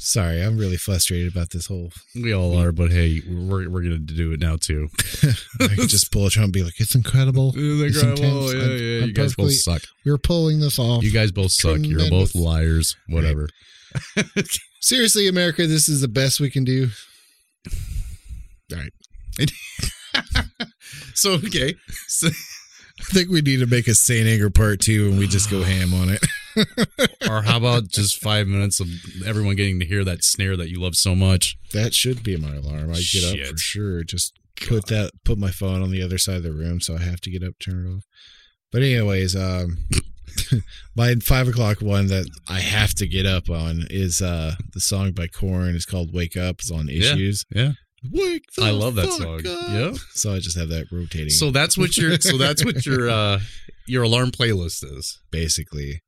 sorry, 0.00 0.42
I'm 0.42 0.56
really 0.58 0.76
frustrated 0.76 1.30
about 1.32 1.50
this 1.50 1.66
whole. 1.66 1.90
We 2.14 2.32
all 2.34 2.58
are, 2.58 2.72
but 2.72 2.90
hey, 2.90 3.20
we're 3.28 3.68
we're 3.70 3.82
gonna 3.82 3.98
do 3.98 4.32
it 4.32 4.40
now 4.40 4.56
too. 4.56 4.88
I 5.60 5.68
could 5.68 5.88
just 5.88 6.10
pull 6.10 6.26
a 6.26 6.30
Trump 6.30 6.46
and 6.46 6.52
be 6.52 6.62
like, 6.64 6.80
"It's 6.80 6.94
incredible. 6.94 7.52
It's 7.54 8.02
intense. 8.02 8.20
Oh, 8.22 8.50
yeah, 8.50 8.60
I'm- 8.62 8.70
yeah. 8.70 9.02
I'm 9.02 9.08
You 9.08 9.14
guys 9.14 9.34
both 9.34 9.52
suck. 9.52 9.82
We're 10.04 10.18
pulling 10.18 10.60
this 10.60 10.78
off. 10.78 11.02
You 11.04 11.12
guys 11.12 11.30
both 11.32 11.52
suck. 11.52 11.78
You're 11.80 12.10
both 12.10 12.34
liars. 12.34 12.96
Whatever. 13.08 13.48
Seriously, 14.80 15.28
America, 15.28 15.66
this 15.66 15.88
is 15.88 16.00
the 16.00 16.08
best 16.08 16.40
we 16.40 16.50
can 16.50 16.64
do. 16.64 16.88
All 18.72 18.78
right. 18.78 18.92
So 21.14 21.32
okay. 21.34 21.74
So, 22.08 22.28
I 22.28 23.04
think 23.12 23.28
we 23.30 23.42
need 23.42 23.58
to 23.60 23.66
make 23.66 23.86
a 23.88 23.94
Saint 23.94 24.26
Anger 24.26 24.48
part 24.50 24.80
two, 24.80 25.08
and 25.10 25.18
we 25.18 25.26
just 25.26 25.50
go 25.50 25.62
ham 25.62 25.92
on 25.94 26.08
it. 26.08 26.24
Or 27.28 27.42
how 27.42 27.56
about 27.56 27.88
just 27.88 28.20
five 28.20 28.46
minutes 28.46 28.80
of 28.80 28.88
everyone 29.26 29.56
getting 29.56 29.80
to 29.80 29.86
hear 29.86 30.04
that 30.04 30.24
snare 30.24 30.56
that 30.56 30.70
you 30.70 30.80
love 30.80 30.96
so 30.96 31.14
much? 31.14 31.56
That 31.72 31.94
should 31.94 32.22
be 32.22 32.36
my 32.36 32.56
alarm. 32.56 32.90
I 32.92 33.00
get 33.12 33.24
up 33.24 33.46
for 33.52 33.58
sure. 33.58 34.04
Just 34.04 34.38
put 34.56 34.86
that, 34.86 35.12
put 35.24 35.38
my 35.38 35.50
phone 35.50 35.82
on 35.82 35.90
the 35.90 36.02
other 36.02 36.18
side 36.18 36.36
of 36.36 36.42
the 36.42 36.52
room, 36.52 36.80
so 36.80 36.96
I 36.96 37.00
have 37.00 37.20
to 37.22 37.30
get 37.30 37.42
up, 37.42 37.54
turn 37.58 37.86
it 37.86 37.96
off. 37.96 38.04
But 38.72 38.82
anyways, 38.82 39.34
um, 39.34 39.78
my 40.96 41.14
five 41.16 41.48
o'clock 41.48 41.80
one 41.80 42.06
that 42.08 42.26
I 42.48 42.60
have 42.60 42.94
to 42.94 43.06
get 43.06 43.26
up 43.26 43.50
on 43.50 43.86
is 43.90 44.22
uh 44.22 44.54
the 44.72 44.80
song 44.80 45.12
by 45.12 45.26
Korn. 45.26 45.74
It's 45.74 45.84
called 45.84 46.14
"Wake 46.14 46.36
Up." 46.36 46.56
It's 46.60 46.70
on 46.70 46.88
Issues. 46.88 47.44
Yeah. 47.50 47.72
Wake 48.10 48.44
the 48.56 48.64
I 48.64 48.70
love 48.70 48.94
that 48.94 49.10
song. 49.10 49.38
up. 49.38 49.44
Yeah. 49.44 49.92
So 50.12 50.32
I 50.32 50.38
just 50.38 50.56
have 50.56 50.70
that 50.70 50.86
rotating. 50.90 51.30
So 51.30 51.50
that's 51.50 51.76
what 51.76 51.96
your 51.96 52.16
so 52.18 52.38
that's 52.38 52.64
what 52.64 52.86
your 52.86 53.10
uh 53.10 53.40
your 53.86 54.04
alarm 54.04 54.30
playlist 54.30 54.84
is. 54.84 55.20
basically, 55.30 56.00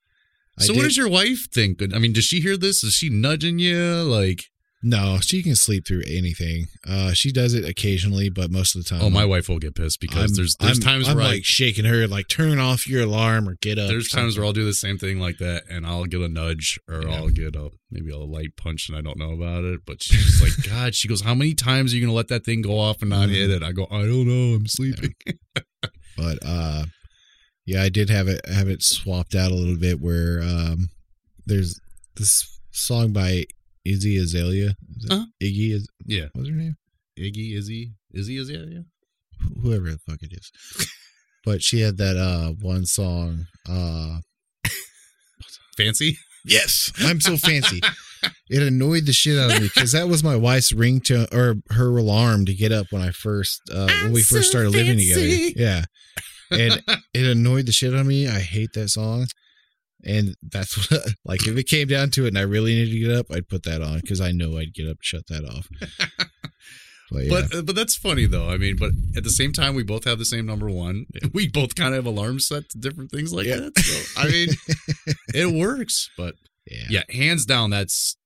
I 0.59 0.65
So 0.65 0.75
what 0.75 0.83
does 0.83 0.97
your 0.97 1.09
wife 1.09 1.49
think? 1.53 1.83
I 1.95 1.99
mean, 1.99 2.13
does 2.13 2.25
she 2.25 2.41
hear 2.41 2.57
this? 2.57 2.85
Is 2.85 2.95
she 2.95 3.09
nudging 3.09 3.59
you? 3.59 4.03
Like, 4.03 4.45
No, 4.85 5.19
she 5.23 5.45
can 5.45 5.55
sleep 5.55 5.87
through 5.87 6.03
anything. 6.09 6.67
Uh, 6.85 7.13
she 7.13 7.31
does 7.31 7.55
it 7.55 7.65
occasionally, 7.65 8.29
but 8.29 8.51
most 8.51 8.75
of 8.75 8.83
the 8.83 8.91
time, 8.91 9.01
oh, 9.01 9.11
my 9.11 9.25
wife 9.25 9.49
will 9.49 9.61
get 9.61 9.77
pissed 9.77 10.01
because 10.01 10.19
I'm- 10.19 10.35
there's 10.35 10.57
there's 10.59 10.79
I'm- 10.79 10.83
times 10.83 11.09
I'm 11.09 11.17
where 11.19 11.25
I, 11.25 11.41
shaking 11.45 11.85
her, 11.85 12.09
like 12.09 12.27
turn 12.27 12.59
off 12.59 12.89
your 12.89 13.03
alarm 13.05 13.49
or 13.49 13.57
get 13.63 13.79
up. 13.79 13.89
There's 13.89 14.09
times 14.09 14.37
where 14.37 14.45
I'll 14.45 14.53
do 14.53 14.65
the 14.65 14.75
same 14.75 14.99
thing 14.99 15.21
like 15.21 15.39
that, 15.39 15.63
and 15.71 15.87
I'll 15.87 16.05
get 16.07 16.21
a 16.21 16.29
nudge 16.29 16.81
or 16.89 17.03
Yeah. 17.07 17.15
I'll 17.15 17.29
get 17.29 17.55
a 17.55 17.71
maybe 17.93 18.11
a 18.11 18.19
light 18.19 18.57
punch, 18.57 18.89
and 18.89 18.99
I 18.99 19.03
don't 19.03 19.19
know 19.19 19.31
about 19.33 19.63
it. 19.63 19.83
But 19.87 20.03
she's 20.03 20.43
like, 20.43 20.53
God, 20.69 20.97
she 20.97 21.07
goes, 21.07 21.21
how 21.21 21.35
many 21.37 21.55
times 21.55 21.93
are 21.93 21.97
you 21.97 22.03
gonna 22.05 22.13
let 22.13 22.27
that 22.29 22.45
thing 22.45 22.61
go 22.61 22.77
off 22.79 23.03
and 23.03 23.11
not 23.11 23.29
hit 23.29 23.51
it? 23.51 23.63
I 23.63 23.71
go, 23.71 23.87
I 23.89 24.03
don't 24.03 24.27
know, 24.27 24.57
I'm 24.57 24.67
sleeping. 24.67 25.15
but 26.17 26.39
uh, 26.45 26.87
yeah, 27.67 27.83
I 27.83 27.89
did 27.89 28.11
have 28.11 28.29
it 28.29 28.41
have 28.49 28.69
it 28.69 28.83
swapped 28.83 29.35
out 29.35 29.51
a 29.51 29.55
little 29.55 29.77
bit 29.77 30.01
where 30.01 30.41
um, 30.43 30.89
there's 31.47 31.79
this 32.17 32.61
song 32.71 33.13
by 33.13 33.45
Izzy 33.85 34.17
Azalea, 34.17 34.75
Is 34.97 35.05
that 35.09 35.15
Uh-huh. 35.15 35.27
Iggy 35.43 35.73
is 35.73 35.89
yeah, 36.07 36.27
what's 36.35 36.49
her 36.49 36.55
name? 36.55 36.77
Iggy, 37.19 37.57
Izzy, 37.57 37.93
Izzy 38.15 38.39
Azalea. 38.39 38.67
yeah, 38.69 38.75
yeah. 38.79 39.61
Whoever 39.63 39.91
the 39.91 39.99
fuck 40.09 40.23
it 40.23 40.33
is. 40.33 40.51
but 41.45 41.63
she 41.63 41.81
had 41.81 41.97
that 41.99 42.17
uh 42.17 42.53
one 42.61 42.87
song. 42.87 43.47
Uh, 43.69 44.19
Fancy. 45.77 46.17
Yes, 46.45 46.93
I'm 46.99 47.21
so 47.21 47.37
fancy. 47.37 47.81
it 48.51 48.63
annoyed 48.63 49.07
the 49.07 49.13
shit 49.13 49.39
out 49.39 49.53
of 49.55 49.63
me 49.63 49.69
because 49.69 49.93
that 49.93 50.09
was 50.09 50.25
my 50.25 50.35
wife's 50.35 50.73
ringtone 50.73 51.33
or 51.33 51.55
her 51.73 51.97
alarm 51.97 52.47
to 52.47 52.55
get 52.55 52.73
up 52.73 52.87
when 52.91 53.01
I 53.01 53.11
first 53.13 53.61
uh, 53.73 53.87
when 54.03 54.13
we 54.13 54.23
first 54.23 54.51
started 54.51 54.71
living 54.71 54.99
together. 54.99 55.21
Yeah, 55.21 55.85
and 56.53 56.83
it 57.15 57.27
annoyed 57.27 57.67
the 57.67 57.73
shit 57.73 57.93
out 57.95 58.01
of 58.01 58.07
me. 58.07 58.29
I 58.29 58.41
hate 58.41 58.73
that 58.75 58.89
song, 58.91 59.27
and 60.05 60.35
that's 60.43 60.77
what 60.91 61.03
like 61.25 61.47
if 61.47 61.57
it 61.57 61.65
came 61.69 61.89
down 61.89 62.11
to 62.13 62.25
it 62.25 62.29
and 62.29 62.39
I 62.39 62.43
really 62.43 62.75
needed 62.75 62.93
to 62.93 62.99
get 63.01 63.11
up, 63.17 63.27
I'd 63.31 63.49
put 63.49 63.63
that 63.65 63.83
on 63.83 64.01
because 64.01 64.21
I 64.21 64.33
know 64.33 64.59
I'd 64.59 64.75
get 64.75 64.87
up, 64.87 64.97
and 64.99 65.05
shut 65.05 65.27
that 65.29 65.45
off. 65.45 65.69
But 67.11 67.25
yeah, 67.25 67.43
But 67.53 67.67
but 67.67 67.77
that's 67.77 67.95
funny 67.95 68.25
though. 68.25 68.49
I 68.49 68.57
mean, 68.57 68.77
but 68.77 68.93
at 69.15 69.23
the 69.23 69.29
same 69.29 69.53
time, 69.53 69.75
we 69.75 69.83
both 69.83 70.05
have 70.05 70.19
the 70.19 70.25
same 70.25 70.47
number 70.47 70.71
one. 70.71 71.05
We 71.35 71.47
both 71.47 71.75
kind 71.75 71.91
of 71.95 71.97
have 71.97 72.07
alarms 72.07 72.47
set 72.49 72.71
to 72.71 72.79
different 72.79 73.11
things 73.11 73.35
like 73.35 73.45
Yeah. 73.47 73.57
that. 73.57 73.79
So 73.79 74.21
I 74.23 74.29
mean, 74.29 74.49
it 75.35 75.53
works. 75.55 76.09
But 76.17 76.37
yeah, 76.67 76.87
yeah, 76.89 77.03
hands 77.11 77.45
down, 77.45 77.69
that's. 77.69 78.17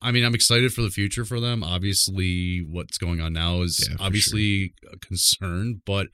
I 0.00 0.10
mean, 0.12 0.24
I'm 0.24 0.34
excited 0.34 0.72
for 0.72 0.80
the 0.82 0.90
future 0.90 1.24
for 1.26 1.38
them. 1.40 1.62
Obviously, 1.64 2.64
what's 2.66 2.96
going 2.98 3.20
on 3.20 3.32
now 3.34 3.60
is 3.62 3.86
obviously 4.00 4.72
a 4.90 4.96
concern. 4.96 5.82
But 5.84 6.06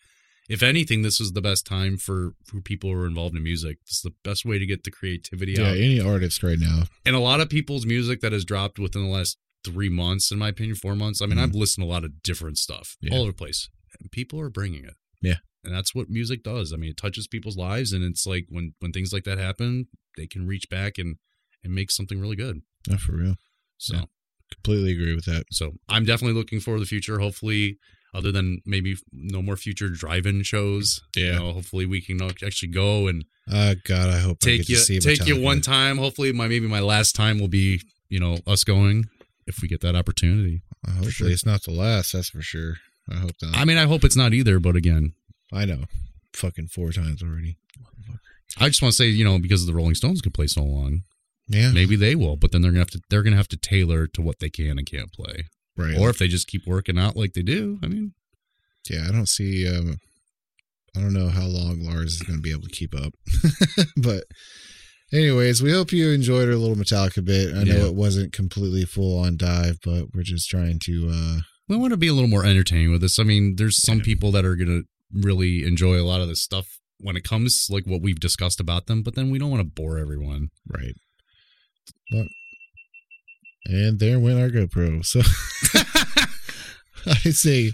if 0.48 0.62
anything, 0.62 1.02
this 1.02 1.20
is 1.20 1.32
the 1.32 1.40
best 1.40 1.66
time 1.66 1.96
for 1.96 2.34
for 2.44 2.60
people 2.60 2.90
who 2.90 3.00
are 3.00 3.06
involved 3.06 3.36
in 3.36 3.42
music. 3.42 3.78
This 3.86 3.96
is 3.96 4.02
the 4.02 4.14
best 4.22 4.44
way 4.44 4.58
to 4.58 4.66
get 4.66 4.84
the 4.84 4.90
creativity 4.90 5.52
yeah. 5.52 5.68
out. 5.68 5.76
Yeah, 5.76 5.84
any 5.84 6.00
artist 6.00 6.42
right 6.42 6.58
now, 6.58 6.84
and 7.04 7.16
a 7.16 7.20
lot 7.20 7.40
of 7.40 7.48
people's 7.48 7.86
music 7.86 8.20
that 8.20 8.32
has 8.32 8.44
dropped 8.44 8.78
within 8.78 9.02
the 9.02 9.08
last 9.08 9.38
three 9.64 9.88
months, 9.88 10.30
in 10.30 10.38
my 10.38 10.48
opinion, 10.48 10.76
four 10.76 10.94
months. 10.94 11.22
I 11.22 11.26
mean, 11.26 11.38
I've 11.38 11.50
mm. 11.50 11.60
listened 11.60 11.84
to 11.84 11.90
a 11.90 11.92
lot 11.92 12.04
of 12.04 12.22
different 12.22 12.58
stuff. 12.58 12.96
Yeah. 13.00 13.14
all 13.14 13.22
over 13.22 13.30
the 13.30 13.36
place, 13.36 13.70
and 14.00 14.10
people 14.10 14.40
are 14.40 14.50
bringing 14.50 14.84
it. 14.84 14.94
Yeah. 15.22 15.36
and 15.64 15.74
that's 15.74 15.94
what 15.94 16.10
music 16.10 16.42
does. 16.42 16.72
I 16.72 16.76
mean, 16.76 16.90
it 16.90 16.98
touches 16.98 17.26
people's 17.26 17.56
lives, 17.56 17.92
and 17.92 18.04
it's 18.04 18.26
like 18.26 18.46
when 18.50 18.74
when 18.80 18.92
things 18.92 19.12
like 19.12 19.24
that 19.24 19.38
happen, 19.38 19.88
they 20.16 20.26
can 20.26 20.46
reach 20.46 20.68
back 20.68 20.98
and 20.98 21.16
and 21.62 21.74
make 21.74 21.90
something 21.90 22.20
really 22.20 22.36
good. 22.36 22.60
not 22.86 23.00
for 23.00 23.12
real. 23.12 23.36
So, 23.78 23.96
Yeah. 23.96 24.04
Completely 24.52 24.92
agree 24.92 25.14
with 25.14 25.24
that. 25.24 25.46
so 25.50 25.72
I'm 25.88 26.04
definitely 26.04 26.38
looking 26.38 26.60
for 26.60 26.78
the 26.78 26.84
future. 26.84 27.18
Hopefully. 27.18 27.78
Other 28.14 28.30
than 28.30 28.60
maybe 28.64 28.96
no 29.12 29.42
more 29.42 29.56
future 29.56 29.88
drive-in 29.88 30.44
shows, 30.44 31.02
you 31.16 31.24
Yeah. 31.26 31.38
know, 31.38 31.52
hopefully 31.52 31.84
we 31.84 32.00
can 32.00 32.22
actually 32.22 32.68
go 32.70 33.08
and 33.08 33.24
Uh, 33.50 33.74
God, 33.84 34.08
I 34.08 34.20
hope 34.20 34.38
I 34.42 34.46
take 34.46 34.60
get 34.60 34.68
you 34.70 34.76
to 34.76 34.80
see 34.82 34.98
take 35.00 35.26
you 35.26 35.38
one 35.40 35.60
time. 35.60 35.98
Hopefully, 35.98 36.32
my 36.32 36.46
maybe 36.48 36.66
my 36.68 36.80
last 36.80 37.14
time 37.14 37.38
will 37.38 37.48
be 37.48 37.80
you 38.08 38.20
know 38.20 38.38
us 38.46 38.62
going 38.64 39.04
if 39.46 39.60
we 39.60 39.68
get 39.68 39.80
that 39.82 39.94
opportunity. 39.96 40.62
Uh, 40.86 40.92
Hopefully, 40.92 41.10
sure. 41.12 41.30
it's 41.30 41.44
not 41.44 41.62
the 41.64 41.72
last. 41.72 42.12
That's 42.12 42.30
for 42.30 42.40
sure. 42.40 42.76
I 43.10 43.16
hope 43.16 43.32
not. 43.42 43.56
I 43.56 43.64
mean, 43.66 43.76
I 43.76 43.84
hope 43.86 44.02
it's 44.04 44.16
not 44.16 44.32
either. 44.32 44.58
But 44.60 44.76
again, 44.76 45.12
I 45.52 45.64
know, 45.66 45.84
fucking 46.32 46.68
four 46.68 46.92
times 46.92 47.22
already. 47.22 47.58
I 48.58 48.68
just 48.68 48.80
want 48.80 48.92
to 48.92 48.96
say 48.96 49.08
you 49.08 49.24
know 49.24 49.38
because 49.38 49.66
the 49.66 49.74
Rolling 49.74 49.94
Stones 49.96 50.20
can 50.22 50.32
play 50.32 50.46
so 50.46 50.62
long, 50.62 51.02
Yeah, 51.48 51.72
maybe 51.72 51.96
they 51.96 52.14
will. 52.14 52.36
But 52.36 52.52
then 52.52 52.62
they're 52.62 52.70
gonna 52.70 52.80
have 52.80 52.90
to 52.92 53.00
they're 53.10 53.22
gonna 53.24 53.36
have 53.36 53.48
to 53.48 53.56
tailor 53.56 54.06
to 54.06 54.22
what 54.22 54.38
they 54.38 54.48
can 54.48 54.78
and 54.78 54.86
can't 54.86 55.12
play. 55.12 55.46
Right. 55.76 55.96
Or 55.98 56.10
if 56.10 56.18
they 56.18 56.28
just 56.28 56.46
keep 56.48 56.66
working 56.66 56.98
out 56.98 57.16
like 57.16 57.32
they 57.34 57.42
do, 57.42 57.78
I 57.82 57.86
mean, 57.88 58.14
yeah, 58.88 59.06
I 59.08 59.12
don't 59.12 59.28
see. 59.28 59.68
Um, 59.68 59.96
I 60.96 61.00
don't 61.00 61.12
know 61.14 61.28
how 61.28 61.46
long 61.46 61.80
Lars 61.82 62.14
is 62.14 62.22
going 62.22 62.38
to 62.38 62.42
be 62.42 62.52
able 62.52 62.62
to 62.68 62.70
keep 62.70 62.94
up, 62.94 63.12
but. 63.96 64.24
Anyways, 65.12 65.62
we 65.62 65.70
hope 65.70 65.92
you 65.92 66.10
enjoyed 66.10 66.48
our 66.48 66.56
little 66.56 66.74
Metallica 66.74 67.24
bit. 67.24 67.54
I 67.54 67.62
know 67.62 67.76
Yeah. 67.76 67.86
it 67.86 67.94
wasn't 67.94 68.32
completely 68.32 68.84
full 68.84 69.20
on 69.20 69.36
dive, 69.36 69.78
but 69.84 70.06
we're 70.12 70.22
just 70.24 70.48
trying 70.48 70.80
to 70.84 71.08
uh 71.12 71.36
we 71.68 71.76
want 71.76 71.92
to 71.92 71.96
be 71.98 72.08
a 72.08 72.12
little 72.14 72.28
more 72.28 72.44
entertaining 72.44 72.90
with 72.90 73.00
this. 73.00 73.18
I 73.18 73.22
mean, 73.22 73.54
there's 73.56 73.80
some 73.80 74.00
people 74.00 74.32
that 74.32 74.44
are 74.44 74.56
gonna 74.56 74.80
really 75.12 75.64
enjoy 75.64 76.00
a 76.00 76.02
lot 76.08 76.20
of 76.20 76.26
this 76.28 76.42
stuff 76.42 76.66
when 76.98 77.16
it 77.16 77.22
comes 77.22 77.66
like 77.70 77.84
what 77.86 78.00
we've 78.02 78.18
discussed 78.18 78.58
about 78.58 78.86
them, 78.86 79.02
but 79.04 79.14
then 79.14 79.30
we 79.30 79.38
don't 79.38 79.50
want 79.50 79.60
to 79.60 79.70
bore 79.70 79.98
everyone. 79.98 80.48
right. 80.66 80.94
But, 82.10 82.26
and 83.66 83.98
there 83.98 84.18
went 84.18 84.40
our 84.40 84.48
GoPro. 84.48 85.04
So 85.04 85.20
I 87.06 87.30
say, 87.30 87.72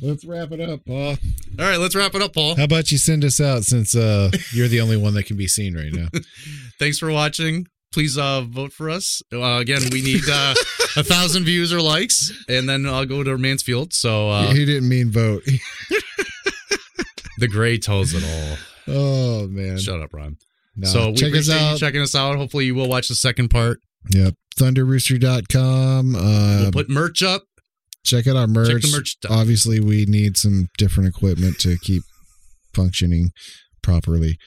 let's 0.00 0.24
wrap 0.24 0.52
it 0.52 0.60
up, 0.60 0.84
Paul. 0.84 1.16
All 1.58 1.64
right, 1.64 1.78
let's 1.78 1.94
wrap 1.94 2.14
it 2.14 2.22
up, 2.22 2.34
Paul. 2.34 2.56
How 2.56 2.64
about 2.64 2.92
you 2.92 2.98
send 2.98 3.24
us 3.24 3.40
out 3.40 3.64
since 3.64 3.94
uh, 3.94 4.30
you're 4.52 4.68
the 4.68 4.80
only 4.80 4.96
one 4.96 5.14
that 5.14 5.24
can 5.24 5.36
be 5.36 5.48
seen 5.48 5.74
right 5.74 5.92
now? 5.92 6.08
Thanks 6.78 6.98
for 6.98 7.10
watching. 7.10 7.66
Please 7.92 8.18
uh, 8.18 8.42
vote 8.42 8.72
for 8.72 8.90
us. 8.90 9.22
Uh, 9.32 9.58
again, 9.58 9.80
we 9.90 10.02
need 10.02 10.22
uh, 10.28 10.54
a 10.96 11.02
thousand 11.02 11.44
views 11.44 11.72
or 11.72 11.80
likes, 11.80 12.32
and 12.48 12.68
then 12.68 12.84
I'll 12.84 13.06
go 13.06 13.22
to 13.22 13.38
Mansfield. 13.38 13.94
So 13.94 14.28
uh, 14.28 14.52
he 14.52 14.66
didn't 14.66 14.88
mean 14.88 15.10
vote. 15.10 15.42
the 17.38 17.48
gray 17.48 17.78
tells 17.78 18.12
it 18.12 18.22
all. 18.22 18.94
oh 18.94 19.46
man. 19.48 19.78
Shut 19.78 20.00
up, 20.02 20.12
Ron. 20.12 20.36
No, 20.76 20.88
so 20.88 21.08
we 21.08 21.14
check 21.16 21.34
us 21.34 21.48
appreciate 21.48 21.72
you 21.72 21.78
checking 21.78 22.00
us 22.02 22.14
out. 22.14 22.36
Hopefully, 22.36 22.66
you 22.66 22.74
will 22.74 22.88
watch 22.88 23.08
the 23.08 23.14
second 23.14 23.48
part. 23.48 23.80
Yep. 24.10 24.34
Thunderrooster.com. 24.58 26.16
Uh, 26.16 26.60
We'll 26.62 26.72
put 26.72 26.88
merch 26.90 27.22
up. 27.22 27.42
check 28.04 28.26
out 28.26 28.36
our 28.36 28.46
merch. 28.46 28.68
Check 28.68 28.82
the 28.82 28.96
merch. 28.96 29.16
Obviously, 29.28 29.80
we 29.80 30.04
need 30.06 30.36
some 30.36 30.68
different 30.78 31.08
equipment 31.08 31.58
to 31.60 31.76
keep 31.82 32.02
functioning 32.74 33.32
properly. 33.82 34.38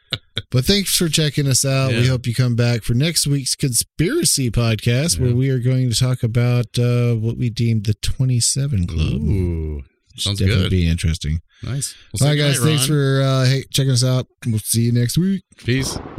but 0.50 0.64
thanks 0.64 0.96
for 0.96 1.08
checking 1.08 1.46
us 1.46 1.64
out. 1.64 1.90
We 1.90 2.06
hope 2.06 2.26
you 2.26 2.34
come 2.34 2.56
back 2.56 2.82
for 2.82 2.94
next 2.94 3.26
week's 3.26 3.54
conspiracy 3.54 4.50
podcast, 4.50 5.20
where 5.20 5.34
we 5.34 5.50
are 5.50 5.58
going 5.58 5.90
to 5.90 5.96
talk 5.98 6.22
about 6.22 6.78
uh, 6.78 7.14
what 7.14 7.36
we 7.36 7.50
deemed 7.50 7.86
the 7.86 7.94
27 7.94 8.86
Club. 8.86 9.12
Ooh, 9.14 9.82
sounds 10.16 10.38
Definitely 10.38 10.64
good. 10.64 10.70
be 10.70 10.88
interesting. 10.88 11.40
Nice. 11.62 11.94
All 12.20 12.28
right, 12.28 12.36
guys. 12.36 12.58
Thanks 12.60 12.86
for 12.86 13.20
uh, 13.22 13.44
hey, 13.44 13.64
checking 13.72 13.92
us 13.92 14.04
out. 14.04 14.26
We'll 14.46 14.58
see 14.60 14.82
you 14.82 14.92
next 14.92 15.18
week. 15.18 15.42
peace. 15.58 15.98